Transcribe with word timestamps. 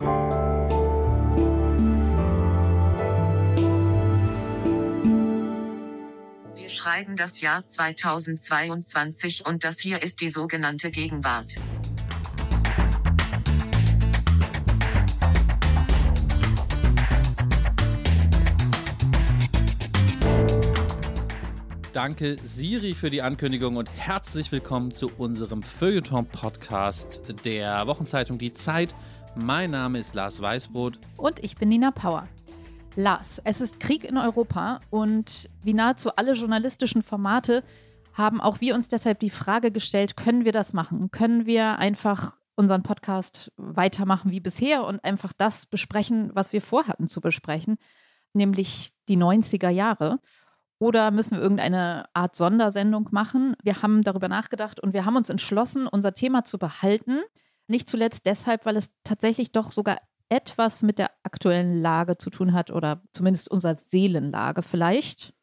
Wir 0.00 0.08
schreiben 6.68 7.14
das 7.14 7.40
Jahr 7.40 7.64
2022 7.64 9.46
und 9.46 9.62
das 9.62 9.78
hier 9.78 10.02
ist 10.02 10.20
die 10.20 10.26
sogenannte 10.26 10.90
Gegenwart. 10.90 11.54
Danke 21.92 22.36
Siri 22.42 22.94
für 22.94 23.10
die 23.10 23.22
Ankündigung 23.22 23.76
und 23.76 23.88
herzlich 23.96 24.50
willkommen 24.50 24.90
zu 24.90 25.12
unserem 25.16 25.62
Feuilleton-Podcast 25.62 27.20
der 27.44 27.86
Wochenzeitung 27.86 28.38
Die 28.38 28.52
Zeit. 28.52 28.96
Mein 29.36 29.72
Name 29.72 29.98
ist 29.98 30.14
Lars 30.14 30.40
Weißbrot. 30.40 30.98
Und 31.16 31.42
ich 31.42 31.56
bin 31.56 31.68
Nina 31.68 31.90
Power. 31.90 32.28
Lars, 32.94 33.42
es 33.44 33.60
ist 33.60 33.80
Krieg 33.80 34.04
in 34.04 34.16
Europa 34.16 34.80
und 34.90 35.50
wie 35.62 35.74
nahezu 35.74 36.14
alle 36.14 36.34
journalistischen 36.34 37.02
Formate 37.02 37.64
haben 38.12 38.40
auch 38.40 38.60
wir 38.60 38.76
uns 38.76 38.86
deshalb 38.86 39.18
die 39.18 39.30
Frage 39.30 39.72
gestellt, 39.72 40.16
können 40.16 40.44
wir 40.44 40.52
das 40.52 40.72
machen? 40.72 41.10
Können 41.10 41.46
wir 41.46 41.80
einfach 41.80 42.36
unseren 42.54 42.84
Podcast 42.84 43.50
weitermachen 43.56 44.30
wie 44.30 44.38
bisher 44.38 44.84
und 44.86 45.02
einfach 45.02 45.32
das 45.32 45.66
besprechen, 45.66 46.30
was 46.34 46.52
wir 46.52 46.62
vorhatten 46.62 47.08
zu 47.08 47.20
besprechen, 47.20 47.78
nämlich 48.34 48.92
die 49.08 49.16
90er 49.16 49.70
Jahre? 49.70 50.20
Oder 50.78 51.10
müssen 51.10 51.36
wir 51.36 51.42
irgendeine 51.42 52.04
Art 52.14 52.36
Sondersendung 52.36 53.08
machen? 53.10 53.56
Wir 53.64 53.82
haben 53.82 54.02
darüber 54.02 54.28
nachgedacht 54.28 54.78
und 54.78 54.92
wir 54.92 55.04
haben 55.04 55.16
uns 55.16 55.28
entschlossen, 55.28 55.88
unser 55.88 56.14
Thema 56.14 56.44
zu 56.44 56.58
behalten. 56.58 57.20
Nicht 57.66 57.88
zuletzt 57.88 58.26
deshalb, 58.26 58.66
weil 58.66 58.76
es 58.76 58.90
tatsächlich 59.04 59.52
doch 59.52 59.70
sogar 59.70 59.98
etwas 60.28 60.82
mit 60.82 60.98
der 60.98 61.10
aktuellen 61.22 61.80
Lage 61.80 62.16
zu 62.18 62.30
tun 62.30 62.52
hat 62.52 62.70
oder 62.70 63.02
zumindest 63.12 63.50
unserer 63.50 63.76
Seelenlage 63.76 64.62
vielleicht. 64.62 65.34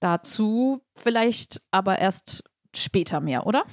Dazu 0.00 0.82
vielleicht 0.94 1.60
aber 1.70 1.98
erst 1.98 2.42
später 2.74 3.20
mehr, 3.20 3.46
oder? 3.46 3.64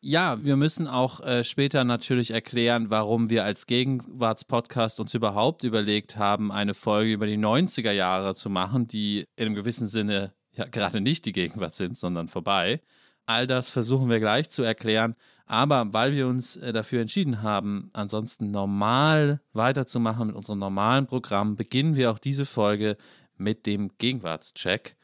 Ja, 0.00 0.44
wir 0.44 0.56
müssen 0.56 0.86
auch 0.86 1.20
äh, 1.20 1.42
später 1.42 1.82
natürlich 1.82 2.30
erklären, 2.30 2.90
warum 2.90 3.28
wir 3.28 3.44
als 3.44 3.66
Gegenwartspodcast 3.66 5.00
uns 5.00 5.14
überhaupt 5.14 5.64
überlegt 5.64 6.16
haben, 6.16 6.52
eine 6.52 6.74
Folge 6.74 7.12
über 7.12 7.26
die 7.26 7.38
90er 7.38 7.90
Jahre 7.90 8.34
zu 8.34 8.48
machen, 8.48 8.86
die 8.86 9.26
in 9.34 9.46
einem 9.46 9.54
gewissen 9.56 9.88
Sinne 9.88 10.32
ja 10.52 10.66
gerade 10.66 11.00
nicht 11.00 11.24
die 11.24 11.32
Gegenwart 11.32 11.74
sind, 11.74 11.98
sondern 11.98 12.28
vorbei. 12.28 12.80
All 13.24 13.48
das 13.48 13.70
versuchen 13.70 14.08
wir 14.08 14.20
gleich 14.20 14.48
zu 14.48 14.62
erklären. 14.62 15.16
Aber 15.46 15.92
weil 15.92 16.12
wir 16.12 16.26
uns 16.26 16.56
äh, 16.56 16.72
dafür 16.72 17.00
entschieden 17.00 17.42
haben, 17.42 17.90
ansonsten 17.92 18.50
normal 18.50 19.40
weiterzumachen 19.52 20.26
mit 20.26 20.36
unserem 20.36 20.58
normalen 20.58 21.06
Programm, 21.06 21.54
beginnen 21.54 21.94
wir 21.94 22.10
auch 22.10 22.18
diese 22.18 22.44
Folge 22.44 22.96
mit 23.36 23.66
dem 23.66 23.92
Gegenwartscheck. 23.98 24.96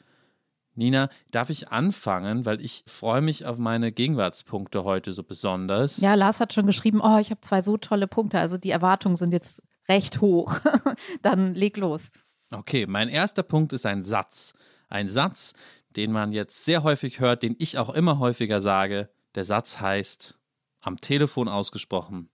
Nina, 0.75 1.11
darf 1.31 1.51
ich 1.51 1.69
anfangen, 1.69 2.47
weil 2.47 2.61
ich 2.61 2.83
freue 2.87 3.21
mich 3.21 3.45
auf 3.45 3.59
meine 3.59 3.93
Gegenwartspunkte 3.93 4.85
heute 4.85 5.13
so 5.13 5.23
besonders. 5.23 5.99
Ja, 5.99 6.15
Lars 6.15 6.41
hat 6.41 6.55
schon 6.55 6.67
geschrieben, 6.67 7.01
oh, 7.03 7.19
ich 7.19 7.31
habe 7.31 7.43
zwei 7.43 7.61
so 7.61 7.77
tolle 7.77 8.09
Punkte, 8.09 8.39
also 8.39 8.57
die 8.57 8.71
Erwartungen 8.71 9.17
sind 9.17 9.33
jetzt 9.33 9.63
recht 9.89 10.21
hoch. 10.21 10.59
Dann 11.23 11.55
leg 11.55 11.77
los. 11.77 12.11
Okay, 12.51 12.87
mein 12.87 13.09
erster 13.09 13.43
Punkt 13.43 13.73
ist 13.73 13.87
ein 13.87 14.03
Satz. 14.03 14.55
Ein 14.89 15.09
Satz, 15.09 15.53
den 15.97 16.11
man 16.11 16.33
jetzt 16.33 16.65
sehr 16.65 16.83
häufig 16.83 17.21
hört, 17.21 17.43
den 17.43 17.55
ich 17.59 17.79
auch 17.79 17.91
immer 17.91 18.19
häufiger 18.19 18.61
sage. 18.61 19.09
Der 19.35 19.45
Satz 19.45 19.81
heißt, 19.81 20.39
am 20.81 21.01
Telefon 21.01 21.49
ausgesprochen, 21.49 22.29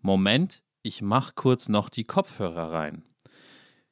Moment, 0.00 0.62
ich 0.82 1.02
mach 1.02 1.34
kurz 1.34 1.68
noch 1.68 1.88
die 1.88 2.04
Kopfhörer 2.04 2.72
rein. 2.72 3.04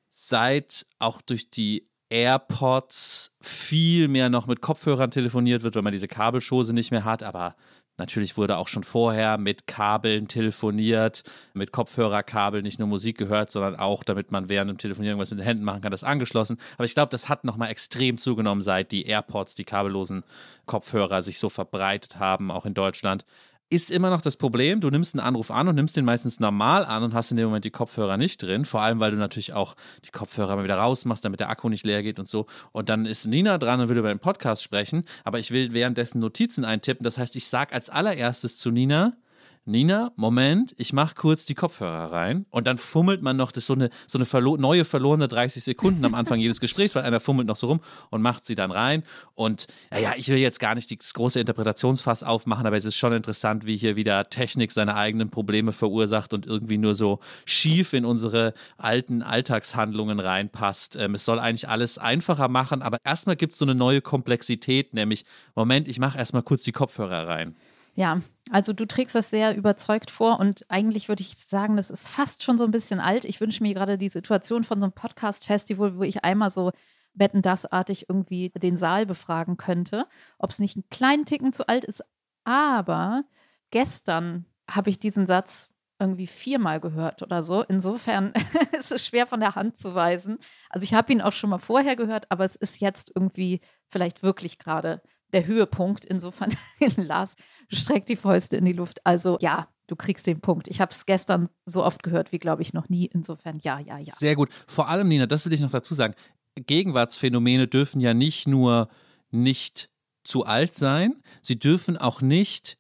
Seit 0.09 0.87
auch 0.99 1.21
durch 1.23 1.51
die 1.51 1.89
AirPods 2.09 3.33
viel 3.41 4.09
mehr 4.09 4.29
noch 4.29 4.47
mit 4.47 4.61
Kopfhörern 4.61 5.13
telefoniert 5.13 5.63
wird, 5.63 5.77
wenn 5.77 5.85
man 5.85 5.93
diese 5.93 6.09
Kabelschose 6.09 6.73
nicht 6.73 6.91
mehr 6.91 7.05
hat, 7.05 7.23
aber 7.23 7.55
Natürlich 8.01 8.39
wurde 8.39 8.57
auch 8.57 8.67
schon 8.67 8.83
vorher 8.83 9.37
mit 9.37 9.67
Kabeln 9.67 10.27
telefoniert, 10.27 11.23
mit 11.53 11.71
Kopfhörerkabel 11.71 12.63
nicht 12.63 12.79
nur 12.79 12.89
Musik 12.89 13.19
gehört, 13.19 13.51
sondern 13.51 13.77
auch, 13.77 14.05
damit 14.05 14.33
man 14.33 14.49
während 14.49 14.71
dem 14.71 14.79
Telefonieren 14.79 15.19
irgendwas 15.19 15.31
mit 15.31 15.39
den 15.39 15.45
Händen 15.45 15.65
machen 15.65 15.83
kann, 15.83 15.93
das 15.93 16.03
angeschlossen. 16.03 16.57
Aber 16.79 16.87
ich 16.87 16.95
glaube, 16.95 17.11
das 17.11 17.29
hat 17.29 17.45
nochmal 17.45 17.69
extrem 17.69 18.17
zugenommen, 18.17 18.63
seit 18.63 18.91
die 18.91 19.05
AirPods, 19.05 19.55
die 19.55 19.65
kabellosen 19.65 20.25
Kopfhörer 20.65 21.23
sich 21.23 21.39
so 21.39 21.51
verbreitet 21.51 22.19
haben, 22.19 22.51
auch 22.51 22.65
in 22.65 22.73
Deutschland 22.73 23.27
ist 23.71 23.91
immer 23.91 24.11
noch 24.11 24.21
das 24.21 24.37
Problem, 24.37 24.81
du 24.81 24.91
nimmst 24.91 25.15
einen 25.15 25.25
Anruf 25.25 25.51
an 25.53 25.69
und 25.69 25.77
nimmst 25.77 25.97
den 25.97 26.05
meistens 26.05 26.41
normal 26.41 26.85
an 26.85 27.05
und 27.05 27.15
hast 27.15 27.31
in 27.31 27.37
dem 27.37 27.47
Moment 27.47 27.65
die 27.65 27.71
Kopfhörer 27.71 28.17
nicht 28.17 28.43
drin. 28.43 28.65
Vor 28.65 28.83
allem, 28.83 28.99
weil 28.99 29.13
du 29.13 29.17
natürlich 29.17 29.53
auch 29.53 29.77
die 30.05 30.11
Kopfhörer 30.11 30.57
mal 30.57 30.65
wieder 30.65 30.77
rausmachst, 30.77 31.25
damit 31.25 31.39
der 31.39 31.51
Akku 31.51 31.69
nicht 31.69 31.85
leer 31.85 32.03
geht 32.03 32.19
und 32.19 32.29
so. 32.29 32.47
Und 32.73 32.89
dann 32.89 33.07
ist 33.07 33.27
Nina 33.27 33.59
dran 33.59 33.81
und 33.81 33.89
will 33.89 33.97
über 33.97 34.09
den 34.09 34.19
Podcast 34.19 34.65
sprechen, 34.65 35.05
aber 35.25 35.39
ich 35.39 35.53
will 35.53 35.73
währenddessen 35.73 36.21
Notizen 36.21 36.65
eintippen. 36.65 37.05
Das 37.05 37.17
heißt, 37.17 37.37
ich 37.37 37.47
sage 37.47 37.73
als 37.73 37.89
allererstes 37.89 38.59
zu 38.59 38.73
Nina, 38.73 39.17
Nina, 39.67 40.11
Moment, 40.17 40.75
ich 40.79 40.95
mach 40.95 41.15
kurz 41.15 41.45
die 41.45 41.55
Kopfhörer 41.55 42.11
rein 42.11 42.47
und 42.51 42.67
dann 42.67 42.79
fummelt 42.79 43.21
man 43.21 43.37
noch, 43.37 43.53
das 43.53 43.65
ist 43.65 43.67
so 43.67 43.75
eine, 43.75 43.91
so 44.07 44.17
eine 44.17 44.25
verlo 44.25 44.57
neue 44.57 44.87
verlorene 44.87 45.29
30 45.29 45.63
Sekunden 45.63 46.05
am 46.07 46.15
Anfang 46.15 46.41
jedes 46.41 46.61
Gesprächs, 46.61 46.95
weil 46.95 47.03
einer 47.03 47.21
fummelt 47.21 47.47
noch 47.47 47.57
so 47.57 47.67
rum 47.67 47.81
und 48.09 48.23
macht 48.23 48.47
sie 48.47 48.55
dann 48.55 48.71
rein 48.71 49.03
und 49.35 49.67
naja, 49.91 50.15
ich 50.17 50.29
will 50.29 50.39
jetzt 50.39 50.61
gar 50.61 50.75
nicht 50.75 50.91
das 50.99 51.13
große 51.13 51.39
Interpretationsfass 51.39 52.23
aufmachen, 52.23 52.67
aber 52.67 52.79
es 52.79 52.87
ist 52.87 52.97
schon 52.97 53.13
interessant, 53.13 53.67
wie 53.67 53.77
hier 53.77 53.97
wieder 53.97 54.31
Technik 54.31 54.73
seine 54.73 54.97
eigenen 54.97 55.29
Probleme 55.29 55.73
verursacht 55.73 56.33
und 56.33 56.47
irgendwie 56.47 56.79
nur 56.79 56.95
so 56.95 57.21
schief 57.45 57.93
in 57.93 58.07
unsere 58.07 58.55
alten 58.79 59.23
Alltagshandlungen 59.23 60.21
reinpasst. 60.21 60.97
Ähm, 60.97 61.15
es 61.15 61.27
soll 61.27 61.39
eigentlich 61.39 61.69
alles 61.69 61.99
einfacher 61.99 62.49
machen, 62.49 62.81
aber 62.81 62.97
erstmal 63.05 63.37
gibt 63.37 63.53
es 63.53 63.59
so 63.59 63.67
eine 63.67 63.75
neue 63.75 64.01
Komplexität, 64.01 64.95
nämlich, 64.95 65.27
Moment, 65.55 65.87
ich 65.87 65.99
mache 65.99 66.17
erstmal 66.17 66.43
kurz 66.43 66.63
die 66.63 66.73
Kopfhörer 66.73 67.29
rein. 67.29 67.57
Ja, 67.95 68.23
also 68.51 68.73
du 68.73 68.87
trägst 68.87 69.15
das 69.15 69.31
sehr 69.31 69.57
überzeugt 69.57 70.11
vor 70.11 70.41
und 70.41 70.67
eigentlich 70.69 71.09
würde 71.09 71.23
ich 71.23 71.37
sagen, 71.37 71.77
das 71.77 71.91
ist 71.91 72.09
fast 72.09 72.43
schon 72.43 72.59
so 72.59 72.65
ein 72.65 72.73
bisschen 72.73 73.01
alt. 73.01 73.25
Ich 73.25 73.41
wünsche 73.41 73.63
mir 73.63 73.75
gerade 73.75 73.97
die 73.97 74.09
Situation 74.09 74.65
von 74.65 74.81
so 74.81 74.87
einem 74.87 74.93
Podcast-Festival, 74.93 75.97
wo 75.97 76.03
ich 76.03 76.25
einmal 76.25 76.51
so 76.51 76.73
Betten 77.15 77.43
das-artig 77.43 78.09
irgendwie 78.09 78.51
den 78.51 78.77
Saal 78.77 79.07
befragen 79.07 79.57
könnte, 79.57 80.07
ob 80.39 80.51
es 80.51 80.59
nicht 80.59 80.77
einen 80.77 80.89
kleinen 80.91 81.27
Ticken 81.27 81.53
zu 81.53 81.69
alt 81.69 81.85
ist. 81.85 82.05
Aber 82.45 83.25
gestern 83.71 84.47
habe 84.69 84.91
ich 84.91 84.99
diesen 84.99 85.27
Satz 85.27 85.71
irgendwie 86.01 86.27
viermal 86.27 86.81
gehört 86.81 87.23
oder 87.23 87.45
so. 87.45 87.63
Insofern 87.63 88.33
ist 88.73 88.91
es 88.91 89.07
schwer 89.07 89.27
von 89.27 89.41
der 89.41 89.55
Hand 89.55 89.77
zu 89.77 89.95
weisen. 89.95 90.39
Also 90.71 90.85
ich 90.85 90.95
habe 90.95 91.13
ihn 91.13 91.21
auch 91.21 91.33
schon 91.33 91.51
mal 91.51 91.59
vorher 91.59 91.95
gehört, 91.95 92.31
aber 92.31 92.45
es 92.45 92.57
ist 92.57 92.81
jetzt 92.81 93.13
irgendwie 93.15 93.61
vielleicht 93.87 94.23
wirklich 94.23 94.59
gerade 94.59 95.03
der 95.33 95.47
Höhepunkt. 95.47 96.05
Insofern, 96.05 96.51
Lars 96.97 97.37
streckt 97.69 98.09
die 98.09 98.17
Fäuste 98.17 98.57
in 98.57 98.65
die 98.65 98.73
Luft. 98.73 99.05
Also 99.05 99.39
ja, 99.41 99.69
du 99.87 99.97
kriegst 99.97 100.27
den 100.27 100.41
Punkt. 100.41 100.69
Ich 100.69 100.81
habe 100.81 100.91
es 100.91 101.07
gestern 101.07 101.49
so 101.67 101.85
oft 101.85 102.03
gehört 102.03 102.33
wie, 102.33 102.39
glaube 102.39 102.63
ich, 102.63 102.73
noch 102.73 102.89
nie. 102.89 103.07
Insofern 103.07 103.59
ja, 103.63 103.79
ja, 103.79 103.99
ja. 103.99 104.15
Sehr 104.15 104.37
gut. 104.37 104.51
Vor 104.67 104.89
allem, 104.89 105.09
Nina, 105.09 105.27
das 105.27 105.45
will 105.45 105.53
ich 105.53 105.61
noch 105.61 105.71
dazu 105.71 105.95
sagen. 105.95 106.15
Gegenwartsphänomene 106.55 107.69
dürfen 107.69 108.01
ja 108.01 108.15
nicht 108.15 108.47
nur 108.47 108.89
nicht 109.31 109.91
zu 110.25 110.45
alt 110.45 110.75
sein, 110.75 111.23
sie 111.43 111.59
dürfen 111.59 111.97
auch 111.97 112.21
nicht 112.21 112.77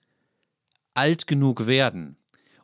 alt 0.94 1.27
genug 1.27 1.66
werden. 1.66 2.16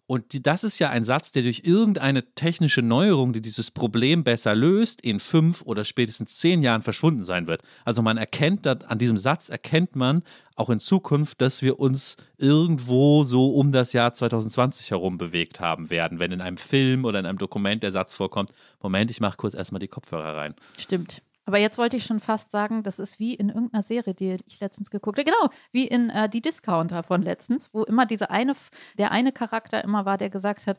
Und 0.06 0.32
die, 0.32 0.42
das 0.42 0.62
ist 0.62 0.78
ja 0.78 0.90
ein 0.90 1.04
Satz, 1.04 1.32
der 1.32 1.42
durch 1.42 1.62
irgendeine 1.64 2.34
technische 2.34 2.80
Neuerung, 2.80 3.32
die 3.32 3.40
dieses 3.40 3.72
Problem 3.72 4.22
besser 4.22 4.54
löst, 4.54 5.00
in 5.00 5.18
fünf 5.18 5.62
oder 5.62 5.84
spätestens 5.84 6.36
zehn 6.36 6.62
Jahren 6.62 6.82
verschwunden 6.82 7.24
sein 7.24 7.48
wird. 7.48 7.62
Also 7.84 8.02
man 8.02 8.16
erkennt, 8.16 8.66
an 8.66 8.98
diesem 8.98 9.16
Satz 9.16 9.48
erkennt 9.48 9.96
man 9.96 10.22
auch 10.54 10.70
in 10.70 10.78
Zukunft, 10.78 11.40
dass 11.40 11.60
wir 11.60 11.80
uns 11.80 12.16
irgendwo 12.38 13.24
so 13.24 13.50
um 13.50 13.72
das 13.72 13.92
Jahr 13.92 14.12
2020 14.12 14.90
herum 14.90 15.18
bewegt 15.18 15.58
haben 15.58 15.90
werden, 15.90 16.20
wenn 16.20 16.30
in 16.30 16.40
einem 16.40 16.56
Film 16.56 17.04
oder 17.04 17.18
in 17.18 17.26
einem 17.26 17.38
Dokument 17.38 17.82
der 17.82 17.90
Satz 17.90 18.14
vorkommt, 18.14 18.52
Moment, 18.80 19.10
ich 19.10 19.20
mache 19.20 19.36
kurz 19.36 19.54
erstmal 19.54 19.80
die 19.80 19.88
Kopfhörer 19.88 20.36
rein. 20.36 20.54
Stimmt. 20.78 21.20
Aber 21.46 21.58
jetzt 21.58 21.78
wollte 21.78 21.96
ich 21.96 22.04
schon 22.04 22.18
fast 22.20 22.50
sagen, 22.50 22.82
das 22.82 22.98
ist 22.98 23.20
wie 23.20 23.34
in 23.34 23.48
irgendeiner 23.48 23.82
Serie, 23.84 24.14
die 24.14 24.36
ich 24.46 24.60
letztens 24.60 24.90
geguckt 24.90 25.18
habe. 25.18 25.30
Genau, 25.30 25.50
wie 25.70 25.86
in 25.86 26.10
äh, 26.10 26.28
Die 26.28 26.42
Discounter 26.42 27.04
von 27.04 27.22
letztens, 27.22 27.72
wo 27.72 27.84
immer 27.84 28.04
diese 28.04 28.30
eine, 28.30 28.52
der 28.98 29.12
eine 29.12 29.32
Charakter 29.32 29.82
immer 29.84 30.04
war, 30.04 30.18
der 30.18 30.28
gesagt 30.28 30.66
hat, 30.66 30.78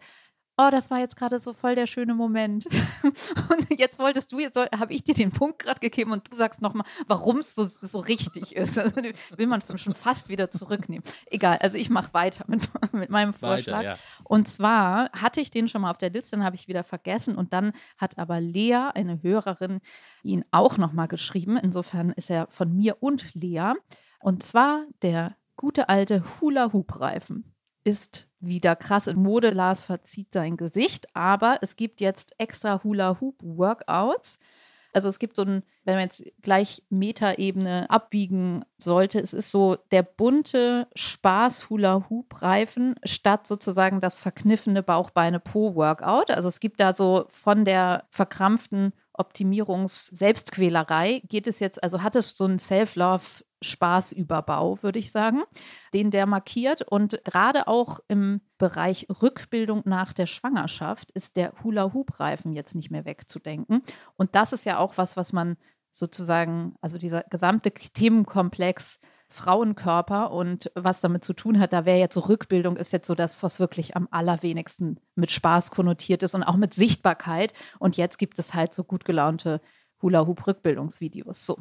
oh, 0.57 0.69
das 0.71 0.89
war 0.89 0.99
jetzt 0.99 1.15
gerade 1.15 1.39
so 1.39 1.53
voll 1.53 1.75
der 1.75 1.85
schöne 1.85 2.15
Moment. 2.15 2.65
und 3.03 3.79
jetzt 3.79 3.99
wolltest 3.99 4.31
du, 4.31 4.39
jetzt 4.39 4.57
habe 4.57 4.93
ich 4.93 5.03
dir 5.03 5.13
den 5.13 5.31
Punkt 5.31 5.59
gerade 5.59 5.79
gegeben 5.79 6.11
und 6.11 6.29
du 6.29 6.35
sagst 6.35 6.61
nochmal, 6.61 6.85
warum 7.07 7.37
es 7.37 7.53
so, 7.53 7.63
so 7.63 7.99
richtig 7.99 8.55
ist. 8.55 8.77
Also, 8.77 8.95
will 9.35 9.47
man 9.47 9.61
schon 9.77 9.93
fast 9.93 10.29
wieder 10.29 10.49
zurücknehmen. 10.49 11.03
Egal, 11.27 11.57
also 11.59 11.77
ich 11.77 11.89
mache 11.89 12.13
weiter 12.13 12.45
mit, 12.47 12.67
mit 12.91 13.09
meinem 13.09 13.33
Vorschlag. 13.33 13.79
Weiter, 13.79 13.89
ja. 13.91 13.97
Und 14.23 14.47
zwar 14.47 15.11
hatte 15.11 15.41
ich 15.41 15.51
den 15.51 15.67
schon 15.67 15.81
mal 15.81 15.91
auf 15.91 15.97
der 15.97 16.09
Liste, 16.09 16.37
dann 16.37 16.45
habe 16.45 16.55
ich 16.55 16.67
wieder 16.67 16.83
vergessen 16.83 17.35
und 17.35 17.53
dann 17.53 17.73
hat 17.97 18.17
aber 18.17 18.41
Lea, 18.41 18.89
eine 18.93 19.21
Hörerin, 19.21 19.79
ihn 20.23 20.43
auch 20.51 20.77
nochmal 20.77 21.07
geschrieben. 21.07 21.57
Insofern 21.57 22.11
ist 22.11 22.29
er 22.29 22.47
von 22.49 22.75
mir 22.75 22.97
und 23.01 23.33
Lea. 23.35 23.73
Und 24.19 24.43
zwar 24.43 24.85
der 25.01 25.35
gute 25.55 25.89
alte 25.89 26.23
Hula-Hoop-Reifen 26.39 27.53
ist 27.83 28.26
wieder 28.39 28.75
krass 28.75 29.07
in 29.07 29.21
Mode. 29.21 29.49
Lars 29.49 29.83
verzieht 29.83 30.33
sein 30.33 30.57
Gesicht, 30.57 31.15
aber 31.15 31.59
es 31.61 31.75
gibt 31.75 32.01
jetzt 32.01 32.35
extra 32.37 32.83
Hula-Hoop-Workouts. 32.83 34.39
Also 34.93 35.09
es 35.09 35.19
gibt 35.19 35.35
so 35.35 35.43
ein, 35.43 35.63
wenn 35.83 35.95
man 35.95 36.05
jetzt 36.05 36.23
gleich 36.41 36.81
Metaebene 36.89 37.89
abbiegen 37.89 38.63
sollte, 38.77 39.19
es 39.19 39.33
ist 39.33 39.51
so 39.51 39.75
der 39.91 40.01
bunte 40.01 40.87
Spaß-Hula-Hoop-Reifen 40.95 42.95
statt 43.03 43.45
sozusagen 43.45 44.01
das 44.01 44.17
verkniffene 44.17 44.81
Bauchbeine-Po-Workout. 44.81 46.31
Also 46.31 46.47
es 46.47 46.59
gibt 46.59 46.79
da 46.79 46.93
so 46.93 47.25
von 47.29 47.63
der 47.63 48.05
verkrampften 48.09 48.93
Optimierungs-Selbstquälerei 49.13 51.21
geht 51.27 51.45
es 51.47 51.59
jetzt, 51.59 51.83
also 51.83 52.01
hat 52.01 52.15
es 52.15 52.31
so 52.31 52.45
einen 52.45 52.57
Self-Love 52.59 53.43
Spaßüberbau, 53.61 54.79
würde 54.81 54.99
ich 54.99 55.11
sagen, 55.11 55.43
den 55.93 56.11
der 56.11 56.25
markiert. 56.25 56.81
Und 56.81 57.23
gerade 57.23 57.67
auch 57.67 57.99
im 58.07 58.41
Bereich 58.57 59.07
Rückbildung 59.21 59.83
nach 59.85 60.13
der 60.13 60.25
Schwangerschaft 60.25 61.11
ist 61.11 61.37
der 61.37 61.53
Hula-Hoop-Reifen 61.63 62.53
jetzt 62.53 62.75
nicht 62.75 62.91
mehr 62.91 63.05
wegzudenken. 63.05 63.83
Und 64.15 64.35
das 64.35 64.53
ist 64.53 64.65
ja 64.65 64.77
auch 64.77 64.97
was, 64.97 65.17
was 65.17 65.33
man 65.33 65.57
sozusagen, 65.91 66.75
also 66.81 66.97
dieser 66.97 67.23
gesamte 67.23 67.71
Themenkomplex 67.71 68.99
Frauenkörper 69.29 70.31
und 70.31 70.71
was 70.73 71.01
damit 71.01 71.25
zu 71.25 71.33
tun 71.33 71.59
hat, 71.59 71.73
da 71.73 71.85
wäre 71.85 71.99
jetzt 71.99 72.13
so 72.13 72.21
Rückbildung 72.21 72.77
ist 72.77 72.93
jetzt 72.93 73.07
so 73.07 73.15
das, 73.15 73.43
was 73.43 73.59
wirklich 73.59 73.95
am 73.95 74.07
allerwenigsten 74.09 74.99
mit 75.15 75.31
Spaß 75.31 75.71
konnotiert 75.71 76.23
ist 76.23 76.33
und 76.33 76.43
auch 76.43 76.55
mit 76.55 76.73
Sichtbarkeit. 76.73 77.53
Und 77.79 77.97
jetzt 77.97 78.17
gibt 78.19 78.39
es 78.39 78.53
halt 78.53 78.73
so 78.73 78.83
gut 78.83 79.03
gelaunte 79.03 79.61
Hula-Hoop-Rückbildungsvideos. 80.01 81.45
So. 81.45 81.57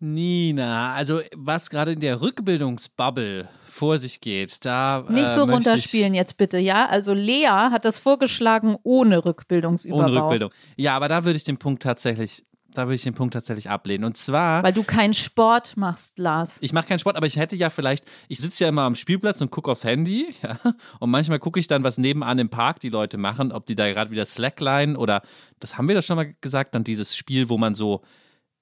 Nina, 0.00 0.94
also 0.94 1.20
was 1.36 1.70
gerade 1.70 1.92
in 1.92 2.00
der 2.00 2.20
Rückbildungsbubble 2.20 3.48
vor 3.68 3.98
sich 3.98 4.20
geht, 4.20 4.64
da. 4.64 5.04
Nicht 5.08 5.28
so 5.28 5.46
äh, 5.46 5.52
runterspielen 5.52 6.14
jetzt 6.14 6.36
bitte, 6.36 6.58
ja? 6.58 6.86
Also 6.86 7.12
Lea 7.14 7.46
hat 7.46 7.84
das 7.84 7.98
vorgeschlagen 7.98 8.76
ohne 8.82 9.24
Rückbildungsüberbau. 9.24 10.04
Ohne 10.04 10.22
Rückbildung. 10.22 10.50
Ja, 10.76 10.96
aber 10.96 11.08
da 11.08 11.24
würde 11.24 11.36
ich 11.36 11.44
den 11.44 11.58
Punkt 11.58 11.82
tatsächlich 11.82 12.44
da 12.74 12.86
würde 12.86 12.94
ich 12.94 13.02
den 13.02 13.14
Punkt 13.14 13.34
tatsächlich 13.34 13.68
ablehnen. 13.68 14.04
Und 14.04 14.16
zwar. 14.16 14.62
Weil 14.62 14.72
du 14.72 14.84
keinen 14.84 15.14
Sport 15.14 15.76
machst, 15.76 16.18
Lars. 16.18 16.58
Ich 16.60 16.72
mache 16.72 16.86
keinen 16.86 16.98
Sport, 16.98 17.16
aber 17.16 17.26
ich 17.26 17.36
hätte 17.36 17.56
ja 17.56 17.70
vielleicht. 17.70 18.04
Ich 18.28 18.38
sitze 18.38 18.64
ja 18.64 18.68
immer 18.68 18.82
am 18.82 18.94
Spielplatz 18.94 19.40
und 19.40 19.50
gucke 19.50 19.70
aufs 19.70 19.84
Handy. 19.84 20.34
Ja, 20.42 20.58
und 21.00 21.10
manchmal 21.10 21.38
gucke 21.38 21.60
ich 21.60 21.66
dann, 21.66 21.84
was 21.84 21.98
nebenan 21.98 22.38
im 22.38 22.48
Park 22.48 22.80
die 22.80 22.88
Leute 22.88 23.18
machen, 23.18 23.52
ob 23.52 23.66
die 23.66 23.74
da 23.74 23.90
gerade 23.92 24.10
wieder 24.10 24.24
Slackline 24.24 24.96
oder. 24.96 25.22
Das 25.58 25.76
haben 25.76 25.86
wir 25.88 25.94
das 25.94 26.06
schon 26.06 26.16
mal 26.16 26.34
gesagt, 26.40 26.74
dann 26.74 26.84
dieses 26.84 27.14
Spiel, 27.14 27.50
wo 27.50 27.58
man 27.58 27.74
so 27.74 28.00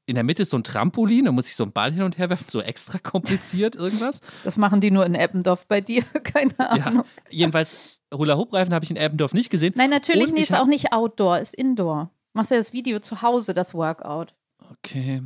in 0.09 0.15
der 0.15 0.25
Mitte 0.25 0.43
ist 0.43 0.51
so 0.51 0.57
ein 0.57 0.65
Trampolin, 0.65 1.27
da 1.27 1.33
muss 1.33 1.49
ich 1.49 1.55
so 1.55 1.65
einen 1.65 1.73
Ball 1.73 1.93
hin 1.93 2.03
und 2.03 2.17
her 2.17 2.31
werfen, 2.31 2.47
so 2.49 2.63
extra 2.63 2.99
kompliziert 2.99 3.77
irgendwas. 3.77 4.21
Das 4.45 4.57
machen 4.57 4.81
die 4.81 4.91
nur 4.91 5.05
in 5.05 5.15
Eppendorf 5.15 5.67
bei 5.67 5.83
dir, 5.83 6.03
keine 6.25 6.59
Ahnung. 6.59 7.05
Ja, 7.05 7.31
jedenfalls 7.31 7.99
Hula-Hoop-Reifen 8.15 8.73
habe 8.73 8.85
ich 8.85 8.91
in 8.91 8.97
Eppendorf 8.97 9.35
nicht 9.35 9.51
gesehen. 9.51 9.75
Nein, 9.77 9.91
natürlich 9.91 10.33
nicht, 10.33 10.51
ist 10.51 10.57
auch 10.57 10.67
nicht 10.67 10.93
Outdoor, 10.93 11.39
ist 11.39 11.55
Indoor. 11.55 12.11
Machst 12.33 12.51
du 12.51 12.55
ja 12.55 12.61
das 12.61 12.73
Video 12.73 13.01
zu 13.01 13.21
Hause, 13.21 13.53
das 13.53 13.75
Workout. 13.75 14.35
Okay. 14.71 15.23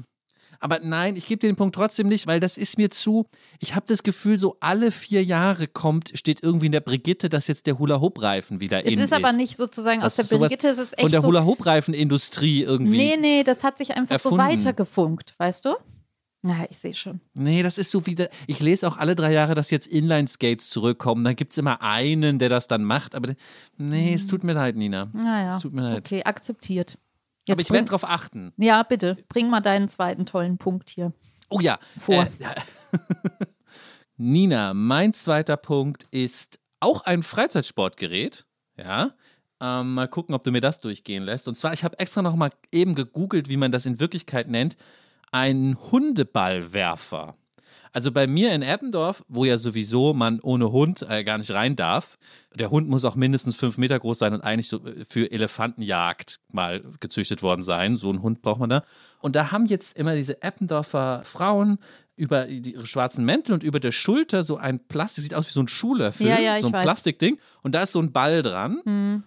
Aber 0.63 0.79
nein, 0.81 1.17
ich 1.17 1.27
gebe 1.27 1.41
dir 1.41 1.49
den 1.49 1.57
Punkt 1.57 1.75
trotzdem 1.75 2.07
nicht, 2.07 2.29
weil 2.29 2.39
das 2.39 2.57
ist 2.57 2.79
mir 2.79 2.89
zu. 2.89 3.27
Ich 3.59 3.75
habe 3.75 3.85
das 3.89 4.05
Gefühl, 4.05 4.39
so 4.39 4.57
alle 4.61 4.93
vier 4.93 5.25
Jahre 5.25 5.67
kommt, 5.67 6.13
steht 6.15 6.43
irgendwie 6.45 6.67
in 6.67 6.73
der 6.73 6.81
Brigitte, 6.81 7.29
dass 7.29 7.49
jetzt 7.49 7.67
der 7.67 7.81
Hula-Hoop-Reifen 7.81 8.61
wieder 8.61 8.79
es 8.79 8.93
in 8.93 8.93
ist. 8.93 8.99
Es 8.99 9.05
ist 9.07 9.13
aber 9.13 9.33
nicht 9.33 9.57
sozusagen 9.57 10.03
aus 10.03 10.15
der 10.15 10.23
Brigitte, 10.23 10.69
es 10.69 10.79
ist 10.79 10.93
echt. 10.93 11.03
Von 11.03 11.11
der 11.11 11.21
so, 11.21 11.29
Hula-Hoop-Reifen-Industrie 11.29 12.63
irgendwie. 12.63 12.97
Nee, 12.97 13.17
nee, 13.21 13.43
das 13.43 13.65
hat 13.65 13.77
sich 13.77 13.97
einfach 13.97 14.13
erfunden. 14.13 14.37
so 14.37 14.43
weitergefunkt, 14.43 15.35
weißt 15.39 15.65
du? 15.65 15.75
Na, 16.43 16.65
ich 16.71 16.79
sehe 16.79 16.95
schon. 16.95 17.21
Nee, 17.35 17.65
das 17.65 17.77
ist 17.77 17.91
so 17.91 18.07
wieder. 18.07 18.29
Ich 18.47 18.61
lese 18.61 18.87
auch 18.87 18.99
alle 18.99 19.17
drei 19.17 19.33
Jahre, 19.33 19.57
dass 19.57 19.71
jetzt 19.71 19.89
Inline-Skates 19.89 20.71
zurückkommen. 20.71 21.25
Dann 21.25 21.35
gibt 21.35 21.53
es 21.53 21.59
immer 21.59 21.83
einen, 21.83 22.39
der 22.39 22.49
das 22.49 22.69
dann 22.69 22.85
macht. 22.85 23.17
Aber 23.17 23.35
nee, 23.79 24.09
hm. 24.09 24.15
es 24.15 24.29
tut 24.29 24.45
mir 24.45 24.53
leid, 24.53 24.77
Nina. 24.77 25.11
Naja. 25.13 25.57
Es 25.57 25.63
tut 25.63 25.73
mir 25.73 25.83
leid. 25.83 25.99
Okay, 25.99 26.23
akzeptiert. 26.23 26.99
Jetzt 27.47 27.57
Aber 27.57 27.63
ich 27.63 27.71
werde 27.71 27.87
darauf 27.87 28.05
achten. 28.05 28.53
Ja, 28.57 28.83
bitte. 28.83 29.17
Bring 29.29 29.51
mal 29.51 29.61
deinen 29.61 29.89
zweiten 29.89 30.27
tollen 30.27 30.59
Punkt 30.59 30.91
hier. 30.91 31.13
Oh 31.51 31.61
ja. 31.61 31.79
Vor. 31.99 32.25
Äh, 32.25 32.29
Nina, 34.17 34.75
mein 34.75 35.13
zweiter 35.13 35.57
Punkt 35.57 36.07
ist 36.11 36.61
auch 36.81 37.03
ein 37.03 37.23
Freizeitsportgerät. 37.23 38.47
Ja. 38.77 39.15
Ähm, 39.61 39.95
mal 39.95 40.09
gucken, 40.09 40.35
ob 40.35 40.45
du 40.45 40.51
mir 40.51 40.61
das 40.61 40.81
durchgehen 40.81 41.23
lässt. 41.25 41.49
Und 41.49 41.55
zwar, 41.55 41.73
ich 41.73 41.85
habe 41.85 41.99
extra 41.99 42.23
noch 42.23 42.37
mal 42.37 42.51
eben 42.73 42.95
gegoogelt, 42.95 43.49
wie 43.49 43.57
man 43.57 43.73
das 43.73 43.87
in 43.87 44.01
Wirklichkeit 44.01 44.49
nennt. 44.49 44.77
Ein 45.31 45.79
Hundeballwerfer. 45.91 47.37
Also 47.93 48.11
bei 48.11 48.27
mir 48.27 48.53
in 48.53 48.63
Eppendorf, 48.63 49.23
wo 49.29 49.45
ja 49.45 49.59
sowieso 49.59 50.15
man 50.15 50.41
ohne 50.41 50.73
Hund 50.73 51.05
äh, 51.09 51.25
gar 51.25 51.37
nicht 51.37 51.51
rein 51.51 51.77
darf, 51.77 52.19
der 52.55 52.71
Hund 52.71 52.89
muss 52.89 53.05
auch 53.05 53.17
mindestens 53.17 53.55
fünf 53.55 53.77
Meter 53.77 53.99
groß 53.99 54.19
sein 54.19 54.33
und 54.33 54.41
eigentlich 54.41 54.69
so 54.69 54.85
äh, 54.85 55.05
für 55.05 55.31
Elefantenjagd 55.31 56.41
mal 56.51 56.83
gezüchtet 57.01 57.43
worden 57.43 57.63
sein. 57.63 57.97
So 57.97 58.09
einen 58.09 58.23
Hund 58.23 58.41
braucht 58.41 58.61
man 58.61 58.71
da. 58.71 58.85
Und 59.21 59.37
da 59.37 59.53
haben 59.53 59.67
jetzt 59.67 59.97
immer 59.97 60.15
diese 60.15 60.43
Eppendorfer 60.43 61.23
Frauen 61.25 61.79
über 62.17 62.49
ihre 62.49 62.87
schwarzen 62.87 63.25
Mäntel 63.25 63.53
und 63.53 63.63
über 63.63 63.81
der 63.81 63.93
Schulter 63.93 64.43
so 64.43 64.57
ein 64.57 64.81
Plastik, 64.87 65.25
sieht 65.25 65.35
aus 65.35 65.49
wie 65.49 65.53
so 65.53 65.61
ein 65.61 65.69
Schuhlöffel, 65.69 66.27
ja, 66.27 66.39
ja, 66.39 66.61
so 66.61 66.69
ein 66.69 66.73
weiß. 66.73 66.85
Plastikding. 66.85 67.39
Und 67.63 67.75
da 67.75 67.83
ist 67.83 67.93
so 67.93 68.01
ein 68.01 68.13
Ball 68.13 68.43
dran. 68.43 68.81
Mhm 68.85 69.23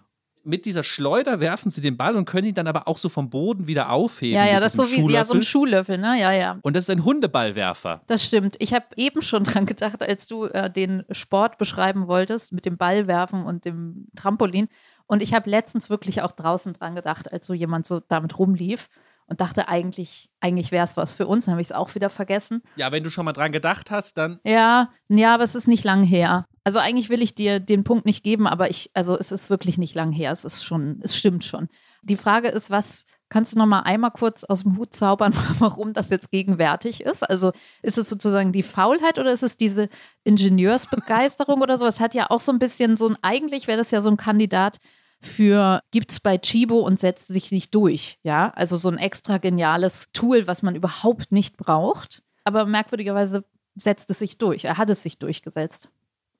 mit 0.46 0.64
dieser 0.64 0.82
Schleuder 0.82 1.40
werfen 1.40 1.70
sie 1.70 1.80
den 1.80 1.96
Ball 1.96 2.16
und 2.16 2.24
können 2.24 2.46
ihn 2.46 2.54
dann 2.54 2.68
aber 2.68 2.88
auch 2.88 2.98
so 2.98 3.08
vom 3.08 3.28
Boden 3.28 3.66
wieder 3.66 3.90
aufheben. 3.90 4.36
Ja, 4.36 4.46
ja, 4.46 4.60
das 4.60 4.74
ist 4.74 4.76
so 4.76 4.88
wie 4.90 5.12
ja, 5.12 5.24
so 5.24 5.34
ein 5.34 5.42
Schuhlöffel, 5.42 5.98
ne? 5.98 6.18
Ja, 6.18 6.32
ja. 6.32 6.58
Und 6.62 6.76
das 6.76 6.84
ist 6.84 6.90
ein 6.90 7.04
Hundeballwerfer. 7.04 8.02
Das 8.06 8.24
stimmt. 8.24 8.56
Ich 8.60 8.72
habe 8.72 8.86
eben 8.96 9.22
schon 9.22 9.44
dran 9.44 9.66
gedacht, 9.66 10.02
als 10.02 10.26
du 10.26 10.44
äh, 10.44 10.70
den 10.70 11.04
Sport 11.10 11.58
beschreiben 11.58 12.06
wolltest 12.06 12.52
mit 12.52 12.64
dem 12.64 12.76
Ballwerfen 12.76 13.44
und 13.44 13.64
dem 13.64 14.06
Trampolin. 14.16 14.68
Und 15.06 15.22
ich 15.22 15.34
habe 15.34 15.50
letztens 15.50 15.90
wirklich 15.90 16.22
auch 16.22 16.32
draußen 16.32 16.72
dran 16.72 16.94
gedacht, 16.94 17.32
als 17.32 17.46
so 17.46 17.54
jemand 17.54 17.86
so 17.86 18.00
damit 18.00 18.38
rumlief 18.38 18.88
und 19.26 19.40
dachte 19.40 19.68
eigentlich, 19.68 20.30
eigentlich 20.40 20.72
wäre 20.72 20.84
es 20.84 20.96
was 20.96 21.14
für 21.14 21.26
uns. 21.26 21.46
Dann 21.46 21.52
habe 21.52 21.62
ich 21.62 21.68
es 21.68 21.72
auch 21.72 21.94
wieder 21.94 22.10
vergessen. 22.10 22.62
Ja, 22.76 22.92
wenn 22.92 23.02
du 23.02 23.10
schon 23.10 23.24
mal 23.24 23.32
dran 23.32 23.52
gedacht 23.52 23.90
hast, 23.90 24.16
dann. 24.18 24.38
Ja, 24.44 24.90
ja, 25.08 25.34
aber 25.34 25.44
es 25.44 25.54
ist 25.54 25.68
nicht 25.68 25.84
lang 25.84 26.02
her. 26.02 26.46
Also 26.66 26.80
eigentlich 26.80 27.10
will 27.10 27.22
ich 27.22 27.36
dir 27.36 27.60
den 27.60 27.84
Punkt 27.84 28.06
nicht 28.06 28.24
geben, 28.24 28.48
aber 28.48 28.68
ich, 28.68 28.90
also 28.92 29.16
es 29.16 29.30
ist 29.30 29.50
wirklich 29.50 29.78
nicht 29.78 29.94
lang 29.94 30.10
her. 30.10 30.32
Es 30.32 30.44
ist 30.44 30.64
schon, 30.64 30.98
es 31.00 31.16
stimmt 31.16 31.44
schon. 31.44 31.68
Die 32.02 32.16
Frage 32.16 32.48
ist, 32.48 32.72
was 32.72 33.04
kannst 33.28 33.54
du 33.54 33.58
noch 33.58 33.66
mal 33.66 33.82
einmal 33.82 34.10
kurz 34.10 34.42
aus 34.42 34.64
dem 34.64 34.76
Hut 34.76 34.92
zaubern, 34.92 35.32
warum 35.60 35.92
das 35.92 36.10
jetzt 36.10 36.32
gegenwärtig 36.32 37.02
ist? 37.02 37.22
Also 37.22 37.52
ist 37.82 37.98
es 37.98 38.08
sozusagen 38.08 38.50
die 38.50 38.64
Faulheit 38.64 39.20
oder 39.20 39.30
ist 39.30 39.44
es 39.44 39.56
diese 39.56 39.88
Ingenieursbegeisterung 40.24 41.62
oder 41.62 41.78
so? 41.78 41.86
Es 41.86 42.00
hat 42.00 42.14
ja 42.14 42.32
auch 42.32 42.40
so 42.40 42.50
ein 42.50 42.58
bisschen 42.58 42.96
so 42.96 43.10
ein, 43.10 43.16
eigentlich 43.22 43.68
wäre 43.68 43.78
das 43.78 43.92
ja 43.92 44.02
so 44.02 44.10
ein 44.10 44.16
Kandidat 44.16 44.78
für 45.20 45.84
gibt 45.92 46.10
es 46.10 46.18
bei 46.18 46.36
Chibo 46.36 46.80
und 46.80 46.98
setzt 46.98 47.28
sich 47.28 47.52
nicht 47.52 47.72
durch. 47.76 48.18
Ja, 48.24 48.50
also 48.56 48.74
so 48.74 48.88
ein 48.88 48.98
extra 48.98 49.38
geniales 49.38 50.08
Tool, 50.12 50.48
was 50.48 50.64
man 50.64 50.74
überhaupt 50.74 51.30
nicht 51.30 51.58
braucht. 51.58 52.24
Aber 52.42 52.66
merkwürdigerweise 52.66 53.44
setzt 53.76 54.10
es 54.10 54.18
sich 54.18 54.36
durch. 54.36 54.64
Er 54.64 54.78
hat 54.78 54.90
es 54.90 55.04
sich 55.04 55.20
durchgesetzt. 55.20 55.90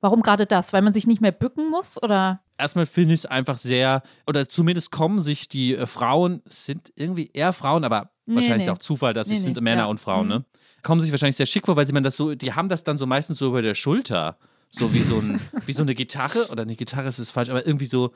Warum 0.07 0.21
gerade 0.21 0.45
das? 0.45 0.71
Weil 0.71 0.83
man 0.83 0.93
sich 0.93 1.05
nicht 1.05 1.19
mehr 1.19 1.33
bücken 1.33 1.69
muss 1.69 2.01
oder? 2.01 2.39
Erstmal 2.57 2.85
finde 2.85 3.13
ich 3.13 3.19
es 3.19 3.25
einfach 3.25 3.57
sehr, 3.57 4.03
oder 4.25 4.47
zumindest 4.47 4.89
kommen 4.89 5.19
sich 5.19 5.49
die 5.49 5.75
äh, 5.75 5.85
Frauen, 5.85 6.41
sind 6.45 6.93
irgendwie 6.95 7.29
eher 7.33 7.51
Frauen, 7.51 7.83
aber 7.83 8.11
nee, 8.25 8.35
wahrscheinlich 8.35 8.67
nee. 8.67 8.71
auch 8.71 8.77
Zufall, 8.77 9.13
dass 9.13 9.27
nee, 9.27 9.35
es 9.35 9.43
sind 9.43 9.59
Männer 9.59 9.81
ja. 9.81 9.85
und 9.87 9.99
Frauen, 9.99 10.27
mhm. 10.27 10.33
ne? 10.33 10.45
Kommen 10.81 11.01
sich 11.01 11.11
wahrscheinlich 11.11 11.35
sehr 11.35 11.45
schick 11.45 11.65
vor, 11.65 11.75
weil 11.75 11.85
sie 11.85 11.91
man 11.91 12.03
das 12.03 12.15
so, 12.15 12.35
die 12.35 12.53
haben 12.53 12.69
das 12.69 12.85
dann 12.85 12.97
so 12.97 13.05
meistens 13.05 13.37
so 13.37 13.47
über 13.47 13.61
der 13.61 13.75
Schulter. 13.75 14.37
So 14.69 14.93
wie 14.93 15.01
so, 15.01 15.19
ein, 15.19 15.41
wie 15.65 15.73
so 15.73 15.81
eine 15.81 15.93
Gitarre, 15.93 16.47
oder 16.51 16.61
eine 16.61 16.77
Gitarre 16.77 17.09
ist 17.09 17.19
es 17.19 17.29
falsch, 17.29 17.49
aber 17.49 17.67
irgendwie 17.67 17.85
so, 17.85 18.13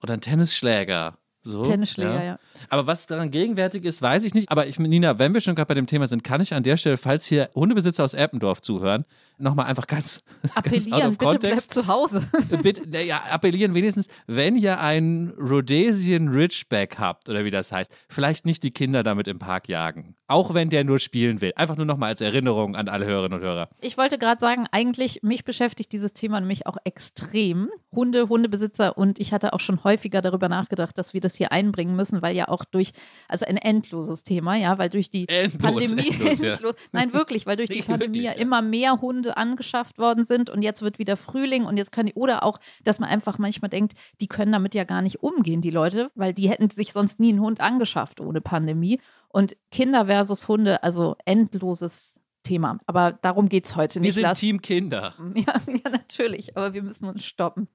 oder 0.00 0.14
ein 0.14 0.20
Tennisschläger. 0.20 1.18
So, 1.42 1.64
Tennisschläger, 1.64 2.14
ja. 2.14 2.24
ja. 2.24 2.38
Aber 2.68 2.86
was 2.86 3.08
daran 3.08 3.32
gegenwärtig 3.32 3.84
ist, 3.84 4.02
weiß 4.02 4.22
ich 4.22 4.34
nicht. 4.34 4.52
Aber 4.52 4.68
ich, 4.68 4.78
Nina, 4.78 5.18
wenn 5.18 5.34
wir 5.34 5.40
schon 5.40 5.56
gerade 5.56 5.66
bei 5.66 5.74
dem 5.74 5.88
Thema 5.88 6.06
sind, 6.06 6.22
kann 6.22 6.40
ich 6.40 6.54
an 6.54 6.62
der 6.62 6.76
Stelle, 6.76 6.96
falls 6.96 7.26
hier 7.26 7.50
Hundebesitzer 7.56 8.04
aus 8.04 8.14
Eppendorf 8.14 8.62
zuhören, 8.62 9.04
nochmal 9.38 9.66
einfach 9.66 9.86
ganz 9.86 10.22
appellieren, 10.54 11.16
ganz 11.16 11.18
bitte 11.18 11.38
bleib 11.38 11.60
zu 11.60 11.86
Hause. 11.86 12.26
bitte, 12.62 12.84
ja, 13.02 13.22
appellieren 13.30 13.74
wenigstens, 13.74 14.08
wenn 14.26 14.56
ihr 14.56 14.80
einen 14.80 15.30
Rhodesian 15.30 16.28
Ridgeback 16.28 16.98
habt 16.98 17.28
oder 17.28 17.44
wie 17.44 17.50
das 17.50 17.72
heißt, 17.72 17.90
vielleicht 18.08 18.46
nicht 18.46 18.62
die 18.62 18.70
Kinder 18.70 19.02
damit 19.02 19.28
im 19.28 19.38
Park 19.38 19.68
jagen. 19.68 20.14
Auch 20.26 20.52
wenn 20.52 20.68
der 20.68 20.84
nur 20.84 20.98
spielen 20.98 21.40
will. 21.40 21.52
Einfach 21.56 21.76
nur 21.76 21.86
nochmal 21.86 22.10
als 22.10 22.20
Erinnerung 22.20 22.76
an 22.76 22.88
alle 22.88 23.06
Hörerinnen 23.06 23.38
und 23.38 23.44
Hörer. 23.44 23.70
Ich 23.80 23.96
wollte 23.96 24.18
gerade 24.18 24.40
sagen, 24.40 24.66
eigentlich 24.70 25.22
mich 25.22 25.44
beschäftigt 25.44 25.92
dieses 25.92 26.12
Thema 26.12 26.40
nämlich 26.40 26.66
auch 26.66 26.76
extrem. 26.84 27.70
Hunde, 27.90 28.28
Hundebesitzer 28.28 28.98
und 28.98 29.18
ich 29.18 29.32
hatte 29.32 29.54
auch 29.54 29.60
schon 29.60 29.82
häufiger 29.82 30.20
darüber 30.20 30.48
nachgedacht, 30.48 30.98
dass 30.98 31.14
wir 31.14 31.22
das 31.22 31.34
hier 31.36 31.52
einbringen 31.52 31.96
müssen, 31.96 32.20
weil 32.20 32.36
ja 32.36 32.48
auch 32.48 32.64
durch, 32.64 32.92
also 33.28 33.46
ein 33.46 33.56
endloses 33.56 34.24
Thema, 34.24 34.56
ja, 34.56 34.76
weil 34.78 34.90
durch 34.90 35.08
die 35.08 35.26
endlos, 35.28 35.62
Pandemie, 35.62 36.08
endlos, 36.08 36.40
endlos, 36.42 36.74
ja. 36.76 36.88
nein 36.92 37.12
wirklich, 37.14 37.46
weil 37.46 37.56
durch 37.56 37.70
die 37.70 37.82
Pandemie 37.82 38.24
wirklich, 38.24 38.36
ja. 38.36 38.42
immer 38.42 38.60
mehr 38.60 39.00
Hunde 39.00 39.27
angeschafft 39.36 39.98
worden 39.98 40.24
sind 40.24 40.50
und 40.50 40.62
jetzt 40.62 40.82
wird 40.82 40.98
wieder 40.98 41.16
Frühling 41.16 41.64
und 41.64 41.76
jetzt 41.76 41.92
können 41.92 42.08
die, 42.08 42.14
oder 42.14 42.42
auch, 42.42 42.58
dass 42.84 42.98
man 42.98 43.08
einfach 43.08 43.38
manchmal 43.38 43.68
denkt, 43.68 43.94
die 44.20 44.28
können 44.28 44.52
damit 44.52 44.74
ja 44.74 44.84
gar 44.84 45.02
nicht 45.02 45.22
umgehen, 45.22 45.60
die 45.60 45.70
Leute, 45.70 46.10
weil 46.14 46.32
die 46.32 46.48
hätten 46.48 46.70
sich 46.70 46.92
sonst 46.92 47.20
nie 47.20 47.30
einen 47.30 47.40
Hund 47.40 47.60
angeschafft 47.60 48.20
ohne 48.20 48.40
Pandemie. 48.40 49.00
Und 49.30 49.56
Kinder 49.70 50.06
versus 50.06 50.48
Hunde, 50.48 50.82
also 50.82 51.16
endloses 51.26 52.18
Thema. 52.42 52.78
Aber 52.86 53.12
darum 53.12 53.48
geht 53.48 53.66
es 53.66 53.76
heute 53.76 54.00
nicht. 54.00 54.16
Wir 54.16 54.22
sind 54.22 54.38
Team 54.38 54.62
Kinder. 54.62 55.14
Ja, 55.34 55.54
ja, 55.66 55.90
natürlich, 55.90 56.56
aber 56.56 56.72
wir 56.72 56.82
müssen 56.82 57.06
uns 57.08 57.24
stoppen. 57.24 57.68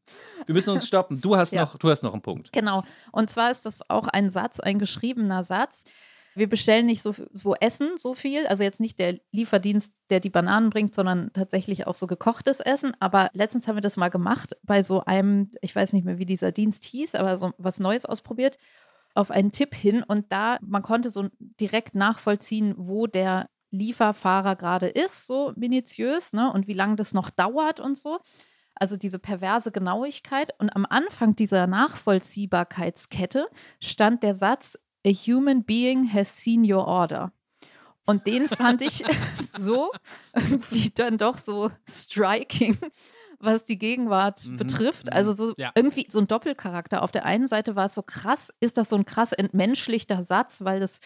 Wir 0.46 0.56
müssen 0.56 0.72
uns 0.72 0.88
stoppen. 0.88 1.22
Du 1.22 1.36
hast, 1.36 1.54
ja. 1.54 1.62
noch, 1.62 1.78
du 1.78 1.90
hast 1.90 2.02
noch 2.02 2.14
einen 2.14 2.22
Punkt. 2.22 2.52
Genau. 2.52 2.84
Und 3.12 3.30
zwar 3.30 3.52
ist 3.52 3.66
das 3.66 3.88
auch 3.90 4.08
ein 4.08 4.30
Satz, 4.30 4.60
ein 4.60 4.80
geschriebener 4.80 5.44
Satz. 5.44 5.86
Wir 6.36 6.50
bestellen 6.50 6.86
nicht 6.86 7.02
so, 7.02 7.14
so 7.32 7.56
Essen, 7.56 7.92
so 7.98 8.14
viel. 8.14 8.48
Also 8.48 8.64
jetzt 8.64 8.80
nicht 8.80 9.00
der 9.00 9.20
Lieferdienst, 9.32 9.96
der 10.10 10.20
die 10.20 10.30
Bananen 10.30 10.70
bringt, 10.70 10.96
sondern 10.96 11.32
tatsächlich 11.34 11.86
auch 11.88 11.96
so 11.96 12.08
gekochtes 12.08 12.60
Essen. 12.60 12.94
Aber 13.00 13.30
letztens 13.34 13.68
haben 13.68 13.78
wir 13.78 13.82
das 13.82 13.98
mal 13.98 14.10
gemacht 14.10 14.58
bei 14.64 14.84
so 14.84 15.04
einem, 15.04 15.52
ich 15.62 15.76
weiß 15.76 15.94
nicht 15.94 16.06
mehr, 16.06 16.18
wie 16.18 16.26
dieser 16.26 16.52
Dienst 16.52 16.86
hieß, 16.86 17.16
aber 17.16 17.38
so 17.38 17.52
was 17.58 17.80
Neues 17.80 18.06
ausprobiert 18.06 18.58
auf 19.16 19.32
einen 19.32 19.52
Tipp 19.52 19.76
hin 19.76 20.04
und 20.04 20.32
da 20.32 20.58
man 20.62 20.82
konnte 20.82 21.10
so 21.10 21.28
direkt 21.60 21.96
nachvollziehen, 21.96 22.74
wo 22.78 23.08
der 23.08 23.48
Lieferfahrer 23.74 24.56
gerade 24.56 24.88
ist, 24.88 25.26
so 25.26 25.52
minutiös, 25.56 26.34
ne? 26.34 26.52
Und 26.52 26.68
wie 26.68 26.74
lange 26.74 26.96
das 26.96 27.14
noch 27.14 27.30
dauert 27.30 27.80
und 27.80 27.98
so. 27.98 28.20
Also 28.76 28.98
diese 28.98 29.20
perverse 29.20 29.72
Genauigkeit. 29.72 30.54
Und 30.60 30.70
am 30.76 30.86
Anfang 30.88 31.36
dieser 31.36 31.68
Nachvollziehbarkeitskette 31.68 33.48
stand 33.80 34.24
der 34.24 34.36
Satz, 34.36 34.80
A 35.06 35.10
human 35.10 35.64
being 35.64 36.12
has 36.12 36.42
seen 36.42 36.64
your 36.70 36.88
order. 36.88 37.32
Und 38.06 38.28
den 38.28 38.50
fand 38.50 38.82
ich 38.82 39.04
so 39.42 39.92
irgendwie 40.36 40.92
dann 40.94 41.18
doch 41.18 41.38
so 41.38 41.72
striking, 41.90 42.78
was 43.40 43.64
die 43.64 43.78
Gegenwart 43.78 44.46
mhm. 44.46 44.58
betrifft. 44.58 45.12
Also 45.12 45.32
mhm. 45.32 45.36
so 45.36 45.54
ja. 45.58 45.72
irgendwie 45.76 46.08
so 46.10 46.20
ein 46.20 46.28
Doppelcharakter. 46.28 47.02
Auf 47.02 47.12
der 47.12 47.26
einen 47.26 47.48
Seite 47.48 47.76
war 47.76 47.86
es 47.86 47.94
so 47.94 48.04
krass, 48.04 48.54
ist 48.60 48.78
das 48.78 48.90
so 48.90 48.96
ein 48.96 49.06
krass 49.06 49.32
entmenschlichter 49.32 50.26
Satz, 50.26 50.64
weil 50.64 50.80
das 50.80 51.00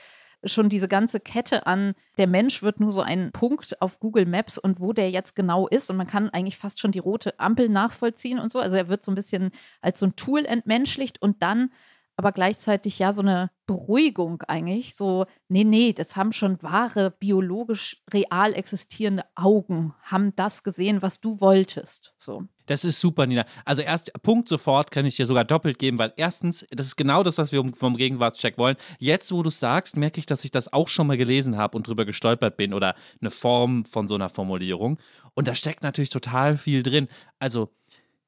schon 0.43 0.69
diese 0.69 0.87
ganze 0.87 1.19
Kette 1.19 1.65
an, 1.65 1.93
der 2.17 2.27
Mensch 2.27 2.61
wird 2.61 2.79
nur 2.79 2.91
so 2.91 3.01
ein 3.01 3.31
Punkt 3.31 3.81
auf 3.81 3.99
Google 3.99 4.25
Maps 4.25 4.57
und 4.57 4.79
wo 4.79 4.93
der 4.93 5.09
jetzt 5.09 5.35
genau 5.35 5.67
ist. 5.67 5.89
Und 5.89 5.97
man 5.97 6.07
kann 6.07 6.29
eigentlich 6.29 6.57
fast 6.57 6.79
schon 6.79 6.91
die 6.91 6.99
rote 6.99 7.39
Ampel 7.39 7.69
nachvollziehen 7.69 8.39
und 8.39 8.51
so. 8.51 8.59
Also 8.59 8.77
er 8.77 8.87
wird 8.87 9.03
so 9.03 9.11
ein 9.11 9.15
bisschen 9.15 9.51
als 9.81 9.99
so 9.99 10.05
ein 10.05 10.15
Tool 10.15 10.45
entmenschlicht 10.45 11.21
und 11.21 11.41
dann 11.41 11.71
aber 12.17 12.31
gleichzeitig 12.31 12.97
ja 12.97 13.13
so 13.13 13.21
eine 13.21 13.51
Beruhigung 13.67 14.41
eigentlich. 14.47 14.95
So, 14.95 15.27
nee, 15.49 15.63
nee, 15.63 15.93
das 15.93 16.15
haben 16.15 16.33
schon 16.33 16.61
wahre, 16.63 17.11
biologisch 17.11 18.01
real 18.11 18.53
existierende 18.53 19.23
Augen, 19.35 19.93
haben 20.01 20.35
das 20.35 20.63
gesehen, 20.63 21.03
was 21.03 21.21
du 21.21 21.39
wolltest. 21.39 22.15
So. 22.17 22.43
Das 22.65 22.83
ist 22.83 22.99
super, 22.99 23.27
Nina. 23.27 23.45
Also 23.65 23.83
erst 23.83 24.11
Punkt 24.23 24.49
sofort 24.49 24.89
kann 24.89 25.05
ich 25.05 25.15
dir 25.15 25.27
sogar 25.27 25.45
doppelt 25.45 25.77
geben, 25.77 25.99
weil 25.99 26.11
erstens, 26.17 26.65
das 26.71 26.87
ist 26.87 26.95
genau 26.95 27.21
das, 27.21 27.37
was 27.37 27.51
wir 27.51 27.63
vom 27.77 27.95
Gegenwartscheck 27.95 28.57
wollen. 28.57 28.77
Jetzt, 28.97 29.31
wo 29.31 29.43
du 29.43 29.51
sagst, 29.51 29.95
merke 29.95 30.19
ich, 30.19 30.25
dass 30.25 30.43
ich 30.43 30.51
das 30.51 30.73
auch 30.73 30.87
schon 30.87 31.07
mal 31.07 31.17
gelesen 31.17 31.55
habe 31.55 31.77
und 31.77 31.87
drüber 31.87 32.03
gestolpert 32.03 32.57
bin 32.57 32.73
oder 32.73 32.95
eine 33.21 33.29
Form 33.29 33.85
von 33.85 34.07
so 34.07 34.15
einer 34.15 34.29
Formulierung. 34.29 34.97
Und 35.35 35.47
da 35.47 35.53
steckt 35.53 35.83
natürlich 35.83 36.09
total 36.09 36.57
viel 36.57 36.81
drin. 36.81 37.07
Also 37.37 37.69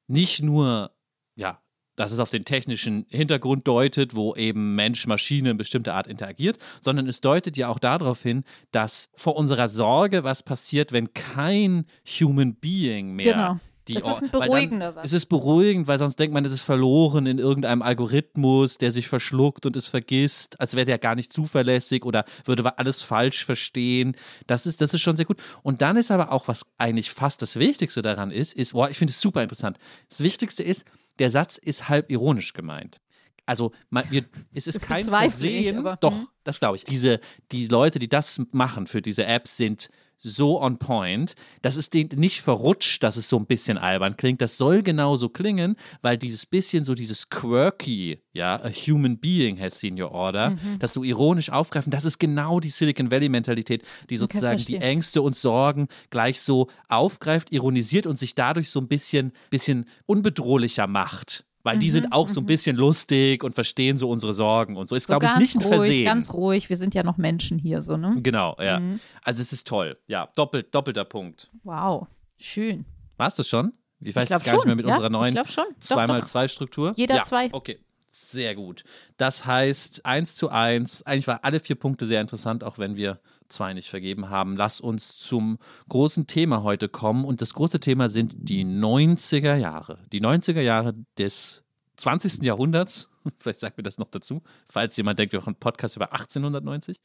nicht 0.06 0.42
nur, 0.42 0.92
ja, 1.34 1.60
dass 2.00 2.12
es 2.12 2.18
auf 2.18 2.30
den 2.30 2.46
technischen 2.46 3.04
Hintergrund 3.10 3.68
deutet, 3.68 4.14
wo 4.14 4.34
eben 4.34 4.74
Mensch-Maschine 4.74 5.50
in 5.50 5.56
bestimmter 5.58 5.92
Art 5.92 6.06
interagiert, 6.06 6.56
sondern 6.80 7.06
es 7.06 7.20
deutet 7.20 7.58
ja 7.58 7.68
auch 7.68 7.78
darauf 7.78 8.22
hin, 8.22 8.44
dass 8.72 9.10
vor 9.14 9.36
unserer 9.36 9.68
Sorge, 9.68 10.24
was 10.24 10.42
passiert, 10.42 10.92
wenn 10.92 11.12
kein 11.12 11.84
Human 12.06 12.54
Being 12.54 13.12
mehr 13.12 13.32
genau. 13.32 13.60
Die 13.88 13.94
das 13.94 14.06
ist 14.06 14.22
ein 14.22 14.30
beruhigender 14.30 14.92
Satz. 14.92 15.04
Es 15.06 15.12
ist 15.12 15.26
beruhigend, 15.26 15.88
weil 15.88 15.98
sonst 15.98 16.16
denkt 16.18 16.32
man, 16.32 16.44
es 16.44 16.52
ist 16.52 16.62
verloren 16.62 17.26
in 17.26 17.38
irgendeinem 17.38 17.82
Algorithmus, 17.82 18.78
der 18.78 18.92
sich 18.92 19.08
verschluckt 19.08 19.66
und 19.66 19.76
es 19.76 19.88
vergisst, 19.88 20.60
als 20.60 20.76
wäre 20.76 20.84
der 20.84 20.98
gar 20.98 21.16
nicht 21.16 21.32
zuverlässig 21.32 22.04
oder 22.04 22.24
würde 22.44 22.78
alles 22.78 23.02
falsch 23.02 23.44
verstehen. 23.44 24.16
Das 24.46 24.64
ist, 24.64 24.80
das 24.80 24.94
ist 24.94 25.00
schon 25.00 25.16
sehr 25.16 25.26
gut. 25.26 25.38
Und 25.62 25.82
dann 25.82 25.96
ist 25.96 26.10
aber 26.10 26.30
auch, 26.30 26.46
was 26.46 26.64
eigentlich 26.78 27.10
fast 27.10 27.42
das 27.42 27.58
Wichtigste 27.58 28.00
daran 28.00 28.30
ist, 28.30 28.52
ist, 28.54 28.74
boah, 28.74 28.88
ich 28.88 28.96
finde 28.96 29.10
es 29.10 29.20
super 29.20 29.42
interessant. 29.42 29.78
Das 30.08 30.20
Wichtigste 30.20 30.62
ist, 30.62 30.84
der 31.20 31.30
Satz 31.30 31.58
ist 31.58 31.88
halb 31.88 32.10
ironisch 32.10 32.52
gemeint. 32.52 33.00
Also 33.46 33.72
man, 33.90 34.04
wir, 34.10 34.24
es 34.54 34.66
ist 34.66 34.76
das 34.76 34.88
kein 34.88 35.04
Versehen. 35.04 35.62
Ich, 35.62 35.76
aber, 35.76 35.96
doch, 35.96 36.18
hm. 36.18 36.28
das 36.44 36.60
glaube 36.60 36.76
ich. 36.76 36.84
Diese, 36.84 37.20
die 37.52 37.66
Leute, 37.66 37.98
die 37.98 38.08
das 38.08 38.40
machen 38.52 38.86
für 38.86 39.02
diese 39.02 39.24
Apps, 39.26 39.56
sind 39.56 39.90
so 40.22 40.60
on 40.60 40.78
point. 40.78 41.34
Das 41.62 41.76
ist 41.76 41.94
nicht 41.94 42.42
verrutscht, 42.42 43.02
dass 43.02 43.16
es 43.16 43.28
so 43.28 43.38
ein 43.38 43.46
bisschen 43.46 43.78
albern 43.78 44.16
klingt. 44.16 44.40
Das 44.40 44.56
soll 44.56 44.82
genauso 44.82 45.28
klingen, 45.28 45.76
weil 46.02 46.18
dieses 46.18 46.46
bisschen 46.46 46.84
so 46.84 46.94
dieses 46.94 47.28
quirky, 47.28 48.18
ja, 48.32 48.56
a 48.62 48.70
human 48.70 49.18
being 49.18 49.58
has 49.60 49.78
seen 49.78 50.00
your 50.00 50.12
order, 50.12 50.50
mhm. 50.50 50.78
das 50.78 50.92
so 50.92 51.02
ironisch 51.02 51.50
aufgreifen, 51.50 51.90
das 51.90 52.04
ist 52.04 52.18
genau 52.18 52.60
die 52.60 52.70
Silicon 52.70 53.10
Valley 53.10 53.28
Mentalität, 53.28 53.82
die 54.08 54.16
sozusagen 54.16 54.62
die 54.64 54.76
Ängste 54.76 55.22
und 55.22 55.36
Sorgen 55.36 55.88
gleich 56.10 56.40
so 56.40 56.68
aufgreift, 56.88 57.52
ironisiert 57.52 58.06
und 58.06 58.18
sich 58.18 58.34
dadurch 58.34 58.70
so 58.70 58.80
ein 58.80 58.88
bisschen, 58.88 59.32
bisschen 59.50 59.86
unbedrohlicher 60.06 60.86
macht. 60.86 61.44
Weil 61.62 61.76
mhm, 61.76 61.80
die 61.80 61.90
sind 61.90 62.12
auch 62.12 62.28
so 62.28 62.40
ein 62.40 62.44
mhm. 62.44 62.48
bisschen 62.48 62.76
lustig 62.76 63.44
und 63.44 63.54
verstehen 63.54 63.98
so 63.98 64.08
unsere 64.08 64.32
Sorgen 64.32 64.76
und 64.76 64.88
so. 64.88 64.96
Ist, 64.96 65.06
so 65.06 65.18
glaube 65.18 65.26
ich, 65.26 65.36
nicht 65.36 65.56
ein 65.56 65.62
ruhig, 65.62 65.76
Versehen. 65.76 66.04
Ganz 66.04 66.32
ruhig, 66.32 66.70
wir 66.70 66.76
sind 66.76 66.94
ja 66.94 67.02
noch 67.02 67.18
Menschen 67.18 67.58
hier, 67.58 67.82
so, 67.82 67.96
ne? 67.96 68.16
Genau, 68.22 68.56
ja. 68.58 68.80
Mhm. 68.80 69.00
Also 69.22 69.42
es 69.42 69.52
ist 69.52 69.66
toll. 69.66 69.98
Ja, 70.06 70.28
doppelt, 70.36 70.74
doppelter 70.74 71.04
Punkt. 71.04 71.50
Wow, 71.62 72.06
schön. 72.38 72.86
Warst 73.16 73.38
du 73.38 73.42
schon? 73.42 73.72
Ich 74.00 74.16
weiß 74.16 74.30
es 74.30 74.44
gar 74.44 74.54
nicht 74.54 74.64
mehr 74.64 74.76
mit 74.76 74.86
ja, 74.86 74.94
unserer 74.94 75.10
neuen 75.10 75.36
2x2-Struktur. 75.36 76.94
Jeder 76.96 77.16
ja, 77.16 77.22
zwei. 77.22 77.52
Okay, 77.52 77.78
sehr 78.08 78.54
gut. 78.54 78.84
Das 79.18 79.44
heißt, 79.44 80.06
eins 80.06 80.36
zu 80.36 80.48
eins. 80.48 81.02
Eigentlich 81.02 81.26
waren 81.26 81.40
alle 81.42 81.60
vier 81.60 81.76
Punkte 81.76 82.06
sehr 82.06 82.22
interessant, 82.22 82.64
auch 82.64 82.78
wenn 82.78 82.96
wir 82.96 83.20
zwei 83.50 83.72
nicht 83.74 83.90
vergeben 83.90 84.30
haben. 84.30 84.56
Lass 84.56 84.80
uns 84.80 85.16
zum 85.16 85.58
großen 85.88 86.26
Thema 86.26 86.62
heute 86.62 86.88
kommen. 86.88 87.24
Und 87.24 87.40
das 87.40 87.54
große 87.54 87.80
Thema 87.80 88.08
sind 88.08 88.34
die 88.36 88.64
90er 88.64 89.56
Jahre. 89.56 89.98
Die 90.12 90.20
90er 90.20 90.60
Jahre 90.60 90.94
des 91.18 91.64
20. 91.96 92.42
Jahrhunderts. 92.42 93.10
Vielleicht 93.38 93.60
sagt 93.60 93.76
mir 93.76 93.82
das 93.82 93.98
noch 93.98 94.10
dazu, 94.10 94.42
falls 94.68 94.96
jemand 94.96 95.18
denkt, 95.18 95.32
wir 95.32 95.40
machen 95.40 95.50
einen 95.50 95.60
Podcast 95.60 95.96
über 95.96 96.12
1890. 96.12 97.00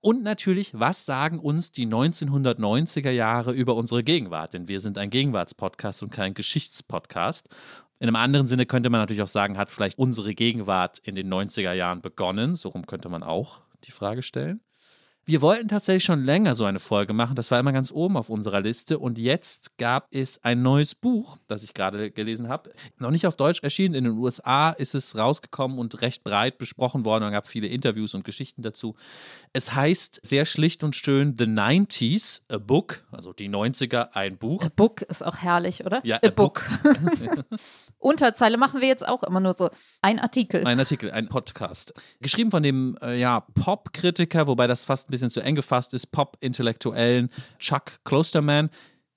Und 0.00 0.22
natürlich, 0.22 0.78
was 0.78 1.04
sagen 1.04 1.40
uns 1.40 1.72
die 1.72 1.86
1990er 1.86 3.10
Jahre 3.10 3.52
über 3.52 3.74
unsere 3.74 4.04
Gegenwart? 4.04 4.54
Denn 4.54 4.68
wir 4.68 4.80
sind 4.80 4.96
ein 4.96 5.10
Gegenwartspodcast 5.10 6.02
und 6.04 6.10
kein 6.10 6.34
Geschichtspodcast. 6.34 7.48
In 7.98 8.06
einem 8.06 8.16
anderen 8.16 8.46
Sinne 8.46 8.64
könnte 8.64 8.90
man 8.90 9.00
natürlich 9.00 9.22
auch 9.22 9.28
sagen, 9.28 9.58
hat 9.58 9.70
vielleicht 9.70 9.98
unsere 9.98 10.34
Gegenwart 10.34 11.00
in 11.00 11.16
den 11.16 11.32
90er 11.32 11.72
Jahren 11.72 12.00
begonnen. 12.00 12.54
So 12.54 12.68
rum 12.68 12.86
könnte 12.86 13.08
man 13.08 13.24
auch 13.24 13.62
die 13.84 13.90
Frage 13.90 14.22
stellen. 14.22 14.60
Wir 15.28 15.42
wollten 15.42 15.68
tatsächlich 15.68 16.04
schon 16.04 16.24
länger 16.24 16.54
so 16.54 16.64
eine 16.64 16.78
Folge 16.78 17.12
machen. 17.12 17.36
Das 17.36 17.50
war 17.50 17.60
immer 17.60 17.74
ganz 17.74 17.92
oben 17.92 18.16
auf 18.16 18.30
unserer 18.30 18.62
Liste. 18.62 18.98
Und 18.98 19.18
jetzt 19.18 19.76
gab 19.76 20.08
es 20.10 20.42
ein 20.42 20.62
neues 20.62 20.94
Buch, 20.94 21.36
das 21.48 21.62
ich 21.62 21.74
gerade 21.74 22.10
gelesen 22.10 22.48
habe. 22.48 22.72
Noch 22.96 23.10
nicht 23.10 23.26
auf 23.26 23.36
Deutsch 23.36 23.62
erschienen. 23.62 23.94
In 23.94 24.04
den 24.04 24.14
USA 24.14 24.70
ist 24.70 24.94
es 24.94 25.16
rausgekommen 25.16 25.78
und 25.78 26.00
recht 26.00 26.24
breit 26.24 26.56
besprochen 26.56 27.04
worden. 27.04 27.24
Man 27.24 27.34
gab 27.34 27.46
viele 27.46 27.66
Interviews 27.66 28.14
und 28.14 28.24
Geschichten 28.24 28.62
dazu. 28.62 28.96
Es 29.52 29.74
heißt 29.74 30.18
sehr 30.22 30.46
schlicht 30.46 30.82
und 30.82 30.96
schön 30.96 31.34
The 31.36 31.44
90s, 31.44 32.40
a 32.48 32.56
Book. 32.56 33.04
Also 33.12 33.34
die 33.34 33.50
90er, 33.50 34.12
ein 34.14 34.38
Buch. 34.38 34.64
A 34.64 34.70
Book 34.74 35.02
ist 35.02 35.22
auch 35.22 35.36
herrlich, 35.36 35.84
oder? 35.84 36.00
Ja, 36.04 36.16
a, 36.22 36.28
a 36.28 36.30
Book. 36.30 36.64
book. 36.82 37.44
Unterzeile 37.98 38.56
machen 38.56 38.80
wir 38.80 38.88
jetzt 38.88 39.06
auch 39.06 39.22
immer 39.24 39.40
nur 39.40 39.52
so. 39.58 39.68
Ein 40.00 40.20
Artikel. 40.20 40.66
Ein 40.66 40.78
Artikel, 40.78 41.10
ein 41.10 41.28
Podcast. 41.28 41.92
Geschrieben 42.22 42.50
von 42.50 42.62
dem 42.62 42.96
äh, 43.02 43.20
ja, 43.20 43.40
Pop-Kritiker, 43.40 44.46
wobei 44.46 44.66
das 44.66 44.86
fast 44.86 45.08
ein 45.08 45.10
bisschen 45.10 45.17
bisschen 45.18 45.30
zu 45.30 45.40
eng 45.40 45.56
gefasst 45.56 45.94
ist, 45.94 46.12
Pop-Intellektuellen 46.12 47.30
Chuck 47.58 47.98
Klosterman. 48.04 48.70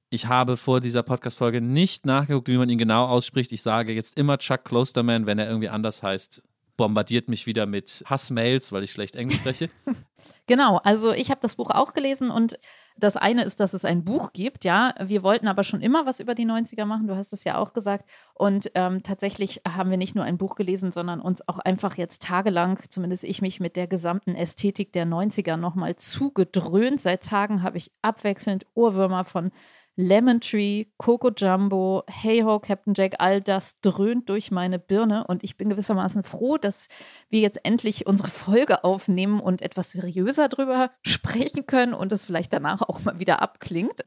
Ich 0.09 0.25
habe 0.25 0.57
vor 0.57 0.81
dieser 0.81 1.03
Podcast-Folge 1.03 1.61
nicht 1.61 2.05
nachgeguckt, 2.05 2.47
wie 2.47 2.57
man 2.57 2.69
ihn 2.69 2.77
genau 2.77 3.05
ausspricht. 3.05 3.51
Ich 3.51 3.61
sage 3.61 3.93
jetzt 3.93 4.17
immer 4.17 4.37
Chuck 4.39 4.65
Klosterman, 4.65 5.25
wenn 5.25 5.39
er 5.39 5.47
irgendwie 5.47 5.69
anders 5.69 6.03
heißt, 6.03 6.43
bombardiert 6.75 7.29
mich 7.29 7.45
wieder 7.45 7.65
mit 7.65 8.03
Hassmails, 8.07 8.71
weil 8.71 8.83
ich 8.83 8.91
schlecht 8.91 9.15
Englisch 9.15 9.39
spreche. 9.39 9.69
genau, 10.47 10.77
also 10.77 11.11
ich 11.11 11.29
habe 11.29 11.39
das 11.39 11.55
Buch 11.55 11.69
auch 11.69 11.93
gelesen 11.93 12.31
und 12.31 12.57
das 12.97 13.17
eine 13.17 13.43
ist, 13.43 13.59
dass 13.59 13.73
es 13.73 13.85
ein 13.85 14.03
Buch 14.03 14.33
gibt, 14.33 14.63
ja. 14.63 14.93
Wir 14.99 15.23
wollten 15.23 15.47
aber 15.47 15.63
schon 15.63 15.81
immer 15.81 16.05
was 16.05 16.19
über 16.19 16.35
die 16.35 16.45
90er 16.45 16.85
machen, 16.85 17.07
du 17.07 17.15
hast 17.15 17.33
es 17.33 17.43
ja 17.43 17.57
auch 17.57 17.73
gesagt. 17.73 18.09
Und 18.33 18.71
ähm, 18.75 19.03
tatsächlich 19.03 19.61
haben 19.67 19.89
wir 19.89 19.97
nicht 19.97 20.15
nur 20.15 20.23
ein 20.23 20.37
Buch 20.37 20.55
gelesen, 20.55 20.91
sondern 20.91 21.21
uns 21.21 21.47
auch 21.47 21.59
einfach 21.59 21.97
jetzt 21.97 22.21
tagelang, 22.21 22.79
zumindest 22.89 23.23
ich 23.23 23.41
mich 23.41 23.59
mit 23.59 23.75
der 23.75 23.87
gesamten 23.87 24.35
Ästhetik 24.35 24.93
der 24.93 25.05
90er 25.05 25.57
nochmal 25.57 25.95
zugedröhnt. 25.95 27.01
Seit 27.01 27.23
Tagen 27.23 27.63
habe 27.63 27.77
ich 27.77 27.91
abwechselnd 28.01 28.65
Ohrwürmer 28.73 29.25
von 29.25 29.51
Lemon 29.97 30.39
Tree, 30.39 30.85
Coco 30.97 31.31
Jumbo, 31.35 32.03
Hey 32.07 32.41
Ho, 32.41 32.59
Captain 32.59 32.93
Jack, 32.95 33.15
all 33.19 33.41
das 33.41 33.79
dröhnt 33.81 34.29
durch 34.29 34.49
meine 34.49 34.79
Birne 34.79 35.25
und 35.27 35.43
ich 35.43 35.57
bin 35.57 35.69
gewissermaßen 35.69 36.23
froh, 36.23 36.57
dass 36.57 36.87
wir 37.29 37.41
jetzt 37.41 37.59
endlich 37.63 38.07
unsere 38.07 38.29
Folge 38.29 38.83
aufnehmen 38.83 39.39
und 39.39 39.61
etwas 39.61 39.91
seriöser 39.91 40.47
drüber 40.47 40.91
sprechen 41.05 41.65
können 41.65 41.93
und 41.93 42.11
es 42.13 42.25
vielleicht 42.25 42.53
danach 42.53 42.81
auch 42.81 43.03
mal 43.03 43.19
wieder 43.19 43.41
abklingt. 43.41 44.05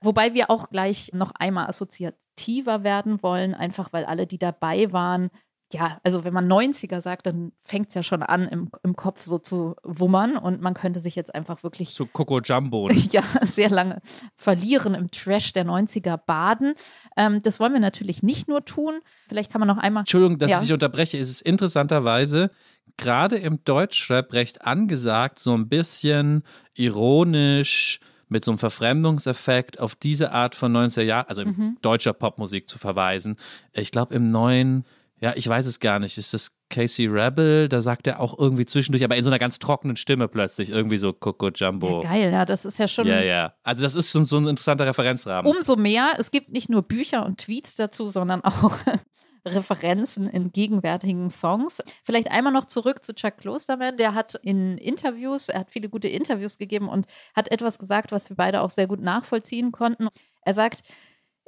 Wobei 0.00 0.34
wir 0.34 0.50
auch 0.50 0.70
gleich 0.70 1.10
noch 1.12 1.32
einmal 1.32 1.66
assoziativer 1.66 2.84
werden 2.84 3.22
wollen, 3.22 3.54
einfach 3.54 3.92
weil 3.92 4.04
alle, 4.04 4.26
die 4.26 4.38
dabei 4.38 4.92
waren, 4.92 5.30
ja, 5.72 5.98
also 6.04 6.24
wenn 6.24 6.32
man 6.32 6.50
90er 6.50 7.00
sagt, 7.00 7.26
dann 7.26 7.52
fängt 7.64 7.88
es 7.88 7.94
ja 7.94 8.02
schon 8.04 8.22
an, 8.22 8.46
im, 8.46 8.70
im 8.84 8.94
Kopf 8.94 9.24
so 9.24 9.38
zu 9.38 9.74
wummern 9.82 10.36
und 10.36 10.60
man 10.60 10.74
könnte 10.74 11.00
sich 11.00 11.16
jetzt 11.16 11.34
einfach 11.34 11.64
wirklich. 11.64 11.92
Zu 11.92 12.06
Coco 12.06 12.40
Jumbo. 12.40 12.88
ja, 13.10 13.24
sehr 13.42 13.70
lange 13.70 14.00
verlieren 14.36 14.94
im 14.94 15.10
Trash 15.10 15.52
der 15.52 15.66
90er 15.66 16.18
baden. 16.18 16.74
Ähm, 17.16 17.42
das 17.42 17.58
wollen 17.58 17.72
wir 17.72 17.80
natürlich 17.80 18.22
nicht 18.22 18.46
nur 18.46 18.64
tun. 18.64 19.00
Vielleicht 19.28 19.50
kann 19.50 19.58
man 19.58 19.66
noch 19.66 19.78
einmal. 19.78 20.02
Entschuldigung, 20.02 20.38
dass 20.38 20.50
ja. 20.50 20.62
ich 20.62 20.72
unterbreche. 20.72 21.18
Es 21.18 21.30
ist 21.30 21.42
interessanterweise 21.42 22.50
gerade 22.96 23.36
im 23.36 23.64
Deutschrap 23.64 24.32
recht 24.32 24.62
angesagt, 24.62 25.38
so 25.38 25.52
ein 25.52 25.68
bisschen 25.68 26.44
ironisch 26.74 28.00
mit 28.28 28.44
so 28.44 28.52
einem 28.52 28.58
Verfremdungseffekt 28.58 29.78
auf 29.80 29.94
diese 29.94 30.32
Art 30.32 30.54
von 30.54 30.72
90er 30.76 31.02
Jahren, 31.02 31.28
also 31.28 31.44
mhm. 31.44 31.76
deutscher 31.82 32.12
Popmusik 32.12 32.68
zu 32.68 32.78
verweisen. 32.78 33.36
Ich 33.72 33.90
glaube, 33.90 34.14
im 34.14 34.26
neuen 34.26 34.84
ja, 35.20 35.32
ich 35.34 35.48
weiß 35.48 35.66
es 35.66 35.80
gar 35.80 35.98
nicht. 35.98 36.18
Ist 36.18 36.34
das 36.34 36.52
Casey 36.68 37.06
Rebel? 37.06 37.68
Da 37.68 37.80
sagt 37.80 38.06
er 38.06 38.20
auch 38.20 38.38
irgendwie 38.38 38.66
zwischendurch, 38.66 39.02
aber 39.02 39.16
in 39.16 39.24
so 39.24 39.30
einer 39.30 39.38
ganz 39.38 39.58
trockenen 39.58 39.96
Stimme 39.96 40.28
plötzlich, 40.28 40.68
irgendwie 40.68 40.98
so 40.98 41.12
Coco 41.12 41.48
Jumbo. 41.48 42.02
Ja, 42.02 42.10
geil, 42.10 42.32
ja, 42.32 42.44
das 42.44 42.64
ist 42.66 42.78
ja 42.78 42.86
schon. 42.86 43.06
Ja, 43.06 43.22
ja. 43.22 43.54
Also, 43.62 43.82
das 43.82 43.94
ist 43.94 44.10
schon 44.10 44.26
so 44.26 44.36
ein 44.36 44.46
interessanter 44.46 44.86
Referenzrahmen. 44.86 45.50
Umso 45.50 45.76
mehr, 45.76 46.12
es 46.18 46.30
gibt 46.30 46.50
nicht 46.50 46.68
nur 46.68 46.82
Bücher 46.82 47.24
und 47.24 47.38
Tweets 47.38 47.76
dazu, 47.76 48.08
sondern 48.08 48.42
auch 48.44 48.78
Referenzen 49.46 50.28
in 50.28 50.52
gegenwärtigen 50.52 51.30
Songs. 51.30 51.80
Vielleicht 52.04 52.30
einmal 52.30 52.52
noch 52.52 52.66
zurück 52.66 53.02
zu 53.02 53.14
Chuck 53.14 53.38
Klosterman. 53.38 53.96
Der 53.96 54.14
hat 54.14 54.34
in 54.42 54.76
Interviews, 54.76 55.48
er 55.48 55.60
hat 55.60 55.70
viele 55.70 55.88
gute 55.88 56.08
Interviews 56.08 56.58
gegeben 56.58 56.88
und 56.88 57.06
hat 57.34 57.50
etwas 57.50 57.78
gesagt, 57.78 58.12
was 58.12 58.28
wir 58.28 58.36
beide 58.36 58.60
auch 58.60 58.70
sehr 58.70 58.86
gut 58.86 59.00
nachvollziehen 59.00 59.72
konnten. 59.72 60.08
Er 60.42 60.54
sagt, 60.54 60.82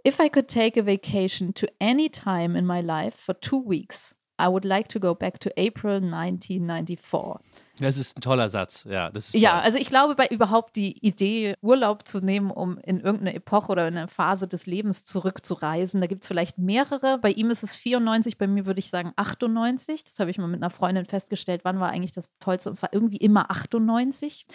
If 0.07 0.21
I 0.21 0.29
could 0.29 0.49
take 0.49 0.79
a 0.79 0.85
vacation 0.85 1.53
to 1.55 1.67
any 1.81 2.09
time 2.09 2.57
in 2.57 2.65
my 2.67 2.81
life 2.81 3.17
for 3.17 3.35
two 3.35 3.63
weeks, 3.63 4.15
I 4.41 4.49
would 4.49 4.65
like 4.65 4.89
to 4.91 5.01
go 5.01 5.15
back 5.15 5.41
to 5.41 5.51
April 5.57 5.97
1994. 5.97 7.41
Das 7.81 7.97
ist 7.97 8.17
ein 8.17 8.21
toller 8.21 8.49
Satz, 8.49 8.85
ja. 8.89 9.11
ja, 9.33 9.61
also 9.61 9.79
ich 9.79 9.89
glaube, 9.89 10.17
bei 10.17 10.27
überhaupt 10.29 10.75
die 10.77 10.99
Idee, 11.05 11.55
Urlaub 11.61 12.07
zu 12.07 12.21
nehmen, 12.21 12.51
um 12.51 12.79
in 12.79 13.01
irgendeine 13.01 13.35
Epoche 13.35 13.71
oder 13.71 13.87
in 13.87 13.97
eine 13.97 14.09
Phase 14.09 14.49
des 14.49 14.67
Lebens 14.67 15.05
zurückzureisen, 15.05 16.01
da 16.01 16.07
gibt 16.07 16.23
es 16.25 16.29
vielleicht 16.29 16.59
mehrere. 16.59 17.19
Bei 17.19 17.31
ihm 17.31 17.51
ist 17.51 17.63
es 17.63 17.75
94, 17.75 18.39
bei 18.39 18.47
mir 18.47 18.67
würde 18.67 18.81
ich 18.81 18.91
sagen 18.91 19.13
98. 19.17 20.05
Das 20.05 20.19
habe 20.19 20.31
ich 20.31 20.39
mal 20.39 20.49
mit 20.49 20.63
einer 20.63 20.71
Freundin 20.71 21.05
festgestellt. 21.05 21.61
Wann 21.65 21.79
war 21.79 21.91
eigentlich 21.91 22.13
das 22.13 22.29
Tollste? 22.41 22.69
Und 22.69 22.75
es 22.75 22.83
war 22.83 22.93
irgendwie 22.93 23.19
immer 23.19 23.51
98. 23.51 24.47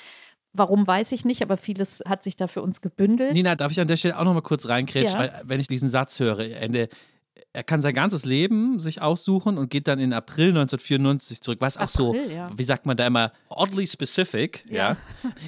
Warum 0.54 0.86
weiß 0.86 1.12
ich 1.12 1.26
nicht, 1.26 1.42
aber 1.42 1.58
vieles 1.58 2.04
hat 2.08 2.24
sich 2.24 2.36
da 2.36 2.48
für 2.48 2.62
uns 2.62 2.82
gebündelt. 2.82 3.34
Nina, 3.34 3.56
darf 3.56 3.72
ich 3.72 3.80
an 3.80 3.88
der 3.88 3.98
Stelle 3.98 4.18
auch 4.18 4.24
noch 4.24 4.34
mal 4.34 4.42
kurz 4.42 4.68
reinkrätschen, 4.68 5.20
ja. 5.20 5.42
wenn 5.44 5.60
ich 5.60 5.68
diesen 5.68 5.90
Satz 5.90 6.20
höre, 6.20 6.40
Ende, 6.40 6.90
er 7.56 7.64
kann 7.64 7.82
sein 7.82 7.94
ganzes 7.94 8.26
Leben 8.26 8.80
sich 8.80 9.02
aussuchen 9.02 9.60
und 9.60 9.70
geht 9.70 9.88
dann 9.88 10.00
in 10.00 10.12
April 10.12 10.50
1994 10.50 11.42
zurück. 11.42 11.60
Was 11.62 11.78
auch 11.78 11.88
so, 11.88 12.16
ja. 12.16 12.50
wie 12.56 12.64
sagt 12.64 12.88
man 12.88 12.98
da 12.98 13.06
immer, 13.06 13.32
oddly 13.48 13.86
specific. 13.86 14.66
Ja. 14.68 14.76
ja. 14.76 14.98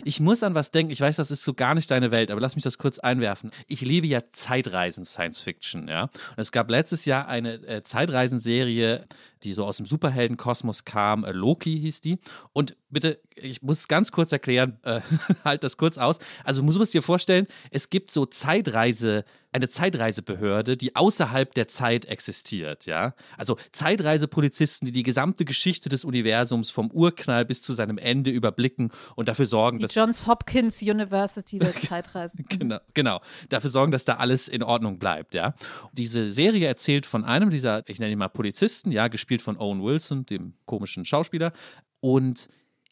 Ich 0.04 0.20
muss 0.20 0.44
an 0.44 0.54
was 0.54 0.70
denken. 0.70 0.92
Ich 0.92 1.02
weiß, 1.02 1.16
das 1.16 1.32
ist 1.32 1.44
so 1.44 1.56
gar 1.56 1.74
nicht 1.74 1.90
deine 1.90 2.12
Welt, 2.12 2.30
aber 2.30 2.40
lass 2.40 2.56
mich 2.56 2.64
das 2.64 2.78
kurz 2.78 3.00
einwerfen. 3.00 3.52
Ich 3.68 3.82
liebe 3.82 4.06
ja 4.06 4.22
Zeitreisen 4.32 5.04
Science 5.04 5.40
Fiction. 5.40 5.88
Ja. 5.88 6.04
Und 6.04 6.12
es 6.38 6.52
gab 6.52 6.70
letztes 6.70 7.06
Jahr 7.06 7.28
eine 7.28 7.56
äh, 7.66 7.84
Zeitreisenserie, 7.84 9.06
die 9.44 9.54
so 9.54 9.66
aus 9.66 9.78
dem 9.78 9.88
Superheldenkosmos 9.88 10.86
kam. 10.86 11.24
Äh, 11.24 11.32
Loki 11.32 11.80
hieß 11.80 12.02
die. 12.02 12.20
Und 12.54 12.76
bitte, 12.96 13.20
ich 13.36 13.62
muss 13.62 13.80
es 13.80 13.88
ganz 13.90 14.14
kurz 14.14 14.32
erklären, 14.32 14.80
äh, 14.84 15.02
halt 15.44 15.66
das 15.66 15.76
kurz 15.76 15.98
aus. 15.98 16.18
Also, 16.46 16.62
du 16.62 16.78
musst 16.78 16.94
dir 16.94 17.02
vorstellen, 17.02 17.46
es 17.70 17.90
gibt 17.90 18.10
so 18.10 18.26
Zeitreise, 18.26 19.26
eine 19.52 19.68
Zeitreisebehörde, 19.68 20.78
die 20.78 20.96
außerhalb 20.96 21.54
der 21.54 21.68
Zeit 21.68 22.06
existiert, 22.06 22.86
ja. 22.86 23.14
Also 23.38 23.58
Zeitreisepolizisten, 23.74 24.86
die 24.86 24.94
die 24.94 25.04
gesamte 25.04 25.44
Geschichte 25.44 25.90
des 25.90 26.06
Universums 26.06 26.70
vom 26.70 26.90
Urknall 26.90 27.44
bis 27.44 27.62
zu 27.62 27.74
seinem 27.74 27.98
Ende 27.98 28.32
überblicken 28.32 28.92
und 29.16 29.28
dafür 29.28 29.46
sorgen, 29.46 29.80
die 29.80 29.84
dass. 29.84 29.96
Johns 29.96 30.26
Hopkins 30.26 30.82
University 30.82 31.60
der 31.60 31.74
Zeitreisen. 31.74 32.46
genau, 32.50 32.80
genau. 32.94 33.22
Dafür 33.50 33.70
sorgen, 33.70 33.92
dass 33.92 34.06
da 34.06 34.16
alles 34.16 34.48
in 34.48 34.64
Ordnung 34.64 35.00
bleibt, 35.00 35.34
ja. 35.34 35.54
Diese 35.92 36.30
Serie 36.30 36.68
erzählt 36.68 37.06
von 37.06 37.26
einem 37.26 37.50
dieser, 37.50 37.84
ich 37.90 38.00
nenne 38.00 38.14
ihn 38.14 38.20
mal 38.20 38.30
Polizisten, 38.30 38.92
ja, 38.94 39.10
gespielt 39.10 39.42
von 39.42 39.58
Owen 39.58 39.84
Wilson, 39.84 40.26
dem 40.26 40.54
komischen 40.66 41.04
Schauspieler. 41.04 41.52
Und 42.00 42.50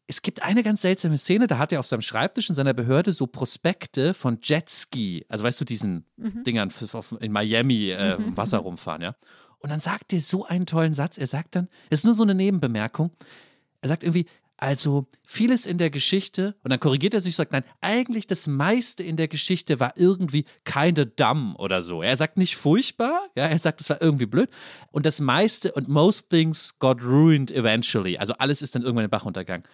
es 0.08 0.22
gibt 0.22 0.44
eine 0.44 0.64
ganz 0.64 0.82
seltsame 0.82 1.18
Szene, 1.18 1.48
da 1.48 1.58
hat 1.58 1.72
er 1.72 1.80
auf 1.80 1.88
seinem 1.88 2.02
Schreibtisch 2.02 2.50
in 2.50 2.56
seiner 2.56 2.74
Behörde 2.74 3.12
so 3.12 3.28
Prospekte 3.28 4.14
von 4.14 4.40
Jetski, 4.42 5.26
also 5.30 5.46
weißt 5.46 5.62
du, 5.62 5.66
diesen 5.66 6.06
mhm. 6.18 6.44
Dingern 6.44 6.72
in 7.20 7.32
Miami 7.32 7.90
äh, 7.90 8.18
mhm. 8.18 8.36
Wasser 8.36 8.60
rumfahren, 8.60 9.02
ja. 9.02 9.16
Und 9.60 9.70
dann 9.70 9.80
sagt 9.80 10.12
er 10.12 10.20
so 10.20 10.46
einen 10.46 10.66
tollen 10.66 10.94
Satz. 10.94 11.18
Er 11.18 11.28
sagt 11.28 11.56
dann, 11.56 11.70
es 11.90 12.00
ist 12.00 12.04
nur 12.04 12.16
so 12.16 12.24
eine 12.24 12.36
Nebenbemerkung. 12.36 13.12
Er 13.82 13.88
sagt 13.88 14.04
irgendwie, 14.04 14.26
also 14.64 15.08
vieles 15.26 15.66
in 15.66 15.78
der 15.78 15.90
Geschichte, 15.90 16.56
und 16.64 16.72
dann 16.72 16.80
korrigiert 16.80 17.14
er 17.14 17.20
sich, 17.20 17.36
sagt, 17.36 17.52
nein, 17.52 17.66
eigentlich 17.82 18.28
das 18.28 18.48
meiste 18.48 19.04
in 19.04 19.18
der 19.18 19.28
Geschichte 19.28 19.82
war 19.82 19.92
irgendwie 19.98 20.46
keine 20.64 21.06
dumb 21.06 21.60
oder 21.60 21.84
so. 21.84 22.02
Er 22.02 22.16
sagt 22.16 22.38
nicht 22.38 22.56
furchtbar, 22.56 23.28
ja, 23.36 23.48
er 23.48 23.60
sagt, 23.60 23.82
es 23.82 23.90
war 23.90 24.02
irgendwie 24.02 24.26
blöd. 24.26 24.50
Und 24.94 25.06
das 25.06 25.20
meiste 25.20 25.74
und 25.74 25.90
most 25.90 26.30
things 26.30 26.80
got 26.80 27.04
ruined 27.04 27.52
eventually. 27.52 28.18
Also 28.18 28.36
alles 28.36 28.62
ist 28.62 28.74
dann 28.74 28.84
irgendwann 28.84 29.04
in 29.04 29.10
den 29.10 29.12
Bach 29.12 29.26
untergegangen. 29.26 29.68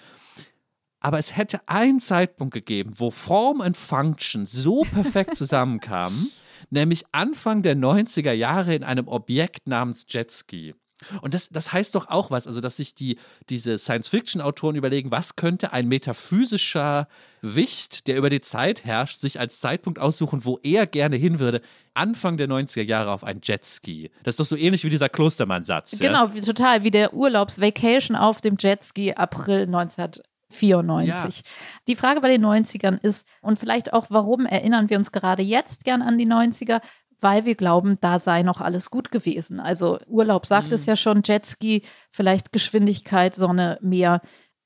Aber 1.00 1.20
es 1.20 1.38
hätte 1.38 1.62
einen 1.68 2.00
Zeitpunkt 2.00 2.56
gegeben, 2.56 2.94
wo 2.98 3.12
Form 3.12 3.60
und 3.60 3.78
Function 3.78 4.48
so 4.48 4.86
perfekt 4.92 5.36
zusammenkamen, 5.36 6.32
nämlich 6.72 7.04
Anfang 7.12 7.62
der 7.62 7.76
90er 7.76 8.32
Jahre 8.32 8.74
in 8.74 8.84
einem 8.84 9.08
Objekt 9.08 9.68
namens 9.68 10.08
Jetski. 10.10 10.74
Und 11.22 11.34
das, 11.34 11.50
das 11.50 11.72
heißt 11.72 11.96
doch 11.96 12.10
auch 12.10 12.32
was, 12.32 12.48
also 12.48 12.62
dass 12.62 12.78
sich 12.78 12.96
die, 12.96 13.18
diese 13.50 13.78
Science-Fiction-Autoren 13.78 14.76
überlegen, 14.76 15.12
was 15.12 15.36
könnte 15.36 15.74
ein 15.74 15.88
metaphysischer 15.88 17.08
Wicht, 17.42 18.08
der 18.08 18.18
über 18.18 18.30
die 18.30 18.42
Zeit 18.42 18.84
herrscht, 18.84 19.22
sich 19.22 19.40
als 19.40 19.60
Zeitpunkt 19.60 20.00
aussuchen, 20.00 20.44
wo 20.44 20.60
er 20.62 20.88
gerne 20.88 21.16
hin 21.16 21.40
würde. 21.40 21.62
Anfang 21.94 22.38
der 22.38 22.48
90er 22.48 22.84
Jahre 22.84 23.12
auf 23.12 23.24
ein 23.24 23.40
Jetski. 23.44 24.12
Das 24.24 24.34
ist 24.34 24.40
doch 24.40 24.46
so 24.46 24.56
ähnlich 24.56 24.84
wie 24.84 24.90
dieser 24.90 25.10
Klostermann-Satz. 25.10 26.00
Genau, 26.00 26.28
ja? 26.28 26.34
wie, 26.34 26.42
total, 26.42 26.84
wie 26.84 26.92
der 26.92 27.14
Urlaubs-Vacation 27.14 28.16
auf 28.16 28.42
dem 28.42 28.58
Jetski 28.60 29.14
April 29.14 29.64
1900. 29.64 30.24
94. 30.52 31.38
Ja. 31.38 31.44
Die 31.88 31.96
Frage 31.96 32.22
bei 32.22 32.30
den 32.30 32.44
90ern 32.44 33.00
ist, 33.00 33.28
und 33.42 33.60
vielleicht 33.60 33.94
auch, 33.94 34.08
warum 34.10 34.46
erinnern 34.46 34.90
wir 34.90 34.98
uns 34.98 35.12
gerade 35.12 35.44
jetzt 35.44 35.84
gern 35.84 36.02
an 36.02 36.18
die 36.18 36.28
90er? 36.28 36.82
Weil 37.22 37.46
wir 37.46 37.56
glauben, 37.56 37.98
da 38.02 38.20
sei 38.20 38.44
noch 38.44 38.62
alles 38.62 38.90
gut 38.92 39.12
gewesen. 39.12 39.60
Also 39.60 40.00
Urlaub 40.08 40.46
sagt 40.46 40.70
mhm. 40.70 40.74
es 40.74 40.86
ja 40.86 40.96
schon, 40.96 41.22
Jetski, 41.24 41.84
vielleicht 42.12 42.52
Geschwindigkeit, 42.52 43.36
Sonne, 43.36 43.78
Meer. 43.82 44.22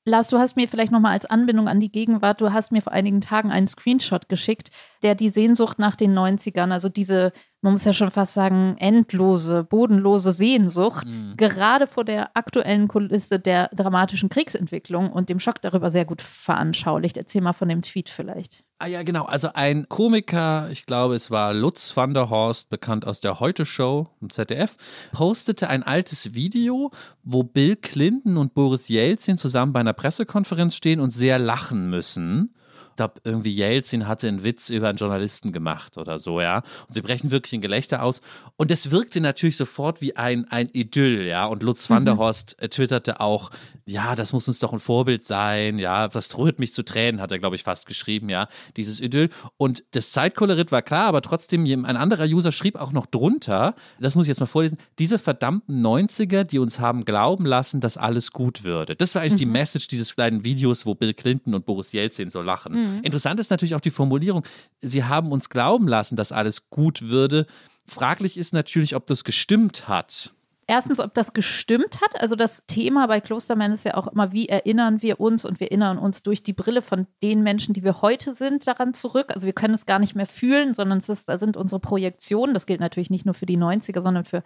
Lars, 0.06 0.28
du 0.28 0.38
hast 0.38 0.56
mir 0.56 0.68
vielleicht 0.68 0.92
nochmal 0.92 1.12
als 1.12 1.24
Anbindung 1.24 1.66
an 1.66 1.80
die 1.80 1.90
Gegenwart, 1.90 2.40
du 2.40 2.52
hast 2.52 2.72
mir 2.72 2.82
vor 2.82 2.92
einigen 2.92 3.22
Tagen 3.22 3.50
einen 3.50 3.66
Screenshot 3.66 4.28
geschickt, 4.28 4.70
der 5.02 5.14
die 5.14 5.30
Sehnsucht 5.30 5.78
nach 5.78 5.96
den 5.96 6.16
90ern, 6.16 6.70
also 6.72 6.90
diese 6.90 7.32
man 7.64 7.72
muss 7.72 7.84
ja 7.86 7.94
schon 7.94 8.10
fast 8.10 8.34
sagen, 8.34 8.76
endlose, 8.78 9.64
bodenlose 9.64 10.32
Sehnsucht, 10.32 11.06
mhm. 11.06 11.32
gerade 11.38 11.86
vor 11.86 12.04
der 12.04 12.36
aktuellen 12.36 12.88
Kulisse 12.88 13.40
der 13.40 13.68
dramatischen 13.68 14.28
Kriegsentwicklung 14.28 15.10
und 15.10 15.30
dem 15.30 15.40
Schock 15.40 15.62
darüber 15.62 15.90
sehr 15.90 16.04
gut 16.04 16.20
veranschaulicht. 16.20 17.16
Erzähl 17.16 17.40
mal 17.40 17.54
von 17.54 17.70
dem 17.70 17.80
Tweet 17.80 18.10
vielleicht. 18.10 18.64
Ah 18.84 18.86
ja, 18.86 19.02
genau. 19.02 19.24
Also 19.24 19.48
ein 19.54 19.88
Komiker, 19.88 20.68
ich 20.70 20.84
glaube, 20.84 21.14
es 21.14 21.30
war 21.30 21.54
Lutz 21.54 21.96
van 21.96 22.12
der 22.12 22.28
Horst, 22.28 22.68
bekannt 22.68 23.06
aus 23.06 23.22
der 23.22 23.40
Heute-Show 23.40 24.08
im 24.20 24.28
ZDF, 24.28 24.76
postete 25.10 25.70
ein 25.70 25.82
altes 25.82 26.34
Video, 26.34 26.90
wo 27.22 27.44
Bill 27.44 27.76
Clinton 27.76 28.36
und 28.36 28.52
Boris 28.52 28.88
Jelzin 28.88 29.38
zusammen 29.38 29.72
bei 29.72 29.80
einer 29.80 29.94
Pressekonferenz 29.94 30.76
stehen 30.76 31.00
und 31.00 31.08
sehr 31.08 31.38
lachen 31.38 31.88
müssen 31.88 32.53
glaube, 32.96 33.14
irgendwie 33.24 33.52
Jelzin 33.52 34.06
hatte 34.06 34.28
einen 34.28 34.44
Witz 34.44 34.70
über 34.70 34.88
einen 34.88 34.98
Journalisten 34.98 35.52
gemacht 35.52 35.98
oder 35.98 36.18
so, 36.18 36.40
ja. 36.40 36.58
Und 36.58 36.94
sie 36.94 37.02
brechen 37.02 37.30
wirklich 37.30 37.52
in 37.52 37.60
Gelächter 37.60 38.02
aus. 38.02 38.22
Und 38.56 38.70
das 38.70 38.90
wirkte 38.90 39.20
natürlich 39.20 39.56
sofort 39.56 40.00
wie 40.00 40.16
ein, 40.16 40.46
ein 40.50 40.68
Idyll, 40.72 41.26
ja. 41.26 41.46
Und 41.46 41.62
Lutz 41.62 41.88
van 41.90 42.04
der 42.04 42.14
mhm. 42.14 42.18
Horst 42.18 42.60
äh, 42.60 42.68
twitterte 42.68 43.20
auch, 43.20 43.50
ja, 43.86 44.14
das 44.14 44.32
muss 44.32 44.48
uns 44.48 44.58
doch 44.58 44.72
ein 44.72 44.80
Vorbild 44.80 45.24
sein, 45.24 45.78
ja. 45.78 46.08
Das 46.08 46.28
droht 46.28 46.58
mich 46.58 46.72
zu 46.72 46.84
Tränen, 46.84 47.20
hat 47.20 47.32
er, 47.32 47.38
glaube 47.38 47.56
ich, 47.56 47.62
fast 47.62 47.86
geschrieben, 47.86 48.28
ja. 48.28 48.48
Dieses 48.76 49.00
Idyll. 49.00 49.30
Und 49.56 49.84
das 49.92 50.10
Zeitkolorit 50.10 50.72
war 50.72 50.82
klar, 50.82 51.06
aber 51.06 51.22
trotzdem, 51.22 51.64
ein 51.64 51.96
anderer 51.96 52.24
User 52.24 52.52
schrieb 52.52 52.76
auch 52.76 52.92
noch 52.92 53.06
drunter, 53.06 53.74
das 54.00 54.14
muss 54.14 54.26
ich 54.26 54.28
jetzt 54.28 54.40
mal 54.40 54.46
vorlesen, 54.46 54.78
diese 54.98 55.18
verdammten 55.18 55.84
90er, 55.84 56.44
die 56.44 56.58
uns 56.58 56.78
haben 56.78 57.04
glauben 57.04 57.46
lassen, 57.46 57.80
dass 57.80 57.96
alles 57.96 58.32
gut 58.32 58.64
würde. 58.64 58.96
Das 58.96 59.14
war 59.14 59.22
eigentlich 59.22 59.34
mhm. 59.34 59.38
die 59.38 59.46
Message 59.46 59.88
dieses 59.88 60.14
kleinen 60.14 60.44
Videos, 60.44 60.86
wo 60.86 60.94
Bill 60.94 61.14
Clinton 61.14 61.54
und 61.54 61.66
Boris 61.66 61.92
Jelzin 61.92 62.30
so 62.30 62.42
lachen. 62.42 62.72
Mhm. 62.72 62.83
Interessant 63.02 63.40
ist 63.40 63.50
natürlich 63.50 63.74
auch 63.74 63.80
die 63.80 63.90
Formulierung. 63.90 64.44
Sie 64.80 65.04
haben 65.04 65.32
uns 65.32 65.48
glauben 65.48 65.88
lassen, 65.88 66.16
dass 66.16 66.32
alles 66.32 66.70
gut 66.70 67.02
würde. 67.02 67.46
Fraglich 67.86 68.36
ist 68.36 68.52
natürlich, 68.52 68.94
ob 68.96 69.06
das 69.06 69.24
gestimmt 69.24 69.88
hat. 69.88 70.32
Erstens, 70.66 70.98
ob 70.98 71.12
das 71.12 71.34
gestimmt 71.34 72.00
hat. 72.00 72.20
Also 72.20 72.36
das 72.36 72.64
Thema 72.66 73.06
bei 73.06 73.20
Klostermann 73.20 73.72
ist 73.72 73.84
ja 73.84 73.94
auch 73.94 74.06
immer, 74.06 74.32
wie 74.32 74.48
erinnern 74.48 75.02
wir 75.02 75.20
uns 75.20 75.44
und 75.44 75.60
wir 75.60 75.66
erinnern 75.66 75.98
uns 75.98 76.22
durch 76.22 76.42
die 76.42 76.54
Brille 76.54 76.80
von 76.80 77.06
den 77.22 77.42
Menschen, 77.42 77.74
die 77.74 77.84
wir 77.84 78.00
heute 78.00 78.32
sind, 78.32 78.66
daran 78.66 78.94
zurück. 78.94 79.26
Also 79.34 79.46
wir 79.46 79.52
können 79.52 79.74
es 79.74 79.84
gar 79.84 79.98
nicht 79.98 80.14
mehr 80.14 80.26
fühlen, 80.26 80.72
sondern 80.72 80.98
es 80.98 81.08
ist, 81.10 81.28
da 81.28 81.38
sind 81.38 81.58
unsere 81.58 81.80
Projektionen. 81.80 82.54
Das 82.54 82.64
gilt 82.64 82.80
natürlich 82.80 83.10
nicht 83.10 83.26
nur 83.26 83.34
für 83.34 83.46
die 83.46 83.58
90er, 83.58 84.00
sondern 84.00 84.24
für 84.24 84.42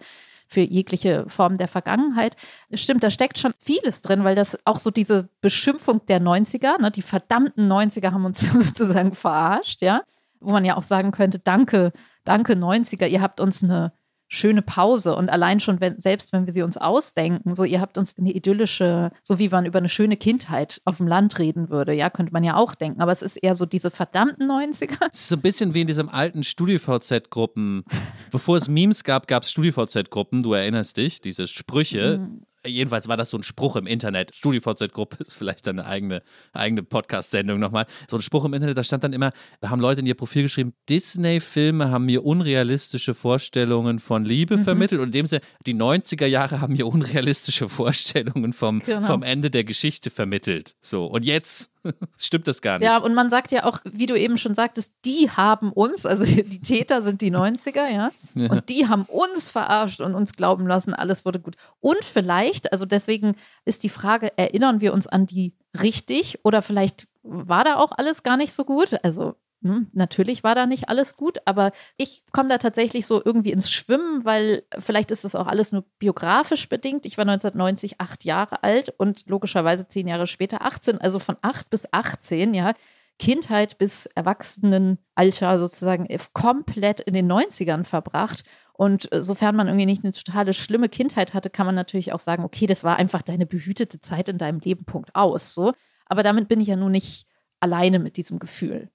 für 0.49 0.61
jegliche 0.61 1.25
Form 1.27 1.57
der 1.57 1.67
Vergangenheit. 1.67 2.35
Stimmt, 2.73 3.03
da 3.03 3.11
steckt 3.11 3.37
schon 3.37 3.53
vieles 3.59 4.01
drin, 4.01 4.23
weil 4.23 4.35
das 4.35 4.57
auch 4.65 4.77
so 4.77 4.89
diese 4.89 5.29
Beschimpfung 5.41 6.05
der 6.07 6.19
90er, 6.19 6.81
ne, 6.81 6.91
die 6.91 7.03
verdammten 7.03 7.71
90er 7.71 8.11
haben 8.11 8.25
uns 8.25 8.39
sozusagen 8.51 9.13
verarscht, 9.13 9.81
ja, 9.81 10.01
wo 10.39 10.51
man 10.51 10.65
ja 10.65 10.75
auch 10.75 10.83
sagen 10.83 11.11
könnte, 11.11 11.39
danke, 11.39 11.93
danke 12.23 12.53
90er, 12.53 13.07
ihr 13.07 13.21
habt 13.21 13.39
uns 13.39 13.63
eine 13.63 13.93
schöne 14.29 14.61
Pause. 14.61 15.15
Und 15.15 15.29
allein 15.29 15.59
schon, 15.59 15.81
wenn, 15.81 15.99
selbst 15.99 16.31
wenn 16.31 16.45
wir 16.45 16.53
sie 16.53 16.61
uns 16.61 16.77
ausdenken, 16.77 17.55
so 17.55 17.63
ihr 17.63 17.81
habt 17.81 17.97
uns 17.97 18.17
eine 18.17 18.31
idyllische, 18.31 19.11
so 19.23 19.39
wie 19.39 19.49
man 19.49 19.65
über 19.65 19.79
eine 19.79 19.89
schöne 19.89 20.15
Kindheit 20.15 20.81
auf 20.85 20.97
dem 20.97 21.07
Land 21.07 21.39
reden 21.39 21.69
würde, 21.69 21.93
ja, 21.93 22.09
könnte 22.09 22.31
man 22.31 22.43
ja 22.43 22.55
auch 22.55 22.75
denken. 22.75 23.01
Aber 23.01 23.11
es 23.11 23.21
ist 23.21 23.35
eher 23.35 23.55
so 23.55 23.65
diese 23.65 23.91
verdammten 23.91 24.49
90er. 24.49 25.09
Es 25.11 25.21
ist 25.21 25.29
so 25.29 25.35
ein 25.35 25.41
bisschen 25.41 25.73
wie 25.73 25.81
in 25.81 25.87
diesem 25.87 26.07
alten 26.07 26.43
StudiVZ-Gruppen. 26.43 27.83
Bevor 28.31 28.57
es 28.57 28.67
Memes 28.67 29.03
gab, 29.03 29.27
gab 29.27 29.43
es 29.43 29.51
StudiVZ-Gruppen, 29.51 30.43
du 30.43 30.53
erinnerst 30.53 30.97
dich, 30.97 31.21
diese 31.21 31.47
Sprüche. 31.47 32.19
Mhm 32.19 32.45
jedenfalls 32.65 33.07
war 33.07 33.17
das 33.17 33.29
so 33.29 33.37
ein 33.37 33.43
Spruch 33.43 33.75
im 33.75 33.87
Internet. 33.87 34.35
StudiVZ-Gruppe 34.35 35.17
ist 35.23 35.33
vielleicht 35.33 35.67
eine 35.67 35.85
eigene, 35.85 36.21
eigene 36.53 36.83
Podcast-Sendung 36.83 37.59
nochmal. 37.59 37.85
So 38.09 38.17
ein 38.17 38.21
Spruch 38.21 38.45
im 38.45 38.53
Internet, 38.53 38.77
da 38.77 38.83
stand 38.83 39.03
dann 39.03 39.13
immer, 39.13 39.31
da 39.61 39.69
haben 39.69 39.79
Leute 39.79 40.01
in 40.01 40.07
ihr 40.07 40.15
Profil 40.15 40.43
geschrieben, 40.43 40.73
Disney-Filme 40.89 41.91
haben 41.91 42.05
mir 42.05 42.25
unrealistische 42.25 43.13
Vorstellungen 43.13 43.99
von 43.99 44.25
Liebe 44.25 44.57
mhm. 44.57 44.63
vermittelt. 44.63 45.01
Und 45.01 45.07
in 45.07 45.13
dem 45.13 45.25
Sinne, 45.25 45.41
die 45.65 45.75
90er 45.75 46.25
Jahre 46.25 46.61
haben 46.61 46.73
mir 46.73 46.87
unrealistische 46.87 47.69
Vorstellungen 47.69 48.53
vom, 48.53 48.79
genau. 48.79 49.07
vom 49.07 49.23
Ende 49.23 49.49
der 49.49 49.63
Geschichte 49.63 50.09
vermittelt. 50.09 50.75
So, 50.81 51.05
und 51.05 51.25
jetzt 51.25 51.71
Stimmt 52.17 52.47
das 52.47 52.61
gar 52.61 52.79
nicht. 52.79 52.87
Ja, 52.87 52.97
und 52.97 53.13
man 53.13 53.29
sagt 53.29 53.51
ja 53.51 53.65
auch, 53.65 53.79
wie 53.85 54.05
du 54.05 54.15
eben 54.15 54.37
schon 54.37 54.55
sagtest, 54.55 54.93
die 55.05 55.29
haben 55.29 55.71
uns, 55.71 56.05
also 56.05 56.23
die 56.25 56.61
Täter 56.61 57.01
sind 57.01 57.21
die 57.21 57.31
90er, 57.31 57.87
ja, 57.87 58.11
ja. 58.35 58.49
und 58.51 58.69
die 58.69 58.87
haben 58.87 59.05
uns 59.05 59.49
verarscht 59.49 60.01
und 60.01 60.15
uns 60.15 60.33
glauben 60.33 60.67
lassen, 60.67 60.93
alles 60.93 61.25
wurde 61.25 61.39
gut. 61.39 61.55
Und 61.79 62.03
vielleicht, 62.03 62.71
also 62.71 62.85
deswegen 62.85 63.35
ist 63.65 63.83
die 63.83 63.89
Frage, 63.89 64.37
erinnern 64.37 64.81
wir 64.81 64.93
uns 64.93 65.07
an 65.07 65.25
die 65.25 65.53
richtig 65.79 66.39
oder 66.43 66.61
vielleicht 66.61 67.07
war 67.23 67.63
da 67.63 67.75
auch 67.75 67.91
alles 67.91 68.23
gar 68.23 68.37
nicht 68.37 68.53
so 68.53 68.65
gut? 68.65 68.95
Also 69.03 69.35
natürlich 69.61 70.43
war 70.43 70.55
da 70.55 70.65
nicht 70.65 70.87
alles 70.87 71.17
gut, 71.17 71.39
aber 71.45 71.71
ich 71.97 72.23
komme 72.31 72.49
da 72.49 72.57
tatsächlich 72.57 73.05
so 73.05 73.21
irgendwie 73.23 73.51
ins 73.51 73.71
Schwimmen, 73.71 74.23
weil 74.23 74.63
vielleicht 74.77 75.11
ist 75.11 75.25
das 75.25 75.35
auch 75.35 75.47
alles 75.47 75.71
nur 75.71 75.83
biografisch 75.99 76.69
bedingt. 76.69 77.05
Ich 77.05 77.17
war 77.17 77.23
1990 77.23 77.99
acht 77.99 78.23
Jahre 78.23 78.63
alt 78.63 78.93
und 78.97 79.27
logischerweise 79.27 79.87
zehn 79.87 80.07
Jahre 80.07 80.27
später 80.27 80.61
18, 80.61 80.99
also 80.99 81.19
von 81.19 81.35
acht 81.41 81.69
bis 81.69 81.91
18, 81.91 82.53
ja. 82.53 82.73
Kindheit 83.19 83.77
bis 83.77 84.05
Erwachsenenalter 84.05 85.59
sozusagen 85.59 86.07
komplett 86.33 87.01
in 87.01 87.13
den 87.13 87.29
90ern 87.29 87.83
verbracht. 87.83 88.43
Und 88.71 89.09
sofern 89.11 89.57
man 89.57 89.67
irgendwie 89.67 89.85
nicht 89.85 90.05
eine 90.05 90.13
totale 90.13 90.53
schlimme 90.53 90.87
Kindheit 90.87 91.33
hatte, 91.33 91.49
kann 91.49 91.65
man 91.65 91.75
natürlich 91.75 92.13
auch 92.13 92.19
sagen, 92.19 92.45
okay, 92.45 92.65
das 92.65 92.85
war 92.85 92.95
einfach 92.95 93.21
deine 93.21 93.45
behütete 93.45 93.99
Zeit 93.99 94.29
in 94.29 94.37
deinem 94.37 94.61
Leben, 94.61 94.85
Punkt 94.85 95.13
aus. 95.15 95.53
So. 95.53 95.73
Aber 96.05 96.23
damit 96.23 96.47
bin 96.47 96.61
ich 96.61 96.69
ja 96.69 96.77
nun 96.77 96.93
nicht 96.93 97.27
alleine 97.59 97.99
mit 97.99 98.15
diesem 98.15 98.39
Gefühl. 98.39 98.89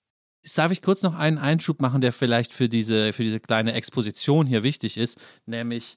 Darf 0.55 0.73
ich 0.73 0.83
kurz 0.83 1.03
noch 1.03 1.15
einen 1.15 1.39
Einschub 1.39 1.81
machen, 1.81 2.01
der 2.01 2.13
vielleicht 2.13 2.53
für 2.53 2.69
diese, 2.69 3.13
für 3.13 3.25
diese 3.25 3.41
kleine 3.41 3.73
Exposition 3.73 4.47
hier 4.47 4.63
wichtig 4.63 4.97
ist? 4.99 5.19
Nämlich, 5.47 5.97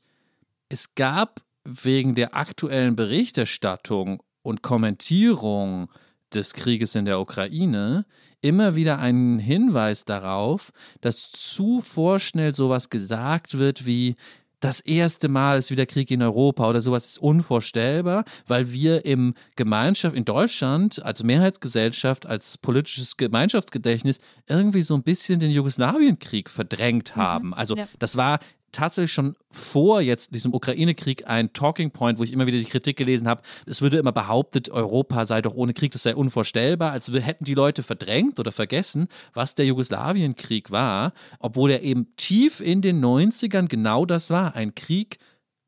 es 0.70 0.96
gab 0.96 1.42
wegen 1.64 2.16
der 2.16 2.36
aktuellen 2.36 2.96
Berichterstattung 2.96 4.24
und 4.42 4.62
Kommentierung 4.62 5.90
des 6.34 6.54
Krieges 6.54 6.96
in 6.96 7.06
der 7.06 7.20
Ukraine 7.20 8.06
immer 8.42 8.76
wieder 8.76 9.00
einen 9.00 9.40
Hinweis 9.40 10.06
darauf, 10.06 10.72
dass 11.02 11.32
zu 11.32 11.82
vorschnell 11.82 12.54
sowas 12.54 12.90
gesagt 12.90 13.58
wird 13.58 13.86
wie, 13.86 14.16
das 14.60 14.80
erste 14.80 15.28
Mal 15.28 15.60
ist 15.60 15.70
wieder 15.72 15.86
Krieg 15.86 16.10
in 16.10 16.22
Europa 16.22 16.68
oder 16.68 16.82
sowas 16.82 17.06
ist 17.06 17.20
unvorstellbar, 17.20 18.26
weil 18.48 18.72
wir 18.72 19.06
im 19.06 19.36
Gemeinschaft 19.56 20.16
in 20.16 20.26
Deutschland 20.26 21.02
als 21.04 21.24
Mehrheitsgesellschaft, 21.24 22.26
als 22.26 22.58
politisches 22.58 23.18
Gemeinschaftsgedächtnis 23.18 24.20
irgendwie 24.48 24.82
so 24.82 24.96
ein 24.96 25.04
bisschen 25.04 25.40
den 25.40 25.52
Jugoslawienkrieg 25.52 26.50
verdrängt 26.50 27.16
mhm. 27.16 27.22
haben. 27.22 27.54
Also 27.54 27.76
ja. 27.76 27.88
das 28.00 28.18
war 28.18 28.40
tatsächlich 28.78 29.12
schon 29.12 29.36
vor 29.50 30.02
jetzt 30.02 30.34
diesem 30.36 30.54
Ukraine-Krieg 30.54 31.28
ein 31.28 31.52
Talking 31.52 31.92
Point, 31.92 32.20
wo 32.20 32.24
ich 32.24 32.32
immer 32.32 32.46
wieder 32.46 32.60
die 32.60 32.66
Kritik 32.66 32.96
gelesen 32.96 33.28
habe. 33.28 33.42
Es 33.66 33.82
würde 33.82 33.98
immer 33.98 34.12
behauptet, 34.12 34.70
Europa 34.70 35.26
sei 35.26 35.42
doch 35.42 35.56
ohne 35.56 35.74
Krieg, 35.74 35.92
das 35.92 36.04
sei 36.04 36.16
unvorstellbar. 36.16 36.92
als 36.92 37.08
hätten 37.08 37.44
die 37.44 37.56
Leute 37.56 37.82
verdrängt 37.82 38.40
oder 38.40 38.52
vergessen, 38.52 39.08
was 39.34 39.56
der 39.56 39.66
Jugoslawienkrieg 39.66 40.70
war, 40.70 41.14
obwohl 41.40 41.72
er 41.72 41.82
eben 41.82 42.16
tief 42.18 42.60
in 42.60 42.82
den 42.82 43.04
90ern 43.04 43.68
genau 43.68 44.06
das 44.06 44.30
war. 44.30 44.56
Ein 44.56 44.76
Krieg 44.76 45.18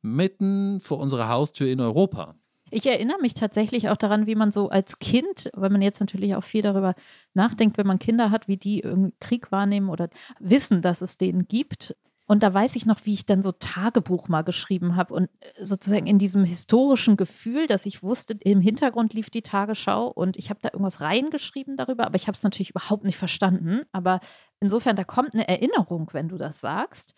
mitten 0.02 0.80
vor 0.80 1.00
unserer 1.00 1.30
Haustür 1.30 1.68
in 1.68 1.82
Europa. 1.82 2.36
Ich 2.72 2.86
erinnere 2.86 3.20
mich 3.20 3.34
tatsächlich 3.34 3.90
auch 3.90 3.98
daran, 3.98 4.28
wie 4.28 4.36
man 4.36 4.52
so 4.52 4.70
als 4.70 5.00
Kind, 5.00 5.50
weil 5.54 5.72
man 5.72 5.82
jetzt 5.82 6.00
natürlich 6.00 6.36
auch 6.36 6.44
viel 6.44 6.62
darüber 6.62 6.94
nachdenkt, 7.34 7.80
wenn 7.80 7.88
man 7.88 7.98
Kinder 7.98 8.30
hat, 8.30 8.48
wie 8.48 8.58
die 8.58 8.84
Krieg 9.20 9.52
wahrnehmen 9.52 9.90
oder 9.90 10.10
wissen, 10.40 10.84
dass 10.84 11.02
es 11.02 11.18
den 11.18 11.48
gibt, 11.48 11.96
und 12.30 12.44
da 12.44 12.54
weiß 12.54 12.76
ich 12.76 12.86
noch, 12.86 13.08
wie 13.08 13.16
ich 13.16 13.26
dann 13.26 13.42
so 13.42 13.52
Tagebuch 13.52 14.28
mal 14.28 14.44
geschrieben 14.44 14.96
habe 14.96 15.16
und 15.16 15.30
äh, 15.40 15.66
sozusagen 15.66 16.06
in 16.06 16.20
diesem 16.20 16.44
historischen 16.44 17.18
Gefühl, 17.18 17.66
dass 17.66 17.88
ich 17.88 18.04
wusste, 18.04 18.36
im 18.42 18.62
Hintergrund 18.62 19.16
lief 19.16 19.32
die 19.32 19.42
Tagesschau 19.42 20.10
und 20.10 20.38
ich 20.38 20.52
habe 20.52 20.60
da 20.62 20.70
irgendwas 20.72 21.02
reingeschrieben 21.02 21.76
darüber, 21.76 22.06
aber 22.06 22.18
ich 22.18 22.28
habe 22.28 22.36
es 22.36 22.44
natürlich 22.44 22.70
überhaupt 22.70 23.04
nicht 23.04 23.18
verstanden. 23.18 23.82
Aber 23.94 24.20
insofern, 24.60 24.96
da 24.96 25.04
kommt 25.06 25.34
eine 25.34 25.48
Erinnerung, 25.48 26.08
wenn 26.12 26.30
du 26.30 26.38
das 26.38 26.62
sagst. 26.62 27.16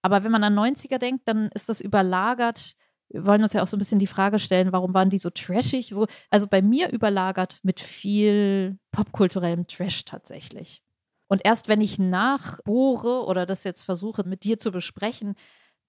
Aber 0.00 0.22
wenn 0.22 0.30
man 0.30 0.44
an 0.44 0.56
90er 0.56 0.98
denkt, 0.98 1.26
dann 1.26 1.48
ist 1.54 1.68
das 1.68 1.80
überlagert. 1.80 2.74
Wir 3.08 3.26
wollen 3.26 3.42
uns 3.42 3.54
ja 3.54 3.64
auch 3.64 3.68
so 3.68 3.76
ein 3.76 3.80
bisschen 3.80 3.98
die 3.98 4.06
Frage 4.06 4.38
stellen, 4.38 4.70
warum 4.70 4.94
waren 4.94 5.10
die 5.10 5.18
so 5.18 5.30
trashig? 5.30 5.88
So, 5.88 6.06
also 6.30 6.46
bei 6.46 6.62
mir 6.62 6.92
überlagert 6.92 7.58
mit 7.64 7.80
viel 7.80 8.78
popkulturellem 8.92 9.66
Trash 9.66 10.04
tatsächlich. 10.04 10.84
Und 11.32 11.46
erst 11.46 11.66
wenn 11.66 11.80
ich 11.80 11.98
nachbohre 11.98 13.24
oder 13.24 13.46
das 13.46 13.64
jetzt 13.64 13.80
versuche 13.80 14.22
mit 14.28 14.44
dir 14.44 14.58
zu 14.58 14.70
besprechen, 14.70 15.34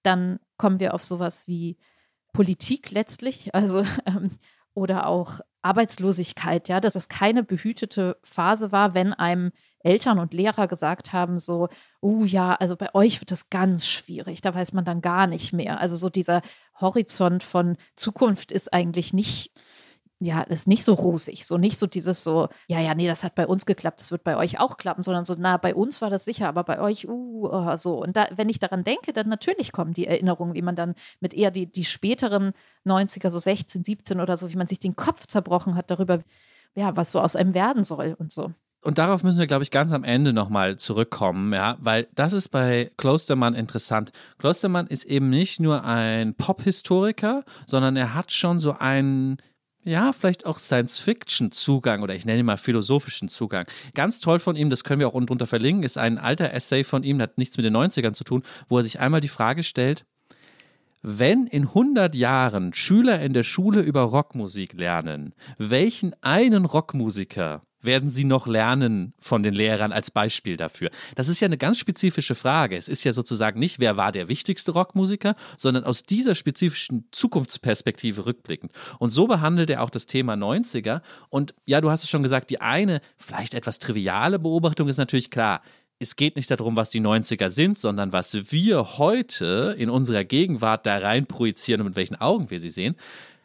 dann 0.02 0.40
kommen 0.56 0.80
wir 0.80 0.94
auf 0.94 1.04
sowas 1.04 1.42
wie 1.44 1.76
Politik 2.32 2.90
letztlich, 2.92 3.54
also 3.54 3.84
ähm, 4.06 4.38
oder 4.72 5.06
auch 5.06 5.40
Arbeitslosigkeit, 5.60 6.70
ja, 6.70 6.80
dass 6.80 6.94
es 6.94 7.10
keine 7.10 7.42
behütete 7.42 8.16
Phase 8.24 8.72
war, 8.72 8.94
wenn 8.94 9.12
einem 9.12 9.52
Eltern 9.80 10.18
und 10.18 10.32
Lehrer 10.32 10.66
gesagt 10.66 11.12
haben, 11.12 11.38
so, 11.38 11.68
oh 12.00 12.24
ja, 12.24 12.54
also 12.54 12.74
bei 12.74 12.94
euch 12.94 13.20
wird 13.20 13.30
das 13.30 13.50
ganz 13.50 13.86
schwierig, 13.86 14.40
da 14.40 14.54
weiß 14.54 14.72
man 14.72 14.86
dann 14.86 15.02
gar 15.02 15.26
nicht 15.26 15.52
mehr. 15.52 15.78
Also 15.78 15.94
so 15.94 16.08
dieser 16.08 16.40
Horizont 16.80 17.44
von 17.44 17.76
Zukunft 17.96 18.50
ist 18.50 18.72
eigentlich 18.72 19.12
nicht 19.12 19.52
ja, 20.24 20.42
ist 20.42 20.66
nicht 20.66 20.84
so 20.84 20.94
rosig, 20.94 21.44
so 21.44 21.58
nicht 21.58 21.78
so 21.78 21.86
dieses 21.86 22.24
so, 22.24 22.48
ja, 22.66 22.80
ja, 22.80 22.94
nee, 22.94 23.06
das 23.06 23.24
hat 23.24 23.34
bei 23.34 23.46
uns 23.46 23.66
geklappt, 23.66 24.00
das 24.00 24.10
wird 24.10 24.24
bei 24.24 24.36
euch 24.36 24.58
auch 24.58 24.78
klappen, 24.78 25.02
sondern 25.02 25.24
so, 25.24 25.34
na, 25.38 25.56
bei 25.56 25.74
uns 25.74 26.00
war 26.00 26.10
das 26.10 26.24
sicher, 26.24 26.48
aber 26.48 26.64
bei 26.64 26.80
euch, 26.80 27.08
uh, 27.08 27.48
oh, 27.50 27.76
so. 27.76 28.02
Und 28.02 28.16
da, 28.16 28.28
wenn 28.34 28.48
ich 28.48 28.58
daran 28.58 28.84
denke, 28.84 29.12
dann 29.12 29.28
natürlich 29.28 29.72
kommen 29.72 29.92
die 29.92 30.06
Erinnerungen, 30.06 30.54
wie 30.54 30.62
man 30.62 30.76
dann 30.76 30.94
mit 31.20 31.34
eher 31.34 31.50
die, 31.50 31.70
die 31.70 31.84
späteren 31.84 32.52
90er, 32.86 33.30
so 33.30 33.38
16, 33.38 33.84
17 33.84 34.20
oder 34.20 34.36
so, 34.36 34.50
wie 34.50 34.56
man 34.56 34.68
sich 34.68 34.78
den 34.78 34.96
Kopf 34.96 35.26
zerbrochen 35.26 35.76
hat 35.76 35.90
darüber, 35.90 36.20
ja, 36.74 36.96
was 36.96 37.12
so 37.12 37.20
aus 37.20 37.36
einem 37.36 37.54
werden 37.54 37.84
soll 37.84 38.16
und 38.18 38.32
so. 38.32 38.52
Und 38.84 38.98
darauf 38.98 39.22
müssen 39.22 39.38
wir, 39.38 39.46
glaube 39.46 39.62
ich, 39.62 39.70
ganz 39.70 39.92
am 39.92 40.04
Ende 40.04 40.34
nochmal 40.34 40.76
zurückkommen, 40.76 41.54
ja, 41.54 41.78
weil 41.80 42.06
das 42.14 42.34
ist 42.34 42.50
bei 42.50 42.90
Klostermann 42.98 43.54
interessant. 43.54 44.12
Klostermann 44.38 44.86
ist 44.86 45.04
eben 45.04 45.30
nicht 45.30 45.58
nur 45.58 45.84
ein 45.84 46.34
Pop-Historiker, 46.34 47.44
sondern 47.66 47.96
er 47.96 48.14
hat 48.14 48.30
schon 48.30 48.58
so 48.58 48.76
einen 48.78 49.38
ja, 49.84 50.12
vielleicht 50.12 50.46
auch 50.46 50.58
Science-Fiction-Zugang 50.58 52.02
oder 52.02 52.14
ich 52.14 52.24
nenne 52.24 52.40
ihn 52.40 52.46
mal 52.46 52.56
philosophischen 52.56 53.28
Zugang. 53.28 53.66
Ganz 53.94 54.20
toll 54.20 54.38
von 54.38 54.56
ihm, 54.56 54.70
das 54.70 54.84
können 54.84 55.00
wir 55.00 55.08
auch 55.08 55.14
unten 55.14 55.28
drunter 55.28 55.46
verlinken, 55.46 55.84
ist 55.84 55.98
ein 55.98 56.18
alter 56.18 56.52
Essay 56.52 56.84
von 56.84 57.02
ihm, 57.02 57.20
hat 57.20 57.38
nichts 57.38 57.56
mit 57.56 57.66
den 57.66 57.76
90ern 57.76 58.14
zu 58.14 58.24
tun, 58.24 58.42
wo 58.68 58.78
er 58.78 58.84
sich 58.84 58.98
einmal 58.98 59.20
die 59.20 59.28
Frage 59.28 59.62
stellt, 59.62 60.04
wenn 61.02 61.46
in 61.46 61.64
100 61.64 62.14
Jahren 62.14 62.72
Schüler 62.72 63.20
in 63.20 63.34
der 63.34 63.42
Schule 63.42 63.82
über 63.82 64.00
Rockmusik 64.02 64.72
lernen, 64.72 65.34
welchen 65.58 66.14
einen 66.22 66.64
Rockmusiker 66.64 67.62
werden 67.84 68.10
sie 68.10 68.24
noch 68.24 68.46
lernen 68.46 69.14
von 69.18 69.42
den 69.42 69.54
Lehrern 69.54 69.92
als 69.92 70.10
Beispiel 70.10 70.56
dafür? 70.56 70.90
Das 71.14 71.28
ist 71.28 71.40
ja 71.40 71.46
eine 71.46 71.58
ganz 71.58 71.78
spezifische 71.78 72.34
Frage. 72.34 72.76
Es 72.76 72.88
ist 72.88 73.04
ja 73.04 73.12
sozusagen 73.12 73.58
nicht, 73.58 73.80
wer 73.80 73.96
war 73.96 74.12
der 74.12 74.28
wichtigste 74.28 74.72
Rockmusiker, 74.72 75.34
sondern 75.56 75.84
aus 75.84 76.04
dieser 76.04 76.34
spezifischen 76.34 77.08
Zukunftsperspektive 77.12 78.26
rückblickend. 78.26 78.72
Und 78.98 79.10
so 79.10 79.26
behandelt 79.26 79.70
er 79.70 79.82
auch 79.82 79.90
das 79.90 80.06
Thema 80.06 80.34
90er. 80.34 81.02
Und 81.28 81.54
ja, 81.66 81.80
du 81.80 81.90
hast 81.90 82.02
es 82.02 82.10
schon 82.10 82.22
gesagt, 82.22 82.50
die 82.50 82.60
eine, 82.60 83.00
vielleicht 83.16 83.54
etwas 83.54 83.78
triviale 83.78 84.38
Beobachtung 84.38 84.88
ist 84.88 84.98
natürlich 84.98 85.30
klar 85.30 85.62
es 85.98 86.16
geht 86.16 86.36
nicht 86.36 86.50
darum, 86.50 86.76
was 86.76 86.90
die 86.90 87.00
90er 87.00 87.50
sind, 87.50 87.78
sondern 87.78 88.12
was 88.12 88.34
wir 88.52 88.98
heute 88.98 89.74
in 89.78 89.88
unserer 89.88 90.24
Gegenwart 90.24 90.86
da 90.86 90.98
rein 90.98 91.26
projizieren 91.26 91.80
und 91.80 91.88
mit 91.88 91.96
welchen 91.96 92.16
Augen 92.16 92.50
wir 92.50 92.60
sie 92.60 92.70
sehen. 92.70 92.96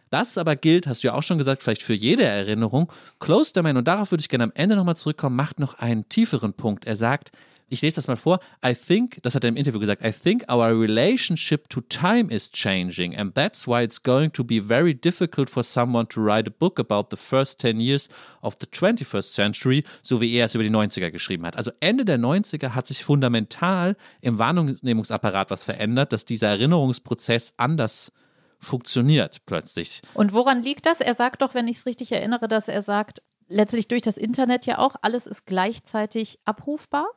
Das 0.10 0.38
aber 0.38 0.56
gilt, 0.56 0.88
hast 0.88 1.04
du 1.04 1.08
ja 1.08 1.14
auch 1.14 1.24
schon 1.24 1.38
gesagt, 1.38 1.64
vielleicht 1.64 1.84
für 1.84 1.94
jede 1.94 2.24
Erinnerung. 2.24 2.92
Close 3.20 3.62
Man, 3.62 3.78
und 3.78 3.88
darauf 3.88 4.12
würde 4.12 4.22
ich 4.22 4.30
gerne 4.30 4.46
am 4.46 4.52
Ende 4.56 4.76
nochmal 4.76 4.96
zurückkommen, 4.96 5.36
macht 5.36 5.60
noch 5.60 5.76
einen 5.76 6.10
tieferen 6.10 6.54
Punkt. 6.54 6.86
Er 6.86 6.96
sagt, 6.96 7.32
Ich 7.72 7.82
lese 7.84 7.98
das 7.98 8.08
mal 8.08 8.16
vor. 8.16 8.40
I 8.66 8.74
think, 8.74 9.22
das 9.22 9.36
hat 9.36 9.44
er 9.44 9.50
im 9.50 9.56
Interview 9.56 9.80
gesagt, 9.80 10.04
I 10.04 10.12
think 10.12 10.44
our 10.52 10.70
relationship 10.70 11.70
to 11.70 11.82
time 11.82 12.34
is 12.34 12.52
changing 12.52 13.16
and 13.16 13.36
that's 13.36 13.68
why 13.68 13.84
it's 13.84 14.02
going 14.02 14.32
to 14.34 14.44
be 14.44 14.60
very 14.60 14.96
difficult 14.96 15.52
for 15.52 15.62
someone 15.62 16.08
to 16.08 16.20
write 16.20 16.50
a 16.50 16.54
book 16.58 16.80
about 16.80 17.10
the 17.12 17.18
first 17.18 17.60
10 17.62 17.80
years 17.80 18.10
of 18.42 18.58
the 18.60 18.66
21st 18.66 19.34
century, 19.34 19.84
so 20.02 20.20
wie 20.20 20.34
er 20.34 20.46
es 20.46 20.56
über 20.56 20.64
die 20.64 20.72
90er 20.72 21.12
geschrieben 21.12 21.46
hat. 21.46 21.56
Also 21.56 21.72
Ende 21.80 22.06
der 22.06 22.18
90er 22.18 22.70
hat 22.70 22.88
sich 22.88 23.04
fundamental 23.04 23.96
im 24.22 24.40
Wahrnehmungsapparat 24.40 25.52
was 25.52 25.64
verändert, 25.64 26.12
dass 26.12 26.26
dieser 26.26 26.48
Erinnerungsprozess 26.48 27.54
anders 27.58 28.12
funktioniert 28.60 29.46
plötzlich. 29.46 30.02
Und 30.14 30.34
woran 30.34 30.62
liegt 30.62 30.86
das? 30.86 31.02
Er 31.02 31.14
sagt 31.14 31.42
doch, 31.42 31.54
wenn 31.54 31.68
ich 31.68 31.78
es 31.78 31.86
richtig 31.86 32.12
erinnere, 32.12 32.48
dass 32.48 32.68
er 32.68 32.82
sagt, 32.82 33.22
letztlich 33.48 33.88
durch 33.88 34.02
das 34.02 34.18
Internet 34.18 34.66
ja 34.66 34.78
auch, 34.78 34.96
alles 35.02 35.28
ist 35.28 35.46
gleichzeitig 35.46 36.40
abrufbar. 36.46 37.08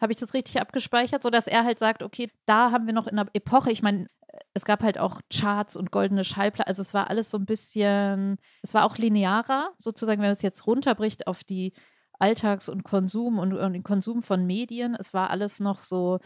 Habe 0.00 0.12
ich 0.12 0.18
das 0.18 0.34
richtig 0.34 0.60
abgespeichert, 0.60 1.22
sodass 1.22 1.46
er 1.46 1.64
halt 1.64 1.78
sagt, 1.78 2.02
okay, 2.02 2.30
da 2.46 2.70
haben 2.70 2.86
wir 2.86 2.92
noch 2.92 3.06
in 3.06 3.18
einer 3.18 3.28
Epoche, 3.32 3.72
ich 3.72 3.82
meine, 3.82 4.06
es 4.54 4.64
gab 4.64 4.82
halt 4.82 4.98
auch 4.98 5.20
Charts 5.32 5.76
und 5.76 5.90
goldene 5.90 6.24
Schallplatten, 6.24 6.68
also 6.68 6.82
es 6.82 6.94
war 6.94 7.10
alles 7.10 7.30
so 7.30 7.38
ein 7.38 7.46
bisschen, 7.46 8.36
es 8.62 8.74
war 8.74 8.84
auch 8.84 8.96
linearer, 8.96 9.70
sozusagen, 9.78 10.20
wenn 10.20 10.28
man 10.28 10.36
es 10.36 10.42
jetzt 10.42 10.66
runterbricht 10.66 11.26
auf 11.26 11.42
die 11.42 11.72
Alltags- 12.20 12.68
und 12.68 12.84
Konsum 12.84 13.38
und, 13.38 13.52
und 13.54 13.72
den 13.72 13.82
Konsum 13.82 14.22
von 14.22 14.46
Medien. 14.46 14.96
Es 14.98 15.14
war 15.14 15.30
alles 15.30 15.60
noch 15.60 15.80
so, 15.80 16.18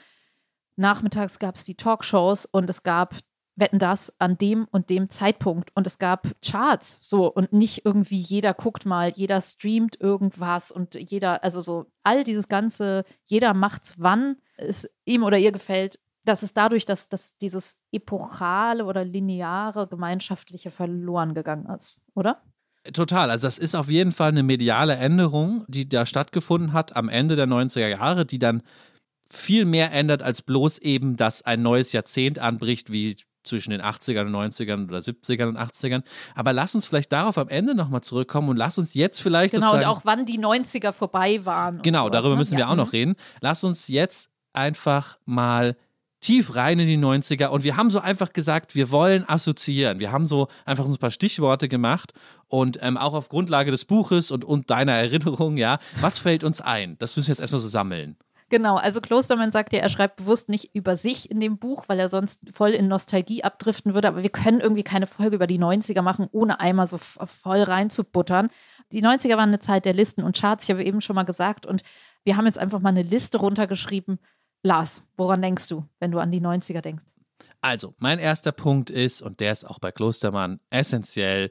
nachmittags 0.76 1.38
gab 1.38 1.56
es 1.56 1.64
die 1.64 1.76
Talkshows 1.76 2.46
und 2.46 2.68
es 2.68 2.82
gab 2.82 3.16
wetten 3.54 3.78
das 3.78 4.12
an 4.18 4.38
dem 4.38 4.66
und 4.70 4.90
dem 4.90 5.10
Zeitpunkt. 5.10 5.70
Und 5.74 5.86
es 5.86 5.98
gab 5.98 6.28
Charts 6.44 7.00
so 7.02 7.32
und 7.32 7.52
nicht 7.52 7.84
irgendwie 7.84 8.20
jeder 8.20 8.54
guckt 8.54 8.86
mal, 8.86 9.12
jeder 9.14 9.40
streamt 9.40 10.00
irgendwas 10.00 10.70
und 10.70 10.94
jeder, 10.94 11.44
also 11.44 11.60
so 11.60 11.86
all 12.02 12.24
dieses 12.24 12.48
ganze, 12.48 13.04
jeder 13.24 13.54
macht's 13.54 13.94
wann 13.98 14.36
es 14.56 14.88
ihm 15.04 15.22
oder 15.22 15.38
ihr 15.38 15.52
gefällt, 15.52 15.98
das 16.24 16.42
ist 16.42 16.56
dadurch, 16.56 16.86
dass, 16.86 17.08
dass 17.08 17.36
dieses 17.38 17.78
epochale 17.90 18.84
oder 18.84 19.04
lineare 19.04 19.88
gemeinschaftliche 19.88 20.70
verloren 20.70 21.34
gegangen 21.34 21.66
ist, 21.66 22.00
oder? 22.14 22.42
Total, 22.92 23.30
also 23.30 23.46
das 23.46 23.58
ist 23.58 23.74
auf 23.74 23.88
jeden 23.88 24.12
Fall 24.12 24.30
eine 24.30 24.42
mediale 24.42 24.96
Änderung, 24.96 25.64
die 25.68 25.88
da 25.88 26.06
stattgefunden 26.06 26.72
hat 26.72 26.96
am 26.96 27.08
Ende 27.08 27.36
der 27.36 27.46
90er 27.46 27.88
Jahre, 27.88 28.26
die 28.26 28.38
dann 28.38 28.62
viel 29.28 29.64
mehr 29.64 29.92
ändert 29.92 30.22
als 30.22 30.42
bloß 30.42 30.78
eben, 30.78 31.16
dass 31.16 31.42
ein 31.42 31.62
neues 31.62 31.92
Jahrzehnt 31.92 32.38
anbricht, 32.38 32.92
wie 32.92 33.16
zwischen 33.44 33.70
den 33.70 33.82
80ern 33.82 34.26
und 34.26 34.34
90ern 34.34 34.88
oder 34.88 34.98
70ern 34.98 35.48
und 35.48 35.58
80ern. 35.58 36.02
Aber 36.34 36.52
lass 36.52 36.74
uns 36.74 36.86
vielleicht 36.86 37.12
darauf 37.12 37.38
am 37.38 37.48
Ende 37.48 37.74
nochmal 37.74 38.02
zurückkommen 38.02 38.48
und 38.48 38.56
lass 38.56 38.78
uns 38.78 38.94
jetzt 38.94 39.20
vielleicht. 39.20 39.54
Genau, 39.54 39.74
und 39.74 39.84
auch 39.84 40.02
wann 40.04 40.26
die 40.26 40.38
90er 40.38 40.92
vorbei 40.92 41.44
waren. 41.44 41.82
Genau, 41.82 42.04
sowas, 42.04 42.12
darüber 42.12 42.34
ne? 42.34 42.38
müssen 42.38 42.56
wir 42.56 42.64
ja. 42.64 42.68
auch 42.68 42.76
noch 42.76 42.92
reden. 42.92 43.16
Lass 43.40 43.64
uns 43.64 43.88
jetzt 43.88 44.30
einfach 44.52 45.18
mal 45.24 45.76
tief 46.22 46.54
rein 46.54 46.78
in 46.78 46.86
die 46.86 46.98
90er 46.98 47.48
und 47.48 47.64
wir 47.64 47.76
haben 47.76 47.90
so 47.90 47.98
einfach 48.00 48.32
gesagt, 48.32 48.74
wir 48.74 48.90
wollen 48.90 49.28
assoziieren. 49.28 49.98
Wir 49.98 50.12
haben 50.12 50.26
so 50.26 50.48
einfach 50.64 50.86
ein 50.86 50.96
paar 50.96 51.10
Stichworte 51.10 51.68
gemacht 51.68 52.12
und 52.46 52.78
ähm, 52.80 52.96
auch 52.96 53.14
auf 53.14 53.28
Grundlage 53.28 53.72
des 53.72 53.84
Buches 53.84 54.30
und, 54.30 54.44
und 54.44 54.70
deiner 54.70 54.92
Erinnerung, 54.92 55.56
ja, 55.56 55.78
was 56.00 56.20
fällt 56.20 56.44
uns 56.44 56.60
ein? 56.60 56.96
Das 56.98 57.16
müssen 57.16 57.28
wir 57.28 57.32
jetzt 57.32 57.40
erstmal 57.40 57.60
so 57.60 57.68
sammeln. 57.68 58.16
Genau, 58.52 58.76
also 58.76 59.00
Klostermann 59.00 59.50
sagt 59.50 59.72
ja, 59.72 59.78
er 59.78 59.88
schreibt 59.88 60.16
bewusst 60.16 60.50
nicht 60.50 60.74
über 60.74 60.98
sich 60.98 61.30
in 61.30 61.40
dem 61.40 61.56
Buch, 61.56 61.84
weil 61.86 61.98
er 61.98 62.10
sonst 62.10 62.38
voll 62.52 62.72
in 62.72 62.86
Nostalgie 62.86 63.42
abdriften 63.42 63.94
würde. 63.94 64.08
Aber 64.08 64.22
wir 64.22 64.28
können 64.28 64.60
irgendwie 64.60 64.82
keine 64.82 65.06
Folge 65.06 65.36
über 65.36 65.46
die 65.46 65.58
90er 65.58 66.02
machen, 66.02 66.28
ohne 66.32 66.60
einmal 66.60 66.86
so 66.86 66.98
voll 66.98 67.62
reinzubuttern. 67.62 68.50
Die 68.92 69.02
90er 69.02 69.38
waren 69.38 69.48
eine 69.48 69.60
Zeit 69.60 69.86
der 69.86 69.94
Listen 69.94 70.22
und 70.22 70.36
Charts, 70.36 70.64
ich 70.64 70.70
habe 70.70 70.84
eben 70.84 71.00
schon 71.00 71.16
mal 71.16 71.22
gesagt. 71.22 71.64
Und 71.64 71.82
wir 72.24 72.36
haben 72.36 72.44
jetzt 72.44 72.58
einfach 72.58 72.80
mal 72.80 72.90
eine 72.90 73.00
Liste 73.00 73.38
runtergeschrieben. 73.38 74.18
Lars, 74.62 75.02
woran 75.16 75.40
denkst 75.40 75.66
du, 75.68 75.86
wenn 75.98 76.10
du 76.10 76.18
an 76.18 76.30
die 76.30 76.42
90er 76.42 76.82
denkst? 76.82 77.06
Also, 77.62 77.94
mein 78.00 78.18
erster 78.18 78.52
Punkt 78.52 78.90
ist, 78.90 79.22
und 79.22 79.40
der 79.40 79.52
ist 79.52 79.64
auch 79.64 79.78
bei 79.78 79.92
Klostermann 79.92 80.60
essentiell, 80.68 81.50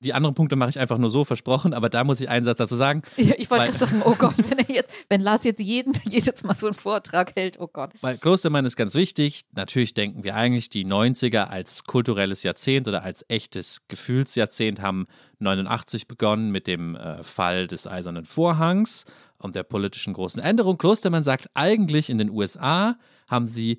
die 0.00 0.12
anderen 0.12 0.34
Punkte 0.34 0.56
mache 0.56 0.70
ich 0.70 0.78
einfach 0.78 0.98
nur 0.98 1.10
so 1.10 1.24
versprochen, 1.24 1.72
aber 1.72 1.88
da 1.88 2.04
muss 2.04 2.20
ich 2.20 2.28
einen 2.28 2.44
Satz 2.44 2.58
dazu 2.58 2.76
sagen. 2.76 3.02
Ja, 3.16 3.34
ich 3.38 3.50
wollte 3.50 3.66
gerade 3.66 3.78
sagen, 3.78 4.02
oh 4.04 4.14
Gott, 4.14 4.34
wenn, 4.48 4.58
er 4.58 4.70
jetzt, 4.72 4.94
wenn 5.08 5.20
Lars 5.20 5.42
jetzt 5.44 5.60
jeden, 5.60 5.94
jedes 6.04 6.42
Mal 6.44 6.54
so 6.54 6.66
einen 6.66 6.74
Vortrag 6.74 7.34
hält, 7.34 7.58
oh 7.58 7.66
Gott. 7.66 7.90
Weil 8.02 8.18
Klostermann 8.18 8.64
ist 8.64 8.76
ganz 8.76 8.94
wichtig. 8.94 9.42
Natürlich 9.52 9.94
denken 9.94 10.22
wir 10.22 10.36
eigentlich, 10.36 10.68
die 10.68 10.84
90er 10.84 11.44
als 11.44 11.84
kulturelles 11.84 12.42
Jahrzehnt 12.42 12.86
oder 12.86 13.02
als 13.02 13.24
echtes 13.28 13.88
Gefühlsjahrzehnt 13.88 14.80
haben 14.80 15.06
89 15.40 16.06
begonnen 16.06 16.50
mit 16.50 16.66
dem 16.66 16.94
äh, 16.94 17.22
Fall 17.24 17.66
des 17.66 17.86
Eisernen 17.86 18.26
Vorhangs 18.26 19.06
und 19.38 19.54
der 19.54 19.64
politischen 19.64 20.12
großen 20.12 20.40
Änderung. 20.40 20.78
Klostermann 20.78 21.24
sagt 21.24 21.50
eigentlich, 21.54 22.10
in 22.10 22.18
den 22.18 22.30
USA 22.30 22.96
haben 23.28 23.46
sie 23.46 23.78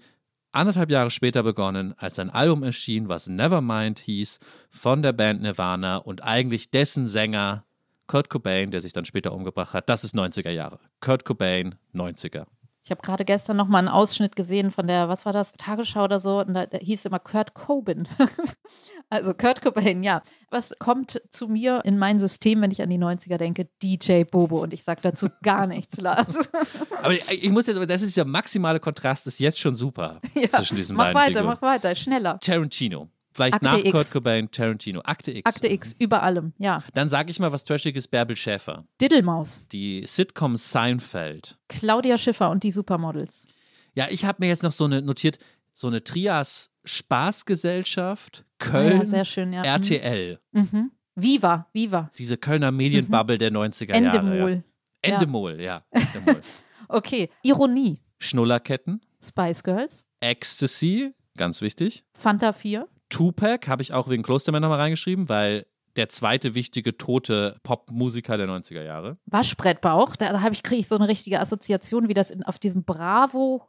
anderthalb 0.57 0.91
Jahre 0.91 1.09
später 1.09 1.43
begonnen, 1.43 1.93
als 1.97 2.19
ein 2.19 2.29
Album 2.29 2.63
erschien, 2.63 3.07
was 3.07 3.27
Nevermind 3.27 3.99
hieß, 3.99 4.39
von 4.69 5.01
der 5.01 5.13
Band 5.13 5.41
Nirvana 5.41 5.97
und 5.97 6.23
eigentlich 6.23 6.71
dessen 6.71 7.07
Sänger 7.07 7.63
Kurt 8.07 8.29
Cobain, 8.29 8.71
der 8.71 8.81
sich 8.81 8.93
dann 8.93 9.05
später 9.05 9.33
umgebracht 9.33 9.73
hat. 9.73 9.89
Das 9.89 10.03
ist 10.03 10.15
90er 10.15 10.49
Jahre. 10.49 10.79
Kurt 11.01 11.25
Cobain, 11.25 11.75
90er. 11.93 12.45
Ich 12.87 12.91
habe 12.91 13.01
gerade 13.01 13.25
gestern 13.25 13.57
noch 13.57 13.67
mal 13.67 13.79
einen 13.79 13.89
Ausschnitt 13.89 14.37
gesehen 14.37 14.71
von 14.71 14.87
der, 14.87 15.09
was 15.09 15.25
war 15.25 15.33
das, 15.33 15.51
Tagesschau 15.57 16.05
oder 16.05 16.21
so, 16.21 16.39
und 16.39 16.53
da, 16.53 16.67
da 16.67 16.77
hieß 16.77 17.03
immer 17.03 17.19
Kurt 17.19 17.53
Cobain. 17.53 18.07
also 19.09 19.33
Kurt 19.33 19.61
Cobain, 19.61 20.03
ja. 20.03 20.21
Was 20.51 20.73
kommt 20.79 21.21
zu 21.29 21.49
mir 21.49 21.81
in 21.83 21.97
mein 21.97 22.17
System, 22.21 22.61
wenn 22.61 22.71
ich 22.71 22.81
an 22.81 22.89
die 22.89 22.97
90er 22.97 23.37
denke? 23.37 23.67
DJ 23.83 24.23
Bobo. 24.23 24.63
Und 24.63 24.73
ich 24.73 24.85
sage 24.85 25.01
dazu 25.03 25.27
gar 25.43 25.67
nichts, 25.67 25.99
Lars. 25.99 26.49
Aber 27.03 27.11
ich, 27.11 27.29
ich 27.29 27.49
muss 27.49 27.67
jetzt, 27.67 27.75
aber 27.75 27.87
das 27.87 28.01
ist 28.01 28.15
der 28.15 28.23
maximale 28.23 28.79
Kontrast, 28.79 29.27
ist 29.27 29.39
jetzt 29.39 29.59
schon 29.59 29.75
super 29.75 30.21
ja, 30.33 30.49
zwischen 30.49 30.77
diesen 30.77 30.95
mach 30.95 31.11
beiden 31.11 31.15
weiter, 31.17 31.39
Figuren. 31.41 31.45
mach 31.47 31.61
weiter, 31.61 31.93
schneller. 31.93 32.39
Tarantino. 32.39 33.09
Vielleicht 33.37 33.53
Akte 33.53 33.65
nach 33.67 33.77
X. 33.77 33.91
Kurt 33.91 34.11
Cobain, 34.11 34.49
Tarantino. 34.49 35.01
Akte 35.05 35.31
X. 35.31 35.45
Akte 35.45 35.67
X, 35.67 35.95
über 35.99 36.23
allem, 36.23 36.53
ja. 36.57 36.83
Dann 36.95 37.07
sage 37.07 37.29
ich 37.29 37.39
mal 37.39 37.51
was 37.51 37.65
Trashiges, 37.65 38.07
Bärbel 38.07 38.35
Schäfer. 38.35 38.83
Diddlemaus, 38.99 39.61
Die 39.71 40.03
Sitcom 40.07 40.55
Seinfeld. 40.55 41.55
Claudia 41.67 42.17
Schiffer 42.17 42.49
und 42.49 42.63
die 42.63 42.71
Supermodels. 42.71 43.45
Ja, 43.93 44.07
ich 44.09 44.25
habe 44.25 44.37
mir 44.39 44.47
jetzt 44.47 44.63
noch 44.63 44.71
so 44.71 44.85
eine 44.85 45.03
notiert, 45.03 45.37
so 45.75 45.85
eine 45.85 46.03
Trias 46.03 46.71
Spaßgesellschaft, 46.83 48.43
Köln, 48.57 48.97
ja, 48.97 49.03
sehr 49.03 49.25
schön, 49.25 49.53
ja. 49.53 49.61
RTL. 49.61 50.39
Mhm. 50.53 50.91
Viva, 51.13 51.67
Viva. 51.73 52.09
Diese 52.17 52.37
Kölner 52.37 52.71
Medienbubble 52.71 53.37
der 53.37 53.51
90er 53.51 53.99
Jahre. 54.01 54.17
Endemol. 54.17 54.63
Ja. 55.03 55.13
Endemol, 55.13 55.61
ja. 55.61 55.85
Endemol. 55.91 56.41
Okay, 56.87 57.29
Ironie. 57.43 58.01
Schnullerketten, 58.17 59.01
Spice 59.23 59.61
Girls, 59.61 60.05
Ecstasy, 60.21 61.13
ganz 61.37 61.61
wichtig. 61.61 62.03
Fanta 62.15 62.51
4, 62.51 62.87
Tupac 63.09 63.67
habe 63.67 63.81
ich 63.81 63.93
auch 63.93 64.09
wegen 64.09 64.23
Klosterman 64.23 64.61
nochmal 64.61 64.79
reingeschrieben, 64.79 65.29
weil 65.29 65.65
der 65.95 66.09
zweite 66.09 66.55
wichtige 66.55 66.97
tote 66.97 67.57
Popmusiker 67.63 68.37
der 68.37 68.47
90er 68.47 68.83
Jahre. 68.83 69.17
Waschbrettbauch. 69.25 70.15
Da, 70.15 70.31
da 70.31 70.41
habe 70.41 70.53
ich 70.53 70.63
kriege 70.63 70.81
ich 70.81 70.87
so 70.87 70.95
eine 70.95 71.07
richtige 71.07 71.39
Assoziation, 71.39 72.07
wie 72.07 72.13
das 72.13 72.29
in, 72.29 72.43
auf 72.43 72.59
diesem 72.59 72.83
Bravo 72.83 73.67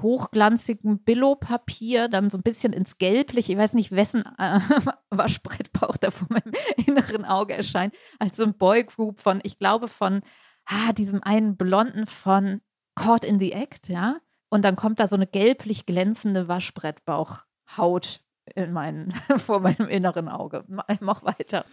hochglanzigen 0.00 1.02
Billo-Papier 1.02 2.08
dann 2.08 2.30
so 2.30 2.38
ein 2.38 2.42
bisschen 2.42 2.72
ins 2.72 2.98
Gelbliche. 2.98 3.52
Ich 3.52 3.58
weiß 3.58 3.74
nicht, 3.74 3.92
wessen 3.92 4.24
äh, 4.38 4.60
Waschbrettbauch 5.10 5.96
da 5.96 6.10
vor 6.10 6.28
meinem 6.30 6.52
inneren 6.86 7.24
Auge 7.24 7.54
erscheint. 7.54 7.94
Als 8.18 8.36
so 8.36 8.44
ein 8.44 8.54
Boygroup 8.54 9.20
von, 9.20 9.40
ich 9.42 9.58
glaube, 9.58 9.88
von 9.88 10.22
ah, 10.66 10.92
diesem 10.92 11.22
einen 11.22 11.56
Blonden 11.56 12.06
von 12.06 12.60
Caught 12.94 13.24
in 13.24 13.38
the 13.38 13.52
Act, 13.52 13.88
ja. 13.88 14.18
Und 14.48 14.64
dann 14.64 14.76
kommt 14.76 15.00
da 15.00 15.06
so 15.06 15.16
eine 15.16 15.26
gelblich 15.26 15.86
glänzende 15.86 16.48
Waschbrettbauchhaut 16.48 18.20
in 18.54 18.72
meinen, 18.72 19.12
vor 19.38 19.60
meinem 19.60 19.88
inneren 19.88 20.28
Auge. 20.28 20.64
Mach 21.00 21.22
weiter. 21.22 21.64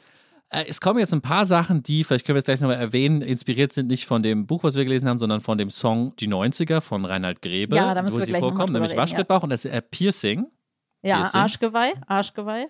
Äh, 0.50 0.66
es 0.68 0.80
kommen 0.80 1.00
jetzt 1.00 1.14
ein 1.14 1.22
paar 1.22 1.46
Sachen, 1.46 1.84
die, 1.84 2.04
vielleicht 2.04 2.26
können 2.26 2.36
wir 2.36 2.40
es 2.40 2.46
gleich 2.46 2.62
nochmal 2.62 2.78
erwähnen, 2.78 3.22
inspiriert 3.22 3.74
sind 3.74 3.88
nicht 3.88 4.06
von 4.06 4.24
dem 4.24 4.48
Buch, 4.48 4.64
was 4.64 4.76
wir 4.76 4.86
gelesen 4.86 5.10
haben, 5.10 5.20
sondern 5.20 5.42
von 5.42 5.58
dem 5.58 5.70
Song 5.70 6.16
Die 6.18 6.28
90er 6.30 6.80
von 6.82 7.04
Reinhard 7.04 7.42
Grebe, 7.42 7.76
Ja, 7.76 7.94
da 7.94 8.02
müssen 8.02 8.16
wo 8.16 8.20
wir 8.20 8.26
sie 8.26 8.32
gleich 8.32 8.42
vorkommen, 8.42 8.72
nämlich 8.74 8.92
reden, 8.92 8.98
ja. 8.98 9.04
Waschbrettbauch 9.04 9.44
und 9.44 9.50
das 9.50 9.66
ist 9.66 9.72
äh, 9.74 9.82
Piercing, 9.82 10.48
Ja, 11.02 11.18
Piercing. 11.18 11.40
Arschgeweih, 11.42 11.94
Arschgeweih. 12.08 12.68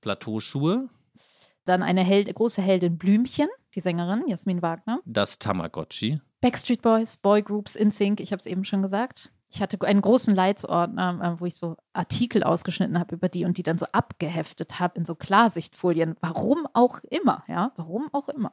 Plateauschuhe, 0.00 0.88
Dann 1.66 1.82
eine 1.82 2.02
Held, 2.02 2.34
große 2.34 2.62
Heldin 2.62 2.96
Blümchen, 2.96 3.48
die 3.74 3.80
Sängerin 3.80 4.24
Jasmin 4.26 4.62
Wagner. 4.62 5.00
das 5.04 5.38
Tamagotchi. 5.38 6.20
Backstreet 6.40 6.80
Boys, 6.80 7.18
Boygroups, 7.18 7.76
InSync, 7.76 8.18
ich 8.20 8.32
habe 8.32 8.38
es 8.40 8.46
eben 8.46 8.64
schon 8.64 8.80
gesagt. 8.80 9.30
Ich 9.52 9.60
hatte 9.60 9.80
einen 9.82 10.00
großen 10.00 10.34
Leitsordner, 10.34 11.36
äh, 11.36 11.40
wo 11.40 11.46
ich 11.46 11.56
so 11.56 11.76
Artikel 11.92 12.44
ausgeschnitten 12.44 12.98
habe 12.98 13.16
über 13.16 13.28
die 13.28 13.44
und 13.44 13.58
die 13.58 13.62
dann 13.62 13.78
so 13.78 13.86
abgeheftet 13.92 14.78
habe 14.78 14.98
in 14.98 15.04
so 15.04 15.14
Klarsichtfolien. 15.14 16.16
Warum 16.20 16.66
auch 16.72 17.00
immer, 17.10 17.44
ja, 17.48 17.72
warum 17.76 18.08
auch 18.12 18.28
immer. 18.28 18.52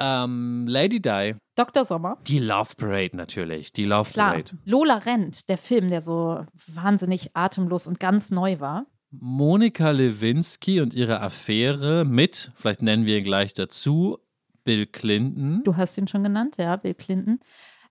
ähm, 0.00 0.66
Lady 0.68 1.00
Di, 1.00 1.34
Dr. 1.54 1.86
Sommer, 1.86 2.18
die 2.26 2.38
Love 2.38 2.74
Parade 2.76 3.16
natürlich, 3.16 3.72
die 3.72 3.86
Love 3.86 4.10
klar. 4.12 4.32
Parade. 4.32 4.58
Lola 4.66 4.98
Rent, 4.98 5.48
der 5.48 5.56
Film, 5.56 5.88
der 5.88 6.02
so 6.02 6.44
wahnsinnig 6.66 7.34
atemlos 7.34 7.86
und 7.86 7.98
ganz 7.98 8.30
neu 8.30 8.60
war. 8.60 8.86
Monika 9.10 9.90
Lewinsky 9.90 10.80
und 10.80 10.94
ihre 10.94 11.20
Affäre 11.20 12.04
mit, 12.04 12.52
vielleicht 12.56 12.82
nennen 12.82 13.06
wir 13.06 13.18
ihn 13.18 13.24
gleich 13.24 13.54
dazu, 13.54 14.18
Bill 14.64 14.86
Clinton. 14.86 15.62
Du 15.64 15.76
hast 15.76 15.96
ihn 15.98 16.08
schon 16.08 16.22
genannt, 16.22 16.56
ja, 16.58 16.76
Bill 16.76 16.94
Clinton. 16.94 17.40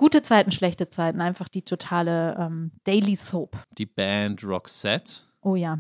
Gute 0.02 0.24
Zeiten, 0.24 0.52
schlechte 0.52 0.90
Zeiten, 0.90 1.22
einfach 1.22 1.48
die 1.48 1.62
totale 1.62 2.36
ähm, 2.40 2.72
Daily 2.86 3.16
Soap. 3.16 3.56
Die 3.78 3.86
Band 3.86 4.44
Roxette. 4.44 5.14
Oh 5.44 5.54
ja. 5.54 5.78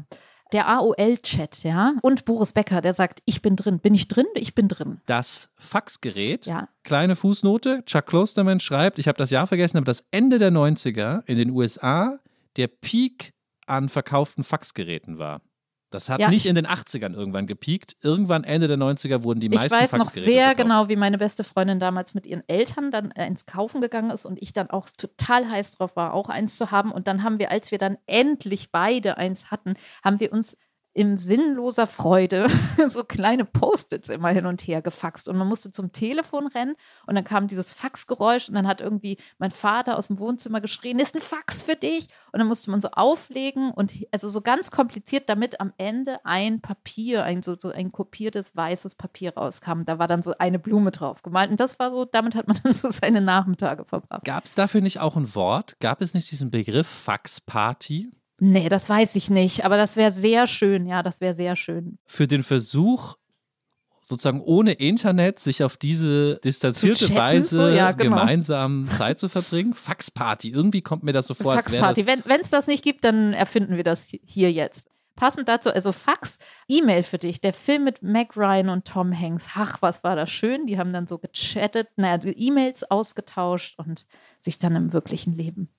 Der 0.53 0.67
AOL-Chat, 0.67 1.63
ja. 1.63 1.93
Und 2.03 2.23
Boris 2.25 2.51
Becker, 2.51 2.81
der 2.81 2.93
sagt, 2.93 3.23
ich 3.25 3.41
bin 3.41 3.55
drin. 3.55 3.79
Bin 3.79 3.95
ich 3.95 4.07
drin? 4.07 4.27
Ich 4.36 4.53
bin 4.53 4.67
drin. 4.67 5.01
Das 5.07 5.51
Faxgerät. 5.57 6.45
Ja. 6.45 6.69
Kleine 6.84 7.15
Fußnote. 7.15 7.84
Chuck 7.88 8.05
Klosterman 8.05 8.60
schreibt, 8.60 8.99
ich 8.99 9.07
habe 9.07 9.17
das 9.17 9.31
Jahr 9.31 9.47
vergessen, 9.47 9.77
aber 9.77 9.86
das 9.86 10.03
Ende 10.12 10.38
der 10.38 10.51
90er 10.51 11.23
in 11.25 11.39
den 11.39 11.49
USA 11.49 12.19
der 12.57 12.67
Peak 12.67 13.34
an 13.65 13.89
verkauften 13.89 14.43
Faxgeräten 14.43 15.17
war. 15.17 15.41
Das 15.91 16.10
hat 16.10 16.19
Ja, 16.19 16.30
nicht 16.30 16.45
ich- 16.45 16.49
in 16.49 16.56
den 16.56 16.65
80ern 16.65 17.13
irgendwann 17.13 17.45
gepiekt. 17.47 17.95
Irgendwann 18.01 18.43
Ende 18.43 18.67
der 18.67 18.77
90er 18.77 19.23
wurden 19.23 19.39
die 19.41 19.47
Ich 19.47 19.54
meisten 19.56 19.71
weiß 19.77 19.91
noch 19.93 20.10
sehr 20.10 20.45
verkauft. 20.47 20.58
genau, 20.58 20.89
wie 20.89 20.95
meine 20.95 21.17
beste 21.17 21.43
Freundin 21.43 21.80
damals 21.80 22.13
mit 22.15 22.25
ihren 22.25 22.43
Eltern 22.47 22.91
dann 22.91 23.12
äh, 23.12 23.27
ins 23.27 23.45
Kaufen 23.45 23.82
gegangen 23.82 24.10
ist 24.10 24.25
und 24.25 24.41
ich 24.41 24.54
dann 24.54 24.69
auch 24.69 24.88
total 24.89 25.49
heiß 25.49 25.71
drauf 25.73 25.95
war, 25.95 26.13
auch 26.13 26.30
eins 26.30 26.56
zu 26.58 26.71
haben. 26.71 26.91
Und 26.91 27.08
dann 27.08 27.23
haben 27.23 27.38
wir, 27.39 27.51
als 27.51 27.71
wir 27.71 27.77
dann 27.77 27.97
endlich 28.08 28.71
beide 28.71 29.17
eins 29.17 29.51
hatten, 29.51 29.75
haben 30.04 30.19
wir 30.19 30.32
uns 30.32 30.58
in 30.93 31.17
sinnloser 31.17 31.88
Freude 31.88 32.47
so 32.89 33.04
kleine 33.04 33.45
Post-its 33.45 34.10
immer 34.10 34.30
hin 34.30 34.45
und 34.45 34.62
her 34.62 34.82
gefaxt. 34.82 35.30
Und 35.30 35.38
man 35.38 35.47
musste 35.47 35.71
zum 35.71 35.93
Telefon 35.93 36.47
rennen 36.47 36.75
und 37.08 37.15
dann 37.15 37.23
kam 37.23 37.47
dieses 37.47 37.71
Faxgeräusch 37.71 38.49
und 38.49 38.56
dann 38.56 38.67
hat 38.67 38.82
irgendwie 38.82 39.17
mein 39.38 39.51
Vater 39.51 39.97
aus 39.97 40.08
dem 40.08 40.19
Wohnzimmer 40.19 40.60
geschrien, 40.60 40.99
ist 40.99 41.15
ein 41.15 41.21
Fax 41.21 41.62
für 41.62 41.75
dich? 41.75 42.08
Und 42.34 42.39
dann 42.39 42.47
musste 42.47 42.71
man 42.71 42.82
so 42.82 42.89
auflegen 42.91 43.71
und 43.71 43.93
also 44.12 44.27
so 44.27 44.41
ganz 44.41 44.69
kompliziert, 44.69 45.30
damit 45.30 45.62
am 45.62 45.71
Ende 45.77 46.25
ein 46.25 46.62
Papier, 46.62 47.23
ein 47.23 47.41
so, 47.41 47.56
so 47.58 47.69
ein 47.69 47.91
kopiertes 47.91 48.56
weißes 48.56 48.95
Papier 48.95 49.36
rauskam. 49.36 49.84
Da 49.86 49.97
war 49.97 50.08
dann 50.08 50.21
so 50.21 50.34
eine 50.39 50.60
Blume 50.60 50.91
drauf 50.91 51.23
gemalt. 51.23 51.51
Und 51.51 51.60
das 51.60 51.80
war 51.80 51.91
so, 51.91 52.04
damit 52.04 52.36
hat 52.36 52.47
man 52.47 52.58
dann 52.63 52.73
so 52.73 52.89
seine 52.89 53.21
Nachmittage 53.21 53.86
verbracht. 53.86 54.25
Gab 54.25 54.45
es 54.45 54.56
dafür 54.56 54.82
nicht 54.82 54.99
auch 54.99 55.15
ein 55.15 55.34
Wort? 55.36 55.77
Gab 55.80 56.01
es 56.01 56.13
nicht 56.13 56.32
diesen 56.32 56.51
Begriff 56.51 56.88
Faxparty? 56.88 58.12
Nee, 58.43 58.69
das 58.69 58.89
weiß 58.89 59.15
ich 59.17 59.30
nicht. 59.30 59.65
Aber 59.65 59.77
das 59.77 59.95
wäre 59.95 60.12
sehr 60.12 60.47
schön. 60.47 60.88
Ja, 60.88 61.04
das 61.04 61.21
wäre 61.21 61.36
sehr 61.36 61.56
schön. 61.56 61.99
Für 62.08 62.25
den 62.25 62.41
Versuch, 62.41 63.15
sozusagen 64.01 64.41
ohne 64.41 64.71
Internet 64.71 65.38
sich 65.38 65.63
auf 65.63 65.77
diese 65.77 66.38
distanzierte 66.43 67.06
chatten, 67.06 67.19
Weise 67.19 67.56
so, 67.56 67.67
ja, 67.67 67.91
genau. 67.91 68.15
gemeinsam 68.15 68.89
Zeit 68.93 69.19
zu 69.19 69.30
verbringen? 69.30 69.75
Faxparty. 69.75 70.49
Irgendwie 70.49 70.82
kommt 70.82 71.04
mir 71.04 71.13
das 71.13 71.27
so 71.27 71.36
vor, 71.36 71.54
als 71.54 71.71
wäre 71.71 71.86
das 71.86 71.97
Faxparty. 71.97 72.23
Wenn 72.25 72.41
es 72.41 72.49
das 72.49 72.65
nicht 72.65 72.84
gibt, 72.84 73.04
dann 73.04 73.34
erfinden 73.34 73.77
wir 73.77 73.84
das 73.84 74.12
hier 74.25 74.51
jetzt. 74.51 74.89
Passend 75.15 75.47
dazu, 75.47 75.69
also 75.69 75.91
Fax, 75.91 76.39
E-Mail 76.67 77.04
für 77.04 77.19
dich, 77.19 77.41
der 77.41 77.54
Film 77.54 77.84
mit 77.84 78.01
Meg 78.01 78.36
Ryan 78.36 78.69
und 78.69 78.86
Tom 78.86 79.15
Hanks. 79.15 79.49
Ach, 79.54 79.77
was 79.84 80.04
war 80.04 80.15
das 80.15 80.32
schön. 80.32 80.65
Die 80.65 80.80
haben 80.80 80.93
dann 80.93 81.06
so 81.06 81.19
gechattet, 81.19 81.89
naja, 81.95 82.19
E-Mails 82.23 82.89
ausgetauscht 82.89 83.77
und 83.77 84.08
sich 84.39 84.58
dann 84.58 84.75
im 84.75 84.93
wirklichen 84.93 85.34
Leben 85.34 85.69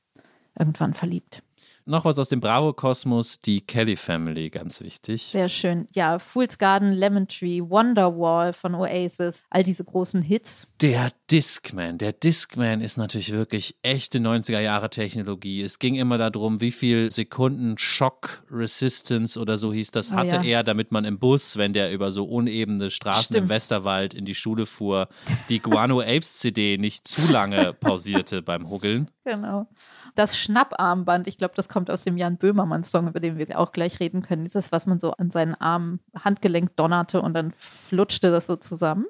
irgendwann 0.56 0.94
verliebt. 0.94 1.42
Noch 1.84 2.04
was 2.04 2.18
aus 2.18 2.28
dem 2.28 2.40
Bravo-Kosmos, 2.40 3.40
die 3.40 3.60
Kelly 3.60 3.96
Family, 3.96 4.50
ganz 4.50 4.80
wichtig. 4.80 5.28
Sehr 5.32 5.48
schön. 5.48 5.88
Ja, 5.94 6.18
Fool's 6.18 6.58
Garden, 6.58 6.92
Lemon 6.92 7.26
Tree, 7.26 7.60
Wonderwall 7.60 8.52
von 8.52 8.74
Oasis, 8.74 9.42
all 9.50 9.64
diese 9.64 9.84
großen 9.84 10.22
Hits. 10.22 10.68
Der 10.80 11.12
Discman. 11.30 11.98
Der 11.98 12.12
Discman 12.12 12.80
ist 12.80 12.98
natürlich 12.98 13.32
wirklich 13.32 13.76
echte 13.82 14.18
90er-Jahre-Technologie. 14.18 15.62
Es 15.62 15.78
ging 15.78 15.96
immer 15.96 16.18
darum, 16.18 16.60
wie 16.60 16.70
viel 16.70 17.10
Sekunden 17.10 17.76
Shock 17.78 18.44
Resistance 18.50 19.38
oder 19.38 19.58
so 19.58 19.72
hieß 19.72 19.90
das, 19.90 20.10
Oh 20.12 20.14
hatte 20.14 20.36
ja. 20.36 20.42
er, 20.42 20.62
damit 20.62 20.92
man 20.92 21.04
im 21.04 21.18
Bus, 21.18 21.56
wenn 21.56 21.72
der 21.72 21.92
über 21.92 22.12
so 22.12 22.24
unebene 22.24 22.90
Straßen 22.90 23.34
im 23.34 23.42
Stimmt. 23.42 23.48
Westerwald 23.48 24.14
in 24.14 24.24
die 24.24 24.34
Schule 24.34 24.66
fuhr, 24.66 25.08
die 25.48 25.58
Guano 25.58 26.00
Apes 26.00 26.38
CD 26.38 26.78
nicht 26.78 27.08
zu 27.08 27.32
lange 27.32 27.72
pausierte 27.80 28.42
beim 28.42 28.70
Huggeln. 28.70 29.10
Genau. 29.24 29.66
Das 30.14 30.36
Schnapparmband, 30.36 31.26
ich 31.26 31.38
glaube, 31.38 31.54
das 31.56 31.68
kommt 31.68 31.90
aus 31.90 32.04
dem 32.04 32.16
Jan 32.16 32.36
Böhmermann-Song, 32.36 33.08
über 33.08 33.20
den 33.20 33.38
wir 33.38 33.58
auch 33.58 33.72
gleich 33.72 33.98
reden 34.00 34.22
können. 34.22 34.44
Dieses, 34.44 34.72
was 34.72 34.86
man 34.86 35.00
so 35.00 35.12
an 35.12 35.30
seinen 35.30 35.54
Arm, 35.54 36.00
Handgelenk 36.18 36.76
donnerte 36.76 37.22
und 37.22 37.34
dann 37.34 37.54
flutschte 37.58 38.30
das 38.30 38.46
so 38.46 38.56
zusammen. 38.56 39.06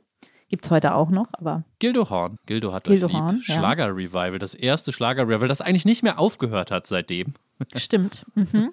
Gibt 0.49 0.67
es 0.67 0.71
heute 0.71 0.95
auch 0.95 1.09
noch, 1.09 1.29
aber 1.33 1.65
Gildo 1.79 2.11
Horn. 2.11 2.39
Gildo 2.45 2.73
hat 2.75 2.85
Gildo 2.85 3.07
euch 3.07 3.13
lieb. 3.13 3.23
Horn. 3.23 3.43
Schlager-Revival. 3.43 4.39
Das 4.39 4.55
erste 4.55 4.93
Schlager-Revival, 4.93 5.49
das 5.49 5.63
eigentlich 5.63 5.87
nicht 5.87 6.03
mehr 6.03 6.19
aufgehört 6.19 6.71
hat 6.71 6.87
seitdem. 6.87 7.35
stimmt. 7.75 8.27
Mhm. 8.35 8.73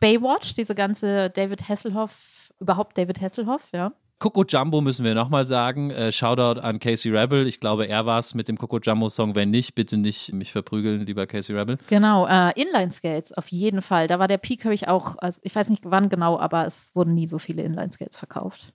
Baywatch, 0.00 0.54
diese 0.54 0.74
ganze 0.74 1.30
David 1.30 1.68
Hasselhoff, 1.68 2.52
überhaupt 2.58 2.98
David 2.98 3.20
Hasselhoff, 3.20 3.62
ja. 3.72 3.92
Coco 4.22 4.44
Jumbo 4.44 4.80
müssen 4.80 5.04
wir 5.04 5.16
nochmal 5.16 5.46
sagen. 5.46 5.90
Äh, 5.90 6.12
Shoutout 6.12 6.60
an 6.60 6.78
Casey 6.78 7.10
Rebel. 7.10 7.48
Ich 7.48 7.58
glaube, 7.58 7.88
er 7.88 8.06
war 8.06 8.20
es 8.20 8.34
mit 8.34 8.46
dem 8.46 8.56
Coco 8.56 8.78
Jumbo 8.78 9.08
Song. 9.08 9.34
Wenn 9.34 9.50
nicht, 9.50 9.74
bitte 9.74 9.96
nicht 9.96 10.32
mich 10.32 10.52
verprügeln, 10.52 11.04
lieber 11.04 11.26
Casey 11.26 11.56
Rebel. 11.56 11.76
Genau, 11.88 12.28
äh, 12.28 12.52
Inline-Skates, 12.54 13.32
auf 13.32 13.48
jeden 13.48 13.82
Fall. 13.82 14.06
Da 14.06 14.20
war 14.20 14.28
der 14.28 14.38
Peak, 14.38 14.64
habe 14.64 14.74
ich 14.74 14.86
auch, 14.86 15.16
also 15.18 15.40
ich 15.42 15.52
weiß 15.52 15.70
nicht 15.70 15.82
wann 15.86 16.08
genau, 16.08 16.38
aber 16.38 16.68
es 16.68 16.94
wurden 16.94 17.14
nie 17.14 17.26
so 17.26 17.40
viele 17.40 17.64
Inline-Skates 17.64 18.16
verkauft. 18.16 18.72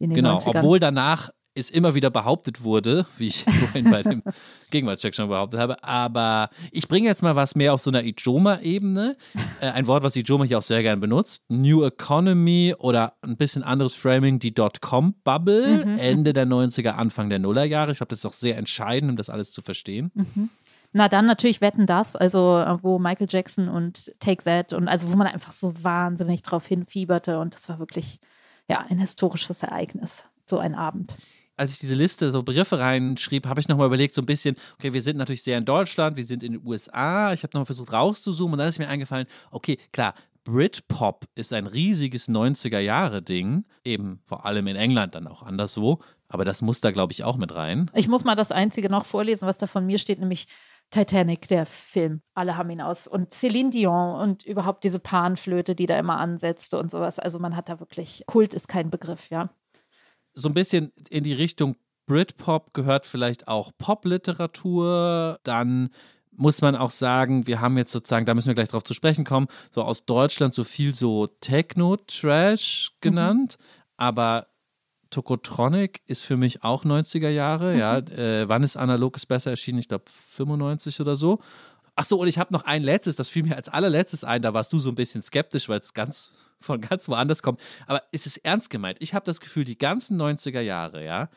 Genau, 0.00 0.38
90ern. 0.38 0.56
obwohl 0.56 0.80
danach 0.80 1.30
es 1.54 1.68
immer 1.70 1.94
wieder 1.94 2.10
behauptet 2.10 2.62
wurde, 2.62 3.06
wie 3.18 3.28
ich 3.28 3.44
vorhin 3.44 3.90
bei 3.90 4.02
dem 4.02 4.22
Gegenwartscheck 4.70 5.14
schon 5.14 5.28
behauptet 5.28 5.60
habe. 5.60 5.82
Aber 5.84 6.50
ich 6.70 6.88
bringe 6.88 7.08
jetzt 7.08 7.22
mal 7.22 7.36
was 7.36 7.54
mehr 7.54 7.74
auf 7.74 7.80
so 7.80 7.90
einer 7.90 8.02
Ijoma-Ebene. 8.02 9.16
Äh, 9.60 9.66
ein 9.66 9.86
Wort, 9.86 10.02
was 10.02 10.16
Ijoma 10.16 10.44
hier 10.44 10.58
auch 10.58 10.62
sehr 10.62 10.82
gern 10.82 11.00
benutzt. 11.00 11.44
New 11.48 11.84
Economy 11.84 12.74
oder 12.78 13.14
ein 13.22 13.36
bisschen 13.36 13.62
anderes 13.62 13.94
Framing, 13.94 14.38
die 14.38 14.54
Dotcom-Bubble, 14.54 15.84
Mhm, 15.84 15.98
Ende 15.98 16.32
der 16.32 16.46
90er, 16.46 16.90
Anfang 16.90 17.28
der 17.28 17.38
Nullerjahre. 17.38 17.92
Ich 17.92 17.98
glaube, 17.98 18.10
das 18.10 18.20
ist 18.20 18.26
auch 18.26 18.32
sehr 18.32 18.56
entscheidend, 18.56 19.10
um 19.10 19.16
das 19.16 19.30
alles 19.30 19.52
zu 19.52 19.62
verstehen. 19.62 20.10
Na 20.92 21.08
dann 21.08 21.26
natürlich 21.26 21.60
wetten 21.60 21.86
das, 21.86 22.16
also 22.16 22.58
äh, 22.58 22.82
wo 22.82 22.98
Michael 22.98 23.28
Jackson 23.30 23.68
und 23.68 24.12
Take 24.18 24.42
That 24.44 24.72
und 24.72 24.88
also 24.88 25.10
wo 25.12 25.16
man 25.16 25.28
einfach 25.28 25.52
so 25.52 25.72
wahnsinnig 25.84 26.42
drauf 26.42 26.66
hinfieberte 26.66 27.38
und 27.38 27.54
das 27.54 27.68
war 27.68 27.78
wirklich 27.78 28.18
ja 28.68 28.84
ein 28.88 28.98
historisches 28.98 29.62
Ereignis, 29.62 30.24
so 30.46 30.58
ein 30.58 30.74
Abend. 30.74 31.14
Als 31.60 31.74
ich 31.74 31.78
diese 31.78 31.94
Liste 31.94 32.32
so 32.32 32.42
Begriffe 32.42 32.78
reinschrieb, 32.78 33.46
habe 33.46 33.60
ich 33.60 33.68
nochmal 33.68 33.86
überlegt, 33.86 34.14
so 34.14 34.22
ein 34.22 34.26
bisschen, 34.26 34.56
okay, 34.78 34.94
wir 34.94 35.02
sind 35.02 35.18
natürlich 35.18 35.42
sehr 35.42 35.58
in 35.58 35.66
Deutschland, 35.66 36.16
wir 36.16 36.24
sind 36.24 36.42
in 36.42 36.52
den 36.52 36.66
USA. 36.66 37.34
Ich 37.34 37.42
habe 37.42 37.50
nochmal 37.52 37.66
versucht 37.66 37.92
rauszuzoomen 37.92 38.54
und 38.54 38.58
dann 38.58 38.68
ist 38.68 38.78
mir 38.78 38.88
eingefallen, 38.88 39.26
okay, 39.50 39.76
klar, 39.92 40.14
Britpop 40.44 41.26
ist 41.34 41.52
ein 41.52 41.66
riesiges 41.66 42.30
90er-Jahre-Ding, 42.30 43.66
eben 43.84 44.22
vor 44.24 44.46
allem 44.46 44.68
in 44.68 44.76
England, 44.76 45.14
dann 45.14 45.26
auch 45.26 45.42
anderswo. 45.42 46.00
Aber 46.28 46.46
das 46.46 46.62
muss 46.62 46.80
da, 46.80 46.92
glaube 46.92 47.12
ich, 47.12 47.24
auch 47.24 47.36
mit 47.36 47.54
rein. 47.54 47.90
Ich 47.94 48.08
muss 48.08 48.24
mal 48.24 48.36
das 48.36 48.52
einzige 48.52 48.88
noch 48.88 49.04
vorlesen, 49.04 49.46
was 49.46 49.58
da 49.58 49.66
von 49.66 49.84
mir 49.84 49.98
steht, 49.98 50.18
nämlich 50.18 50.46
Titanic, 50.90 51.46
der 51.48 51.66
Film. 51.66 52.22
Alle 52.34 52.56
haben 52.56 52.70
ihn 52.70 52.80
aus. 52.80 53.06
Und 53.06 53.34
Céline 53.34 53.70
Dion 53.70 54.14
und 54.14 54.46
überhaupt 54.46 54.82
diese 54.84 54.98
Panflöte, 54.98 55.74
die 55.74 55.86
da 55.86 55.98
immer 55.98 56.18
ansetzte 56.18 56.78
und 56.78 56.90
sowas. 56.90 57.18
Also 57.18 57.38
man 57.38 57.54
hat 57.54 57.68
da 57.68 57.80
wirklich, 57.80 58.24
Kult 58.26 58.54
ist 58.54 58.66
kein 58.66 58.88
Begriff, 58.88 59.28
ja. 59.28 59.50
So 60.40 60.48
ein 60.48 60.54
bisschen 60.54 60.92
in 61.08 61.24
die 61.24 61.32
Richtung 61.34 61.76
Britpop 62.06 62.74
gehört 62.74 63.06
vielleicht 63.06 63.46
auch 63.46 63.72
Popliteratur. 63.78 65.38
Dann 65.44 65.90
muss 66.32 66.62
man 66.62 66.74
auch 66.74 66.90
sagen, 66.90 67.46
wir 67.46 67.60
haben 67.60 67.76
jetzt 67.76 67.92
sozusagen, 67.92 68.26
da 68.26 68.34
müssen 68.34 68.48
wir 68.48 68.54
gleich 68.54 68.70
drauf 68.70 68.82
zu 68.82 68.94
sprechen 68.94 69.24
kommen, 69.24 69.46
so 69.70 69.82
aus 69.82 70.06
Deutschland 70.06 70.54
so 70.54 70.64
viel 70.64 70.94
so 70.94 71.26
Techno-Trash 71.26 72.92
genannt, 73.00 73.58
aber 73.96 74.46
Tokotronic 75.10 76.00
ist 76.06 76.22
für 76.22 76.36
mich 76.36 76.64
auch 76.64 76.84
90er 76.84 77.28
Jahre, 77.28 77.76
ja. 77.76 77.98
Äh, 77.98 78.48
wann 78.48 78.62
ist 78.62 78.76
Analog 78.76 79.16
ist 79.16 79.26
besser 79.26 79.50
erschienen? 79.50 79.80
Ich 79.80 79.88
glaube 79.88 80.04
95 80.08 81.00
oder 81.00 81.16
so. 81.16 81.40
Ach 82.00 82.06
so, 82.06 82.18
und 82.18 82.28
ich 82.28 82.38
habe 82.38 82.50
noch 82.50 82.64
ein 82.64 82.82
letztes, 82.82 83.16
das 83.16 83.28
fiel 83.28 83.42
mir 83.42 83.56
als 83.56 83.68
allerletztes 83.68 84.24
ein, 84.24 84.40
da 84.40 84.54
warst 84.54 84.72
du 84.72 84.78
so 84.78 84.88
ein 84.88 84.94
bisschen 84.94 85.20
skeptisch, 85.20 85.68
weil 85.68 85.80
es 85.80 85.92
ganz 85.92 86.32
von 86.58 86.80
ganz 86.80 87.08
woanders 87.08 87.42
kommt. 87.42 87.60
Aber 87.86 88.02
es 88.10 88.24
ist 88.24 88.38
ernst 88.38 88.70
gemeint. 88.70 88.96
Ich 89.00 89.12
habe 89.12 89.26
das 89.26 89.38
Gefühl, 89.38 89.64
die 89.64 89.76
ganzen 89.76 90.18
90er 90.18 90.62
Jahre, 90.62 91.04
ja, 91.04 91.28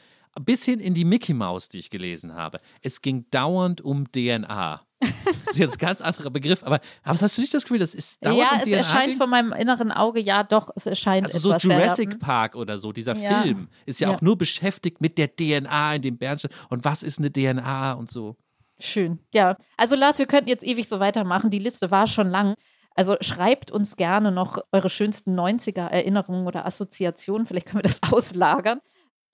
bis 0.42 0.64
hin 0.64 0.80
in 0.80 0.94
die 0.94 1.04
Mickey 1.04 1.34
Mouse, 1.34 1.68
die 1.68 1.80
ich 1.80 1.90
gelesen 1.90 2.34
habe, 2.34 2.60
es 2.82 3.02
ging 3.02 3.26
dauernd 3.30 3.82
um 3.82 4.10
DNA. 4.10 4.82
Das 5.02 5.12
ist 5.52 5.58
jetzt 5.58 5.74
ein 5.74 5.80
ganz 5.80 6.00
anderer 6.00 6.30
Begriff, 6.30 6.64
aber, 6.64 6.80
aber 7.04 7.20
hast 7.20 7.38
du 7.38 7.42
nicht 7.42 7.54
das 7.54 7.64
Gefühl, 7.64 7.80
das 7.80 7.94
ist 7.94 8.26
dauernd 8.26 8.40
ja, 8.40 8.58
es 8.60 8.64
DNA? 8.64 8.78
erscheint 8.78 9.10
ging? 9.10 9.18
vor 9.18 9.28
meinem 9.28 9.52
inneren 9.52 9.92
Auge, 9.92 10.22
ja 10.22 10.44
doch, 10.44 10.70
es 10.78 10.86
erscheint 10.86 11.26
Also 11.26 11.40
so 11.40 11.54
Jurassic 11.54 12.14
hm. 12.14 12.20
Park 12.20 12.56
oder 12.56 12.80
so, 12.80 12.94
dieser 12.94 13.18
Ja. 13.18 13.42
Film 13.42 13.68
ist 13.86 14.00
ja, 14.00 14.10
Ja. 14.10 14.16
auch 14.16 14.22
nur 14.22 14.38
beschäftigt 14.38 15.02
mit 15.02 15.18
der 15.18 15.36
DNA 15.36 15.96
in 15.96 16.04
dem 16.04 16.18
Bernstein 16.18 16.52
und 16.70 16.86
was 16.86 17.04
ist 17.04 17.20
eine 17.20 17.30
DNA 17.34 17.92
und 17.94 18.10
so. 18.10 18.38
Schön. 18.80 19.20
Ja, 19.34 19.58
also 19.78 19.96
Lars, 19.96 20.20
wir 20.20 20.26
könnten 20.26 20.50
jetzt 20.50 20.64
ewig 20.64 20.88
so 20.88 21.00
weitermachen. 21.00 21.50
Die 21.50 21.60
Liste 21.60 21.92
war 21.92 22.08
schon 22.08 22.30
lang. 22.30 22.56
Also 22.96 23.18
schreibt 23.22 23.72
uns 23.72 23.96
gerne 23.96 24.32
noch 24.32 24.58
eure 24.72 24.90
schönsten 24.90 25.38
90er 25.40 25.88
Erinnerungen 25.88 26.46
oder 26.48 26.66
Assoziationen. 26.66 27.48
Vielleicht 27.48 27.68
können 27.68 27.84
wir 27.84 27.90
das 27.90 28.02
auslagern. 28.12 28.82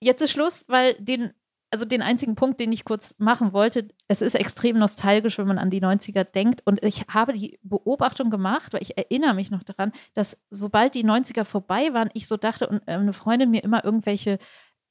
Jetzt 0.02 0.22
ist 0.22 0.32
Schluss, 0.32 0.66
weil 0.68 0.94
den, 0.96 1.34
also 1.72 1.84
den 1.84 2.02
einzigen 2.02 2.36
Punkt, 2.36 2.60
den 2.60 2.72
ich 2.72 2.86
kurz 2.86 3.16
machen 3.18 3.52
wollte, 3.52 3.90
es 4.08 4.22
ist 4.22 4.36
extrem 4.36 4.78
nostalgisch, 4.80 5.38
wenn 5.38 5.48
man 5.48 5.58
an 5.58 5.70
die 5.70 5.82
90er 5.82 6.24
denkt. 6.24 6.62
Und 6.66 6.84
ich 6.84 7.06
habe 7.10 7.34
die 7.34 7.60
Beobachtung 7.64 8.30
gemacht, 8.30 8.72
weil 8.74 8.82
ich 8.82 8.98
erinnere 8.98 9.34
mich 9.34 9.52
noch 9.52 9.64
daran, 9.64 9.92
dass 10.14 10.38
sobald 10.50 10.96
die 10.96 11.06
90er 11.06 11.44
vorbei 11.44 11.94
waren, 11.94 12.10
ich 12.14 12.28
so 12.28 12.38
dachte 12.38 12.68
und 12.68 12.82
äh, 12.88 12.94
eine 12.94 13.14
Freundin 13.14 13.52
mir 13.52 13.64
immer 13.64 13.84
irgendwelche 13.84 14.40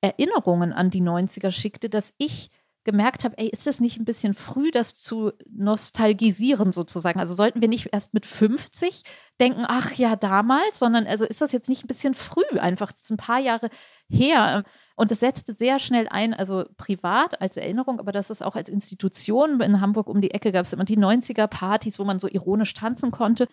Erinnerungen 0.00 0.72
an 0.72 0.90
die 0.90 1.02
90er 1.02 1.50
schickte, 1.50 1.88
dass 1.88 2.12
ich 2.18 2.50
gemerkt 2.88 3.24
habe, 3.24 3.36
ey, 3.36 3.48
ist 3.48 3.66
das 3.66 3.80
nicht 3.80 4.00
ein 4.00 4.06
bisschen 4.06 4.32
früh, 4.32 4.70
das 4.70 4.94
zu 4.94 5.32
nostalgisieren 5.50 6.72
sozusagen? 6.72 7.20
Also 7.20 7.34
sollten 7.34 7.60
wir 7.60 7.68
nicht 7.68 7.90
erst 7.92 8.14
mit 8.14 8.24
50 8.24 9.02
denken, 9.38 9.64
ach 9.68 9.92
ja, 9.92 10.16
damals, 10.16 10.78
sondern 10.78 11.06
also 11.06 11.24
ist 11.24 11.42
das 11.42 11.52
jetzt 11.52 11.68
nicht 11.68 11.84
ein 11.84 11.86
bisschen 11.86 12.14
früh 12.14 12.58
einfach, 12.58 12.90
das 12.90 13.02
ist 13.02 13.10
ein 13.10 13.18
paar 13.18 13.40
Jahre 13.40 13.68
her. 14.08 14.64
Und 14.96 15.12
es 15.12 15.20
setzte 15.20 15.54
sehr 15.54 15.78
schnell 15.78 16.08
ein, 16.08 16.32
also 16.32 16.64
privat 16.78 17.42
als 17.42 17.58
Erinnerung, 17.58 18.00
aber 18.00 18.10
das 18.10 18.30
ist 18.30 18.42
auch 18.42 18.56
als 18.56 18.70
Institution. 18.70 19.60
In 19.60 19.82
Hamburg 19.82 20.08
um 20.08 20.22
die 20.22 20.30
Ecke 20.30 20.50
gab 20.50 20.64
es 20.64 20.72
immer 20.72 20.84
die 20.84 20.98
90er-Partys, 20.98 21.98
wo 21.98 22.04
man 22.04 22.18
so 22.18 22.26
ironisch 22.26 22.72
tanzen 22.72 23.10
konnte 23.10 23.46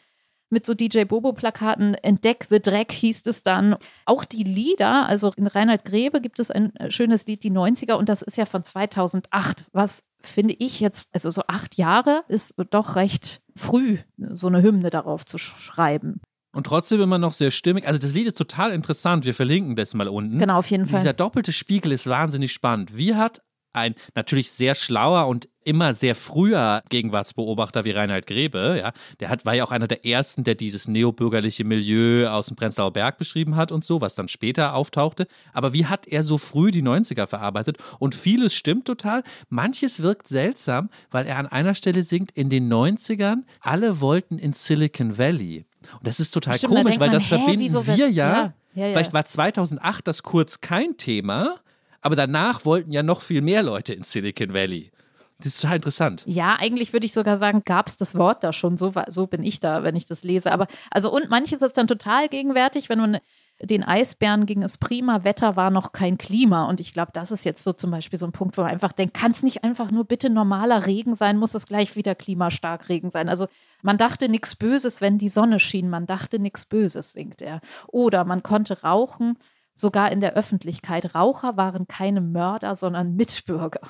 mit 0.55 0.65
so 0.65 0.73
DJ 0.73 1.03
Bobo-Plakaten. 1.03 1.95
Entdeck 1.95 2.45
the 2.49 2.61
Dreck 2.61 2.93
hieß 2.93 3.27
es 3.27 3.43
dann. 3.43 3.75
Auch 4.05 4.23
die 4.23 4.43
Lieder, 4.43 5.05
also 5.05 5.33
in 5.35 5.47
Reinhard 5.47 5.83
Grebe 5.83 6.21
gibt 6.21 6.39
es 6.39 6.49
ein 6.49 6.73
äh, 6.77 6.89
schönes 6.89 7.27
Lied, 7.27 7.43
die 7.43 7.51
90er, 7.51 7.95
und 7.95 8.07
das 8.07 8.21
ist 8.21 8.37
ja 8.37 8.45
von 8.45 8.63
2008, 8.63 9.65
was 9.73 10.03
finde 10.21 10.55
ich 10.57 10.79
jetzt, 10.79 11.07
also 11.11 11.29
so 11.29 11.43
acht 11.47 11.75
Jahre 11.75 12.23
ist 12.29 12.55
doch 12.71 12.95
recht 12.95 13.41
früh, 13.55 13.99
so 14.17 14.47
eine 14.47 14.63
Hymne 14.63 14.89
darauf 14.89 15.25
zu 15.25 15.37
schreiben. 15.37 16.21
Und 16.55 16.67
trotzdem 16.67 17.01
immer 17.01 17.17
noch 17.17 17.33
sehr 17.33 17.51
stimmig. 17.51 17.85
Also 17.85 17.99
das 17.99 18.13
Lied 18.13 18.27
ist 18.27 18.37
total 18.37 18.71
interessant. 18.71 19.25
Wir 19.25 19.33
verlinken 19.33 19.75
das 19.75 19.93
mal 19.93 20.07
unten. 20.07 20.39
Genau, 20.39 20.57
auf 20.57 20.71
jeden 20.71 20.87
Fall. 20.87 20.99
Dieser 20.99 21.11
doppelte 21.11 21.51
Spiegel 21.51 21.91
ist 21.91 22.07
wahnsinnig 22.07 22.53
spannend. 22.53 22.95
Wie 22.95 23.13
hat 23.13 23.41
ein 23.73 23.93
natürlich 24.15 24.51
sehr 24.51 24.73
schlauer 24.73 25.27
und 25.27 25.49
immer 25.65 25.93
sehr 25.93 26.15
früher 26.15 26.81
Gegenwartsbeobachter 26.89 27.85
wie 27.85 27.91
Reinhard 27.91 28.27
Grebe, 28.27 28.77
ja, 28.79 28.93
der 29.19 29.29
hat, 29.29 29.45
war 29.45 29.53
ja 29.53 29.63
auch 29.65 29.71
einer 29.71 29.87
der 29.87 30.05
ersten, 30.05 30.43
der 30.43 30.55
dieses 30.55 30.87
neobürgerliche 30.87 31.63
Milieu 31.63 32.27
aus 32.29 32.47
dem 32.47 32.55
Prenzlauer 32.55 32.93
Berg 32.93 33.17
beschrieben 33.17 33.55
hat 33.55 33.71
und 33.71 33.83
so, 33.83 33.99
was 34.01 34.15
dann 34.15 34.27
später 34.27 34.73
auftauchte. 34.75 35.27
Aber 35.53 35.73
wie 35.73 35.85
hat 35.87 36.07
er 36.07 36.23
so 36.23 36.37
früh 36.37 36.71
die 36.71 36.83
90er 36.83 37.27
verarbeitet? 37.27 37.77
Und 37.99 38.15
vieles 38.15 38.53
stimmt 38.55 38.85
total. 38.85 39.23
Manches 39.49 40.01
wirkt 40.01 40.27
seltsam, 40.27 40.89
weil 41.11 41.25
er 41.25 41.37
an 41.37 41.47
einer 41.47 41.75
Stelle 41.75 42.03
singt, 42.03 42.31
in 42.31 42.49
den 42.49 42.71
90ern, 42.71 43.43
alle 43.59 43.99
wollten 44.01 44.37
in 44.37 44.53
Silicon 44.53 45.17
Valley. 45.17 45.65
Und 45.97 46.07
das 46.07 46.19
ist 46.19 46.31
total 46.31 46.57
Stimmt, 46.57 46.73
da 46.73 46.77
komisch, 46.77 46.93
denkt 46.93 47.01
weil 47.01 47.07
man, 47.09 47.15
das 47.17 47.25
verbinden 47.27 47.73
wir 47.73 47.83
das- 47.83 47.97
ja. 47.97 48.07
ja, 48.07 48.53
ja, 48.75 48.85
ja. 48.87 48.91
Vielleicht 48.93 49.13
war 49.13 49.25
2008 49.25 50.07
das 50.07 50.23
kurz 50.23 50.61
kein 50.61 50.97
Thema, 50.97 51.57
aber 52.01 52.15
danach 52.15 52.65
wollten 52.65 52.91
ja 52.91 53.01
noch 53.03 53.21
viel 53.21 53.41
mehr 53.41 53.63
Leute 53.63 53.93
in 53.93 54.03
Silicon 54.03 54.53
Valley. 54.53 54.91
Das 55.37 55.47
ist 55.47 55.61
total 55.61 55.77
interessant. 55.77 56.23
Ja, 56.25 56.55
eigentlich 56.57 56.93
würde 56.93 57.05
ich 57.05 57.13
sogar 57.13 57.37
sagen, 57.37 57.63
gab 57.65 57.87
es 57.87 57.97
das 57.97 58.15
Wort 58.15 58.43
da 58.43 58.53
schon. 58.53 58.77
So, 58.77 58.93
so 59.09 59.27
bin 59.27 59.43
ich 59.43 59.59
da, 59.59 59.83
wenn 59.83 59.95
ich 59.95 60.05
das 60.05 60.23
lese. 60.23 60.51
Aber 60.51 60.67
also 60.91 61.13
und 61.13 61.29
manches 61.29 61.61
ist 61.61 61.77
dann 61.77 61.87
total 61.87 62.29
gegenwärtig, 62.29 62.87
wenn 62.87 62.99
man 62.99 63.19
den 63.61 63.83
Eisbären 63.83 64.45
ging 64.45 64.63
es 64.63 64.77
prima, 64.77 65.23
Wetter 65.23 65.55
war 65.55 65.71
noch 65.71 65.93
kein 65.93 66.17
Klima. 66.17 66.65
Und 66.65 66.79
ich 66.79 66.93
glaube, 66.93 67.11
das 67.13 67.31
ist 67.31 67.45
jetzt 67.45 67.63
so 67.63 67.73
zum 67.73 67.91
Beispiel 67.91 68.19
so 68.19 68.25
ein 68.25 68.33
Punkt, 68.33 68.57
wo 68.57 68.61
man 68.61 68.71
einfach 68.71 68.91
denkt, 68.91 69.13
kann 69.13 69.31
es 69.31 69.43
nicht 69.43 69.63
einfach 69.63 69.91
nur 69.91 70.05
bitte 70.05 70.29
normaler 70.29 70.85
Regen 70.85 71.15
sein, 71.15 71.37
muss 71.37 71.53
es 71.53 71.65
gleich 71.65 71.95
wieder 71.95 72.15
klimastark 72.15 72.89
Regen 72.89 73.11
sein. 73.11 73.29
Also 73.29 73.47
man 73.81 73.97
dachte 73.97 74.27
nichts 74.27 74.55
Böses, 74.55 74.99
wenn 74.99 75.17
die 75.17 75.29
Sonne 75.29 75.59
schien, 75.59 75.89
man 75.89 76.05
dachte 76.05 76.39
nichts 76.39 76.65
Böses, 76.65 77.13
singt 77.13 77.41
er. 77.41 77.61
Oder 77.87 78.25
man 78.25 78.43
konnte 78.43 78.81
rauchen, 78.81 79.37
sogar 79.73 80.11
in 80.11 80.19
der 80.19 80.33
Öffentlichkeit. 80.33 81.15
Raucher 81.15 81.55
waren 81.55 81.87
keine 81.87 82.21
Mörder, 82.21 82.75
sondern 82.75 83.15
Mitbürger. 83.15 83.81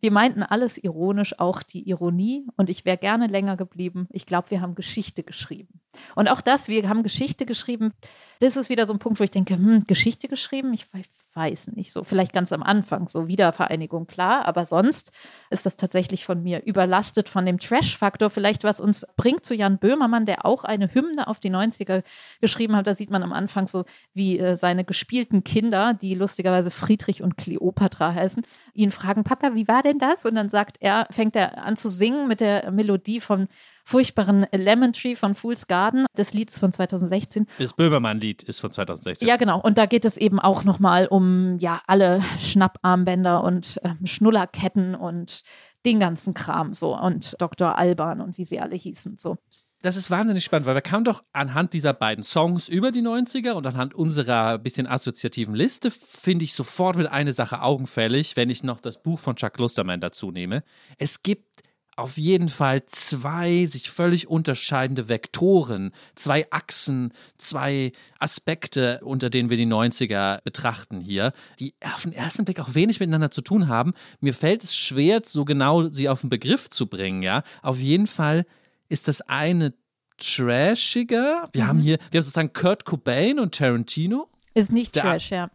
Wir 0.00 0.12
meinten 0.12 0.42
alles 0.42 0.78
ironisch, 0.78 1.38
auch 1.38 1.62
die 1.62 1.88
Ironie. 1.88 2.46
Und 2.56 2.70
ich 2.70 2.84
wäre 2.84 2.98
gerne 2.98 3.26
länger 3.26 3.56
geblieben. 3.56 4.06
Ich 4.10 4.26
glaube, 4.26 4.50
wir 4.50 4.60
haben 4.60 4.74
Geschichte 4.74 5.22
geschrieben. 5.24 5.80
Und 6.14 6.28
auch 6.28 6.40
das, 6.40 6.68
wir 6.68 6.88
haben 6.88 7.02
Geschichte 7.02 7.46
geschrieben. 7.46 7.92
Das 8.40 8.56
ist 8.56 8.68
wieder 8.70 8.86
so 8.86 8.92
ein 8.92 9.00
Punkt, 9.00 9.18
wo 9.18 9.24
ich 9.24 9.30
denke, 9.32 9.54
hm, 9.54 9.84
Geschichte 9.86 10.28
geschrieben? 10.28 10.72
Ich 10.72 10.86
we- 10.94 11.02
weiß 11.34 11.68
nicht. 11.68 11.92
So 11.92 12.04
vielleicht 12.04 12.32
ganz 12.32 12.52
am 12.52 12.62
Anfang, 12.62 13.08
so 13.08 13.28
Wiedervereinigung, 13.28 14.06
klar. 14.06 14.46
Aber 14.46 14.66
sonst 14.66 15.12
ist 15.50 15.66
das 15.66 15.76
tatsächlich 15.76 16.24
von 16.24 16.42
mir 16.42 16.64
überlastet 16.64 17.28
von 17.28 17.46
dem 17.46 17.58
Trash-Faktor. 17.58 18.30
Vielleicht, 18.30 18.64
was 18.64 18.80
uns 18.80 19.06
bringt 19.16 19.44
zu 19.44 19.54
Jan 19.54 19.78
Böhmermann, 19.78 20.26
der 20.26 20.44
auch 20.44 20.64
eine 20.64 20.92
Hymne 20.92 21.28
auf 21.28 21.40
die 21.40 21.50
90er 21.50 22.02
geschrieben 22.40 22.76
hat. 22.76 22.86
Da 22.86 22.94
sieht 22.94 23.10
man 23.10 23.22
am 23.22 23.32
Anfang 23.32 23.66
so, 23.66 23.84
wie 24.14 24.38
äh, 24.38 24.56
seine 24.56 24.84
gespielten 24.84 25.44
Kinder, 25.44 25.94
die 25.94 26.14
lustigerweise 26.14 26.70
Friedrich 26.70 27.22
und 27.22 27.36
Kleopatra 27.36 28.14
heißen, 28.14 28.42
ihn 28.74 28.90
fragen, 28.90 29.24
Papa, 29.24 29.54
wie 29.54 29.68
war 29.68 29.82
denn 29.82 29.98
das? 29.98 30.24
Und 30.24 30.34
dann 30.34 30.48
sagt 30.48 30.78
er, 30.80 31.06
fängt 31.10 31.36
er 31.36 31.64
an 31.64 31.76
zu 31.76 31.88
singen 31.88 32.26
mit 32.28 32.40
der 32.40 32.70
Melodie 32.70 33.20
von 33.20 33.48
furchtbaren 33.88 34.46
Lemon 34.52 34.92
Tree 34.92 35.16
von 35.16 35.34
Fool's 35.34 35.66
Garden. 35.66 36.04
Das 36.14 36.34
Lied 36.34 36.50
ist 36.50 36.58
von 36.58 36.74
2016. 36.74 37.46
Das 37.58 37.72
Böhmermann-Lied 37.72 38.42
ist 38.42 38.60
von 38.60 38.70
2016. 38.70 39.26
Ja, 39.26 39.36
genau. 39.36 39.60
Und 39.60 39.78
da 39.78 39.86
geht 39.86 40.04
es 40.04 40.18
eben 40.18 40.38
auch 40.38 40.62
nochmal 40.62 41.06
um 41.06 41.56
ja 41.58 41.80
alle 41.86 42.22
Schnapparmbänder 42.38 43.42
und 43.42 43.80
ähm, 43.84 44.04
Schnullerketten 44.04 44.94
und 44.94 45.40
den 45.86 46.00
ganzen 46.00 46.34
Kram 46.34 46.74
so 46.74 46.98
und 46.98 47.34
Dr. 47.38 47.78
Alban 47.78 48.20
und 48.20 48.36
wie 48.36 48.44
sie 48.44 48.60
alle 48.60 48.76
hießen 48.76 49.16
so. 49.16 49.38
Das 49.80 49.96
ist 49.96 50.10
wahnsinnig 50.10 50.44
spannend, 50.44 50.66
weil 50.66 50.74
wir 50.74 50.82
kamen 50.82 51.04
doch 51.04 51.22
anhand 51.32 51.72
dieser 51.72 51.94
beiden 51.94 52.24
Songs 52.24 52.68
über 52.68 52.90
die 52.90 53.00
90er 53.00 53.52
und 53.52 53.64
anhand 53.64 53.94
unserer 53.94 54.58
bisschen 54.58 54.88
assoziativen 54.88 55.54
Liste 55.54 55.92
finde 55.92 56.44
ich 56.44 56.52
sofort 56.52 56.96
mit 56.96 57.06
eine 57.06 57.32
Sache 57.32 57.62
augenfällig, 57.62 58.36
wenn 58.36 58.50
ich 58.50 58.64
noch 58.64 58.80
das 58.80 59.00
Buch 59.00 59.20
von 59.20 59.36
Chuck 59.36 59.54
Klosterman 59.54 60.00
dazu 60.00 60.32
nehme. 60.32 60.64
Es 60.98 61.22
gibt 61.22 61.62
auf 61.98 62.16
jeden 62.16 62.48
Fall 62.48 62.86
zwei 62.86 63.66
sich 63.66 63.90
völlig 63.90 64.28
unterscheidende 64.28 65.08
Vektoren, 65.08 65.92
zwei 66.14 66.46
Achsen, 66.52 67.12
zwei 67.38 67.90
Aspekte, 68.20 69.00
unter 69.02 69.30
denen 69.30 69.50
wir 69.50 69.56
die 69.56 69.66
90er 69.66 70.40
betrachten 70.42 71.00
hier, 71.00 71.32
die 71.58 71.74
auf 71.82 72.02
den 72.02 72.12
ersten 72.12 72.44
Blick 72.44 72.60
auch 72.60 72.74
wenig 72.74 73.00
miteinander 73.00 73.32
zu 73.32 73.40
tun 73.42 73.66
haben. 73.66 73.94
Mir 74.20 74.32
fällt 74.32 74.62
es 74.62 74.76
schwer, 74.76 75.22
so 75.24 75.44
genau 75.44 75.88
sie 75.88 76.08
auf 76.08 76.20
den 76.20 76.30
Begriff 76.30 76.70
zu 76.70 76.86
bringen, 76.86 77.22
ja. 77.22 77.42
Auf 77.62 77.78
jeden 77.78 78.06
Fall 78.06 78.46
ist 78.88 79.08
das 79.08 79.20
eine 79.22 79.74
trashiger. 80.18 81.48
Wir 81.52 81.66
haben 81.66 81.80
hier, 81.80 81.98
wir 82.10 82.18
haben 82.18 82.24
sozusagen 82.24 82.52
Kurt 82.52 82.84
Cobain 82.84 83.38
und 83.40 83.54
Tarantino. 83.56 84.28
Ist 84.54 84.70
nicht 84.72 84.94
Der- 84.94 85.02
Trash, 85.02 85.30
ja. 85.30 85.50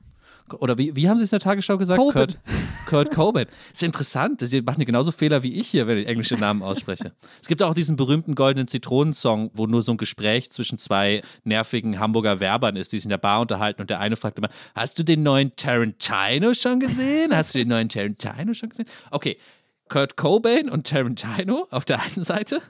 Oder 0.60 0.78
wie, 0.78 0.96
wie 0.96 1.10
haben 1.10 1.18
Sie 1.18 1.24
es 1.24 1.32
in 1.32 1.40
der 1.40 1.44
Tagesschau 1.44 1.78
gesagt? 1.78 2.00
Cobain. 2.00 2.14
Kurt, 2.14 2.40
Kurt 2.86 3.12
Cobain. 3.12 3.48
Ist 3.72 3.84
interessant. 3.84 4.42
Sie 4.42 4.62
machen 4.62 4.86
genauso 4.86 5.12
Fehler 5.12 5.42
wie 5.44 5.54
ich 5.54 5.68
hier, 5.68 5.88
wenn 5.88 5.98
ich 5.98 6.08
englische 6.08 6.36
Namen 6.36 6.62
ausspreche. 6.62 7.14
es 7.42 7.48
gibt 7.48 7.64
auch 7.64 7.74
diesen 7.74 7.96
berühmten 7.96 8.36
goldenen 8.36 8.68
Zitronensong, 8.68 9.52
wo 9.54 9.68
nur 9.68 9.82
so 9.82 9.94
ein 9.94 9.98
Gespräch 9.98 10.52
zwischen 10.52 10.78
zwei 10.78 11.22
nervigen 11.44 12.00
Hamburger 12.00 12.40
Werbern 12.40 12.76
ist, 12.76 12.92
die 12.92 12.98
sich 12.98 13.06
in 13.06 13.10
der 13.10 13.18
Bar 13.18 13.42
unterhalten 13.42 13.82
und 13.82 13.90
der 13.90 14.00
eine 14.00 14.16
fragt 14.16 14.38
immer: 14.38 14.50
Hast 14.76 15.00
du 15.00 15.04
den 15.04 15.24
neuen 15.24 15.56
Tarantino 15.56 16.54
schon 16.54 16.80
gesehen? 16.80 17.36
Hast 17.36 17.56
du 17.56 17.60
den 17.60 17.70
neuen 17.70 17.90
Tarantino 17.90 18.54
schon 18.54 18.70
gesehen? 18.70 18.86
Okay, 19.12 19.38
Kurt 19.90 20.18
Cobain 20.18 20.70
und 20.70 20.88
Tarantino 20.88 21.68
auf 21.72 21.86
der 21.86 22.02
einen 22.02 22.24
Seite. 22.24 22.62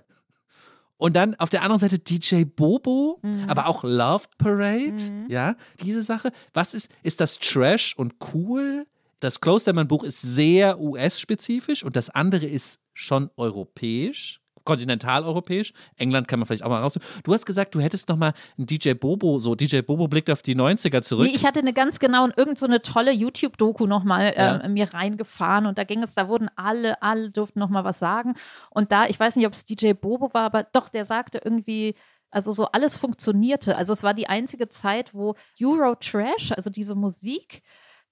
Und 1.04 1.18
dann 1.18 1.36
auf 1.36 1.49
der 1.49 1.64
anderen 1.64 1.80
Seite 1.80 1.99
DJ 1.99 2.45
Bobo, 2.45 3.20
aber 3.49 3.68
auch 3.68 3.84
Love 3.84 4.24
Parade, 4.38 5.26
ja, 5.28 5.58
diese 5.82 6.01
Sache. 6.01 6.32
Was 6.54 6.74
ist, 6.74 6.89
ist 7.04 7.20
das 7.20 7.39
Trash 7.39 7.93
und 7.97 8.14
cool? 8.34 8.88
Das 9.20 9.41
Klostermann-Buch 9.41 10.06
ist 10.06 10.22
sehr 10.22 10.80
US-spezifisch 10.80 11.84
und 11.84 11.97
das 11.97 12.10
andere 12.10 12.45
ist 12.45 12.80
schon 12.93 13.30
europäisch, 13.36 14.39
kontinentaleuropäisch. 14.64 15.74
England 15.97 16.28
kann 16.28 16.39
man 16.39 16.45
vielleicht 16.47 16.64
auch 16.64 16.70
mal 16.70 16.82
raus. 16.82 16.97
Du 17.24 17.34
hast 17.34 17.45
gesagt, 17.45 17.76
du 17.76 17.80
hättest 17.82 18.09
noch 18.09 18.18
mal 18.18 18.34
einen 18.57 18.68
DJ 18.68 18.93
Bobo, 18.93 19.39
so 19.39 19.55
DJ 19.55 19.82
Bobo 19.82 20.07
blickt 20.07 20.30
auf 20.30 20.41
die 20.41 20.55
90er 20.55 21.01
zurück. 21.01 21.26
Nee, 21.28 21.34
ich 21.36 21.45
hatte 21.45 21.59
eine 21.59 21.74
ganz 21.74 21.99
genau 21.99 22.24
und 22.24 22.38
irgend 22.38 22.57
so 22.57 22.66
eine 22.66 22.82
tolle 22.82 23.11
YouTube-Doku 23.11 23.86
nochmal 23.88 24.34
Ja. 24.36 24.57
äh, 24.57 24.70
mir 24.70 24.93
reingefahren 24.93 25.66
und 25.66 25.78
da 25.78 25.84
ging 25.84 26.03
es, 26.03 26.14
da 26.14 26.28
wurden 26.28 26.49
alle, 26.55 27.01
alle 27.01 27.32
durften 27.32 27.59
nochmal 27.59 27.84
was 27.84 27.99
sagen. 27.99 28.36
Und 28.70 28.91
da, 28.91 29.05
ich 29.07 29.20
weiß 29.20 29.36
nicht, 29.36 29.47
ob 29.47 29.53
es 29.53 29.66
DJ 29.66 29.93
Bobo 29.93 30.34
war, 30.34 30.43
aber 30.43 30.64
doch, 30.74 30.89
der 30.89 31.05
sagte 31.05 31.41
irgendwie, 31.43 31.95
also 32.32 32.51
so 32.51 32.66
alles 32.68 32.97
funktionierte. 32.97 33.76
Also 33.76 33.93
es 33.93 34.01
war 34.03 34.14
die 34.14 34.28
einzige 34.28 34.68
Zeit, 34.70 35.14
wo 35.14 35.36
Euro-Trash, 35.61 36.51
also 36.53 36.70
diese 36.70 36.95
Musik, 36.95 37.61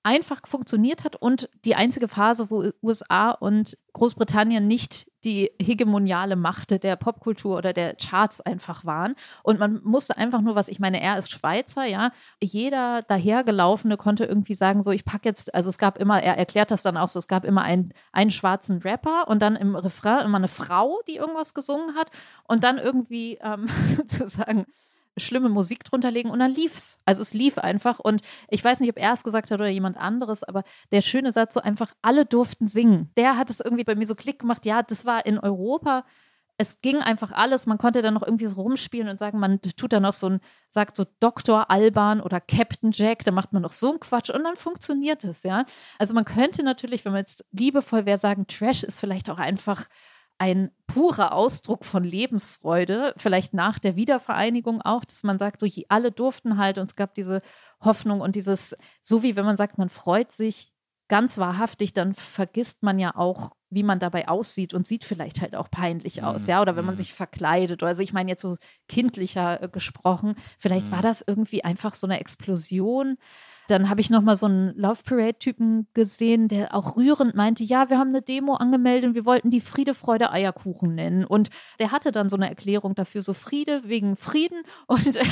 einfach 0.04 0.48
funktioniert 0.48 1.04
hat 1.04 1.16
und 1.16 1.50
die 1.64 1.76
einzige 1.76 2.08
Phase, 2.08 2.50
wo 2.50 2.72
USA 2.82 3.32
und 3.32 3.78
Großbritannien 3.94 4.66
nicht 4.66 5.12
die 5.24 5.52
hegemoniale 5.62 6.36
Macht 6.36 6.84
der 6.84 6.96
Popkultur 6.96 7.58
oder 7.58 7.74
der 7.74 7.96
Charts 7.96 8.42
einfach 8.42 8.86
waren. 8.86 9.16
Und 9.44 9.60
man 9.60 9.82
musste 9.84 10.18
einfach 10.18 10.42
nur 10.42 10.56
was, 10.56 10.68
ich 10.70 10.80
meine, 10.80 11.02
er 11.02 11.20
ist 11.20 11.32
Schweizer, 11.32 11.86
ja. 11.86 12.12
Jeder 12.42 13.04
dahergelaufene 13.04 13.98
konnte 13.98 14.26
irgendwie 14.26 14.56
sagen, 14.56 14.82
so, 14.82 14.92
ich 14.92 15.06
packe 15.06 15.30
jetzt, 15.30 15.54
also 15.54 15.70
es 15.70 15.78
gab 15.78 15.98
immer, 16.00 16.24
er 16.24 16.38
erklärt 16.38 16.72
das 16.72 16.82
dann 16.82 16.98
auch 16.98 17.10
so, 17.10 17.20
es 17.20 17.28
gab 17.28 17.46
immer 17.46 17.62
einen, 17.62 17.94
einen 18.12 18.32
schwarzen 18.32 18.80
Rapper 18.80 19.28
und 19.28 19.42
dann 19.42 19.56
im 19.56 19.76
Refrain 19.76 20.26
immer 20.26 20.38
eine 20.38 20.48
Frau, 20.48 21.02
die 21.08 21.18
irgendwas 21.18 21.54
gesungen 21.54 21.96
hat 21.96 22.10
und 22.48 22.64
dann 22.64 22.78
irgendwie 22.80 23.38
ähm, 23.42 23.68
sozusagen 23.96 24.66
schlimme 25.18 25.50
Musik 25.50 25.84
drunter 25.84 26.12
legen 26.12 26.30
und 26.30 26.40
dann 26.40 26.54
lief's. 26.54 27.00
Also 27.06 27.22
es 27.22 27.34
lief 27.34 27.58
einfach 27.58 28.00
und 28.00 28.22
ich 28.50 28.64
weiß 28.64 28.80
nicht, 28.80 28.90
ob 28.90 28.98
er 28.98 29.14
es 29.14 29.24
gesagt 29.24 29.52
hat 29.52 29.60
oder 29.60 29.70
jemand 29.70 29.98
anderes, 29.98 30.44
aber 30.44 30.64
der 30.92 31.02
schöne 31.02 31.32
Satz 31.32 31.54
so 31.54 31.62
einfach, 31.62 31.94
alle 32.02 32.26
durften 32.26 32.68
singen. 32.68 33.12
Der 33.18 33.38
hat 33.38 33.50
es 33.50 33.60
irgendwie 33.60 33.84
bei 33.84 33.96
mir 33.96 34.08
so 34.08 34.16
Klick 34.16 34.40
gemacht, 34.40 34.66
ja, 34.66 34.84
das 34.84 35.06
war 35.06 35.26
in 35.26 35.40
Europa 35.40 36.06
es 36.62 36.80
ging 36.82 36.98
einfach 36.98 37.32
alles. 37.32 37.66
Man 37.66 37.80
konnte 37.80 38.04
dann 38.04 38.14
noch 38.14 38.22
irgendwie 38.22 38.46
so 38.46 38.62
rumspielen 38.62 39.10
und 39.10 39.18
sagen, 39.18 39.40
man 39.40 39.60
tut 39.62 39.94
dann 39.94 40.04
noch 40.04 40.14
so 40.14 40.30
ein, 40.30 40.42
sagt 40.70 40.96
so 40.96 41.06
Dr. 41.20 41.72
Alban 41.72 42.22
oder 42.22 42.40
Captain 42.40 42.92
Jack, 42.92 43.26
da 43.26 43.32
macht 43.32 43.52
man 43.52 43.64
noch 43.64 43.72
so 43.72 43.90
einen 43.90 44.00
Quatsch 44.00 44.30
und 44.30 44.44
dann 44.44 44.56
funktioniert 44.56 45.24
es, 45.24 45.42
ja. 45.42 45.66
Also 45.98 46.14
man 46.14 46.24
könnte 46.24 46.62
natürlich, 46.62 47.04
wenn 47.04 47.14
man 47.14 47.22
jetzt 47.22 47.46
liebevoll 47.52 48.06
wäre, 48.06 48.20
sagen, 48.20 48.46
Trash 48.46 48.84
ist 48.84 49.00
vielleicht 49.00 49.30
auch 49.32 49.40
einfach 49.40 49.86
ein 50.42 50.72
purer 50.88 51.34
Ausdruck 51.34 51.86
von 51.86 52.04
Lebensfreude, 52.04 53.14
vielleicht 53.16 53.54
nach 53.54 53.78
der 53.78 53.96
Wiedervereinigung 53.96 54.82
auch, 54.82 55.06
dass 55.06 55.22
man 55.22 55.38
sagt, 55.38 55.60
so 55.60 55.68
alle 55.88 56.12
durften 56.12 56.58
halt 56.58 56.80
und 56.80 56.90
es 56.90 56.96
gab 56.96 57.14
diese 57.14 57.44
Hoffnung 57.80 58.22
und 58.22 58.36
dieses, 58.36 58.76
so 59.04 59.22
wie 59.22 59.36
wenn 59.36 59.46
man 59.46 59.56
sagt, 59.56 59.78
man 59.78 59.90
freut 59.90 60.32
sich 60.32 60.74
ganz 61.10 61.38
wahrhaftig, 61.38 61.94
dann 61.94 62.16
vergisst 62.16 62.82
man 62.82 62.98
ja 62.98 63.16
auch, 63.16 63.52
wie 63.70 63.84
man 63.84 64.00
dabei 64.00 64.30
aussieht 64.30 64.74
und 64.74 64.88
sieht 64.88 65.06
vielleicht 65.06 65.42
halt 65.42 65.56
auch 65.56 65.70
peinlich 65.70 66.24
aus, 66.24 66.44
mhm. 66.44 66.50
ja, 66.50 66.62
oder 66.64 66.76
wenn 66.76 66.86
man 66.86 66.96
mhm. 66.96 67.00
sich 67.00 67.14
verkleidet 67.14 67.84
oder 67.84 67.90
also 67.90 68.02
ich 68.02 68.12
meine 68.12 68.32
jetzt 68.32 68.42
so 68.42 68.58
kindlicher 68.88 69.62
äh, 69.62 69.70
gesprochen, 69.70 70.34
vielleicht 70.58 70.88
mhm. 70.88 70.92
war 70.92 71.02
das 71.04 71.24
irgendwie 71.26 71.64
einfach 71.64 71.94
so 71.94 72.08
eine 72.08 72.20
Explosion. 72.20 73.18
Dann 73.72 73.90
habe 73.90 74.02
ich 74.02 74.10
noch 74.10 74.22
mal 74.22 74.36
so 74.36 74.48
einen 74.48 74.76
Love 74.76 75.02
Parade 75.06 75.40
Typen 75.40 75.88
gesehen, 75.94 76.50
der 76.50 76.76
auch 76.76 76.98
rührend 76.98 77.36
meinte, 77.36 77.64
ja, 77.64 77.90
wir 77.90 77.98
haben 77.98 78.10
eine 78.10 78.22
Demo 78.22 78.56
angemeldet 78.56 79.08
und 79.08 79.16
wir 79.16 79.26
wollten 79.26 79.50
die 79.50 79.62
Friede 79.62 79.94
Freude 79.94 80.32
Eierkuchen 80.32 80.94
nennen 80.94 81.24
und 81.24 81.50
der 81.80 81.92
hatte 81.92 82.12
dann 82.12 82.30
so 82.30 82.36
eine 82.36 82.50
Erklärung 82.50 82.96
dafür 82.96 83.22
so 83.22 83.34
Friede 83.34 83.84
wegen 83.86 84.18
Frieden 84.18 84.64
und 84.88 85.16
äh, 85.16 85.24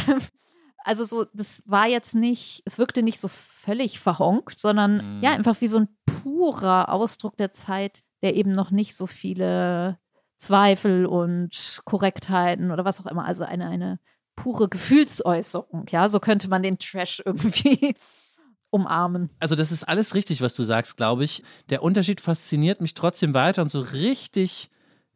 also 0.85 1.03
so, 1.03 1.25
das 1.33 1.63
war 1.65 1.87
jetzt 1.87 2.15
nicht, 2.15 2.63
es 2.65 2.77
wirkte 2.77 3.03
nicht 3.03 3.19
so 3.19 3.27
völlig 3.27 3.99
verhonkt, 3.99 4.59
sondern 4.59 5.17
mhm. 5.17 5.23
ja, 5.23 5.31
einfach 5.31 5.59
wie 5.59 5.67
so 5.67 5.77
ein 5.77 5.89
purer 6.05 6.93
Ausdruck 6.93 7.35
der 7.35 7.51
Zeit, 7.51 7.99
der 8.23 8.35
eben 8.35 8.53
noch 8.53 8.71
nicht 8.71 8.95
so 8.95 9.05
viele 9.05 9.99
Zweifel 10.37 11.05
und 11.05 11.81
Korrektheiten 11.83 12.71
oder 12.71 12.85
was 12.85 13.01
auch 13.01 13.05
immer, 13.05 13.25
also 13.25 13.43
eine, 13.43 13.67
eine 13.67 13.99
pure 14.37 14.69
Gefühlsäußerung, 14.69 15.87
ja, 15.89 16.07
so 16.07 16.21
könnte 16.21 16.47
man 16.47 16.63
den 16.63 16.79
Trash 16.79 17.21
irgendwie 17.25 17.95
umarmen. 18.71 19.29
Also 19.39 19.55
das 19.55 19.71
ist 19.71 19.83
alles 19.83 20.15
richtig, 20.15 20.41
was 20.41 20.55
du 20.55 20.63
sagst, 20.63 20.97
glaube 20.97 21.23
ich. 21.23 21.43
Der 21.69 21.83
Unterschied 21.83 22.21
fasziniert 22.21 22.81
mich 22.81 22.93
trotzdem 22.93 23.33
weiter 23.33 23.61
und 23.61 23.69
so 23.69 23.79
richtig 23.81 24.69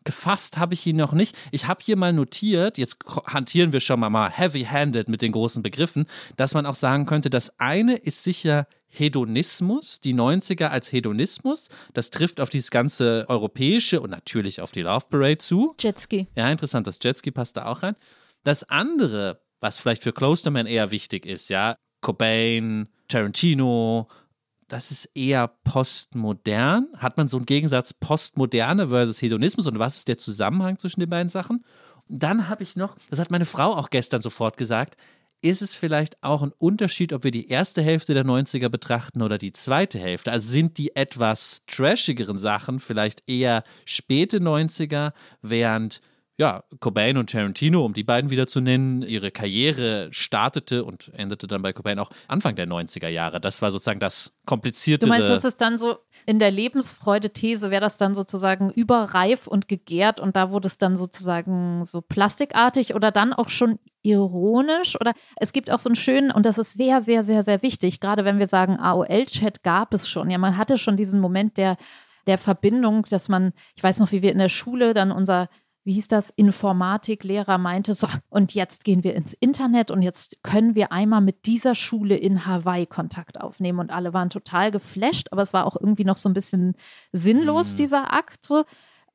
gefasst 0.04 0.58
habe 0.58 0.74
ich 0.74 0.86
ihn 0.86 0.98
noch 0.98 1.14
nicht. 1.14 1.36
Ich 1.52 1.68
habe 1.68 1.82
hier 1.84 1.96
mal 1.96 2.14
notiert, 2.14 2.78
jetzt 2.78 2.98
hantieren 3.26 3.72
wir 3.74 3.80
schon 3.80 4.00
mal, 4.00 4.10
mal 4.10 4.30
heavy-handed 4.30 5.08
mit 5.08 5.22
den 5.22 5.32
großen 5.32 5.64
Begriffen, 5.64 6.08
dass 6.36 6.54
man 6.54 6.66
auch 6.66 6.76
sagen 6.76 7.06
könnte, 7.06 7.30
das 7.30 7.58
eine 7.60 7.96
ist 7.96 8.24
sicher 8.24 8.68
Hedonismus, 8.88 10.02
die 10.02 10.14
90er 10.14 10.68
als 10.68 10.92
Hedonismus. 10.92 11.70
Das 11.94 12.12
trifft 12.12 12.40
auf 12.40 12.50
dieses 12.50 12.70
ganze 12.70 13.26
europäische 13.28 14.02
und 14.02 14.12
natürlich 14.12 14.62
auf 14.62 14.72
die 14.72 14.82
Love 14.82 15.06
Parade 15.10 15.40
zu. 15.40 15.76
Jetski. 15.80 16.28
Ja, 16.36 16.52
interessant, 16.52 16.86
das 16.86 17.00
Jetski 17.02 17.32
passt 17.32 17.58
da 17.58 17.66
auch 17.66 17.82
rein. 17.82 17.96
Das 18.44 18.64
andere, 18.64 19.42
was 19.62 19.80
vielleicht 19.80 20.04
für 20.04 20.14
Closterman 20.14 20.68
eher 20.68 20.92
wichtig 20.92 21.26
ist, 21.26 21.50
ja, 21.50 21.76
Cobain, 22.02 22.90
Tarantino, 23.14 24.08
das 24.68 24.92
ist 24.92 25.10
eher 25.14 25.48
postmodern. 25.64 26.88
Hat 26.98 27.18
man 27.18 27.28
so 27.28 27.38
einen 27.38 27.46
Gegensatz 27.46 27.94
Postmoderne 27.94 28.88
versus 28.88 29.22
Hedonismus 29.22 29.68
und 29.68 29.80
was 29.80 29.98
ist 29.98 30.08
der 30.08 30.18
Zusammenhang 30.18 30.80
zwischen 30.80 31.00
den 31.00 31.10
beiden 31.10 31.30
Sachen? 31.30 31.64
dann 32.08 32.50
habe 32.50 32.64
ich 32.64 32.76
noch, 32.76 32.98
das 33.10 33.20
hat 33.20 33.32
meine 33.32 33.46
Frau 33.46 33.76
auch 33.76 33.90
gestern 33.90 34.22
sofort 34.22 34.58
gesagt, 34.58 34.98
ist 35.42 35.62
es 35.62 35.76
vielleicht 35.76 36.24
auch 36.24 36.42
ein 36.42 36.54
Unterschied, 36.58 37.12
ob 37.12 37.26
wir 37.26 37.32
die 37.32 37.50
erste 37.50 37.82
Hälfte 37.82 38.14
der 38.14 38.24
90er 38.24 38.70
betrachten 38.70 39.22
oder 39.22 39.38
die 39.38 39.52
zweite 39.52 40.00
Hälfte? 40.00 40.32
Also 40.32 40.50
sind 40.50 40.78
die 40.78 40.96
etwas 40.96 41.64
trashigeren 41.68 42.38
Sachen 42.38 42.80
vielleicht 42.80 43.24
eher 43.28 43.64
späte 43.84 44.40
90er, 44.40 45.12
während 45.42 46.02
ja, 46.38 46.64
Cobain 46.80 47.18
und 47.18 47.30
Tarantino, 47.30 47.86
um 47.86 47.94
die 47.94 48.04
beiden 48.04 48.32
wieder 48.32 48.48
zu 48.48 48.60
nennen, 48.60 49.04
ihre 49.04 49.30
Karriere 49.30 50.08
startete 50.12 50.84
und 50.84 51.12
endete 51.14 51.46
dann 51.46 51.62
bei 51.62 51.74
Cobain 51.74 52.00
auch 52.00 52.10
Anfang 52.28 52.56
der 52.56 52.68
90er 52.68 53.08
Jahre. 53.08 53.40
Das 53.40 53.62
war 53.62 53.72
sozusagen 53.72 54.00
das 54.00 54.34
komplizierte. 54.46 55.06
Du 55.06 55.10
meinst, 55.10 55.30
ist 55.30 55.62
dann 55.62 55.78
so 55.78 55.98
in 56.26 56.40
der 56.40 56.50
Lebensfreude-These, 56.50 57.70
wäre 57.70 57.82
das 57.82 57.98
dann 57.98 58.16
sozusagen 58.16 58.72
überreif 58.72 59.46
und 59.46 59.68
gegärt 59.68 60.20
und 60.20 60.36
da 60.36 60.50
wurde 60.50 60.68
es 60.68 60.80
dann 60.80 60.98
sozusagen 60.98 61.86
so 61.86 62.02
plastikartig 62.02 62.96
oder 62.96 63.12
dann 63.12 63.34
auch 63.34 63.50
schon 63.50 63.78
ironisch 64.02 65.00
oder 65.00 65.14
es 65.38 65.54
gibt 65.54 65.70
auch 65.70 65.80
so 65.80 65.90
einen 65.90 65.96
schönen, 65.96 66.32
und 66.32 66.48
das 66.48 66.58
ist 66.58 66.74
sehr, 66.74 67.02
sehr, 67.02 67.24
sehr, 67.24 67.44
sehr 67.44 67.62
wichtig, 67.62 68.00
gerade 68.00 68.26
wenn 68.26 68.40
wir 68.40 68.48
sagen, 68.48 68.80
AOL-Chat 68.80 69.62
gab 69.62 69.94
es 69.94 70.10
schon. 70.10 70.32
Ja, 70.32 70.40
man 70.40 70.58
hatte 70.58 70.80
schon 70.80 70.98
diesen 70.98 71.20
Moment 71.20 71.58
der 71.58 71.78
der 72.26 72.38
Verbindung, 72.38 73.06
dass 73.10 73.30
man, 73.30 73.54
ich 73.76 73.84
weiß 73.84 74.00
noch, 74.00 74.12
wie 74.12 74.22
wir 74.22 74.32
in 74.32 74.38
der 74.38 74.50
Schule 74.50 74.94
dann 74.94 75.12
unser 75.12 75.50
wie 75.84 75.94
hieß 75.94 76.08
das, 76.08 76.30
Informatiklehrer 76.30 77.58
meinte, 77.58 77.94
so, 77.94 78.08
und 78.30 78.54
jetzt 78.54 78.84
gehen 78.84 79.04
wir 79.04 79.16
ins 79.16 79.34
Internet 79.34 79.92
und 79.92 80.02
jetzt 80.02 80.42
können 80.44 80.76
wir 80.76 80.92
einmal 80.92 81.22
mit 81.22 81.46
dieser 81.46 81.76
Schule 81.76 82.16
in 82.16 82.46
Hawaii 82.46 82.86
Kontakt 82.86 83.42
aufnehmen. 83.42 83.80
Und 83.80 83.92
alle 83.92 84.14
waren 84.14 84.30
total 84.30 84.72
geflasht, 84.72 85.28
aber 85.32 85.42
es 85.42 85.54
war 85.54 85.66
auch 85.66 85.76
irgendwie 85.80 86.06
noch 86.06 86.18
so 86.18 86.30
ein 86.30 86.34
bisschen 86.34 86.76
sinnlos, 87.12 87.74
mhm. 87.74 87.78
dieser 87.78 88.14
Akt. 88.14 88.46
So. 88.46 88.64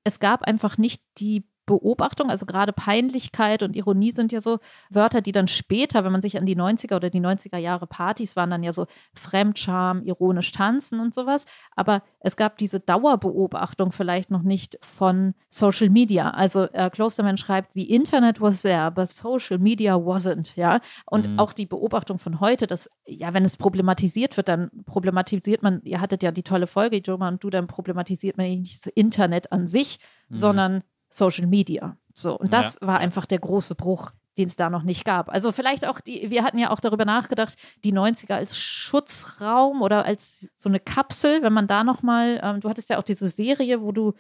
Es 0.05 0.21
gab 0.21 0.43
einfach 0.43 0.77
nicht 0.79 1.03
die 1.19 1.49
Beobachtung, 1.69 2.31
also 2.31 2.47
gerade 2.47 2.73
Peinlichkeit 2.73 3.63
und 3.63 3.77
Ironie 3.77 4.11
sind 4.11 4.33
ja 4.33 4.41
so 4.41 4.59
Wörter, 4.91 5.21
die 5.21 5.33
dann 5.33 5.47
später, 5.47 6.03
wenn 6.03 6.11
man 6.11 6.23
sich 6.23 6.39
an 6.39 6.47
die 6.47 6.57
90er 6.57 6.97
oder 6.97 7.11
die 7.11 7.21
90er 7.21 7.59
Jahre 7.59 7.87
Partys 7.87 8.35
waren, 8.35 8.51
dann 8.51 8.63
ja 8.63 8.73
so 8.73 8.87
Fremdscham, 9.15 10.03
ironisch 10.03 10.51
tanzen 10.51 10.99
und 10.99 11.15
sowas. 11.15 11.45
Aber 11.77 12.03
es 12.21 12.37
gab 12.37 12.57
diese 12.59 12.81
Dauerbeobachtung 12.81 13.93
vielleicht 13.93 14.31
noch 14.31 14.43
nicht 14.43 14.79
von 14.83 15.35
Social 15.51 15.91
Media. 15.91 16.31
Also 16.31 16.65
äh, 16.73 16.91
Klosterman 16.91 17.37
schreibt, 17.37 17.75
the 17.75 17.95
Internet 17.95 18.41
was 18.41 18.63
there, 18.63 18.91
but 18.91 19.09
Social 19.09 19.59
Media 19.59 19.95
wasn't, 19.95 20.57
ja. 20.57 20.81
Und 21.05 21.29
mhm. 21.29 21.39
auch 21.39 21.53
die 21.53 21.67
Beobachtung 21.67 22.19
von 22.19 22.41
heute, 22.41 22.67
dass, 22.67 22.91
ja, 23.07 23.35
wenn 23.35 23.45
es 23.45 23.59
problematisiert 23.59 24.39
wird, 24.39 24.49
dann 24.49 24.71
problematisiert 24.87 25.63
man, 25.63 25.83
ihr 25.85 26.01
hattet 26.01 26.23
ja 26.23 26.33
die 26.33 26.43
tolle 26.43 26.67
Folge, 26.67 27.03
Joma 27.05 27.29
und 27.29 27.45
du, 27.45 27.51
dann 27.51 27.67
problematisiert 27.67 28.39
man 28.39 28.47
nicht 28.47 28.87
das 28.87 28.93
Internet 28.95 29.53
an 29.53 29.67
sich, 29.67 29.99
mhm. 30.31 30.37
sondern 30.37 30.83
Social 31.11 31.47
Media. 31.47 31.97
So, 32.15 32.39
und 32.39 32.53
das 32.53 32.79
ja. 32.81 32.87
war 32.87 32.99
einfach 32.99 33.27
der 33.27 33.39
große 33.39 33.75
Bruch, 33.75 34.11
den 34.39 34.49
es 34.49 34.57
da 34.57 34.71
noch 34.71 34.83
nicht 34.83 35.05
gab. 35.05 35.29
Also 35.29 35.53
vielleicht 35.53 35.87
auch 35.87 36.01
die, 36.01 36.31
wir 36.31 36.43
hatten 36.43 36.59
ja 36.59 36.71
auch 36.71 36.81
darüber 36.81 37.05
nachgedacht, 37.05 37.55
die 37.85 37.93
90er 37.93 38.35
als 38.35 38.57
Schutzraum 38.59 39.83
oder 39.83 40.05
als 40.05 40.49
so 40.57 40.69
eine 40.69 40.81
Kapsel, 40.81 41.43
wenn 41.43 41.53
man 41.53 41.67
da 41.67 41.85
nochmal, 41.85 42.41
ähm, 42.43 42.61
du 42.61 42.69
hattest 42.69 42.91
ja 42.91 42.99
auch 42.99 43.05
diese 43.05 43.29
Serie, 43.29 43.83
wo 43.83 43.93
du 43.93 44.15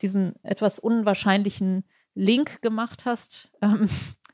diesen 0.00 0.34
etwas 0.42 0.78
unwahrscheinlichen 0.78 1.84
Link 2.14 2.60
gemacht 2.62 3.04
hast. 3.04 3.50
Ähm, 3.62 3.88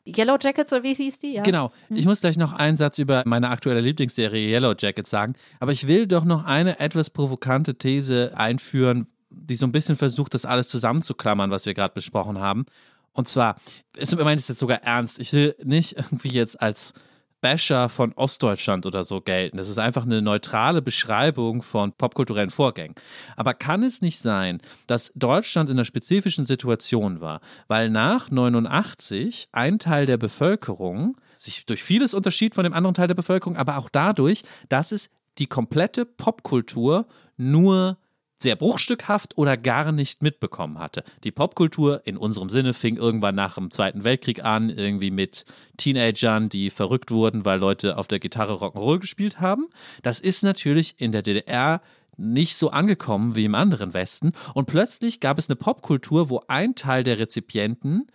Yellow 0.06 0.38
Jackets 0.40 0.72
oder 0.72 0.82
wie 0.82 0.94
hieß 0.94 1.18
die? 1.18 1.34
Ja. 1.34 1.42
Genau. 1.42 1.70
Hm. 1.88 1.96
Ich 1.96 2.06
muss 2.06 2.20
gleich 2.20 2.38
noch 2.38 2.52
einen 2.52 2.76
Satz 2.76 2.98
über 2.98 3.22
meine 3.26 3.50
aktuelle 3.50 3.80
Lieblingsserie 3.80 4.48
Yellow 4.48 4.74
Jackets 4.78 5.11
sagen. 5.11 5.34
Aber 5.61 5.72
ich 5.72 5.86
will 5.86 6.06
doch 6.06 6.24
noch 6.24 6.44
eine 6.44 6.80
etwas 6.80 7.11
provokante 7.11 7.76
These 7.76 8.32
einführen, 8.34 9.06
die 9.31 9.55
so 9.55 9.66
ein 9.66 9.72
bisschen 9.72 9.97
versucht, 9.97 10.35
das 10.35 10.45
alles 10.45 10.68
zusammenzuklammern, 10.68 11.51
was 11.51 11.66
wir 11.66 11.74
gerade 11.74 11.95
besprochen 11.95 12.39
haben. 12.39 12.66
Und 13.12 13.29
zwar, 13.29 13.57
ich 13.97 14.14
meine 14.16 14.39
es 14.39 14.49
jetzt 14.49 14.61
sogar 14.61 14.83
ernst, 14.83 15.18
ich 15.18 15.33
will 15.33 15.57
nicht 15.62 15.97
irgendwie 15.97 16.29
jetzt 16.29 16.61
als 16.61 16.95
Basher 17.41 17.89
von 17.89 18.12
Ostdeutschland 18.14 18.85
oder 18.85 19.05
so 19.05 19.20
gelten. 19.20 19.59
Das 19.59 19.68
ist 19.68 19.79
einfach 19.79 20.05
eine 20.05 20.22
neutrale 20.22 20.83
Beschreibung 20.83 21.62
von 21.62 21.93
popkulturellen 21.93 22.51
Vorgängen. 22.51 22.95
Aber 23.37 23.55
kann 23.55 23.83
es 23.83 24.03
nicht 24.03 24.18
sein, 24.18 24.61
dass 24.87 25.12
Deutschland 25.14 25.70
in 25.70 25.76
einer 25.76 25.85
spezifischen 25.85 26.45
Situation 26.45 27.20
war, 27.20 27.41
weil 27.68 27.91
nach 27.91 28.31
89 28.31 29.49
ein 29.53 29.79
Teil 29.79 30.07
der 30.07 30.16
Bevölkerung 30.16 31.16
sich 31.37 31.64
durch 31.66 31.85
vieles 31.85 32.14
unterschied 32.14 32.55
von 32.57 32.64
dem 32.64 32.72
anderen 32.72 32.95
Teil 32.95 33.07
der 33.07 33.14
Bevölkerung, 33.14 33.57
aber 33.57 33.79
auch 33.79 33.89
dadurch, 33.89 34.43
dass 34.68 34.91
es 34.91 35.09
die 35.39 35.47
komplette 35.47 36.05
Popkultur 36.05 37.07
nur 37.37 37.99
sehr 38.39 38.57
bruchstückhaft 38.57 39.36
oder 39.36 39.57
gar 39.57 39.93
nicht 39.93 40.22
mitbekommen 40.22 40.78
hatte. 40.78 41.03
Die 41.24 41.32
Popkultur 41.32 42.03
in 42.05 42.16
unserem 42.16 42.51
Sinne 42.51 42.72
fing 42.72 42.97
irgendwann 42.97 43.34
nach 43.34 43.57
dem 43.57 43.70
Zweiten 43.70 44.05
Weltkrieg 44.05 44.45
an, 44.45 44.70
irgendwie 44.70 45.11
mit 45.11 45.45
Teenagern, 45.76 46.49
die 46.49 46.70
verrückt 46.70 47.11
wurden, 47.11 47.45
weil 47.45 47.59
Leute 47.59 47.99
auf 47.99 48.07
der 48.07 48.20
Gitarre 48.20 48.55
Rock'n'Roll 48.55 49.01
gespielt 49.01 49.41
haben. 49.41 49.68
Das 50.03 50.20
ist 50.20 50.43
natürlich 50.43 50.95
in 50.99 51.12
der 51.12 51.22
DDR 51.22 51.80
nicht 52.16 52.57
so 52.57 52.70
angekommen 52.70 53.36
wie 53.36 53.45
im 53.45 53.55
anderen 53.55 53.95
Westen. 53.95 54.32
Und 54.55 54.66
plötzlich 54.66 55.20
gab 55.20 55.39
es 55.39 55.49
eine 55.49 55.57
Popkultur, 55.57 56.30
wo 56.30 56.43
ein 56.49 56.74
Teil 56.74 57.05
der 57.05 57.18
Rezipienten 57.18 58.09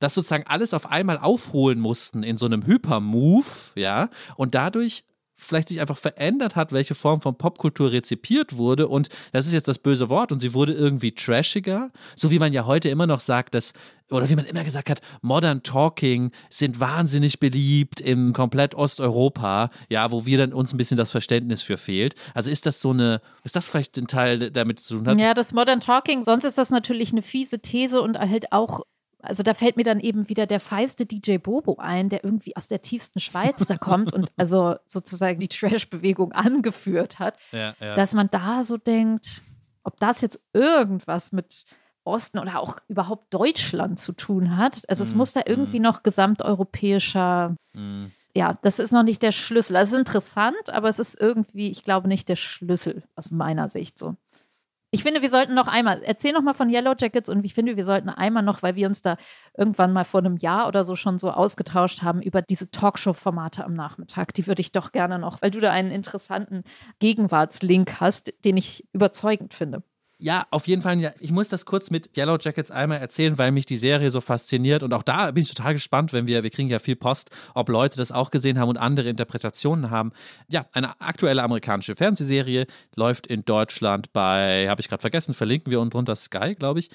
das 0.00 0.14
sozusagen 0.14 0.46
alles 0.46 0.74
auf 0.74 0.90
einmal 0.90 1.18
aufholen 1.18 1.80
mussten 1.80 2.22
in 2.22 2.36
so 2.36 2.46
einem 2.46 2.66
Hyper-Move, 2.66 3.46
ja, 3.76 4.10
und 4.36 4.54
dadurch 4.54 5.04
vielleicht 5.44 5.68
sich 5.68 5.80
einfach 5.80 5.98
verändert 5.98 6.56
hat, 6.56 6.72
welche 6.72 6.94
Form 6.94 7.20
von 7.20 7.36
Popkultur 7.36 7.92
rezipiert 7.92 8.56
wurde. 8.56 8.88
Und 8.88 9.08
das 9.32 9.46
ist 9.46 9.52
jetzt 9.52 9.68
das 9.68 9.78
böse 9.78 10.08
Wort 10.08 10.32
und 10.32 10.38
sie 10.38 10.54
wurde 10.54 10.72
irgendwie 10.72 11.12
trashiger. 11.12 11.90
So 12.16 12.30
wie 12.30 12.38
man 12.38 12.52
ja 12.52 12.66
heute 12.66 12.88
immer 12.88 13.06
noch 13.06 13.20
sagt, 13.20 13.54
dass, 13.54 13.72
oder 14.10 14.28
wie 14.28 14.36
man 14.36 14.46
immer 14.46 14.64
gesagt 14.64 14.90
hat, 14.90 15.00
Modern 15.22 15.62
Talking 15.62 16.32
sind 16.50 16.80
wahnsinnig 16.80 17.40
beliebt 17.40 18.00
im 18.00 18.32
komplett 18.32 18.74
Osteuropa, 18.74 19.70
ja, 19.88 20.10
wo 20.10 20.26
wir 20.26 20.38
dann 20.38 20.52
uns 20.52 20.72
ein 20.72 20.76
bisschen 20.76 20.96
das 20.96 21.10
Verständnis 21.10 21.62
für 21.62 21.76
fehlt. 21.76 22.14
Also 22.34 22.50
ist 22.50 22.66
das 22.66 22.80
so 22.80 22.90
eine, 22.90 23.20
ist 23.44 23.56
das 23.56 23.68
vielleicht 23.68 23.96
ein 23.98 24.06
Teil, 24.06 24.50
damit 24.50 24.80
zu 24.80 24.96
tun 24.96 25.08
hat? 25.08 25.18
Ja, 25.18 25.34
das 25.34 25.52
Modern 25.52 25.80
Talking, 25.80 26.24
sonst 26.24 26.44
ist 26.44 26.58
das 26.58 26.70
natürlich 26.70 27.12
eine 27.12 27.22
fiese 27.22 27.60
These 27.60 28.00
und 28.00 28.18
halt 28.18 28.52
auch 28.52 28.80
Also 29.24 29.42
da 29.42 29.54
fällt 29.54 29.76
mir 29.76 29.84
dann 29.84 30.00
eben 30.00 30.28
wieder 30.28 30.46
der 30.46 30.60
feiste 30.60 31.06
DJ 31.06 31.38
Bobo 31.38 31.76
ein, 31.78 32.08
der 32.08 32.24
irgendwie 32.24 32.56
aus 32.56 32.68
der 32.68 32.82
tiefsten 32.82 33.20
Schweiz 33.20 33.66
da 33.66 33.76
kommt 33.76 34.12
und 34.12 34.30
also 34.36 34.76
sozusagen 34.86 35.38
die 35.40 35.48
Trash-Bewegung 35.48 36.32
angeführt 36.32 37.18
hat, 37.18 37.36
Ja, 37.52 37.74
ja. 37.80 37.94
dass 37.94 38.14
man 38.14 38.28
da 38.30 38.62
so 38.64 38.76
denkt, 38.76 39.42
ob 39.82 39.98
das 40.00 40.20
jetzt 40.20 40.40
irgendwas 40.52 41.32
mit 41.32 41.64
Osten 42.04 42.38
oder 42.38 42.60
auch 42.60 42.76
überhaupt 42.88 43.32
Deutschland 43.32 43.98
zu 43.98 44.12
tun 44.12 44.56
hat. 44.58 44.82
Also 44.90 45.02
es 45.02 45.14
Mm, 45.14 45.16
muss 45.16 45.32
da 45.32 45.40
irgendwie 45.46 45.80
noch 45.80 46.02
gesamteuropäischer, 46.02 47.56
Mm. 47.72 48.06
ja, 48.34 48.58
das 48.62 48.78
ist 48.78 48.92
noch 48.92 49.02
nicht 49.02 49.22
der 49.22 49.32
Schlüssel. 49.32 49.72
Das 49.74 49.90
ist 49.92 49.98
interessant, 49.98 50.68
aber 50.70 50.88
es 50.88 50.98
ist 50.98 51.20
irgendwie, 51.20 51.70
ich 51.70 51.82
glaube, 51.84 52.08
nicht 52.08 52.28
der 52.28 52.36
Schlüssel 52.36 53.02
aus 53.16 53.30
meiner 53.30 53.68
Sicht 53.68 53.98
so. 53.98 54.16
Ich 54.94 55.02
finde, 55.02 55.22
wir 55.22 55.30
sollten 55.30 55.54
noch 55.54 55.66
einmal, 55.66 56.04
erzähl 56.04 56.32
noch 56.32 56.42
mal 56.42 56.54
von 56.54 56.70
Yellow 56.70 56.94
Jackets 56.96 57.28
und 57.28 57.44
ich 57.44 57.52
finde, 57.52 57.76
wir 57.76 57.84
sollten 57.84 58.08
einmal 58.08 58.44
noch, 58.44 58.62
weil 58.62 58.76
wir 58.76 58.86
uns 58.86 59.02
da 59.02 59.16
irgendwann 59.58 59.92
mal 59.92 60.04
vor 60.04 60.20
einem 60.20 60.36
Jahr 60.36 60.68
oder 60.68 60.84
so 60.84 60.94
schon 60.94 61.18
so 61.18 61.32
ausgetauscht 61.32 62.02
haben 62.02 62.22
über 62.22 62.42
diese 62.42 62.70
Talkshow-Formate 62.70 63.64
am 63.64 63.74
Nachmittag. 63.74 64.32
Die 64.34 64.46
würde 64.46 64.60
ich 64.60 64.70
doch 64.70 64.92
gerne 64.92 65.18
noch, 65.18 65.42
weil 65.42 65.50
du 65.50 65.58
da 65.58 65.72
einen 65.72 65.90
interessanten 65.90 66.62
Gegenwartslink 67.00 68.00
hast, 68.00 68.32
den 68.44 68.56
ich 68.56 68.86
überzeugend 68.92 69.52
finde. 69.52 69.82
Ja, 70.24 70.46
auf 70.50 70.66
jeden 70.68 70.80
Fall. 70.80 71.12
Ich 71.20 71.32
muss 71.32 71.50
das 71.50 71.66
kurz 71.66 71.90
mit 71.90 72.16
Yellow 72.16 72.38
Jackets 72.40 72.70
einmal 72.70 72.98
erzählen, 72.98 73.36
weil 73.36 73.52
mich 73.52 73.66
die 73.66 73.76
Serie 73.76 74.10
so 74.10 74.22
fasziniert. 74.22 74.82
Und 74.82 74.94
auch 74.94 75.02
da 75.02 75.30
bin 75.32 75.42
ich 75.42 75.52
total 75.52 75.74
gespannt, 75.74 76.14
wenn 76.14 76.26
wir, 76.26 76.42
wir 76.42 76.48
kriegen 76.48 76.70
ja 76.70 76.78
viel 76.78 76.96
Post, 76.96 77.30
ob 77.52 77.68
Leute 77.68 77.98
das 77.98 78.10
auch 78.10 78.30
gesehen 78.30 78.58
haben 78.58 78.70
und 78.70 78.78
andere 78.78 79.10
Interpretationen 79.10 79.90
haben. 79.90 80.12
Ja, 80.48 80.64
eine 80.72 80.98
aktuelle 80.98 81.42
amerikanische 81.42 81.94
Fernsehserie 81.94 82.66
läuft 82.96 83.26
in 83.26 83.44
Deutschland 83.44 84.14
bei, 84.14 84.66
habe 84.66 84.80
ich 84.80 84.88
gerade 84.88 85.02
vergessen, 85.02 85.34
verlinken 85.34 85.70
wir 85.70 85.78
unten 85.78 85.90
drunter 85.90 86.16
Sky, 86.16 86.54
glaube 86.54 86.80
ich. 86.80 86.88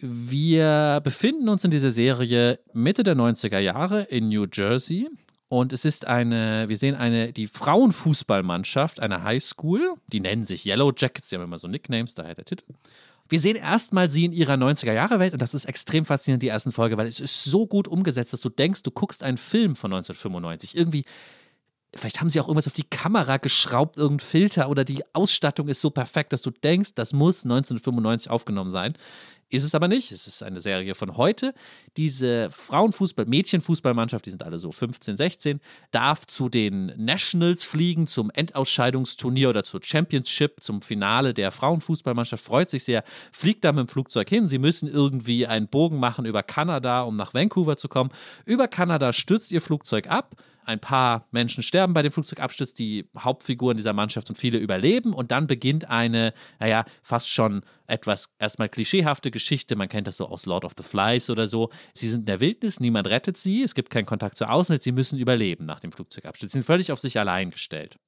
Wir 0.00 1.00
befinden 1.02 1.48
uns 1.48 1.64
in 1.64 1.70
dieser 1.70 1.90
Serie 1.90 2.58
Mitte 2.74 3.02
der 3.02 3.16
90er 3.16 3.60
Jahre 3.60 4.02
in 4.02 4.28
New 4.28 4.44
Jersey. 4.52 5.08
Und 5.48 5.72
es 5.72 5.84
ist 5.84 6.06
eine, 6.06 6.68
wir 6.68 6.76
sehen 6.76 6.94
eine, 6.94 7.32
die 7.32 7.46
Frauenfußballmannschaft 7.46 9.00
einer 9.00 9.24
Highschool, 9.24 9.94
die 10.08 10.20
nennen 10.20 10.44
sich 10.44 10.66
Yellow 10.66 10.92
Jackets, 10.94 11.30
die 11.30 11.36
haben 11.36 11.44
immer 11.44 11.58
so 11.58 11.68
Nicknames, 11.68 12.14
daher 12.14 12.34
der 12.34 12.44
Titel. 12.44 12.64
Wir 13.30 13.40
sehen 13.40 13.56
erstmal 13.56 14.10
sie 14.10 14.24
in 14.26 14.32
ihrer 14.32 14.54
90er-Jahre-Welt 14.54 15.32
und 15.34 15.42
das 15.42 15.54
ist 15.54 15.66
extrem 15.66 16.04
faszinierend, 16.04 16.42
die 16.42 16.48
ersten 16.48 16.72
Folge, 16.72 16.96
weil 16.96 17.06
es 17.06 17.20
ist 17.20 17.44
so 17.44 17.66
gut 17.66 17.88
umgesetzt, 17.88 18.32
dass 18.32 18.40
du 18.40 18.48
denkst, 18.48 18.82
du 18.82 18.90
guckst 18.90 19.22
einen 19.22 19.36
Film 19.36 19.76
von 19.76 19.92
1995. 19.92 20.76
Irgendwie, 20.76 21.04
vielleicht 21.94 22.20
haben 22.20 22.30
sie 22.30 22.40
auch 22.40 22.48
irgendwas 22.48 22.66
auf 22.66 22.72
die 22.72 22.84
Kamera 22.84 23.38
geschraubt, 23.38 23.96
irgendein 23.96 24.26
Filter 24.26 24.68
oder 24.68 24.84
die 24.84 25.02
Ausstattung 25.14 25.68
ist 25.68 25.80
so 25.80 25.90
perfekt, 25.90 26.32
dass 26.32 26.42
du 26.42 26.50
denkst, 26.50 26.94
das 26.94 27.12
muss 27.12 27.44
1995 27.44 28.30
aufgenommen 28.30 28.70
sein. 28.70 28.94
Ist 29.50 29.64
es 29.64 29.74
aber 29.74 29.88
nicht. 29.88 30.12
Es 30.12 30.26
ist 30.26 30.42
eine 30.42 30.60
Serie 30.60 30.94
von 30.94 31.16
heute. 31.16 31.54
Diese 31.96 32.50
Frauenfußball, 32.50 33.24
Mädchenfußballmannschaft, 33.24 34.26
die 34.26 34.30
sind 34.30 34.42
alle 34.42 34.58
so 34.58 34.72
15, 34.72 35.16
16, 35.16 35.60
darf 35.90 36.26
zu 36.26 36.50
den 36.50 36.92
Nationals 36.98 37.64
fliegen, 37.64 38.06
zum 38.06 38.30
Endausscheidungsturnier 38.30 39.48
oder 39.48 39.64
zur 39.64 39.80
Championship, 39.82 40.62
zum 40.62 40.82
Finale 40.82 41.32
der 41.32 41.50
Frauenfußballmannschaft, 41.50 42.44
freut 42.44 42.68
sich 42.68 42.84
sehr, 42.84 43.04
fliegt 43.32 43.64
da 43.64 43.72
mit 43.72 43.86
dem 43.86 43.88
Flugzeug 43.88 44.28
hin. 44.28 44.48
Sie 44.48 44.58
müssen 44.58 44.86
irgendwie 44.86 45.46
einen 45.46 45.68
Bogen 45.68 45.98
machen 45.98 46.26
über 46.26 46.42
Kanada, 46.42 47.00
um 47.02 47.16
nach 47.16 47.32
Vancouver 47.32 47.78
zu 47.78 47.88
kommen. 47.88 48.10
Über 48.44 48.68
Kanada 48.68 49.14
stürzt 49.14 49.50
ihr 49.50 49.62
Flugzeug 49.62 50.08
ab. 50.08 50.36
Ein 50.68 50.80
paar 50.80 51.26
Menschen 51.30 51.62
sterben 51.62 51.94
bei 51.94 52.02
dem 52.02 52.12
Flugzeugabsturz, 52.12 52.74
die 52.74 53.08
Hauptfiguren 53.18 53.78
dieser 53.78 53.94
Mannschaft 53.94 54.28
und 54.28 54.36
viele 54.36 54.58
überleben. 54.58 55.14
Und 55.14 55.30
dann 55.30 55.46
beginnt 55.46 55.88
eine, 55.88 56.34
naja, 56.60 56.84
fast 57.02 57.30
schon 57.30 57.62
etwas 57.86 58.28
erstmal 58.38 58.68
klischeehafte 58.68 59.30
Geschichte. 59.30 59.76
Man 59.76 59.88
kennt 59.88 60.06
das 60.06 60.18
so 60.18 60.28
aus 60.28 60.44
Lord 60.44 60.66
of 60.66 60.72
the 60.76 60.82
Flies 60.82 61.30
oder 61.30 61.46
so. 61.46 61.70
Sie 61.94 62.06
sind 62.06 62.20
in 62.20 62.26
der 62.26 62.40
Wildnis, 62.40 62.80
niemand 62.80 63.06
rettet 63.06 63.38
sie, 63.38 63.62
es 63.62 63.74
gibt 63.74 63.88
keinen 63.88 64.04
Kontakt 64.04 64.36
zur 64.36 64.50
Außenwelt, 64.50 64.82
sie 64.82 64.92
müssen 64.92 65.18
überleben 65.18 65.64
nach 65.64 65.80
dem 65.80 65.90
Flugzeugabsturz. 65.90 66.52
Sie 66.52 66.58
sind 66.58 66.66
völlig 66.66 66.92
auf 66.92 67.00
sich 67.00 67.18
allein 67.18 67.50
gestellt. 67.50 67.98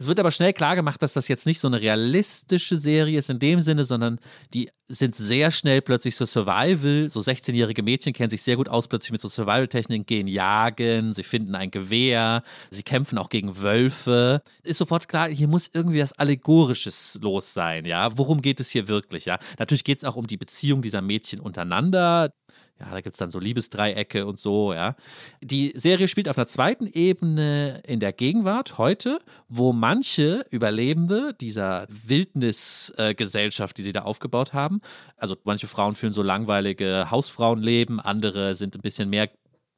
Es 0.00 0.06
wird 0.06 0.20
aber 0.20 0.30
schnell 0.30 0.52
klar 0.52 0.76
gemacht, 0.76 1.02
dass 1.02 1.12
das 1.12 1.26
jetzt 1.26 1.44
nicht 1.44 1.58
so 1.58 1.66
eine 1.66 1.80
realistische 1.80 2.76
Serie 2.76 3.18
ist 3.18 3.30
in 3.30 3.40
dem 3.40 3.60
Sinne, 3.60 3.84
sondern 3.84 4.20
die 4.54 4.70
sind 4.86 5.16
sehr 5.16 5.50
schnell 5.50 5.82
plötzlich 5.82 6.14
so 6.14 6.24
Survival. 6.24 7.10
So 7.10 7.20
16-jährige 7.20 7.82
Mädchen 7.82 8.12
kennen 8.12 8.30
sich 8.30 8.42
sehr 8.42 8.56
gut 8.56 8.68
aus, 8.68 8.86
plötzlich 8.86 9.10
mit 9.10 9.20
so 9.20 9.26
Survival-Techniken, 9.26 10.06
gehen 10.06 10.28
jagen, 10.28 11.12
sie 11.12 11.24
finden 11.24 11.56
ein 11.56 11.72
Gewehr, 11.72 12.42
sie 12.70 12.84
kämpfen 12.84 13.18
auch 13.18 13.28
gegen 13.28 13.60
Wölfe. 13.60 14.42
Ist 14.62 14.78
sofort 14.78 15.08
klar, 15.08 15.28
hier 15.28 15.48
muss 15.48 15.68
irgendwie 15.72 16.00
was 16.00 16.12
Allegorisches 16.12 17.18
los 17.20 17.52
sein, 17.52 17.84
ja. 17.84 18.16
Worum 18.16 18.40
geht 18.40 18.60
es 18.60 18.70
hier 18.70 18.86
wirklich, 18.86 19.24
ja? 19.24 19.38
Natürlich 19.58 19.84
geht 19.84 19.98
es 19.98 20.04
auch 20.04 20.16
um 20.16 20.28
die 20.28 20.36
Beziehung 20.36 20.80
dieser 20.80 21.02
Mädchen 21.02 21.40
untereinander. 21.40 22.32
Ja, 22.80 22.90
da 22.92 23.00
gibt 23.00 23.14
es 23.14 23.18
dann 23.18 23.30
so 23.30 23.40
Liebesdreiecke 23.40 24.24
und 24.24 24.38
so, 24.38 24.72
ja. 24.72 24.94
Die 25.40 25.72
Serie 25.74 26.06
spielt 26.06 26.28
auf 26.28 26.38
einer 26.38 26.46
zweiten 26.46 26.86
Ebene 26.86 27.82
in 27.84 27.98
der 27.98 28.12
Gegenwart 28.12 28.78
heute, 28.78 29.18
wo 29.48 29.72
manche 29.72 30.46
Überlebende 30.50 31.34
dieser 31.34 31.86
Wildnisgesellschaft, 31.88 33.76
die 33.78 33.82
sie 33.82 33.92
da 33.92 34.02
aufgebaut 34.02 34.52
haben, 34.52 34.80
also 35.16 35.36
manche 35.42 35.66
Frauen 35.66 35.96
führen 35.96 36.12
so 36.12 36.22
langweilige 36.22 37.10
Hausfrauenleben, 37.10 37.98
andere 37.98 38.54
sind 38.54 38.76
ein 38.76 38.82
bisschen 38.82 39.10
mehr 39.10 39.28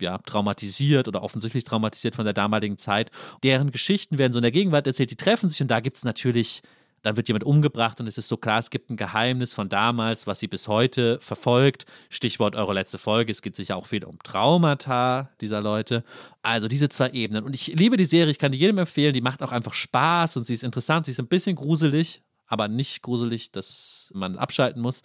ja, 0.01 0.19
traumatisiert 0.19 1.09
oder 1.09 1.23
offensichtlich 1.23 1.65
traumatisiert 1.65 2.17
von 2.17 2.25
der 2.25 2.35
damaligen 2.35 2.79
Zeit. 2.79 3.11
Deren 3.43 3.71
Geschichten 3.71 4.19
werden 4.19 4.33
so 4.33 4.39
in 4.39 4.43
der 4.43 4.51
Gegenwart 4.51 4.87
erzählt, 4.87 5.11
die 5.11 5.17
treffen 5.17 5.49
sich 5.49 5.63
und 5.63 5.69
da 5.69 5.81
gibt 5.81 5.97
es 5.97 6.05
natürlich 6.05 6.63
dann 7.03 7.17
wird 7.17 7.29
jemand 7.29 7.45
umgebracht 7.45 8.01
und 8.01 8.07
es 8.07 8.19
ist 8.19 8.29
so 8.29 8.37
klar, 8.37 8.59
es 8.59 8.71
gibt 8.71 8.91
ein 8.91 8.97
Geheimnis 8.97 9.55
von 9.55 9.69
damals, 9.69 10.27
was 10.27 10.41
sie 10.41 10.49
bis 10.49 10.69
heute 10.69 11.19
verfolgt. 11.21 11.87
Stichwort 12.11 12.57
eure 12.57 12.75
letzte 12.75 12.99
Folge, 12.99 13.33
es 13.33 13.43
geht 13.43 13.57
sicher 13.57 13.77
auch 13.77 13.87
viel 13.87 14.05
um 14.05 14.19
Traumata 14.23 15.31
dieser 15.41 15.61
Leute. 15.61 16.05
Also 16.43 16.69
diese 16.69 16.89
zwei 16.89 17.11
Ebenen. 17.11 17.45
Und 17.45 17.55
ich 17.55 17.69
liebe 17.69 17.97
die 17.97 18.05
Serie, 18.05 18.31
ich 18.31 18.39
kann 18.39 18.53
die 18.53 18.59
jedem 18.59 18.79
empfehlen, 18.79 19.15
die 19.15 19.21
macht 19.21 19.43
auch 19.43 19.53
einfach 19.53 19.75
Spaß 19.75 20.37
und 20.37 20.47
sie 20.47 20.55
ist 20.55 20.65
interessant, 20.65 21.07
sie 21.07 21.13
ist 21.13 21.21
ein 21.21 21.29
bisschen 21.29 21.57
gruselig, 21.57 22.23
aber 22.47 22.69
nicht 22.69 23.03
gruselig, 23.03 23.51
dass 23.51 24.11
man 24.15 24.37
abschalten 24.37 24.83
muss. 24.83 25.03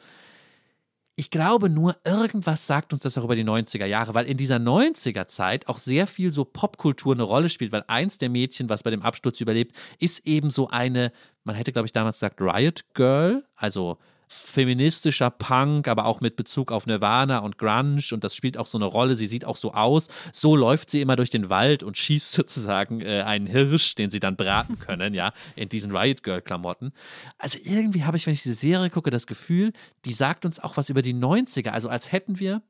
Ich 1.18 1.30
glaube 1.30 1.70
nur, 1.70 1.96
irgendwas 2.04 2.68
sagt 2.68 2.92
uns 2.92 3.04
das 3.04 3.18
auch 3.18 3.24
über 3.24 3.38
die 3.38 3.46
90er 3.46 3.86
Jahre, 3.86 4.14
weil 4.14 4.26
in 4.26 4.36
dieser 4.36 4.58
90er 4.58 5.28
Zeit 5.28 5.70
auch 5.70 5.78
sehr 5.78 6.08
viel 6.08 6.34
so 6.34 6.44
Popkultur 6.44 7.14
eine 7.14 7.24
Rolle 7.24 7.50
spielt, 7.50 7.72
weil 7.72 7.86
eins 7.88 8.18
der 8.18 8.30
Mädchen, 8.30 8.68
was 8.68 8.84
bei 8.84 8.92
dem 8.92 9.02
Absturz 9.02 9.40
überlebt, 9.40 9.74
ist 9.98 10.28
eben 10.28 10.50
so 10.50 10.68
eine, 10.68 11.14
man 11.46 11.56
hätte 11.56 11.72
glaube 11.72 11.86
ich 11.86 11.94
damals 11.94 12.18
gesagt 12.18 12.42
Riot 12.42 12.84
Girl, 12.94 13.46
also 13.56 13.98
feministischer 14.28 15.30
Punk, 15.30 15.88
aber 15.88 16.06
auch 16.06 16.20
mit 16.20 16.36
Bezug 16.36 16.72
auf 16.72 16.88
Nirvana 16.88 17.40
und 17.40 17.58
Grunge 17.58 18.02
und 18.12 18.24
das 18.24 18.36
spielt 18.36 18.58
auch 18.58 18.68
so 18.68 18.78
eine 18.78 18.86
Rolle. 18.86 19.16
Sie 19.16 19.28
sieht 19.28 19.46
auch 19.46 19.56
so 19.56 19.74
aus. 19.74 20.08
So 20.34 20.56
läuft 20.56 20.90
sie 20.90 21.02
immer 21.02 21.16
durch 21.16 21.30
den 21.30 21.50
Wald 21.50 21.84
und 21.84 21.98
schießt 21.98 22.32
sozusagen 22.32 23.02
äh, 23.02 23.22
einen 23.22 23.48
Hirsch, 23.48 23.96
den 23.96 24.10
sie 24.10 24.20
dann 24.20 24.36
braten 24.36 24.80
können, 24.80 25.14
ja, 25.14 25.34
in 25.56 25.70
diesen 25.70 25.96
Riot 25.96 26.24
Girl 26.24 26.42
Klamotten. 26.42 26.92
Also 27.38 27.60
irgendwie 27.64 28.04
habe 28.04 28.18
ich, 28.18 28.26
wenn 28.26 28.34
ich 28.34 28.44
diese 28.44 28.56
Serie 28.56 28.90
gucke, 28.90 29.12
das 29.12 29.28
Gefühl, 29.28 29.74
die 30.06 30.14
sagt 30.14 30.46
uns 30.46 30.60
auch 30.60 30.78
was 30.78 30.90
über 30.90 31.02
die 31.02 31.14
90er. 31.14 31.70
Also 31.70 31.90
als 31.90 32.12
hätten 32.12 32.40
wir 32.40 32.62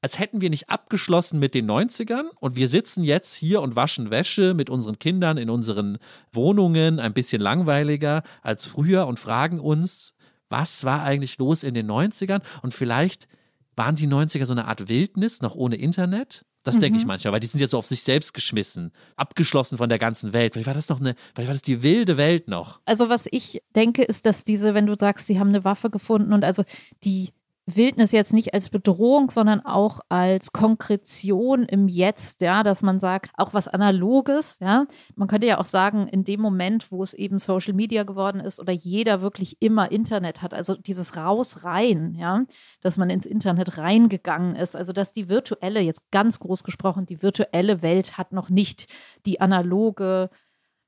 als 0.00 0.18
hätten 0.18 0.40
wir 0.40 0.50
nicht 0.50 0.70
abgeschlossen 0.70 1.38
mit 1.38 1.54
den 1.54 1.68
90ern 1.68 2.28
und 2.38 2.56
wir 2.56 2.68
sitzen 2.68 3.02
jetzt 3.02 3.34
hier 3.34 3.60
und 3.60 3.76
waschen 3.76 4.10
Wäsche 4.10 4.54
mit 4.54 4.70
unseren 4.70 4.98
Kindern 4.98 5.38
in 5.38 5.50
unseren 5.50 5.98
Wohnungen, 6.32 7.00
ein 7.00 7.12
bisschen 7.12 7.42
langweiliger 7.42 8.22
als 8.42 8.66
früher 8.66 9.06
und 9.06 9.18
fragen 9.18 9.60
uns, 9.60 10.14
was 10.48 10.84
war 10.84 11.02
eigentlich 11.02 11.38
los 11.38 11.62
in 11.62 11.74
den 11.74 11.90
90ern? 11.90 12.42
Und 12.62 12.74
vielleicht 12.74 13.28
waren 13.76 13.96
die 13.96 14.08
90er 14.08 14.46
so 14.46 14.52
eine 14.52 14.66
Art 14.66 14.88
Wildnis, 14.88 15.42
noch 15.42 15.54
ohne 15.54 15.76
Internet? 15.76 16.44
Das 16.64 16.76
mhm. 16.76 16.80
denke 16.80 16.98
ich 16.98 17.06
manchmal, 17.06 17.32
weil 17.32 17.40
die 17.40 17.46
sind 17.46 17.60
ja 17.60 17.66
so 17.66 17.78
auf 17.78 17.86
sich 17.86 18.02
selbst 18.02 18.34
geschmissen, 18.34 18.92
abgeschlossen 19.16 19.78
von 19.78 19.88
der 19.88 19.98
ganzen 19.98 20.32
Welt. 20.32 20.54
Vielleicht 20.54 20.66
war 20.66 20.74
das 20.74 20.88
noch 20.88 21.00
eine, 21.00 21.14
vielleicht 21.34 21.48
war 21.48 21.54
das 21.54 21.62
die 21.62 21.82
wilde 21.82 22.16
Welt 22.16 22.48
noch. 22.48 22.80
Also 22.84 23.08
was 23.08 23.26
ich 23.30 23.62
denke, 23.74 24.02
ist, 24.02 24.26
dass 24.26 24.44
diese, 24.44 24.74
wenn 24.74 24.86
du 24.86 24.96
sagst, 24.98 25.26
sie 25.26 25.38
haben 25.38 25.48
eine 25.48 25.64
Waffe 25.64 25.90
gefunden 25.90 26.32
und 26.32 26.44
also 26.44 26.64
die 27.04 27.30
Wildnis 27.76 28.12
jetzt 28.12 28.32
nicht 28.32 28.54
als 28.54 28.70
Bedrohung, 28.70 29.30
sondern 29.30 29.60
auch 29.60 30.00
als 30.08 30.52
Konkretion 30.52 31.64
im 31.64 31.88
Jetzt, 31.88 32.40
ja, 32.40 32.62
dass 32.62 32.82
man 32.82 33.00
sagt, 33.00 33.30
auch 33.36 33.52
was 33.52 33.68
Analoges, 33.68 34.58
ja. 34.60 34.86
Man 35.16 35.28
könnte 35.28 35.46
ja 35.46 35.58
auch 35.58 35.66
sagen, 35.66 36.08
in 36.08 36.24
dem 36.24 36.40
Moment, 36.40 36.90
wo 36.90 37.02
es 37.02 37.14
eben 37.14 37.38
Social 37.38 37.74
Media 37.74 38.04
geworden 38.04 38.40
ist 38.40 38.60
oder 38.60 38.72
jeder 38.72 39.20
wirklich 39.20 39.60
immer 39.60 39.92
Internet 39.92 40.40
hat, 40.40 40.54
also 40.54 40.76
dieses 40.76 41.16
Raus 41.16 41.64
rein, 41.64 42.14
ja, 42.14 42.44
dass 42.80 42.96
man 42.96 43.10
ins 43.10 43.26
Internet 43.26 43.76
reingegangen 43.76 44.56
ist, 44.56 44.74
also 44.74 44.92
dass 44.92 45.12
die 45.12 45.28
virtuelle, 45.28 45.80
jetzt 45.80 46.10
ganz 46.10 46.38
groß 46.40 46.64
gesprochen, 46.64 47.06
die 47.06 47.22
virtuelle 47.22 47.82
Welt 47.82 48.16
hat 48.16 48.32
noch 48.32 48.48
nicht 48.48 48.86
die 49.26 49.40
analoge 49.40 50.30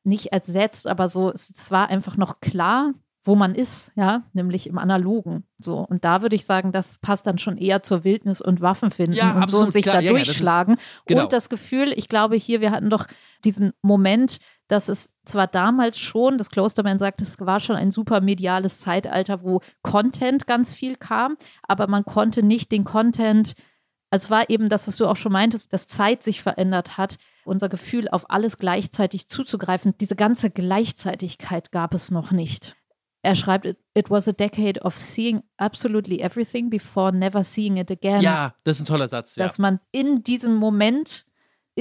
nicht 0.02 0.32
ersetzt, 0.32 0.86
aber 0.86 1.08
so, 1.08 1.30
es 1.30 1.70
war 1.70 1.88
einfach 1.88 2.16
noch 2.16 2.40
klar, 2.40 2.94
wo 3.22 3.34
man 3.34 3.54
ist, 3.54 3.92
ja, 3.96 4.22
nämlich 4.32 4.66
im 4.66 4.78
Analogen. 4.78 5.44
So. 5.58 5.78
Und 5.78 6.04
da 6.04 6.22
würde 6.22 6.36
ich 6.36 6.46
sagen, 6.46 6.72
das 6.72 6.98
passt 6.98 7.26
dann 7.26 7.36
schon 7.36 7.58
eher 7.58 7.82
zur 7.82 8.02
Wildnis 8.02 8.40
und 8.40 8.62
Waffen 8.62 8.90
finden 8.90 9.16
ja, 9.16 9.32
und 9.32 9.42
absolut, 9.42 9.50
so 9.50 9.64
und 9.66 9.72
sich 9.72 9.82
klar. 9.82 9.96
da 9.96 10.00
ja, 10.00 10.10
durchschlagen. 10.10 10.76
Das 10.76 10.84
ist, 10.84 11.06
genau. 11.06 11.22
Und 11.24 11.32
das 11.32 11.50
Gefühl, 11.50 11.92
ich 11.94 12.08
glaube 12.08 12.36
hier, 12.36 12.60
wir 12.62 12.70
hatten 12.70 12.88
doch 12.88 13.06
diesen 13.44 13.72
Moment, 13.82 14.38
dass 14.68 14.88
es 14.88 15.12
zwar 15.24 15.48
damals 15.48 15.98
schon, 15.98 16.38
das 16.38 16.48
Klosterman 16.48 16.98
sagt, 16.98 17.20
es 17.20 17.38
war 17.40 17.60
schon 17.60 17.76
ein 17.76 17.90
super 17.90 18.20
mediales 18.20 18.78
Zeitalter, 18.78 19.42
wo 19.42 19.60
Content 19.82 20.46
ganz 20.46 20.74
viel 20.74 20.96
kam, 20.96 21.36
aber 21.62 21.88
man 21.88 22.04
konnte 22.04 22.42
nicht 22.42 22.72
den 22.72 22.84
Content 22.84 23.54
Also 24.10 24.26
es 24.26 24.30
war 24.30 24.48
eben 24.48 24.68
das, 24.68 24.86
was 24.88 24.96
du 24.96 25.06
auch 25.06 25.16
schon 25.16 25.32
meintest, 25.32 25.72
dass 25.72 25.86
Zeit 25.86 26.22
sich 26.22 26.40
verändert 26.40 26.96
hat, 26.96 27.18
unser 27.44 27.68
Gefühl 27.68 28.08
auf 28.08 28.30
alles 28.30 28.58
gleichzeitig 28.58 29.28
zuzugreifen. 29.28 29.94
Diese 30.00 30.16
ganze 30.16 30.50
Gleichzeitigkeit 30.50 31.70
gab 31.70 31.92
es 31.92 32.10
noch 32.10 32.30
nicht. 32.30 32.76
Er 33.22 33.34
schreibt, 33.34 33.66
it 33.66 34.10
was 34.10 34.26
a 34.28 34.32
decade 34.32 34.80
of 34.82 34.98
seeing 34.98 35.42
absolutely 35.58 36.20
everything 36.20 36.70
before 36.70 37.12
never 37.12 37.44
seeing 37.44 37.76
it 37.76 37.90
again. 37.90 38.22
Ja, 38.22 38.54
das 38.64 38.76
ist 38.76 38.82
ein 38.82 38.86
toller 38.86 39.08
Satz. 39.08 39.34
Dass 39.34 39.58
ja. 39.58 39.62
man 39.62 39.80
in 39.92 40.22
diesem 40.22 40.56
Moment 40.56 41.26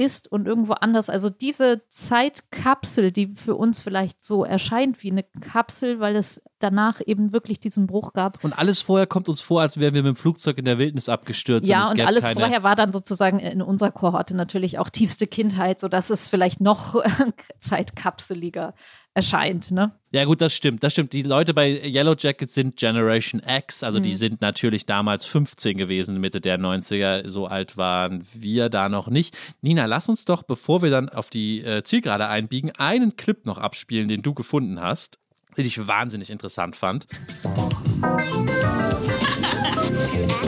ist 0.00 0.30
und 0.30 0.46
irgendwo 0.46 0.74
anders. 0.74 1.10
Also 1.10 1.30
diese 1.30 1.82
Zeitkapsel, 1.88 3.10
die 3.10 3.34
für 3.36 3.56
uns 3.56 3.80
vielleicht 3.80 4.24
so 4.24 4.44
erscheint 4.44 5.02
wie 5.02 5.10
eine 5.10 5.24
Kapsel, 5.24 6.00
weil 6.00 6.16
es 6.16 6.40
danach 6.58 7.00
eben 7.04 7.32
wirklich 7.32 7.60
diesen 7.60 7.86
Bruch 7.86 8.12
gab. 8.12 8.42
Und 8.44 8.58
alles 8.58 8.80
vorher 8.80 9.06
kommt 9.06 9.28
uns 9.28 9.40
vor, 9.40 9.60
als 9.60 9.78
wären 9.78 9.94
wir 9.94 10.02
mit 10.02 10.14
dem 10.14 10.16
Flugzeug 10.16 10.58
in 10.58 10.64
der 10.64 10.78
Wildnis 10.78 11.08
abgestürzt. 11.08 11.68
Ja, 11.68 11.88
und, 11.88 12.00
und 12.00 12.06
alles 12.06 12.22
keine... 12.22 12.40
vorher 12.40 12.62
war 12.62 12.76
dann 12.76 12.92
sozusagen 12.92 13.40
in 13.40 13.62
unserer 13.62 13.90
Kohorte 13.90 14.36
natürlich 14.36 14.78
auch 14.78 14.90
tiefste 14.90 15.26
Kindheit, 15.26 15.80
sodass 15.80 16.10
es 16.10 16.28
vielleicht 16.28 16.60
noch 16.60 17.02
zeitkapseliger 17.60 18.74
erscheint, 19.20 19.70
ne? 19.70 19.92
Ja, 20.12 20.24
gut, 20.24 20.40
das 20.40 20.54
stimmt. 20.54 20.82
Das 20.82 20.92
stimmt. 20.92 21.12
Die 21.12 21.22
Leute 21.22 21.54
bei 21.54 21.70
Yellow 21.70 22.14
Jackets 22.18 22.54
sind 22.54 22.76
Generation 22.76 23.40
X, 23.46 23.84
also 23.84 23.98
mhm. 23.98 24.02
die 24.02 24.14
sind 24.14 24.40
natürlich 24.40 24.86
damals 24.86 25.24
15 25.26 25.76
gewesen, 25.76 26.18
Mitte 26.18 26.40
der 26.40 26.58
90er. 26.58 27.28
So 27.28 27.46
alt 27.46 27.76
waren 27.76 28.26
wir 28.32 28.70
da 28.70 28.88
noch 28.88 29.08
nicht. 29.08 29.36
Nina, 29.60 29.86
lass 29.86 30.08
uns 30.08 30.24
doch, 30.24 30.42
bevor 30.42 30.82
wir 30.82 30.90
dann 30.90 31.08
auf 31.08 31.30
die 31.30 31.60
äh, 31.62 31.82
Zielgerade 31.84 32.26
einbiegen, 32.28 32.72
einen 32.76 33.16
Clip 33.16 33.46
noch 33.46 33.58
abspielen, 33.58 34.08
den 34.08 34.22
du 34.22 34.34
gefunden 34.34 34.80
hast, 34.80 35.18
den 35.56 35.66
ich 35.66 35.86
wahnsinnig 35.86 36.30
interessant 36.30 36.76
fand. 36.76 37.06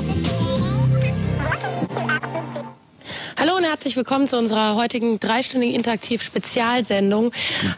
herzlich 3.73 3.97
willkommen 3.97 4.29
zu 4.29 4.37
unserer 4.37 4.77
heutigen 4.77 5.19
dreistündigen 5.19 5.75
Interaktiv-Spezialsendung. 5.75 7.33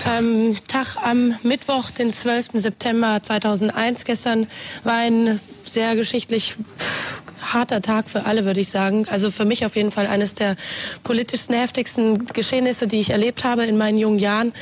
Ähm, 0.04 0.56
Tag 0.66 0.96
am 1.00 1.36
Mittwoch, 1.44 1.92
den 1.92 2.10
12. 2.10 2.46
September 2.54 3.20
2001. 3.22 4.04
Gestern 4.04 4.48
war 4.82 4.94
ein 4.94 5.38
sehr 5.64 5.94
geschichtlich 5.94 6.56
harter 7.52 7.82
Tag 7.82 8.08
für 8.08 8.24
alle, 8.24 8.44
würde 8.44 8.60
ich 8.60 8.68
sagen. 8.68 9.06
Also 9.10 9.30
für 9.30 9.44
mich 9.44 9.66
auf 9.66 9.76
jeden 9.76 9.90
Fall 9.90 10.06
eines 10.06 10.34
der 10.34 10.56
politischsten, 11.02 11.54
heftigsten 11.54 12.26
Geschehnisse, 12.26 12.86
die 12.86 13.00
ich 13.00 13.10
erlebt 13.10 13.44
habe 13.44 13.64
in 13.66 13.76
meinen 13.76 13.98
jungen 13.98 14.18
Jahren. 14.18 14.52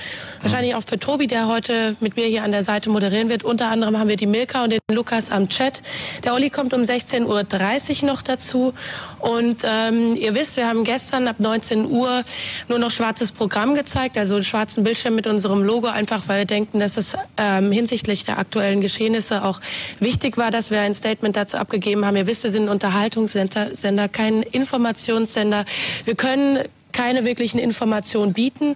Wahrscheinlich 0.41 0.75
auch 0.75 0.83
für 0.83 0.99
Tobi, 0.99 1.27
der 1.27 1.49
heute 1.49 1.97
mit 2.01 2.17
mir 2.17 2.27
hier 2.27 2.43
an 2.43 2.53
der 2.53 2.63
Seite 2.63 2.91
moderieren 2.91 3.29
wird. 3.29 3.45
Unter 3.45 3.69
anderem 3.69 3.99
haben 3.99 4.09
wir 4.09 4.17
die 4.17 4.27
Milka 4.27 4.65
und 4.65 4.71
den 4.71 4.81
Lukas 4.91 5.31
am 5.31 5.49
Chat. 5.49 5.83
Der 6.25 6.35
Olli 6.35 6.51
kommt 6.51 6.75
um 6.75 6.81
16.30 6.83 8.03
Uhr 8.03 8.09
noch 8.09 8.23
dazu. 8.23 8.75
Und 9.21 9.63
ähm, 9.65 10.17
ihr 10.17 10.35
wisst, 10.35 10.57
wir 10.57 10.67
haben 10.67 10.85
gestern 10.85 11.29
ab 11.29 11.37
19 11.39 11.87
Uhr 11.87 12.25
nur 12.69 12.79
noch 12.79 12.91
schwarzes 12.91 13.33
Programm 13.33 13.75
gezeigt, 13.75 14.19
also 14.19 14.35
einen 14.35 14.45
schwarzen 14.45 14.85
Bildschirm 14.85 15.15
mit 15.15 15.27
unserem 15.27 15.63
Logo, 15.63 15.87
einfach 15.87 16.25
weil 16.27 16.41
wir 16.41 16.45
denken, 16.47 16.81
dass 16.81 16.97
es 16.97 17.17
ähm, 17.37 17.71
hinsichtlich 17.73 18.25
der 18.25 18.39
aktuellen 18.39 18.81
Geschehnisse 18.81 19.45
auch 19.45 19.61
wichtig 20.01 20.37
war, 20.37 20.51
dass 20.51 20.71
wir 20.71 20.81
ein 20.81 20.95
Statement 20.95 21.37
dazu 21.37 21.57
abgegeben 21.57 22.05
haben. 22.05 22.17
Ihr 22.17 22.27
wisst, 22.27 22.45
wir 22.45 22.51
sind 22.51 22.69
Unterhaltungssender, 22.73 24.09
kein 24.09 24.43
Informationssender. 24.43 25.65
Wir 26.05 26.15
können 26.15 26.59
keine 26.93 27.25
wirklichen 27.25 27.59
Informationen 27.59 28.33
bieten. 28.33 28.75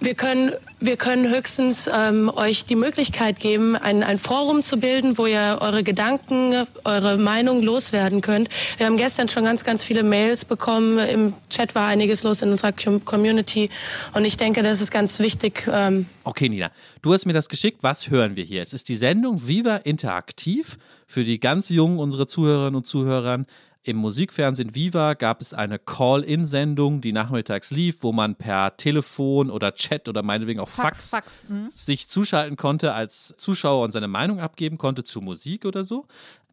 Wir 0.00 0.14
können, 0.14 0.52
wir 0.84 0.96
können 0.96 1.30
höchstens 1.30 1.88
ähm, 1.92 2.30
euch 2.34 2.66
die 2.66 2.76
Möglichkeit 2.76 3.38
geben, 3.40 3.74
ein, 3.74 4.02
ein 4.02 4.18
Forum 4.18 4.62
zu 4.62 4.78
bilden, 4.78 5.16
wo 5.16 5.26
ihr 5.26 5.58
eure 5.60 5.82
Gedanken, 5.82 6.66
eure 6.84 7.16
Meinung 7.16 7.62
loswerden 7.62 8.20
könnt. 8.20 8.48
Wir 8.76 8.86
haben 8.86 8.98
gestern 8.98 9.28
schon 9.28 9.44
ganz, 9.44 9.64
ganz 9.64 9.82
viele 9.82 10.02
Mails 10.02 10.44
bekommen. 10.44 10.98
Im 10.98 11.32
Chat 11.48 11.74
war 11.74 11.88
einiges 11.88 12.22
los 12.22 12.42
in 12.42 12.50
unserer 12.50 12.72
Community. 12.72 13.70
Und 14.14 14.24
ich 14.24 14.36
denke, 14.36 14.62
das 14.62 14.80
ist 14.80 14.90
ganz 14.90 15.18
wichtig. 15.20 15.66
Ähm 15.72 16.06
okay, 16.24 16.48
Nina, 16.48 16.70
du 17.02 17.12
hast 17.14 17.24
mir 17.24 17.32
das 17.32 17.48
geschickt. 17.48 17.78
Was 17.82 18.10
hören 18.10 18.36
wir 18.36 18.44
hier? 18.44 18.62
Es 18.62 18.74
ist 18.74 18.88
die 18.88 18.96
Sendung 18.96 19.48
Viva 19.48 19.76
Interaktiv 19.76 20.76
für 21.06 21.24
die 21.24 21.40
ganz 21.40 21.70
Jungen, 21.70 21.98
unsere 21.98 22.26
Zuhörerinnen 22.26 22.76
und 22.76 22.84
Zuhörer. 22.84 23.44
Im 23.86 23.98
Musikfernsehen 23.98 24.74
Viva 24.74 25.12
gab 25.12 25.42
es 25.42 25.52
eine 25.52 25.78
Call-In-Sendung, 25.78 27.02
die 27.02 27.12
nachmittags 27.12 27.70
lief, 27.70 28.02
wo 28.02 28.12
man 28.12 28.34
per 28.34 28.78
Telefon 28.78 29.50
oder 29.50 29.74
Chat 29.74 30.08
oder 30.08 30.22
meinetwegen 30.22 30.58
auch 30.58 30.70
Fax, 30.70 31.10
Fax, 31.10 31.42
Fax 31.42 31.48
hm. 31.48 31.68
sich 31.70 32.08
zuschalten 32.08 32.56
konnte 32.56 32.94
als 32.94 33.34
Zuschauer 33.36 33.84
und 33.84 33.92
seine 33.92 34.08
Meinung 34.08 34.40
abgeben 34.40 34.78
konnte 34.78 35.04
zu 35.04 35.20
Musik 35.20 35.66
oder 35.66 35.84
so. 35.84 36.06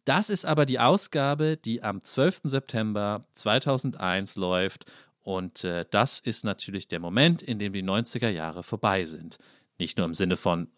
Das 0.04 0.28
ist 0.28 0.44
aber 0.44 0.66
die 0.66 0.78
Ausgabe, 0.78 1.56
die 1.56 1.82
am 1.82 2.02
12. 2.02 2.40
September 2.44 3.24
2001 3.32 4.36
läuft. 4.36 4.84
Und 5.22 5.64
äh, 5.64 5.86
das 5.90 6.18
ist 6.18 6.44
natürlich 6.44 6.88
der 6.88 7.00
Moment, 7.00 7.40
in 7.40 7.58
dem 7.58 7.72
die 7.72 7.82
90er 7.82 8.28
Jahre 8.28 8.62
vorbei 8.62 9.06
sind. 9.06 9.38
Nicht 9.78 9.96
nur 9.96 10.04
im 10.04 10.12
Sinne 10.12 10.36
von, 10.36 10.68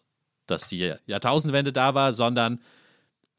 dass 0.47 0.69
die 0.69 0.93
Jahrtausendwende 1.05 1.73
da 1.73 1.95
war, 1.95 2.13
sondern 2.13 2.61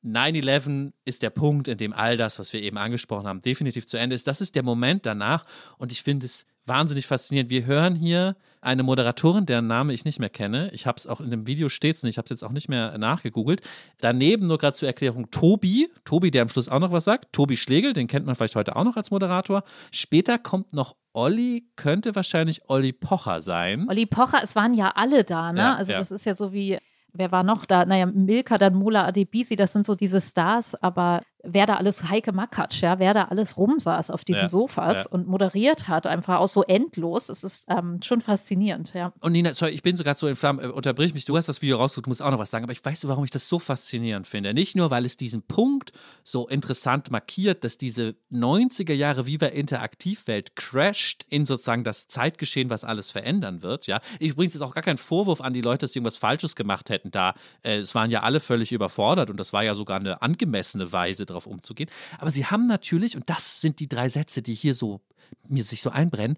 9-11 0.07 0.93
ist 1.05 1.23
der 1.23 1.31
Punkt, 1.31 1.69
in 1.69 1.79
dem 1.79 1.93
all 1.93 2.17
das, 2.17 2.39
was 2.39 2.53
wir 2.53 2.63
eben 2.63 2.79
angesprochen 2.79 3.27
haben, 3.27 3.41
definitiv 3.41 3.87
zu 3.87 3.97
Ende 3.97 4.15
ist. 4.15 4.27
Das 4.27 4.41
ist 4.41 4.55
der 4.55 4.63
Moment 4.63 5.05
danach 5.05 5.45
und 5.79 5.93
ich 5.93 6.03
finde 6.03 6.27
es 6.27 6.47
wahnsinnig 6.67 7.07
faszinierend. 7.07 7.51
Wir 7.51 7.65
hören 7.65 7.95
hier 7.95 8.37
eine 8.61 8.83
Moderatorin, 8.83 9.47
deren 9.47 9.67
Name 9.67 9.93
ich 9.93 10.05
nicht 10.05 10.19
mehr 10.19 10.29
kenne. 10.29 10.71
Ich 10.73 10.87
habe 10.87 10.97
es 10.97 11.07
auch 11.07 11.21
in 11.21 11.31
dem 11.31 11.47
Video 11.47 11.69
stets 11.69 12.03
nicht, 12.03 12.15
ich 12.15 12.19
habe 12.19 12.27
es 12.27 12.31
jetzt 12.31 12.45
auch 12.45 12.53
nicht 12.53 12.69
mehr 12.69 12.99
nachgegoogelt. 12.99 13.61
Daneben 14.01 14.47
nur 14.49 14.59
gerade 14.59 14.77
zur 14.77 14.89
Erklärung 14.89 15.31
Tobi, 15.31 15.89
Tobi, 16.05 16.31
der 16.31 16.43
am 16.43 16.49
Schluss 16.49 16.69
auch 16.69 16.81
noch 16.81 16.93
was 16.93 17.05
sagt. 17.05 17.33
Tobi 17.33 17.57
Schlegel, 17.57 17.93
den 17.93 18.09
kennt 18.09 18.27
man 18.27 18.35
vielleicht 18.35 18.57
heute 18.57 18.75
auch 18.75 18.85
noch 18.85 18.97
als 18.97 19.11
Moderator. 19.11 19.63
Später 19.93 20.39
kommt 20.39 20.73
noch 20.73 20.97
Olli, 21.13 21.69
könnte 21.77 22.15
wahrscheinlich 22.15 22.69
Olli 22.69 22.93
Pocher 22.93 23.41
sein. 23.41 23.87
Olli 23.89 24.07
Pocher, 24.07 24.41
es 24.43 24.57
waren 24.57 24.75
ja 24.75 24.93
alle 24.97 25.25
da, 25.25 25.53
ne? 25.53 25.61
Ja, 25.61 25.75
also 25.75 25.93
ja. 25.93 25.99
das 25.99 26.11
ist 26.11 26.27
ja 26.27 26.35
so 26.35 26.53
wie 26.53 26.79
wer 27.19 27.33
war 27.33 27.43
noch 27.43 27.65
da? 27.65 27.85
Naja, 27.85 28.07
Milka, 28.07 28.59
dann 28.59 28.75
Mula 28.75 29.07
Adebisi, 29.07 29.57
das 29.57 29.73
sind 29.73 29.87
so 29.87 29.95
diese 29.95 30.21
Stars, 30.21 30.75
aber 30.83 31.23
wer 31.49 31.67
da 31.67 31.77
alles, 31.77 32.09
Heike 32.09 32.33
Makatsch, 32.33 32.83
ja, 32.83 32.99
wer 32.99 33.15
da 33.15 33.25
alles 33.25 33.57
rumsaß 33.57 34.11
auf 34.11 34.25
diesen 34.25 34.43
ja, 34.43 34.49
Sofas 34.49 35.05
ja. 35.05 35.11
und 35.11 35.27
moderiert 35.27 35.89
hat, 35.89 36.07
einfach 36.07 36.39
auch 36.39 36.49
so 36.49 36.63
endlos, 36.63 37.29
es 37.29 37.45
ist 37.45 37.67
ähm, 37.69 38.01
schon 38.03 38.21
faszinierend, 38.21 38.93
ja. 38.95 39.13
Und 39.21 39.33
Nina, 39.33 39.55
sorry, 39.55 39.73
ich 39.73 39.83
bin 39.83 39.97
so 39.97 40.05
gerade 40.05 40.19
so 40.19 40.27
in 40.27 40.37
Flammen, 40.37 40.65
äh, 40.65 40.69
unterbrich 40.69 41.15
mich, 41.15 41.25
du 41.25 41.37
hast 41.37 41.49
das 41.49 41.63
Video 41.63 41.77
rausgesucht, 41.79 42.07
du 42.07 42.11
musst 42.11 42.23
auch 42.23 42.31
noch 42.31 42.39
was 42.39 42.51
sagen, 42.51 42.65
aber 42.65 42.73
ich 42.73 42.85
weiß, 42.85 43.07
warum 43.09 43.25
ich 43.25 43.31
das 43.31 43.49
so 43.49 43.59
faszinierend 43.59 44.27
finde. 44.27 44.55
Nicht 44.55 44.77
nur, 44.77 44.91
weil 44.91 45.05
es 45.05 45.17
diesen 45.17 45.43
Punkt 45.43 45.93
so 46.25 46.49
interessant 46.49 47.11
markiert, 47.11 47.65
dass 47.65 47.79
diese 47.79 48.15
90er 48.33 48.93
Jahre 48.93 49.27
Viva 49.27 49.47
Interaktivwelt 49.47 50.57
crasht 50.57 51.25
in 51.29 51.45
sozusagen 51.45 51.85
das 51.85 52.09
Zeitgeschehen, 52.09 52.71
was 52.71 52.85
alles 52.85 53.11
verändern 53.11 53.63
wird, 53.63 53.87
ja. 53.87 54.01
Ich 54.19 54.31
übrigens 54.31 54.55
jetzt 54.55 54.63
auch 54.63 54.75
gar 54.75 54.83
kein 54.83 54.99
Vorwurf 54.99 55.41
an 55.41 55.53
die 55.53 55.61
Leute, 55.61 55.81
dass 55.81 55.93
sie 55.93 55.99
irgendwas 55.99 56.17
Falsches 56.17 56.57
gemacht 56.57 56.91
hätten 56.91 57.11
da. 57.11 57.35
Äh, 57.63 57.79
es 57.79 57.95
waren 57.95 58.11
ja 58.11 58.21
alle 58.21 58.41
völlig 58.41 58.73
überfordert 58.73 59.31
und 59.31 59.39
das 59.39 59.53
war 59.53 59.63
ja 59.63 59.75
sogar 59.75 59.99
eine 59.99 60.23
angemessene 60.23 60.93
Weise 60.93 61.27
darauf 61.37 61.47
umzugehen. 61.47 61.91
Aber 62.19 62.31
sie 62.31 62.47
haben 62.47 62.67
natürlich, 62.67 63.17
und 63.17 63.29
das 63.29 63.61
sind 63.61 63.79
die 63.81 63.89
drei 63.89 64.09
Sätze, 64.09 64.43
die 64.43 64.55
hier 64.55 64.75
so 64.75 65.01
mir 65.49 65.65
sich 65.65 65.83
so 65.83 65.91
einbrennen, 65.91 66.37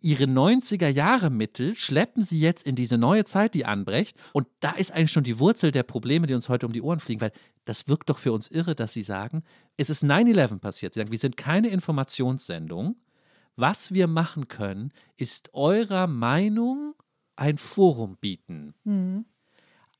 ihre 0.00 0.24
90er 0.24 0.88
Jahre 0.88 1.30
Mittel 1.30 1.74
schleppen 1.74 2.22
sie 2.22 2.38
jetzt 2.38 2.66
in 2.66 2.76
diese 2.76 2.98
neue 2.98 3.24
Zeit, 3.24 3.54
die 3.54 3.64
anbrecht. 3.64 4.16
Und 4.32 4.46
da 4.60 4.72
ist 4.72 4.92
eigentlich 4.92 5.12
schon 5.12 5.24
die 5.24 5.38
Wurzel 5.38 5.70
der 5.72 5.82
Probleme, 5.82 6.26
die 6.26 6.34
uns 6.34 6.48
heute 6.48 6.66
um 6.66 6.72
die 6.72 6.82
Ohren 6.82 7.00
fliegen, 7.00 7.20
weil 7.20 7.32
das 7.64 7.88
wirkt 7.88 8.10
doch 8.10 8.18
für 8.18 8.32
uns 8.32 8.48
irre, 8.48 8.74
dass 8.74 8.92
sie 8.92 9.02
sagen, 9.02 9.42
es 9.76 9.90
ist 9.90 10.04
9-11 10.04 10.58
passiert. 10.58 10.94
Sie 10.94 11.00
sagen, 11.00 11.10
wir 11.10 11.18
sind 11.18 11.36
keine 11.36 11.68
Informationssendung. 11.68 12.96
Was 13.56 13.94
wir 13.94 14.06
machen 14.06 14.48
können, 14.48 14.92
ist 15.16 15.54
eurer 15.54 16.06
Meinung 16.06 16.94
ein 17.36 17.56
Forum 17.56 18.16
bieten. 18.20 18.74
Mhm 18.84 19.24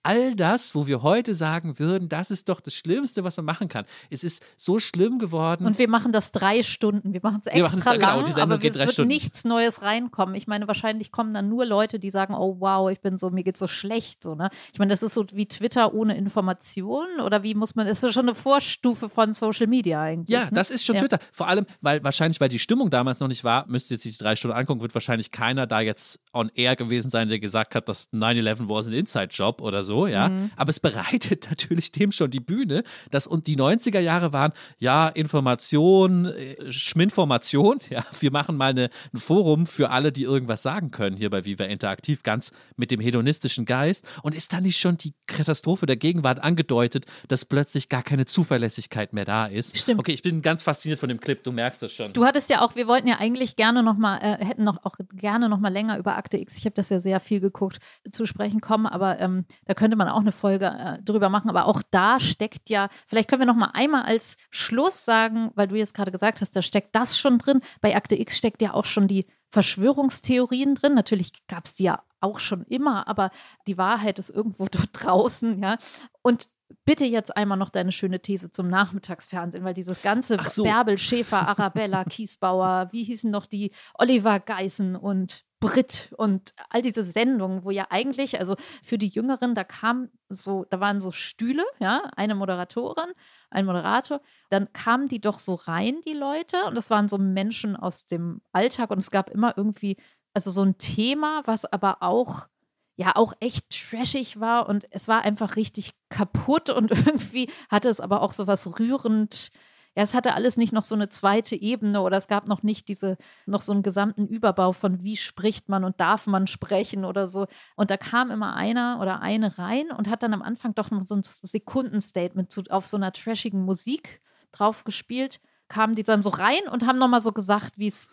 all 0.07 0.36
das, 0.36 0.74
wo 0.74 0.86
wir 0.86 1.02
heute 1.02 1.34
sagen 1.34 1.78
würden, 1.78 2.09
das 2.09 2.30
ist 2.30 2.48
doch 2.48 2.61
das 2.61 2.74
Schlimmste, 2.74 3.24
was 3.24 3.36
man 3.36 3.46
machen 3.46 3.68
kann. 3.68 3.84
Es 4.09 4.22
ist 4.22 4.42
so 4.57 4.78
schlimm 4.78 5.18
geworden. 5.18 5.66
Und 5.66 5.78
wir 5.78 5.88
machen 5.88 6.12
das 6.12 6.30
drei 6.30 6.62
Stunden. 6.62 7.12
Wir 7.12 7.20
machen 7.22 7.40
es 7.44 7.46
extra 7.46 7.94
genau, 7.94 8.20
lang, 8.20 8.24
genau, 8.24 8.40
aber 8.40 8.57
es 8.57 8.62
wird 8.62 8.92
Stunden. 8.92 9.09
nichts 9.09 9.44
Neues 9.44 9.82
reinkommen. 9.82 10.36
Ich 10.36 10.46
meine, 10.46 10.68
wahrscheinlich 10.68 11.11
kommen 11.11 11.34
dann 11.34 11.48
nur 11.48 11.66
Leute, 11.66 11.98
die 11.98 12.11
sagen, 12.11 12.34
oh 12.34 12.57
wow, 12.61 12.90
ich 12.90 13.00
bin 13.00 13.16
so, 13.16 13.30
mir 13.30 13.42
geht 13.42 13.57
so 13.57 13.66
schlecht. 13.66 14.22
So, 14.22 14.36
ne? 14.36 14.50
Ich 14.72 14.78
meine, 14.78 14.90
das 14.90 15.02
ist 15.02 15.14
so 15.14 15.26
wie 15.32 15.46
Twitter 15.46 15.92
ohne 15.92 16.16
Informationen 16.16 17.20
oder 17.20 17.42
wie 17.42 17.54
muss 17.54 17.74
man, 17.74 17.86
das 17.86 18.02
ist 18.02 18.14
schon 18.14 18.26
eine 18.26 18.34
Vorstufe 18.34 19.09
von 19.09 19.32
Social 19.32 19.66
Media 19.66 20.00
eigentlich. 20.00 20.34
Ja, 20.34 20.44
ne? 20.44 20.50
das 20.52 20.70
ist 20.70 20.84
schon 20.84 20.94
ja. 20.94 21.00
Twitter. 21.00 21.18
Vor 21.32 21.48
allem, 21.48 21.66
weil 21.80 22.04
wahrscheinlich, 22.04 22.40
weil 22.40 22.48
die 22.48 22.61
Stimmung 22.61 22.90
damals 22.90 23.18
noch 23.18 23.28
nicht 23.28 23.42
war, 23.42 23.66
müsst 23.66 23.90
ihr 23.90 23.96
jetzt 23.96 24.04
die 24.04 24.16
drei 24.16 24.36
Stunden 24.36 24.57
angucken, 24.57 24.80
wird 24.80 24.94
wahrscheinlich 24.94 25.32
keiner 25.32 25.66
da 25.66 25.80
jetzt 25.80 26.20
on 26.32 26.50
air 26.54 26.76
gewesen 26.76 27.11
sein, 27.11 27.28
der 27.28 27.40
gesagt 27.40 27.74
hat, 27.74 27.88
dass 27.88 28.12
9-11 28.12 28.68
war 28.68 28.84
ein 28.84 28.92
Inside-Job 28.92 29.61
oder 29.61 29.82
so 29.82 29.95
so, 29.97 30.07
ja. 30.07 30.28
Mhm. 30.28 30.51
Aber 30.57 30.70
es 30.70 30.80
bereitet 30.80 31.47
natürlich 31.51 31.92
dem 31.92 32.12
schon 32.12 32.30
die 32.30 32.40
Bühne, 32.40 32.84
dass 33.11 33.26
und 33.26 33.47
die 33.47 33.57
90er 33.57 34.01
Jahre 34.01 34.32
waren, 34.32 34.53
ja, 34.78 35.09
Information, 35.09 36.26
äh, 36.26 36.70
Schminformation, 36.70 37.78
ja, 37.90 38.05
wir 38.20 38.30
machen 38.30 38.57
mal 38.57 38.70
eine, 38.70 38.90
ein 39.14 39.18
Forum 39.18 39.66
für 39.66 39.90
alle, 39.90 40.12
die 40.12 40.22
irgendwas 40.22 40.62
sagen 40.62 40.90
können 40.90 41.16
hier 41.16 41.30
bei 41.30 41.44
Viva 41.44 41.64
Interaktiv, 41.64 42.22
ganz 42.22 42.53
mit 42.76 42.90
dem 42.90 43.01
hedonistischen 43.01 43.64
Geist. 43.64 44.07
Und 44.22 44.34
ist 44.34 44.53
da 44.53 44.61
nicht 44.61 44.78
schon 44.78 44.99
die 44.99 45.14
Katastrophe 45.26 45.86
der 45.86 45.97
Gegenwart 45.97 46.42
angedeutet, 46.42 47.07
dass 47.28 47.44
plötzlich 47.44 47.88
gar 47.88 48.03
keine 48.03 48.26
Zuverlässigkeit 48.26 49.12
mehr 49.12 49.24
da 49.24 49.47
ist? 49.47 49.76
Stimmt. 49.76 50.01
Okay, 50.01 50.12
ich 50.12 50.22
bin 50.22 50.42
ganz 50.42 50.62
fasziniert 50.62 51.01
von 51.01 51.09
dem 51.09 51.20
Clip, 51.20 51.42
du 51.42 51.53
merkst 51.53 51.82
das 51.82 51.92
schon. 51.92 52.12
Du 52.12 52.24
hattest 52.24 52.51
ja 52.51 52.61
auch, 52.61 52.74
wir 52.76 52.86
wollten 52.86 53.09
ja 53.09 53.18
eigentlich 53.18 53.57
gerne 53.57 53.82
noch 53.82 53.97
mal, 53.97 54.18
äh, 54.18 54.44
hätten 54.44 54.64
noch 54.64 54.84
auch 54.84 54.97
gerne 55.14 55.49
noch 55.49 55.59
mal 55.59 55.72
länger 55.72 55.99
über 55.99 56.16
Akte 56.16 56.36
X, 56.36 56.59
ich 56.59 56.64
habe 56.66 56.74
das 56.74 56.90
ja 56.90 57.01
sehr 57.01 57.20
viel 57.20 57.40
geguckt, 57.40 57.78
zu 58.11 58.26
sprechen 58.26 58.61
kommen, 58.61 58.86
aber 58.86 59.18
ähm, 59.20 59.47
da 59.64 59.74
könnte 59.87 59.97
man 59.97 60.09
auch 60.09 60.20
eine 60.20 60.32
Folge 60.32 60.66
äh, 60.66 61.01
drüber 61.01 61.28
machen. 61.28 61.49
Aber 61.49 61.66
auch 61.66 61.80
da 61.93 62.18
steckt 62.18 62.70
ja, 62.70 62.89
vielleicht 63.07 63.28
können 63.28 63.43
wir 63.43 63.47
noch 63.47 63.55
mal 63.55 63.70
einmal 63.72 64.03
als 64.03 64.37
Schluss 64.51 65.05
sagen, 65.05 65.53
weil 65.55 65.68
du 65.68 65.76
jetzt 65.76 65.95
gerade 65.95 66.11
gesagt 66.11 66.41
hast, 66.41 66.57
da 66.57 66.61
steckt 66.61 66.97
das 66.97 67.16
schon 67.16 67.39
drin. 67.39 67.61
Bei 67.80 67.95
Akte 67.95 68.18
X 68.18 68.37
steckt 68.37 68.61
ja 68.62 68.74
auch 68.74 68.84
schon 68.84 69.07
die 69.07 69.26
Verschwörungstheorien 69.53 70.74
drin. 70.74 70.95
Natürlich 70.95 71.47
gab 71.47 71.66
es 71.66 71.76
die 71.76 71.84
ja 71.84 72.03
auch 72.18 72.41
schon 72.41 72.64
immer, 72.64 73.07
aber 73.07 73.30
die 73.68 73.78
Wahrheit 73.78 74.18
ist 74.18 74.30
irgendwo 74.30 74.66
dort 74.72 74.89
draußen, 74.93 75.62
ja. 75.62 75.76
Und 76.22 76.49
bitte 76.84 77.05
jetzt 77.05 77.37
einmal 77.37 77.57
noch 77.57 77.70
deine 77.70 77.93
schöne 77.93 78.18
These 78.18 78.51
zum 78.51 78.66
Nachmittagsfernsehen, 78.66 79.62
weil 79.62 79.74
dieses 79.74 80.03
ganze 80.03 80.37
so. 80.49 80.64
Bärbel, 80.64 80.99
Schäfer, 80.99 81.47
Arabella, 81.47 82.03
Kiesbauer, 82.11 82.89
wie 82.91 83.05
hießen 83.05 83.30
noch 83.30 83.47
die 83.47 83.70
Oliver 83.95 84.41
Geißen 84.41 84.97
und 84.97 85.45
Brit 85.61 86.12
und 86.16 86.52
all 86.68 86.82
diese 86.82 87.02
Sendungen, 87.02 87.64
wo 87.64 87.70
ja 87.70 87.86
eigentlich, 87.90 88.38
also 88.38 88.57
für 88.82 88.98
die 88.98 89.09
Jüngeren, 89.09 89.54
da 89.54 89.64
kam 89.64 90.11
so, 90.28 90.66
da 90.68 90.80
waren 90.80 91.00
so 91.00 91.12
Stühle, 91.12 91.64
ja, 91.78 92.02
eine 92.16 92.34
Moderatorin, 92.34 93.12
ein 93.50 93.64
Moderator, 93.64 94.20
dann 94.50 94.72
kamen 94.72 95.09
die 95.09 95.20
doch 95.20 95.38
so 95.38 95.54
rein, 95.54 96.00
die 96.07 96.12
Leute, 96.12 96.64
und 96.66 96.74
das 96.74 96.90
waren 96.90 97.09
so 97.09 97.16
Menschen 97.16 97.74
aus 97.74 98.07
dem 98.07 98.42
Alltag 98.52 98.90
und 98.90 98.98
es 98.98 99.11
gab 99.11 99.30
immer 99.30 99.54
irgendwie, 99.57 99.96
also 100.34 100.50
so 100.50 100.62
ein 100.62 100.76
Thema, 100.76 101.42
was 101.46 101.64
aber 101.64 102.02
auch 102.02 102.48
ja 102.96 103.14
auch 103.14 103.34
echt 103.40 103.70
trashig 103.70 104.40
war 104.40 104.68
und 104.68 104.86
es 104.90 105.07
war 105.07 105.22
einfach 105.22 105.57
richtig 105.57 105.92
kaputt 106.09 106.70
und 106.70 106.90
irgendwie 107.07 107.50
hatte 107.68 107.88
es 107.88 108.00
aber 108.00 108.22
auch 108.22 108.32
so 108.32 108.46
was 108.46 108.78
rührend. 108.78 109.50
Ja, 109.97 110.03
es 110.03 110.12
hatte 110.12 110.34
alles 110.34 110.59
nicht 110.59 110.74
noch 110.74 110.84
so 110.84 110.94
eine 110.94 111.09
zweite 111.09 111.57
Ebene 111.57 112.03
oder 112.03 112.18
es 112.18 112.28
gab 112.28 112.47
noch 112.47 112.62
nicht 112.62 112.88
diese, 112.88 113.16
noch 113.47 113.62
so 113.62 113.72
einen 113.72 113.82
gesamten 113.82 114.26
Überbau 114.26 114.72
von 114.72 115.03
wie 115.03 115.16
spricht 115.16 115.70
man 115.70 115.84
und 115.84 115.99
darf 115.99 116.26
man 116.26 116.47
sprechen 116.47 117.07
oder 117.07 117.26
so. 117.26 117.47
Und 117.76 117.90
da 117.90 117.97
kam 117.97 118.30
immer 118.30 118.55
einer 118.55 118.99
oder 119.01 119.22
eine 119.22 119.57
rein 119.57 119.86
und 119.90 120.11
hat 120.11 120.22
dann 120.22 120.34
am 120.34 120.42
Anfang 120.42 120.74
doch 120.74 120.90
noch 120.90 121.03
so 121.03 121.14
ein 121.14 121.22
Sekundenstatement 121.24 122.53
zu, 122.53 122.64
auf 122.68 122.86
so 122.86 122.99
einer 122.99 123.11
trashigen 123.11 123.64
Musik 123.64 124.20
drauf 124.53 124.84
gespielt. 124.84 125.40
Kamen 125.68 125.94
die 125.94 126.05
dann 126.05 126.22
so 126.22 126.28
rein 126.28 126.68
und 126.70 126.86
haben 126.86 126.99
nochmal 126.99 127.22
so 127.22 127.32
gesagt, 127.32 127.78
wie 127.78 127.88
es 127.88 128.11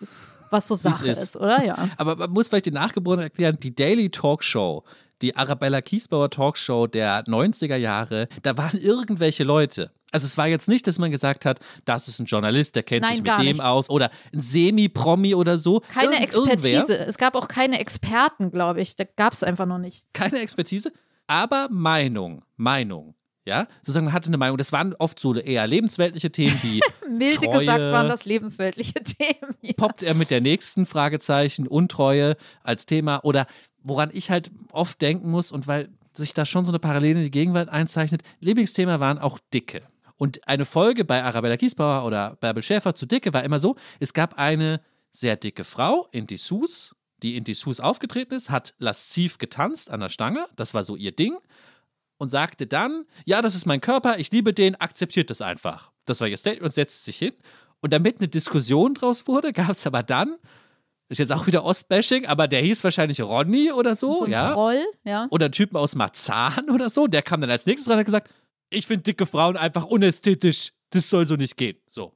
was 0.54 0.68
so 0.68 0.76
Sache 0.76 1.10
ist. 1.10 1.22
ist. 1.22 1.36
oder? 1.36 1.66
Ja. 1.66 1.90
Aber 1.98 2.16
man 2.16 2.32
muss 2.32 2.48
vielleicht 2.48 2.68
den 2.68 2.76
Nachgeborenen 2.76 3.24
erklären, 3.24 3.58
die 3.60 3.76
Daily 3.76 4.10
Talkshow, 4.10 4.84
die 5.22 5.36
Arabella 5.36 5.82
Kiesbauer 5.82 6.30
Talkshow 6.30 6.88
der 6.88 7.24
90er 7.26 7.76
Jahre, 7.76 8.28
da 8.42 8.58
waren 8.58 8.80
irgendwelche 8.80 9.44
Leute. 9.44 9.92
Also 10.12 10.28
es 10.28 10.38
war 10.38 10.48
jetzt 10.48 10.70
nicht, 10.70 10.86
dass 10.86 11.00
man 11.00 11.10
gesagt 11.10 11.44
hat, 11.44 11.60
das 11.86 12.08
ist 12.08 12.20
ein 12.20 12.26
Journalist, 12.26 12.76
der 12.76 12.84
kennt 12.84 13.02
Nein, 13.02 13.16
sich 13.16 13.24
mit 13.24 13.38
dem 13.40 13.46
nicht. 13.46 13.62
aus 13.62 13.90
oder 13.90 14.12
ein 14.32 14.42
Semi-Promi 14.42 15.34
oder 15.34 15.58
so. 15.58 15.80
Keine 15.92 16.14
Irgend 16.14 16.24
Expertise. 16.24 16.70
Irgendwer. 16.78 17.08
Es 17.08 17.18
gab 17.18 17.36
auch 17.36 17.48
keine 17.48 17.80
Experten, 17.80 18.52
glaube 18.52 18.82
ich. 18.82 18.96
Da 18.96 19.06
gab 19.06 19.34
es 19.34 19.44
einfach 19.44 19.66
noch 19.66 19.80
nicht. 19.80 20.06
Keine 20.14 20.40
Expertise, 20.40 20.92
aber 21.26 21.68
Meinung. 21.72 22.44
Meinung 22.58 23.16
ja, 23.46 23.68
sozusagen 23.82 24.06
man 24.06 24.14
hatte 24.14 24.28
eine 24.28 24.38
Meinung. 24.38 24.58
Das 24.58 24.72
waren 24.72 24.96
oft 24.96 25.20
so 25.20 25.36
eher 25.36 25.68
lebensweltliche 25.68 26.32
Themen 26.32 26.58
wie 26.62 26.82
Milde 27.10 27.46
Treue. 27.46 27.60
gesagt 27.60 27.80
waren 27.80 28.08
das 28.08 28.26
lebensweltliche 28.26 28.94
Themen. 29.04 29.56
Ja. 29.62 29.74
Poppt 29.76 30.04
er 30.04 30.16
mit 30.16 30.30
der 30.30 30.42
nächsten 30.42 30.86
Fragezeichen 30.86 31.68
Untreue 31.68 32.38
als 32.64 32.86
Thema 32.86 33.24
oder 33.24 33.48
woran 33.84 34.10
ich 34.14 34.32
halt 34.32 34.50
oft 34.72 35.02
denken 35.02 35.30
muss 35.30 35.52
und 35.52 35.68
weil 35.68 35.90
sich 36.14 36.34
da 36.34 36.46
schon 36.46 36.64
so 36.64 36.72
eine 36.72 36.80
Parallele 36.80 37.20
in 37.20 37.24
die 37.24 37.32
Gegenwart 37.32 37.70
einzeichnet, 37.70 38.22
Lieblingsthema 38.40 39.00
waren 39.00 39.18
auch 39.18 39.40
Dicke. 39.54 39.82
Und 40.16 40.48
eine 40.48 40.64
Folge 40.64 41.04
bei 41.04 41.24
Arabella 41.24 41.58
Kiesbauer 41.58 42.06
oder 42.06 42.38
Bärbel 42.40 42.64
Schäfer 42.64 42.96
zu 42.96 43.06
Dicke 43.06 43.34
war 43.34 43.44
immer 43.44 43.60
so, 43.60 43.76
es 44.00 44.14
gab 44.14 44.38
eine 44.38 44.80
sehr 45.12 45.36
dicke 45.36 45.64
Frau 45.64 46.08
in 46.12 46.28
Dessous, 46.28 46.96
die 47.24 47.36
in 47.36 47.44
Dessous 47.44 47.80
aufgetreten 47.80 48.34
ist, 48.36 48.50
hat 48.50 48.74
lasziv 48.78 49.38
getanzt 49.38 49.90
an 49.90 50.00
der 50.00 50.10
Stange, 50.10 50.46
das 50.56 50.74
war 50.74 50.84
so 50.84 50.96
ihr 50.96 51.12
Ding 51.12 51.38
und 52.24 52.30
sagte 52.30 52.66
dann, 52.66 53.06
ja, 53.26 53.42
das 53.42 53.54
ist 53.54 53.66
mein 53.66 53.82
Körper, 53.82 54.18
ich 54.18 54.32
liebe 54.32 54.54
den, 54.54 54.76
akzeptiert 54.76 55.30
das 55.30 55.42
einfach. 55.42 55.92
Das 56.06 56.22
war 56.22 56.28
ihr 56.28 56.38
Statement 56.38 56.64
und 56.64 56.74
setzte 56.74 57.04
sich 57.04 57.18
hin. 57.18 57.34
Und 57.82 57.92
damit 57.92 58.20
eine 58.20 58.30
Diskussion 58.30 58.94
draus 58.94 59.28
wurde, 59.28 59.52
gab 59.54 59.72
es 59.72 59.86
aber 59.86 60.02
dann, 60.02 60.38
ist 61.10 61.18
jetzt 61.18 61.34
auch 61.34 61.46
wieder 61.46 61.64
Ostbashing, 61.66 62.26
aber 62.26 62.48
der 62.48 62.62
hieß 62.62 62.84
wahrscheinlich 62.84 63.22
Ronny 63.22 63.72
oder 63.72 63.96
so, 63.96 64.16
so 64.16 64.24
ein 64.24 64.32
ja. 64.32 64.54
Troll, 64.54 64.84
ja. 65.04 65.28
Oder 65.30 65.52
Typen 65.52 65.78
aus 65.78 65.96
Marzahn 65.96 66.70
oder 66.70 66.90
so, 66.90 67.08
der 67.08 67.22
kam 67.22 67.42
dann 67.42 67.52
als 67.52 67.66
nächstes 67.66 67.90
rein 67.90 67.96
und 67.96 68.00
hat 68.00 68.06
gesagt, 68.06 68.32
ich 68.70 68.88
finde 68.88 69.04
dicke 69.04 69.26
Frauen 69.26 69.58
einfach 69.58 69.86
unästhetisch, 69.86 70.72
das 70.92 71.10
soll 71.10 71.28
so 71.28 71.36
nicht 71.36 71.58
gehen. 71.58 71.78
So. 71.90 72.14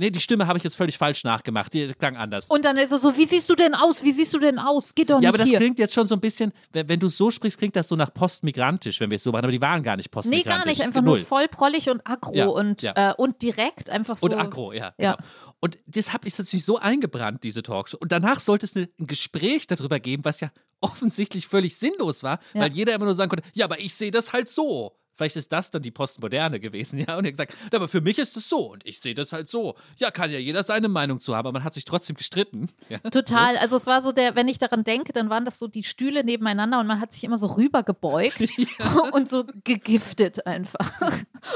Nee, 0.00 0.10
die 0.10 0.20
Stimme 0.20 0.46
habe 0.46 0.56
ich 0.56 0.64
jetzt 0.64 0.76
völlig 0.76 0.96
falsch 0.96 1.24
nachgemacht. 1.24 1.74
Die 1.74 1.88
klang 1.92 2.16
anders. 2.16 2.46
Und 2.46 2.64
dann 2.64 2.78
ist 2.78 2.90
es 2.90 3.02
so, 3.02 3.18
wie 3.18 3.26
siehst 3.26 3.50
du 3.50 3.54
denn 3.54 3.74
aus? 3.74 4.02
Wie 4.02 4.12
siehst 4.12 4.32
du 4.32 4.38
denn 4.38 4.58
aus? 4.58 4.94
Geht 4.94 5.10
doch 5.10 5.16
nicht 5.16 5.24
Ja, 5.24 5.28
aber 5.28 5.36
das 5.36 5.50
hier. 5.50 5.58
klingt 5.58 5.78
jetzt 5.78 5.92
schon 5.92 6.06
so 6.06 6.14
ein 6.14 6.22
bisschen, 6.22 6.54
wenn, 6.72 6.88
wenn, 6.88 6.98
du 6.98 7.08
so 7.08 7.30
sprichst, 7.30 7.58
klingt 7.58 7.76
das 7.76 7.86
so 7.86 7.96
nach 7.96 8.14
postmigrantisch, 8.14 8.98
wenn 9.00 9.10
wir 9.10 9.16
es 9.16 9.22
so 9.22 9.30
machen. 9.30 9.44
Aber 9.44 9.52
die 9.52 9.60
waren 9.60 9.82
gar 9.82 9.98
nicht 9.98 10.10
postmigrantisch. 10.10 10.54
Nee, 10.54 10.58
gar 10.58 10.66
nicht. 10.66 10.80
Einfach 10.80 11.02
Null. 11.02 11.18
nur 11.18 11.26
voll 11.26 11.48
prollig 11.48 11.90
und 11.90 12.00
aggro 12.06 12.34
ja, 12.34 12.46
und, 12.46 12.80
ja. 12.80 13.10
Äh, 13.10 13.14
und 13.14 13.42
direkt 13.42 13.90
einfach 13.90 14.16
so. 14.16 14.24
Und 14.28 14.32
aggro, 14.32 14.72
ja. 14.72 14.94
ja. 14.96 15.16
Genau. 15.16 15.28
Und 15.60 15.76
das 15.86 16.14
habe 16.14 16.26
ich 16.26 16.38
natürlich 16.38 16.64
so 16.64 16.78
eingebrannt, 16.78 17.44
diese 17.44 17.62
Talkshow. 17.62 17.98
Und 18.00 18.10
danach 18.10 18.40
sollte 18.40 18.64
es 18.64 18.74
ein 18.74 18.88
Gespräch 19.00 19.66
darüber 19.66 20.00
geben, 20.00 20.24
was 20.24 20.40
ja 20.40 20.50
offensichtlich 20.80 21.46
völlig 21.46 21.76
sinnlos 21.76 22.22
war, 22.22 22.38
weil 22.54 22.72
jeder 22.72 22.94
immer 22.94 23.04
nur 23.04 23.14
sagen 23.14 23.28
konnte, 23.28 23.46
ja, 23.52 23.66
aber 23.66 23.78
ich 23.80 23.94
sehe 23.94 24.10
das 24.10 24.32
halt 24.32 24.48
so. 24.48 24.96
Vielleicht 25.20 25.36
ist 25.36 25.52
das 25.52 25.70
dann 25.70 25.82
die 25.82 25.90
Postmoderne 25.90 26.60
gewesen, 26.60 26.98
ja. 27.06 27.18
Und 27.18 27.26
er 27.26 27.32
gesagt, 27.32 27.52
aber 27.74 27.88
für 27.88 28.00
mich 28.00 28.18
ist 28.18 28.38
es 28.38 28.48
so 28.48 28.72
und 28.72 28.86
ich 28.86 29.00
sehe 29.00 29.12
das 29.14 29.34
halt 29.34 29.48
so. 29.48 29.74
Ja, 29.98 30.10
kann 30.10 30.30
ja 30.30 30.38
jeder 30.38 30.62
seine 30.62 30.88
Meinung 30.88 31.20
zu 31.20 31.36
haben, 31.36 31.46
aber 31.46 31.52
man 31.52 31.62
hat 31.62 31.74
sich 31.74 31.84
trotzdem 31.84 32.16
gestritten. 32.16 32.70
Ja? 32.88 32.98
Total. 32.98 33.56
Also 33.58 33.76
es 33.76 33.86
war 33.86 34.02
so 34.02 34.10
der, 34.10 34.34
wenn 34.34 34.48
ich 34.48 34.58
daran 34.58 34.82
denke, 34.82 35.12
dann 35.12 35.30
waren 35.30 35.44
das 35.44 35.60
so 35.60 35.68
die 35.68 35.84
Stühle 35.84 36.24
nebeneinander 36.24 36.80
und 36.80 36.88
man 36.88 37.00
hat 37.00 37.12
sich 37.12 37.22
immer 37.22 37.38
so 37.38 37.46
rübergebeugt 37.46 38.40
ja. 38.56 39.10
und 39.12 39.28
so 39.28 39.44
gegiftet 39.62 40.44
einfach. 40.44 40.90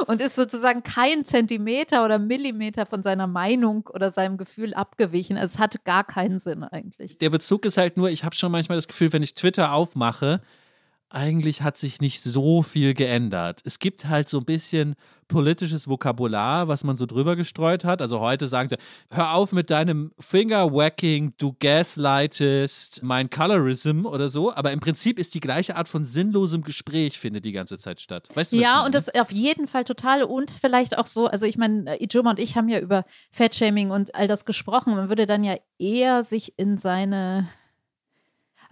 Und 0.06 0.20
ist 0.20 0.36
sozusagen 0.36 0.84
kein 0.84 1.24
Zentimeter 1.24 2.04
oder 2.04 2.20
Millimeter 2.20 2.86
von 2.86 3.02
seiner 3.02 3.26
Meinung 3.26 3.88
oder 3.92 4.12
seinem 4.12 4.36
Gefühl 4.36 4.74
abgewichen. 4.74 5.36
Also 5.36 5.54
es 5.54 5.58
hatte 5.58 5.80
gar 5.82 6.04
keinen 6.04 6.38
Sinn 6.38 6.62
eigentlich. 6.62 7.18
Der 7.18 7.30
Bezug 7.30 7.64
ist 7.64 7.78
halt 7.78 7.96
nur, 7.96 8.10
ich 8.10 8.22
habe 8.22 8.36
schon 8.36 8.52
manchmal 8.52 8.78
das 8.78 8.86
Gefühl, 8.86 9.12
wenn 9.12 9.22
ich 9.22 9.34
Twitter 9.34 9.72
aufmache, 9.72 10.40
eigentlich 11.14 11.62
hat 11.62 11.76
sich 11.76 12.00
nicht 12.00 12.22
so 12.22 12.62
viel 12.62 12.94
geändert. 12.94 13.60
Es 13.64 13.78
gibt 13.78 14.06
halt 14.08 14.28
so 14.28 14.38
ein 14.38 14.44
bisschen 14.44 14.96
politisches 15.28 15.88
Vokabular, 15.88 16.68
was 16.68 16.84
man 16.84 16.96
so 16.96 17.06
drüber 17.06 17.36
gestreut 17.36 17.84
hat. 17.84 18.02
Also 18.02 18.20
heute 18.20 18.48
sagen 18.48 18.68
sie, 18.68 18.76
hör 19.10 19.32
auf 19.34 19.52
mit 19.52 19.70
deinem 19.70 20.12
Fingerwacking, 20.18 21.34
du 21.38 21.56
gaslightest 21.58 23.02
mein 23.02 23.30
Colorism 23.30 24.06
oder 24.06 24.28
so. 24.28 24.52
Aber 24.54 24.72
im 24.72 24.80
Prinzip 24.80 25.18
ist 25.18 25.34
die 25.34 25.40
gleiche 25.40 25.76
Art 25.76 25.88
von 25.88 26.04
sinnlosem 26.04 26.62
Gespräch 26.62 27.18
findet 27.18 27.44
die 27.44 27.52
ganze 27.52 27.78
Zeit 27.78 28.00
statt. 28.00 28.28
Weißt 28.34 28.52
du, 28.52 28.56
ja, 28.56 28.84
und 28.84 28.94
das 28.94 29.08
auf 29.14 29.32
jeden 29.32 29.66
Fall 29.66 29.84
total 29.84 30.24
und 30.24 30.50
vielleicht 30.50 30.98
auch 30.98 31.06
so, 31.06 31.26
also 31.26 31.46
ich 31.46 31.56
meine, 31.56 32.00
Ijoma 32.02 32.30
und 32.30 32.38
ich 32.38 32.56
haben 32.56 32.68
ja 32.68 32.80
über 32.80 33.04
Fatshaming 33.30 33.90
und 33.90 34.14
all 34.14 34.28
das 34.28 34.44
gesprochen. 34.44 34.94
Man 34.94 35.08
würde 35.08 35.26
dann 35.26 35.44
ja 35.44 35.56
eher 35.78 36.24
sich 36.24 36.58
in 36.58 36.76
seine 36.76 37.48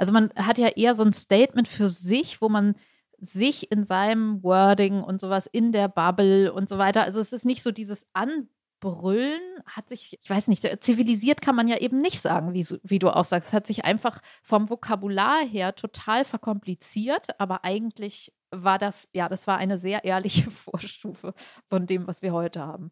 also 0.03 0.13
man 0.13 0.31
hat 0.35 0.59
ja 0.59 0.67
eher 0.67 0.97
so 0.97 1.05
ein 1.05 1.13
Statement 1.13 1.69
für 1.69 1.89
sich, 1.89 2.43
wo 2.43 2.49
man 2.49 2.75
sich 3.21 3.71
in 3.71 3.85
seinem 3.85 4.43
Wording 4.43 5.01
und 5.01 5.21
sowas 5.21 5.47
in 5.47 5.71
der 5.71 5.87
Bubble 5.87 6.53
und 6.53 6.69
so 6.69 6.77
weiter. 6.77 7.05
Also 7.05 7.21
es 7.21 7.33
ist 7.33 7.45
nicht 7.45 7.63
so 7.63 7.71
dieses 7.71 8.05
Anbrüllen, 8.13 9.41
hat 9.65 9.89
sich, 9.89 10.19
ich 10.21 10.29
weiß 10.29 10.49
nicht, 10.49 10.67
zivilisiert 10.83 11.41
kann 11.41 11.55
man 11.55 11.69
ja 11.69 11.77
eben 11.77 12.01
nicht 12.01 12.21
sagen, 12.21 12.53
wie, 12.53 12.67
wie 12.83 12.99
du 12.99 13.11
auch 13.15 13.25
sagst. 13.25 13.51
Es 13.51 13.55
hat 13.55 13.65
sich 13.65 13.85
einfach 13.85 14.19
vom 14.43 14.69
Vokabular 14.69 15.47
her 15.47 15.77
total 15.77 16.25
verkompliziert, 16.25 17.39
aber 17.39 17.65
eigentlich 17.65 18.33
war 18.51 18.81
das, 18.81 19.09
ja, 19.13 19.29
das 19.29 19.47
war 19.47 19.59
eine 19.59 19.79
sehr 19.79 20.03
ehrliche 20.03 20.51
Vorstufe 20.51 21.33
von 21.69 21.87
dem, 21.87 22.09
was 22.09 22.23
wir 22.23 22.33
heute 22.33 22.59
haben. 22.59 22.91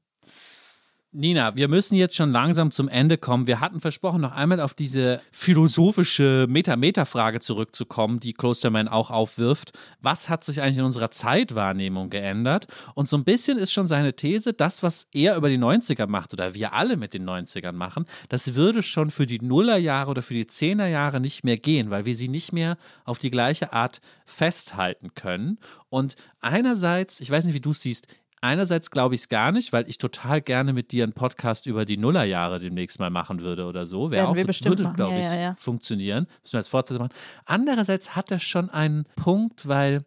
Nina, 1.12 1.56
wir 1.56 1.66
müssen 1.66 1.96
jetzt 1.96 2.14
schon 2.14 2.30
langsam 2.30 2.70
zum 2.70 2.86
Ende 2.86 3.18
kommen. 3.18 3.48
Wir 3.48 3.58
hatten 3.58 3.80
versprochen, 3.80 4.20
noch 4.20 4.30
einmal 4.30 4.60
auf 4.60 4.74
diese 4.74 5.20
philosophische 5.32 6.46
Meta-Meta-Frage 6.48 7.40
zurückzukommen, 7.40 8.20
die 8.20 8.32
Klosterman 8.32 8.86
auch 8.86 9.10
aufwirft. 9.10 9.76
Was 10.00 10.28
hat 10.28 10.44
sich 10.44 10.62
eigentlich 10.62 10.78
in 10.78 10.84
unserer 10.84 11.10
Zeitwahrnehmung 11.10 12.10
geändert? 12.10 12.68
Und 12.94 13.08
so 13.08 13.16
ein 13.16 13.24
bisschen 13.24 13.58
ist 13.58 13.72
schon 13.72 13.88
seine 13.88 14.14
These, 14.14 14.52
das, 14.52 14.84
was 14.84 15.08
er 15.12 15.34
über 15.34 15.48
die 15.48 15.58
90er 15.58 16.06
macht 16.06 16.32
oder 16.32 16.54
wir 16.54 16.74
alle 16.74 16.96
mit 16.96 17.12
den 17.12 17.28
90ern 17.28 17.72
machen, 17.72 18.04
das 18.28 18.54
würde 18.54 18.84
schon 18.84 19.10
für 19.10 19.26
die 19.26 19.40
Nullerjahre 19.40 20.12
oder 20.12 20.22
für 20.22 20.34
die 20.34 20.46
Zehnerjahre 20.46 21.18
nicht 21.18 21.42
mehr 21.42 21.56
gehen, 21.56 21.90
weil 21.90 22.04
wir 22.04 22.14
sie 22.14 22.28
nicht 22.28 22.52
mehr 22.52 22.78
auf 23.04 23.18
die 23.18 23.32
gleiche 23.32 23.72
Art 23.72 24.00
festhalten 24.26 25.12
können. 25.16 25.58
Und 25.88 26.14
einerseits, 26.40 27.18
ich 27.18 27.32
weiß 27.32 27.46
nicht, 27.46 27.54
wie 27.54 27.60
du 27.60 27.70
es 27.70 27.82
siehst, 27.82 28.06
Einerseits 28.42 28.90
glaube 28.90 29.14
ich 29.14 29.22
es 29.22 29.28
gar 29.28 29.52
nicht, 29.52 29.72
weil 29.72 29.88
ich 29.88 29.98
total 29.98 30.40
gerne 30.40 30.72
mit 30.72 30.92
dir 30.92 31.04
einen 31.04 31.12
Podcast 31.12 31.66
über 31.66 31.84
die 31.84 31.98
Nullerjahre 31.98 32.58
demnächst 32.58 32.98
mal 32.98 33.10
machen 33.10 33.40
würde 33.40 33.66
oder 33.66 33.86
so. 33.86 34.10
Wäre 34.10 34.28
auch, 34.28 34.36
wir 34.36 34.46
bestimmt 34.46 34.78
würde, 34.78 34.92
glaube 34.94 35.18
ich, 35.18 35.24
ja, 35.24 35.34
ja, 35.34 35.40
ja. 35.40 35.54
funktionieren. 35.54 36.26
Müssen 36.42 36.54
wir 36.54 36.58
als 36.58 36.68
Fortsetzung 36.68 37.04
machen. 37.04 37.14
Andererseits 37.44 38.16
hat 38.16 38.30
er 38.30 38.38
schon 38.38 38.70
einen 38.70 39.04
Punkt, 39.16 39.68
weil 39.68 40.06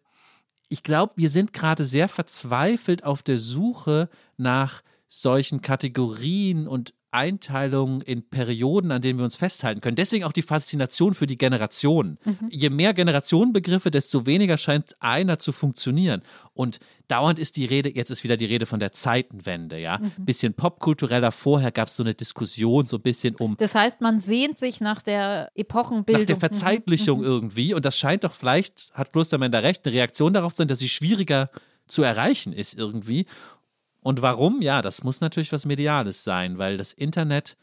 ich 0.69 0.81
glaube, 0.81 1.13
wir 1.15 1.29
sind 1.29 1.53
gerade 1.53 1.85
sehr 1.85 2.07
verzweifelt 2.07 3.03
auf 3.03 3.21
der 3.21 3.37
Suche 3.37 4.09
nach 4.37 4.81
solchen 5.07 5.61
Kategorien 5.61 6.67
und 6.67 6.95
Einteilungen 7.13 8.01
in 8.01 8.23
Perioden, 8.23 8.91
an 8.91 9.01
denen 9.01 9.19
wir 9.19 9.23
uns 9.23 9.35
festhalten 9.35 9.81
können. 9.81 9.95
Deswegen 9.95 10.23
auch 10.23 10.31
die 10.31 10.41
Faszination 10.41 11.13
für 11.13 11.27
die 11.27 11.37
Generationen. 11.37 12.17
Mhm. 12.25 12.49
Je 12.49 12.69
mehr 12.69 12.93
Generationenbegriffe, 12.93 13.91
desto 13.91 14.25
weniger 14.25 14.57
scheint 14.57 14.95
einer 14.99 15.37
zu 15.37 15.51
funktionieren. 15.51 16.23
Und 16.55 16.79
dauernd 17.07 17.37
ist 17.37 17.55
die 17.55 17.65
Rede, 17.65 17.95
jetzt 17.95 18.09
ist 18.09 18.23
wieder 18.23 18.35
die 18.35 18.45
Rede 18.45 18.65
von 18.65 18.79
der 18.79 18.91
Zeitenwende, 18.93 19.79
ja. 19.79 19.99
Mhm. 19.99 20.25
Bisschen 20.25 20.53
popkultureller. 20.55 21.31
Vorher 21.31 21.71
gab 21.71 21.87
es 21.87 21.95
so 21.95 22.03
eine 22.03 22.15
Diskussion, 22.15 22.87
so 22.87 22.97
ein 22.97 23.03
bisschen 23.03 23.35
um. 23.35 23.57
Das 23.57 23.75
heißt, 23.75 24.01
man 24.01 24.19
sehnt 24.19 24.57
sich 24.57 24.81
nach 24.81 25.03
der 25.03 25.51
Epochenbildung. 25.53 26.23
Nach 26.23 26.27
der 26.27 26.37
Verzeitlichung 26.37 27.19
mhm. 27.19 27.25
irgendwie. 27.25 27.73
Und 27.75 27.85
das 27.85 27.97
scheint 27.97 28.23
doch 28.23 28.33
vielleicht, 28.33 28.91
hat 28.93 29.13
Klostermann 29.13 29.51
da 29.51 29.59
recht, 29.59 29.85
eine 29.85 29.93
Reaktion 29.93 30.33
darauf 30.33 30.53
zu 30.53 30.57
sein, 30.57 30.67
dass 30.67 30.79
sie 30.79 30.89
schwieriger 30.89 31.51
zu 31.87 32.01
erreichen 32.01 32.53
ist 32.53 32.77
irgendwie. 32.77 33.25
Und 34.03 34.21
warum? 34.21 34.61
Ja, 34.61 34.81
das 34.81 35.03
muss 35.03 35.21
natürlich 35.21 35.51
was 35.51 35.65
Mediales 35.65 36.23
sein, 36.23 36.57
weil 36.57 36.77
das 36.77 36.93
Internet, 36.93 37.57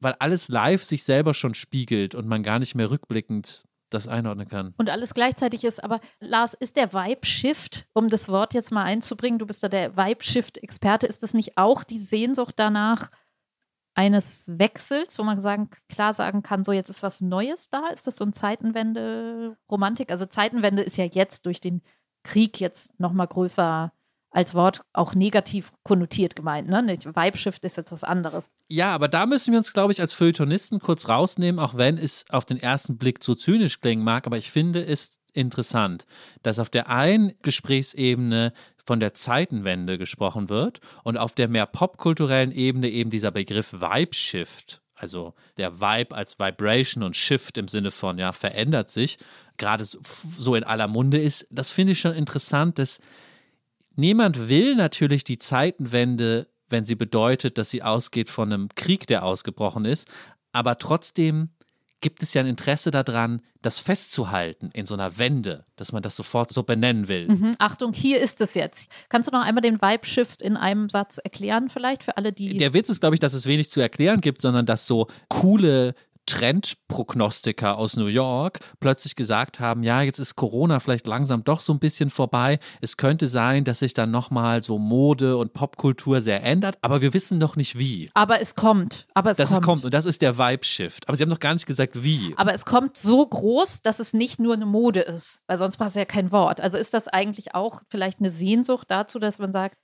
weil 0.00 0.14
alles 0.18 0.48
live 0.48 0.84
sich 0.84 1.04
selber 1.04 1.34
schon 1.34 1.54
spiegelt 1.54 2.14
und 2.14 2.26
man 2.26 2.42
gar 2.42 2.58
nicht 2.58 2.74
mehr 2.74 2.90
rückblickend 2.90 3.64
das 3.90 4.08
einordnen 4.08 4.48
kann. 4.48 4.74
Und 4.78 4.90
alles 4.90 5.14
gleichzeitig 5.14 5.64
ist, 5.64 5.82
aber 5.82 6.00
Lars, 6.20 6.54
ist 6.54 6.76
der 6.76 6.92
Vibe-Shift, 6.92 7.86
um 7.92 8.08
das 8.08 8.28
Wort 8.28 8.52
jetzt 8.52 8.72
mal 8.72 8.82
einzubringen, 8.82 9.38
du 9.38 9.46
bist 9.46 9.62
da 9.62 9.68
der 9.68 9.96
Vibe-Shift-Experte, 9.96 11.06
ist 11.06 11.22
das 11.22 11.34
nicht 11.34 11.56
auch 11.56 11.84
die 11.84 12.00
Sehnsucht 12.00 12.54
danach 12.56 13.08
eines 13.94 14.44
Wechsels, 14.46 15.18
wo 15.18 15.22
man 15.22 15.40
sagen, 15.40 15.70
klar 15.88 16.12
sagen 16.12 16.42
kann, 16.42 16.64
so 16.64 16.72
jetzt 16.72 16.90
ist 16.90 17.02
was 17.02 17.22
Neues 17.22 17.70
da? 17.70 17.88
Ist 17.88 18.06
das 18.06 18.16
so 18.16 18.24
ein 18.24 18.34
Zeitenwende-Romantik? 18.34 20.10
Also 20.10 20.26
Zeitenwende 20.26 20.82
ist 20.82 20.98
ja 20.98 21.06
jetzt 21.06 21.46
durch 21.46 21.60
den 21.60 21.80
Krieg 22.22 22.60
jetzt 22.60 22.98
nochmal 23.00 23.28
größer 23.28 23.92
als 24.30 24.54
Wort 24.54 24.82
auch 24.92 25.14
negativ 25.14 25.72
konnotiert 25.82 26.36
gemeint. 26.36 26.68
Ne? 26.68 26.98
Weibshift 27.14 27.64
ist 27.64 27.76
jetzt 27.76 27.92
was 27.92 28.04
anderes. 28.04 28.50
Ja, 28.68 28.94
aber 28.94 29.08
da 29.08 29.24
müssen 29.26 29.52
wir 29.52 29.58
uns, 29.58 29.72
glaube 29.72 29.92
ich, 29.92 30.00
als 30.00 30.12
Feuilletonisten 30.12 30.80
kurz 30.80 31.08
rausnehmen, 31.08 31.58
auch 31.58 31.76
wenn 31.76 31.96
es 31.96 32.24
auf 32.28 32.44
den 32.44 32.60
ersten 32.60 32.98
Blick 32.98 33.22
zu 33.22 33.34
zynisch 33.34 33.80
klingen 33.80 34.04
mag. 34.04 34.26
Aber 34.26 34.36
ich 34.36 34.50
finde 34.50 34.84
es 34.84 35.20
interessant, 35.32 36.06
dass 36.42 36.58
auf 36.58 36.68
der 36.68 36.88
einen 36.88 37.32
Gesprächsebene 37.42 38.52
von 38.84 39.00
der 39.00 39.14
Zeitenwende 39.14 39.98
gesprochen 39.98 40.48
wird 40.48 40.80
und 41.02 41.16
auf 41.16 41.34
der 41.34 41.48
mehr 41.48 41.66
popkulturellen 41.66 42.52
Ebene 42.52 42.88
eben 42.88 43.10
dieser 43.10 43.30
Begriff 43.30 43.72
Vibe-Shift, 43.72 44.80
also 44.94 45.34
der 45.58 45.80
Vibe 45.80 46.14
als 46.14 46.38
Vibration 46.38 47.02
und 47.02 47.16
Shift 47.16 47.58
im 47.58 47.68
Sinne 47.68 47.90
von, 47.90 48.18
ja, 48.18 48.32
verändert 48.32 48.90
sich, 48.90 49.18
gerade 49.56 49.84
so 49.84 50.54
in 50.54 50.64
aller 50.64 50.88
Munde 50.88 51.18
ist. 51.18 51.46
Das 51.50 51.70
finde 51.70 51.92
ich 51.92 52.00
schon 52.00 52.14
interessant, 52.14 52.78
dass 52.78 53.00
Niemand 53.96 54.48
will 54.48 54.76
natürlich 54.76 55.24
die 55.24 55.38
Zeitenwende, 55.38 56.48
wenn 56.68 56.84
sie 56.84 56.94
bedeutet, 56.94 57.58
dass 57.58 57.70
sie 57.70 57.82
ausgeht 57.82 58.28
von 58.28 58.52
einem 58.52 58.68
Krieg, 58.74 59.06
der 59.06 59.24
ausgebrochen 59.24 59.84
ist, 59.84 60.08
aber 60.52 60.78
trotzdem 60.78 61.50
gibt 62.00 62.22
es 62.22 62.34
ja 62.34 62.42
ein 62.42 62.46
Interesse 62.46 62.90
daran, 62.90 63.42
das 63.62 63.80
festzuhalten 63.80 64.70
in 64.72 64.86
so 64.86 64.94
einer 64.94 65.18
Wende, 65.18 65.64
dass 65.76 65.92
man 65.92 66.02
das 66.02 66.14
sofort 66.14 66.52
so 66.52 66.62
benennen 66.62 67.08
will. 67.08 67.26
Mhm. 67.28 67.54
Achtung, 67.58 67.92
hier 67.92 68.20
ist 68.20 68.40
es 68.40 68.54
jetzt. 68.54 68.90
Kannst 69.08 69.28
du 69.28 69.34
noch 69.34 69.42
einmal 69.42 69.62
den 69.62 69.80
Vibe-Shift 69.80 70.42
in 70.42 70.56
einem 70.56 70.88
Satz 70.88 71.18
erklären, 71.18 71.68
vielleicht 71.68 72.04
für 72.04 72.16
alle, 72.16 72.32
die. 72.32 72.56
Der 72.58 72.74
Witz 72.74 72.90
ist, 72.90 73.00
glaube 73.00 73.16
ich, 73.16 73.20
dass 73.20 73.32
es 73.32 73.46
wenig 73.46 73.70
zu 73.70 73.80
erklären 73.80 74.20
gibt, 74.20 74.40
sondern 74.40 74.66
dass 74.66 74.86
so 74.86 75.08
coole 75.28 75.94
Trendprognostiker 76.26 77.78
aus 77.78 77.96
New 77.96 78.06
York 78.06 78.60
plötzlich 78.80 79.16
gesagt 79.16 79.60
haben, 79.60 79.82
ja, 79.82 80.02
jetzt 80.02 80.18
ist 80.18 80.36
Corona 80.36 80.80
vielleicht 80.80 81.06
langsam 81.06 81.44
doch 81.44 81.60
so 81.60 81.72
ein 81.72 81.78
bisschen 81.78 82.10
vorbei. 82.10 82.58
Es 82.80 82.96
könnte 82.96 83.26
sein, 83.26 83.64
dass 83.64 83.78
sich 83.78 83.94
dann 83.94 84.10
nochmal 84.10 84.62
so 84.62 84.78
Mode 84.78 85.36
und 85.36 85.52
Popkultur 85.52 86.20
sehr 86.20 86.42
ändert, 86.42 86.76
aber 86.82 87.00
wir 87.00 87.14
wissen 87.14 87.38
noch 87.38 87.56
nicht 87.56 87.78
wie. 87.78 88.10
Aber 88.14 88.40
es 88.40 88.54
kommt. 88.54 89.06
Aber 89.14 89.30
es 89.30 89.36
das 89.36 89.50
kommt. 89.50 89.64
kommt 89.64 89.84
und 89.84 89.94
das 89.94 90.04
ist 90.04 90.22
der 90.22 90.38
Vibe-Shift. 90.38 91.08
Aber 91.08 91.16
sie 91.16 91.22
haben 91.22 91.30
noch 91.30 91.40
gar 91.40 91.54
nicht 91.54 91.66
gesagt, 91.66 92.02
wie. 92.02 92.34
Aber 92.36 92.54
es 92.54 92.64
kommt 92.64 92.96
so 92.96 93.26
groß, 93.26 93.82
dass 93.82 94.00
es 94.00 94.12
nicht 94.12 94.38
nur 94.38 94.54
eine 94.54 94.66
Mode 94.66 95.00
ist, 95.00 95.42
weil 95.46 95.58
sonst 95.58 95.76
passt 95.76 95.96
ja 95.96 96.04
kein 96.04 96.32
Wort. 96.32 96.60
Also 96.60 96.76
ist 96.76 96.94
das 96.94 97.08
eigentlich 97.08 97.54
auch 97.54 97.80
vielleicht 97.88 98.18
eine 98.18 98.30
Sehnsucht 98.30 98.90
dazu, 98.90 99.18
dass 99.18 99.38
man 99.38 99.52
sagt, 99.52 99.76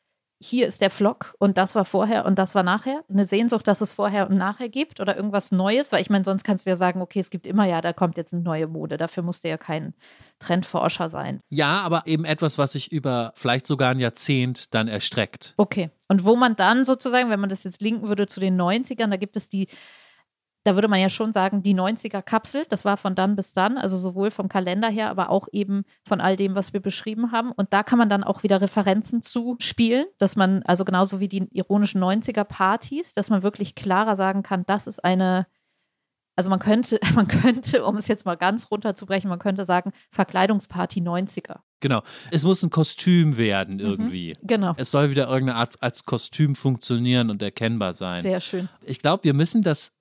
hier 0.43 0.67
ist 0.67 0.81
der 0.81 0.91
Vlog 0.91 1.35
und 1.39 1.57
das 1.57 1.75
war 1.75 1.85
vorher 1.85 2.25
und 2.25 2.39
das 2.39 2.55
war 2.55 2.63
nachher? 2.63 3.05
Eine 3.09 3.27
Sehnsucht, 3.27 3.69
dass 3.69 3.81
es 3.81 3.93
vorher 3.93 4.29
und 4.29 4.37
nachher 4.37 4.69
gibt 4.69 5.01
oder 5.01 5.17
irgendwas 5.17 5.53
Neues? 5.53 5.93
Weil 5.93 6.03
ich 6.03 6.11
meine, 6.11 6.25
sonst 6.25 6.43
kannst 6.45 6.67
du 6.67 6.71
ja 6.71 6.77
sagen, 6.77 7.01
okay, 7.01 7.21
es 7.21 7.31
gibt 7.31 7.47
immer 7.47 7.65
ja, 7.65 7.81
da 7.81 7.93
kommt 7.93 8.17
jetzt 8.17 8.35
eine 8.35 8.43
neue 8.43 8.67
Mode. 8.67 8.97
Dafür 8.97 9.23
musst 9.23 9.45
du 9.45 9.49
ja 9.49 9.57
kein 9.57 9.95
Trendforscher 10.41 11.11
sein. 11.11 11.41
Ja, 11.49 11.81
aber 11.83 12.03
eben 12.07 12.25
etwas, 12.25 12.59
was 12.59 12.73
sich 12.73 12.91
über 12.91 13.33
vielleicht 13.37 13.67
sogar 13.67 13.91
ein 13.91 14.01
Jahrzehnt 14.01 14.75
dann 14.75 14.89
erstreckt. 14.89 15.55
Okay. 15.57 15.91
Und 16.09 16.25
wo 16.25 16.37
man 16.37 16.57
dann 16.57 16.85
sozusagen, 16.85 17.31
wenn 17.31 17.41
man 17.41 17.51
das 17.51 17.65
jetzt 17.65 17.81
linken 17.81 18.09
würde 18.09 18.27
zu 18.27 18.41
den 18.41 18.61
90ern, 18.61 19.09
da 19.09 19.17
gibt 19.17 19.37
es 19.37 19.49
die 19.49 19.69
da 20.65 20.75
würde 20.77 20.89
man 20.89 21.01
ja 21.01 21.09
schon 21.09 21.33
sagen, 21.33 21.63
die 21.63 21.75
90er-Kapsel, 21.75 22.67
das 22.69 22.85
war 22.85 22.97
von 22.97 23.15
dann 23.15 23.35
bis 23.35 23.53
dann, 23.53 23.79
also 23.79 23.97
sowohl 23.97 24.31
vom 24.31 24.49
Kalender 24.49 24.89
her, 24.89 25.11
aber 25.11 25.31
auch 25.31 25.49
eben 25.53 25.85
von 26.07 26.21
all 26.21 26.37
dem, 26.37 26.55
was 26.55 26.73
wir 26.73 26.81
beschrieben 26.81 27.33
haben. 27.33 27.53
Und 27.53 27.73
da 27.73 27.83
kann 27.83 27.99
man 27.99 28.09
dann 28.09 28.23
auch 28.23 28.43
wieder 28.43 28.61
Referenzen 28.61 29.23
zu 29.23 29.57
spielen, 29.59 30.07
dass 30.19 30.37
man, 30.37 30.63
also 30.63 30.85
genauso 30.85 31.19
wie 31.19 31.29
die 31.29 31.49
ironischen 31.53 32.03
90er-Partys, 32.03 33.15
dass 33.15 33.29
man 33.29 33.43
wirklich 33.43 33.75
klarer 33.75 34.17
sagen 34.17 34.43
kann, 34.43 34.65
das 34.67 34.87
ist 34.87 35.05
eine, 35.05 35.47
also 36.37 36.49
man 36.49 36.61
könnte, 36.61 37.01
man 37.15 37.27
könnte, 37.27 37.85
um 37.85 37.97
es 37.97 38.07
jetzt 38.07 38.25
mal 38.25 38.37
ganz 38.37 38.71
runterzubrechen, 38.71 39.29
man 39.29 39.41
könnte 39.41 39.65
sagen, 39.65 39.93
Verkleidungsparty 40.11 41.01
90er. 41.01 41.57
Genau. 41.81 42.03
Es 42.31 42.45
muss 42.45 42.63
ein 42.63 42.71
Kostüm 42.71 43.37
werden 43.37 43.75
mhm. 43.75 43.81
irgendwie. 43.81 44.35
Mhm, 44.41 44.47
genau. 44.47 44.75
Es 44.77 44.93
soll 44.93 45.11
wieder 45.11 45.29
irgendeine 45.29 45.59
Art 45.59 45.83
als 45.83 46.05
Kostüm 46.05 46.55
funktionieren 46.55 47.31
und 47.31 47.43
erkennbar 47.43 47.95
sein. 47.95 48.23
Sehr 48.23 48.41
schön. 48.41 48.69
Ich 48.85 49.01
glaube, 49.01 49.25
wir 49.25 49.35
müssen 49.35 49.63
das 49.63 49.93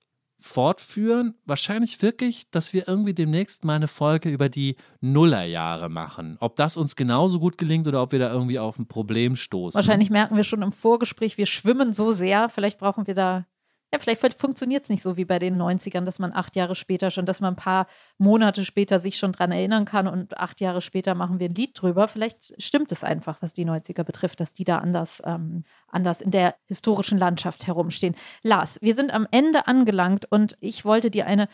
fortführen. 0.42 1.34
Wahrscheinlich 1.46 2.02
wirklich, 2.02 2.50
dass 2.50 2.72
wir 2.72 2.88
irgendwie 2.88 3.14
demnächst 3.14 3.64
mal 3.64 3.74
eine 3.74 3.88
Folge 3.88 4.30
über 4.30 4.48
die 4.48 4.76
Nullerjahre 5.00 5.88
machen. 5.88 6.36
Ob 6.40 6.56
das 6.56 6.76
uns 6.76 6.96
genauso 6.96 7.40
gut 7.40 7.58
gelingt 7.58 7.86
oder 7.86 8.02
ob 8.02 8.12
wir 8.12 8.18
da 8.18 8.32
irgendwie 8.32 8.58
auf 8.58 8.78
ein 8.78 8.86
Problem 8.86 9.36
stoßen. 9.36 9.76
Wahrscheinlich 9.76 10.10
merken 10.10 10.36
wir 10.36 10.44
schon 10.44 10.62
im 10.62 10.72
Vorgespräch, 10.72 11.38
wir 11.38 11.46
schwimmen 11.46 11.92
so 11.92 12.12
sehr. 12.12 12.48
Vielleicht 12.48 12.78
brauchen 12.78 13.06
wir 13.06 13.14
da 13.14 13.46
ja, 13.92 13.98
vielleicht 13.98 14.40
funktioniert 14.40 14.84
es 14.84 14.88
nicht 14.88 15.02
so 15.02 15.18
wie 15.18 15.26
bei 15.26 15.38
den 15.38 15.60
90ern, 15.60 16.06
dass 16.06 16.18
man 16.18 16.32
acht 16.32 16.56
Jahre 16.56 16.74
später 16.74 17.10
schon, 17.10 17.26
dass 17.26 17.42
man 17.42 17.52
ein 17.52 17.56
paar 17.56 17.86
Monate 18.16 18.64
später 18.64 18.98
sich 19.00 19.18
schon 19.18 19.32
dran 19.32 19.52
erinnern 19.52 19.84
kann 19.84 20.08
und 20.08 20.38
acht 20.38 20.62
Jahre 20.62 20.80
später 20.80 21.14
machen 21.14 21.38
wir 21.38 21.50
ein 21.50 21.54
Lied 21.54 21.72
drüber. 21.74 22.08
Vielleicht 22.08 22.54
stimmt 22.60 22.90
es 22.90 23.04
einfach, 23.04 23.42
was 23.42 23.52
die 23.52 23.66
90er 23.66 24.02
betrifft, 24.02 24.40
dass 24.40 24.54
die 24.54 24.64
da 24.64 24.78
anders, 24.78 25.22
ähm, 25.26 25.64
anders 25.88 26.22
in 26.22 26.30
der 26.30 26.54
historischen 26.68 27.18
Landschaft 27.18 27.66
herumstehen. 27.66 28.16
Lars, 28.42 28.78
wir 28.80 28.94
sind 28.94 29.12
am 29.12 29.28
Ende 29.30 29.66
angelangt 29.66 30.24
und 30.30 30.56
ich 30.60 30.86
wollte 30.86 31.10
dir 31.10 31.26
eine 31.26 31.48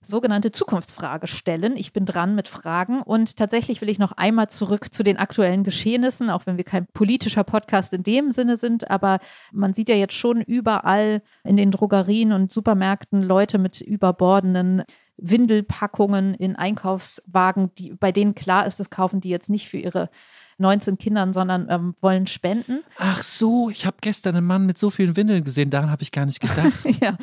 sogenannte 0.00 0.52
Zukunftsfrage 0.52 1.26
stellen. 1.26 1.76
Ich 1.76 1.92
bin 1.92 2.04
dran 2.04 2.34
mit 2.34 2.48
Fragen 2.48 3.02
und 3.02 3.36
tatsächlich 3.36 3.80
will 3.80 3.88
ich 3.88 3.98
noch 3.98 4.12
einmal 4.12 4.48
zurück 4.48 4.92
zu 4.92 5.02
den 5.02 5.16
aktuellen 5.16 5.64
Geschehnissen, 5.64 6.30
auch 6.30 6.46
wenn 6.46 6.56
wir 6.56 6.64
kein 6.64 6.86
politischer 6.86 7.44
Podcast 7.44 7.92
in 7.92 8.02
dem 8.02 8.30
Sinne 8.30 8.56
sind, 8.56 8.90
aber 8.90 9.18
man 9.52 9.74
sieht 9.74 9.88
ja 9.88 9.96
jetzt 9.96 10.14
schon 10.14 10.40
überall 10.40 11.22
in 11.44 11.56
den 11.56 11.70
Drogerien 11.70 12.32
und 12.32 12.52
Supermärkten 12.52 13.22
Leute 13.22 13.58
mit 13.58 13.80
überbordenden 13.80 14.84
Windelpackungen 15.16 16.34
in 16.34 16.56
Einkaufswagen, 16.56 17.74
die, 17.76 17.92
bei 17.92 18.12
denen 18.12 18.34
klar 18.34 18.66
ist, 18.66 18.78
das 18.78 18.90
kaufen 18.90 19.20
die 19.20 19.28
jetzt 19.28 19.50
nicht 19.50 19.68
für 19.68 19.78
ihre 19.78 20.10
19 20.58 20.98
Kindern, 20.98 21.32
sondern 21.32 21.68
ähm, 21.70 21.94
wollen 22.00 22.26
spenden. 22.26 22.80
Ach 22.96 23.22
so, 23.22 23.70
ich 23.70 23.86
habe 23.86 23.98
gestern 24.00 24.36
einen 24.36 24.46
Mann 24.46 24.66
mit 24.66 24.78
so 24.78 24.90
vielen 24.90 25.16
Windeln 25.16 25.44
gesehen, 25.44 25.70
daran 25.70 25.90
habe 25.90 26.02
ich 26.02 26.12
gar 26.12 26.26
nicht 26.26 26.40
gedacht. 26.40 26.72
ja, 27.00 27.16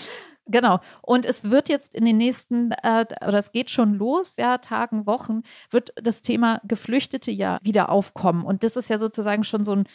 Genau. 0.47 0.79
Und 1.01 1.25
es 1.25 1.49
wird 1.49 1.69
jetzt 1.69 1.95
in 1.95 2.05
den 2.05 2.17
nächsten, 2.17 2.71
äh, 2.71 3.05
oder 3.27 3.39
es 3.39 3.51
geht 3.51 3.71
schon 3.71 3.95
los, 3.95 4.37
ja, 4.37 4.59
Tagen, 4.59 5.07
Wochen, 5.07 5.41
wird 5.71 5.91
das 5.95 6.21
Thema 6.21 6.61
Geflüchtete 6.65 7.31
ja 7.31 7.57
wieder 7.63 7.89
aufkommen. 7.89 8.45
Und 8.45 8.63
das 8.63 8.75
ist 8.75 8.89
ja 8.89 8.99
sozusagen 8.99 9.43
schon 9.43 9.65
so 9.65 9.73
ein 9.73 9.85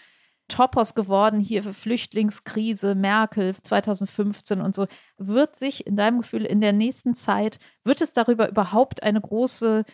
Topos 0.48 0.94
geworden, 0.94 1.38
hier 1.38 1.62
für 1.62 1.72
Flüchtlingskrise, 1.72 2.96
Merkel 2.96 3.54
2015 3.62 4.60
und 4.60 4.74
so. 4.74 4.86
Wird 5.16 5.56
sich 5.56 5.86
in 5.86 5.96
deinem 5.96 6.22
Gefühl 6.22 6.44
in 6.44 6.60
der 6.60 6.72
nächsten 6.72 7.14
Zeit, 7.14 7.58
wird 7.84 8.00
es 8.00 8.12
darüber 8.12 8.50
überhaupt 8.50 9.04
eine 9.04 9.20
große 9.20 9.84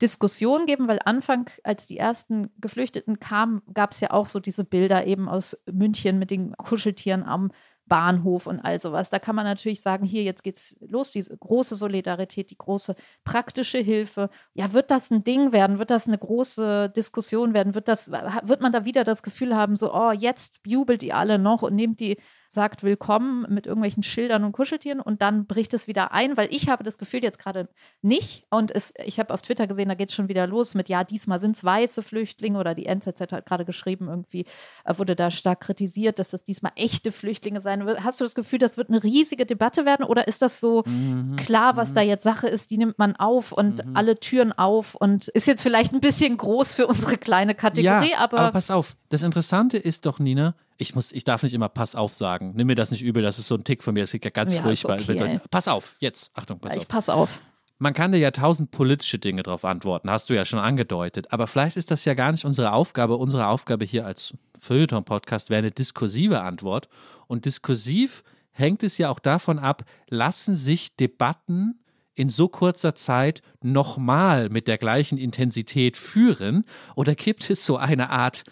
Diskussion 0.00 0.66
geben, 0.66 0.88
weil 0.88 1.00
Anfang, 1.04 1.50
als 1.64 1.86
die 1.86 1.98
ersten 1.98 2.50
Geflüchteten 2.60 3.18
kamen, 3.18 3.62
gab 3.72 3.92
es 3.92 4.00
ja 4.00 4.10
auch 4.10 4.26
so 4.26 4.40
diese 4.40 4.64
Bilder 4.64 5.06
eben 5.06 5.28
aus 5.28 5.56
München 5.70 6.18
mit 6.18 6.30
den 6.30 6.52
Kuscheltieren 6.56 7.24
am 7.24 7.50
Bahnhof 7.86 8.46
und 8.46 8.60
all 8.60 8.80
sowas. 8.80 9.10
Da 9.10 9.18
kann 9.18 9.36
man 9.36 9.44
natürlich 9.44 9.80
sagen, 9.80 10.04
hier, 10.04 10.22
jetzt 10.22 10.42
geht's 10.42 10.76
los, 10.80 11.10
die 11.10 11.22
große 11.22 11.74
Solidarität, 11.74 12.50
die 12.50 12.58
große 12.58 12.96
praktische 13.24 13.78
Hilfe. 13.78 14.28
Ja, 14.54 14.72
wird 14.72 14.90
das 14.90 15.10
ein 15.10 15.24
Ding 15.24 15.52
werden? 15.52 15.78
Wird 15.78 15.90
das 15.90 16.08
eine 16.08 16.18
große 16.18 16.90
Diskussion 16.90 17.54
werden? 17.54 17.74
Wird 17.74 17.88
das, 17.88 18.10
wird 18.10 18.60
man 18.60 18.72
da 18.72 18.84
wieder 18.84 19.04
das 19.04 19.22
Gefühl 19.22 19.56
haben, 19.56 19.76
so, 19.76 19.94
oh, 19.94 20.12
jetzt 20.12 20.60
jubelt 20.66 21.02
ihr 21.02 21.16
alle 21.16 21.38
noch 21.38 21.62
und 21.62 21.74
nehmt 21.74 22.00
die 22.00 22.18
sagt 22.48 22.82
Willkommen 22.82 23.46
mit 23.48 23.66
irgendwelchen 23.66 24.02
Schildern 24.02 24.44
und 24.44 24.52
Kuscheltieren 24.52 25.00
und 25.00 25.22
dann 25.22 25.46
bricht 25.46 25.74
es 25.74 25.88
wieder 25.88 26.12
ein, 26.12 26.36
weil 26.36 26.48
ich 26.50 26.68
habe 26.68 26.84
das 26.84 26.98
Gefühl 26.98 27.22
jetzt 27.22 27.38
gerade 27.38 27.68
nicht 28.02 28.46
und 28.50 28.70
es, 28.70 28.94
ich 29.04 29.18
habe 29.18 29.32
auf 29.32 29.42
Twitter 29.42 29.66
gesehen, 29.66 29.88
da 29.88 29.94
geht 29.94 30.10
es 30.10 30.14
schon 30.14 30.28
wieder 30.28 30.46
los 30.46 30.74
mit, 30.74 30.88
ja, 30.88 31.04
diesmal 31.04 31.38
sind 31.38 31.56
es 31.56 31.64
weiße 31.64 32.02
Flüchtlinge 32.02 32.58
oder 32.58 32.74
die 32.74 32.86
NZZ 32.86 33.20
hat 33.32 33.46
gerade 33.46 33.64
geschrieben, 33.64 34.08
irgendwie 34.08 34.46
äh, 34.84 34.98
wurde 34.98 35.16
da 35.16 35.30
stark 35.30 35.60
kritisiert, 35.60 36.18
dass 36.18 36.30
das 36.30 36.44
diesmal 36.44 36.72
echte 36.76 37.12
Flüchtlinge 37.12 37.60
sein 37.60 37.86
wird. 37.86 38.04
Hast 38.04 38.20
du 38.20 38.24
das 38.24 38.34
Gefühl, 38.34 38.58
das 38.58 38.76
wird 38.76 38.88
eine 38.88 39.02
riesige 39.02 39.46
Debatte 39.46 39.84
werden 39.84 40.04
oder 40.04 40.28
ist 40.28 40.42
das 40.42 40.60
so 40.60 40.82
mhm. 40.86 41.36
klar, 41.36 41.76
was 41.76 41.90
mhm. 41.90 41.94
da 41.94 42.00
jetzt 42.02 42.24
Sache 42.24 42.48
ist, 42.48 42.70
die 42.70 42.78
nimmt 42.78 42.98
man 42.98 43.16
auf 43.16 43.52
und 43.52 43.84
mhm. 43.84 43.96
alle 43.96 44.18
Türen 44.18 44.52
auf 44.52 44.94
und 44.94 45.28
ist 45.28 45.46
jetzt 45.46 45.62
vielleicht 45.62 45.92
ein 45.92 46.00
bisschen 46.00 46.36
groß 46.36 46.74
für 46.74 46.86
unsere 46.86 47.18
kleine 47.18 47.54
Kategorie, 47.54 48.10
ja, 48.10 48.18
aber, 48.18 48.38
aber 48.38 48.52
pass 48.52 48.70
auf, 48.70 48.96
das 49.08 49.22
Interessante 49.22 49.78
ist 49.78 50.06
doch, 50.06 50.18
Nina, 50.18 50.54
ich 50.78 50.94
muss, 50.94 51.12
ich 51.12 51.24
darf 51.24 51.42
nicht 51.42 51.54
immer 51.54 51.68
Pass 51.68 51.94
auf 51.94 52.14
sagen. 52.14 52.52
Nimm 52.54 52.66
mir 52.66 52.74
das 52.74 52.90
nicht 52.90 53.02
übel, 53.02 53.22
das 53.22 53.38
ist 53.38 53.48
so 53.48 53.54
ein 53.54 53.64
Tick 53.64 53.82
von 53.82 53.94
mir, 53.94 54.02
das 54.02 54.10
klingt 54.10 54.24
ja 54.24 54.30
ganz 54.30 54.54
ja, 54.54 54.62
furchtbar. 54.62 54.98
Okay, 55.00 55.40
pass 55.50 55.68
auf, 55.68 55.96
jetzt, 55.98 56.30
Achtung, 56.34 56.58
pass 56.58 56.72
ich 56.72 56.78
auf. 56.78 56.82
Ich 56.82 56.88
pass 56.88 57.08
auf. 57.08 57.40
Man 57.78 57.92
kann 57.92 58.12
dir 58.12 58.18
ja 58.18 58.30
tausend 58.30 58.70
politische 58.70 59.18
Dinge 59.18 59.42
darauf 59.42 59.64
antworten, 59.64 60.08
hast 60.08 60.30
du 60.30 60.34
ja 60.34 60.46
schon 60.46 60.58
angedeutet. 60.58 61.32
Aber 61.32 61.46
vielleicht 61.46 61.76
ist 61.76 61.90
das 61.90 62.06
ja 62.06 62.14
gar 62.14 62.32
nicht 62.32 62.46
unsere 62.46 62.72
Aufgabe. 62.72 63.16
Unsere 63.16 63.48
Aufgabe 63.48 63.84
hier 63.84 64.06
als 64.06 64.32
Feuilleton-Podcast 64.58 65.50
wäre 65.50 65.58
eine 65.58 65.72
diskursive 65.72 66.40
Antwort. 66.40 66.88
Und 67.26 67.44
diskursiv 67.44 68.24
hängt 68.50 68.82
es 68.82 68.96
ja 68.96 69.10
auch 69.10 69.18
davon 69.18 69.58
ab, 69.58 69.84
lassen 70.08 70.56
sich 70.56 70.96
Debatten 70.96 71.80
in 72.14 72.30
so 72.30 72.48
kurzer 72.48 72.94
Zeit 72.94 73.42
nochmal 73.62 74.48
mit 74.48 74.68
der 74.68 74.78
gleichen 74.78 75.18
Intensität 75.18 75.98
führen? 75.98 76.64
Oder 76.94 77.14
gibt 77.14 77.48
es 77.50 77.66
so 77.66 77.76
eine 77.76 78.08
Art 78.08 78.44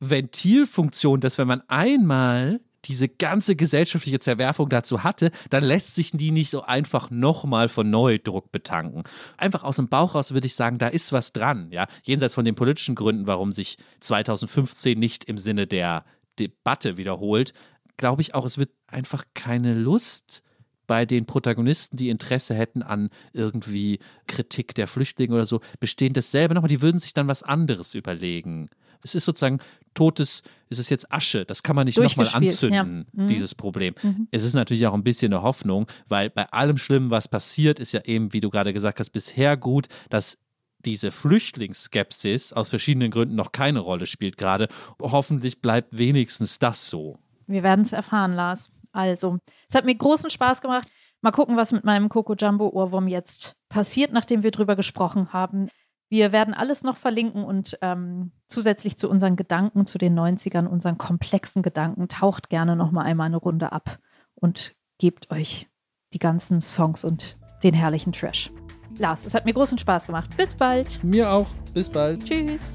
Ventilfunktion, 0.00 1.20
dass 1.20 1.38
wenn 1.38 1.48
man 1.48 1.62
einmal 1.68 2.60
diese 2.84 3.08
ganze 3.08 3.56
gesellschaftliche 3.56 4.20
Zerwerfung 4.20 4.68
dazu 4.68 5.02
hatte, 5.02 5.30
dann 5.50 5.64
lässt 5.64 5.94
sich 5.94 6.12
die 6.12 6.30
nicht 6.30 6.50
so 6.50 6.62
einfach 6.62 7.10
nochmal 7.10 7.68
von 7.68 7.90
Neudruck 7.90 8.52
betanken. 8.52 9.02
Einfach 9.36 9.64
aus 9.64 9.76
dem 9.76 9.88
Bauch 9.88 10.14
raus 10.14 10.32
würde 10.32 10.46
ich 10.46 10.54
sagen, 10.54 10.78
da 10.78 10.88
ist 10.88 11.12
was 11.12 11.32
dran, 11.32 11.70
ja. 11.70 11.86
Jenseits 12.04 12.34
von 12.34 12.44
den 12.44 12.54
politischen 12.54 12.94
Gründen, 12.94 13.26
warum 13.26 13.52
sich 13.52 13.76
2015 14.00 14.98
nicht 14.98 15.24
im 15.24 15.38
Sinne 15.38 15.66
der 15.66 16.04
Debatte 16.38 16.96
wiederholt, 16.96 17.52
glaube 17.96 18.22
ich 18.22 18.34
auch, 18.34 18.46
es 18.46 18.58
wird 18.58 18.70
einfach 18.86 19.24
keine 19.34 19.74
Lust 19.74 20.42
bei 20.86 21.04
den 21.04 21.26
Protagonisten, 21.26 21.98
die 21.98 22.08
Interesse 22.08 22.54
hätten 22.54 22.82
an 22.82 23.10
irgendwie 23.34 23.98
Kritik 24.26 24.74
der 24.74 24.86
Flüchtlinge 24.86 25.34
oder 25.34 25.46
so, 25.46 25.60
bestehen 25.80 26.14
dasselbe 26.14 26.54
nochmal. 26.54 26.70
Die 26.70 26.80
würden 26.80 26.98
sich 26.98 27.12
dann 27.12 27.28
was 27.28 27.42
anderes 27.42 27.94
überlegen. 27.94 28.70
Es 29.02 29.14
ist 29.14 29.24
sozusagen 29.24 29.58
totes, 29.94 30.42
es 30.68 30.78
ist 30.78 30.90
jetzt 30.90 31.10
Asche, 31.12 31.44
das 31.44 31.62
kann 31.62 31.76
man 31.76 31.86
nicht 31.86 31.98
nochmal 31.98 32.28
anzünden, 32.32 33.06
ja. 33.12 33.24
mhm. 33.24 33.28
dieses 33.28 33.54
Problem. 33.54 33.94
Mhm. 34.02 34.28
Es 34.30 34.44
ist 34.44 34.54
natürlich 34.54 34.86
auch 34.86 34.94
ein 34.94 35.02
bisschen 35.02 35.32
eine 35.32 35.42
Hoffnung, 35.42 35.86
weil 36.08 36.30
bei 36.30 36.50
allem 36.52 36.78
Schlimmen, 36.78 37.10
was 37.10 37.28
passiert, 37.28 37.80
ist 37.80 37.92
ja 37.92 38.02
eben, 38.04 38.32
wie 38.32 38.40
du 38.40 38.50
gerade 38.50 38.72
gesagt 38.72 39.00
hast, 39.00 39.10
bisher 39.10 39.56
gut, 39.56 39.88
dass 40.10 40.38
diese 40.84 41.10
Flüchtlingsskepsis 41.10 42.52
aus 42.52 42.70
verschiedenen 42.70 43.10
Gründen 43.10 43.34
noch 43.34 43.52
keine 43.52 43.80
Rolle 43.80 44.06
spielt 44.06 44.36
gerade. 44.36 44.68
Hoffentlich 45.00 45.60
bleibt 45.60 45.96
wenigstens 45.96 46.58
das 46.58 46.88
so. 46.88 47.18
Wir 47.46 47.62
werden 47.62 47.82
es 47.82 47.92
erfahren, 47.92 48.34
Lars. 48.34 48.70
Also, 48.92 49.38
es 49.68 49.74
hat 49.74 49.84
mir 49.84 49.96
großen 49.96 50.30
Spaß 50.30 50.60
gemacht. 50.60 50.88
Mal 51.20 51.32
gucken, 51.32 51.56
was 51.56 51.72
mit 51.72 51.84
meinem 51.84 52.08
Coco 52.08 52.34
Jumbo 52.34 52.68
Ohrwurm 52.68 53.08
jetzt 53.08 53.56
passiert, 53.68 54.12
nachdem 54.12 54.44
wir 54.44 54.52
drüber 54.52 54.76
gesprochen 54.76 55.32
haben. 55.32 55.68
Wir 56.08 56.32
werden 56.32 56.54
alles 56.54 56.84
noch 56.84 56.96
verlinken 56.96 57.44
und 57.44 57.78
ähm, 57.82 58.32
zusätzlich 58.48 58.96
zu 58.96 59.10
unseren 59.10 59.36
Gedanken 59.36 59.84
zu 59.84 59.98
den 59.98 60.18
90ern, 60.18 60.66
unseren 60.66 60.96
komplexen 60.96 61.62
Gedanken, 61.62 62.08
taucht 62.08 62.48
gerne 62.48 62.76
noch 62.76 62.90
mal 62.90 63.02
einmal 63.02 63.26
eine 63.26 63.36
Runde 63.36 63.72
ab 63.72 63.98
und 64.34 64.74
gebt 64.98 65.30
euch 65.30 65.68
die 66.14 66.18
ganzen 66.18 66.60
Songs 66.60 67.04
und 67.04 67.36
den 67.62 67.74
herrlichen 67.74 68.12
Trash. 68.12 68.50
Lars, 68.96 69.24
es 69.26 69.34
hat 69.34 69.44
mir 69.44 69.52
großen 69.52 69.78
Spaß 69.78 70.06
gemacht. 70.06 70.30
Bis 70.36 70.54
bald. 70.54 71.02
Mir 71.04 71.30
auch. 71.30 71.48
Bis 71.74 71.88
bald. 71.88 72.24
Tschüss. 72.24 72.74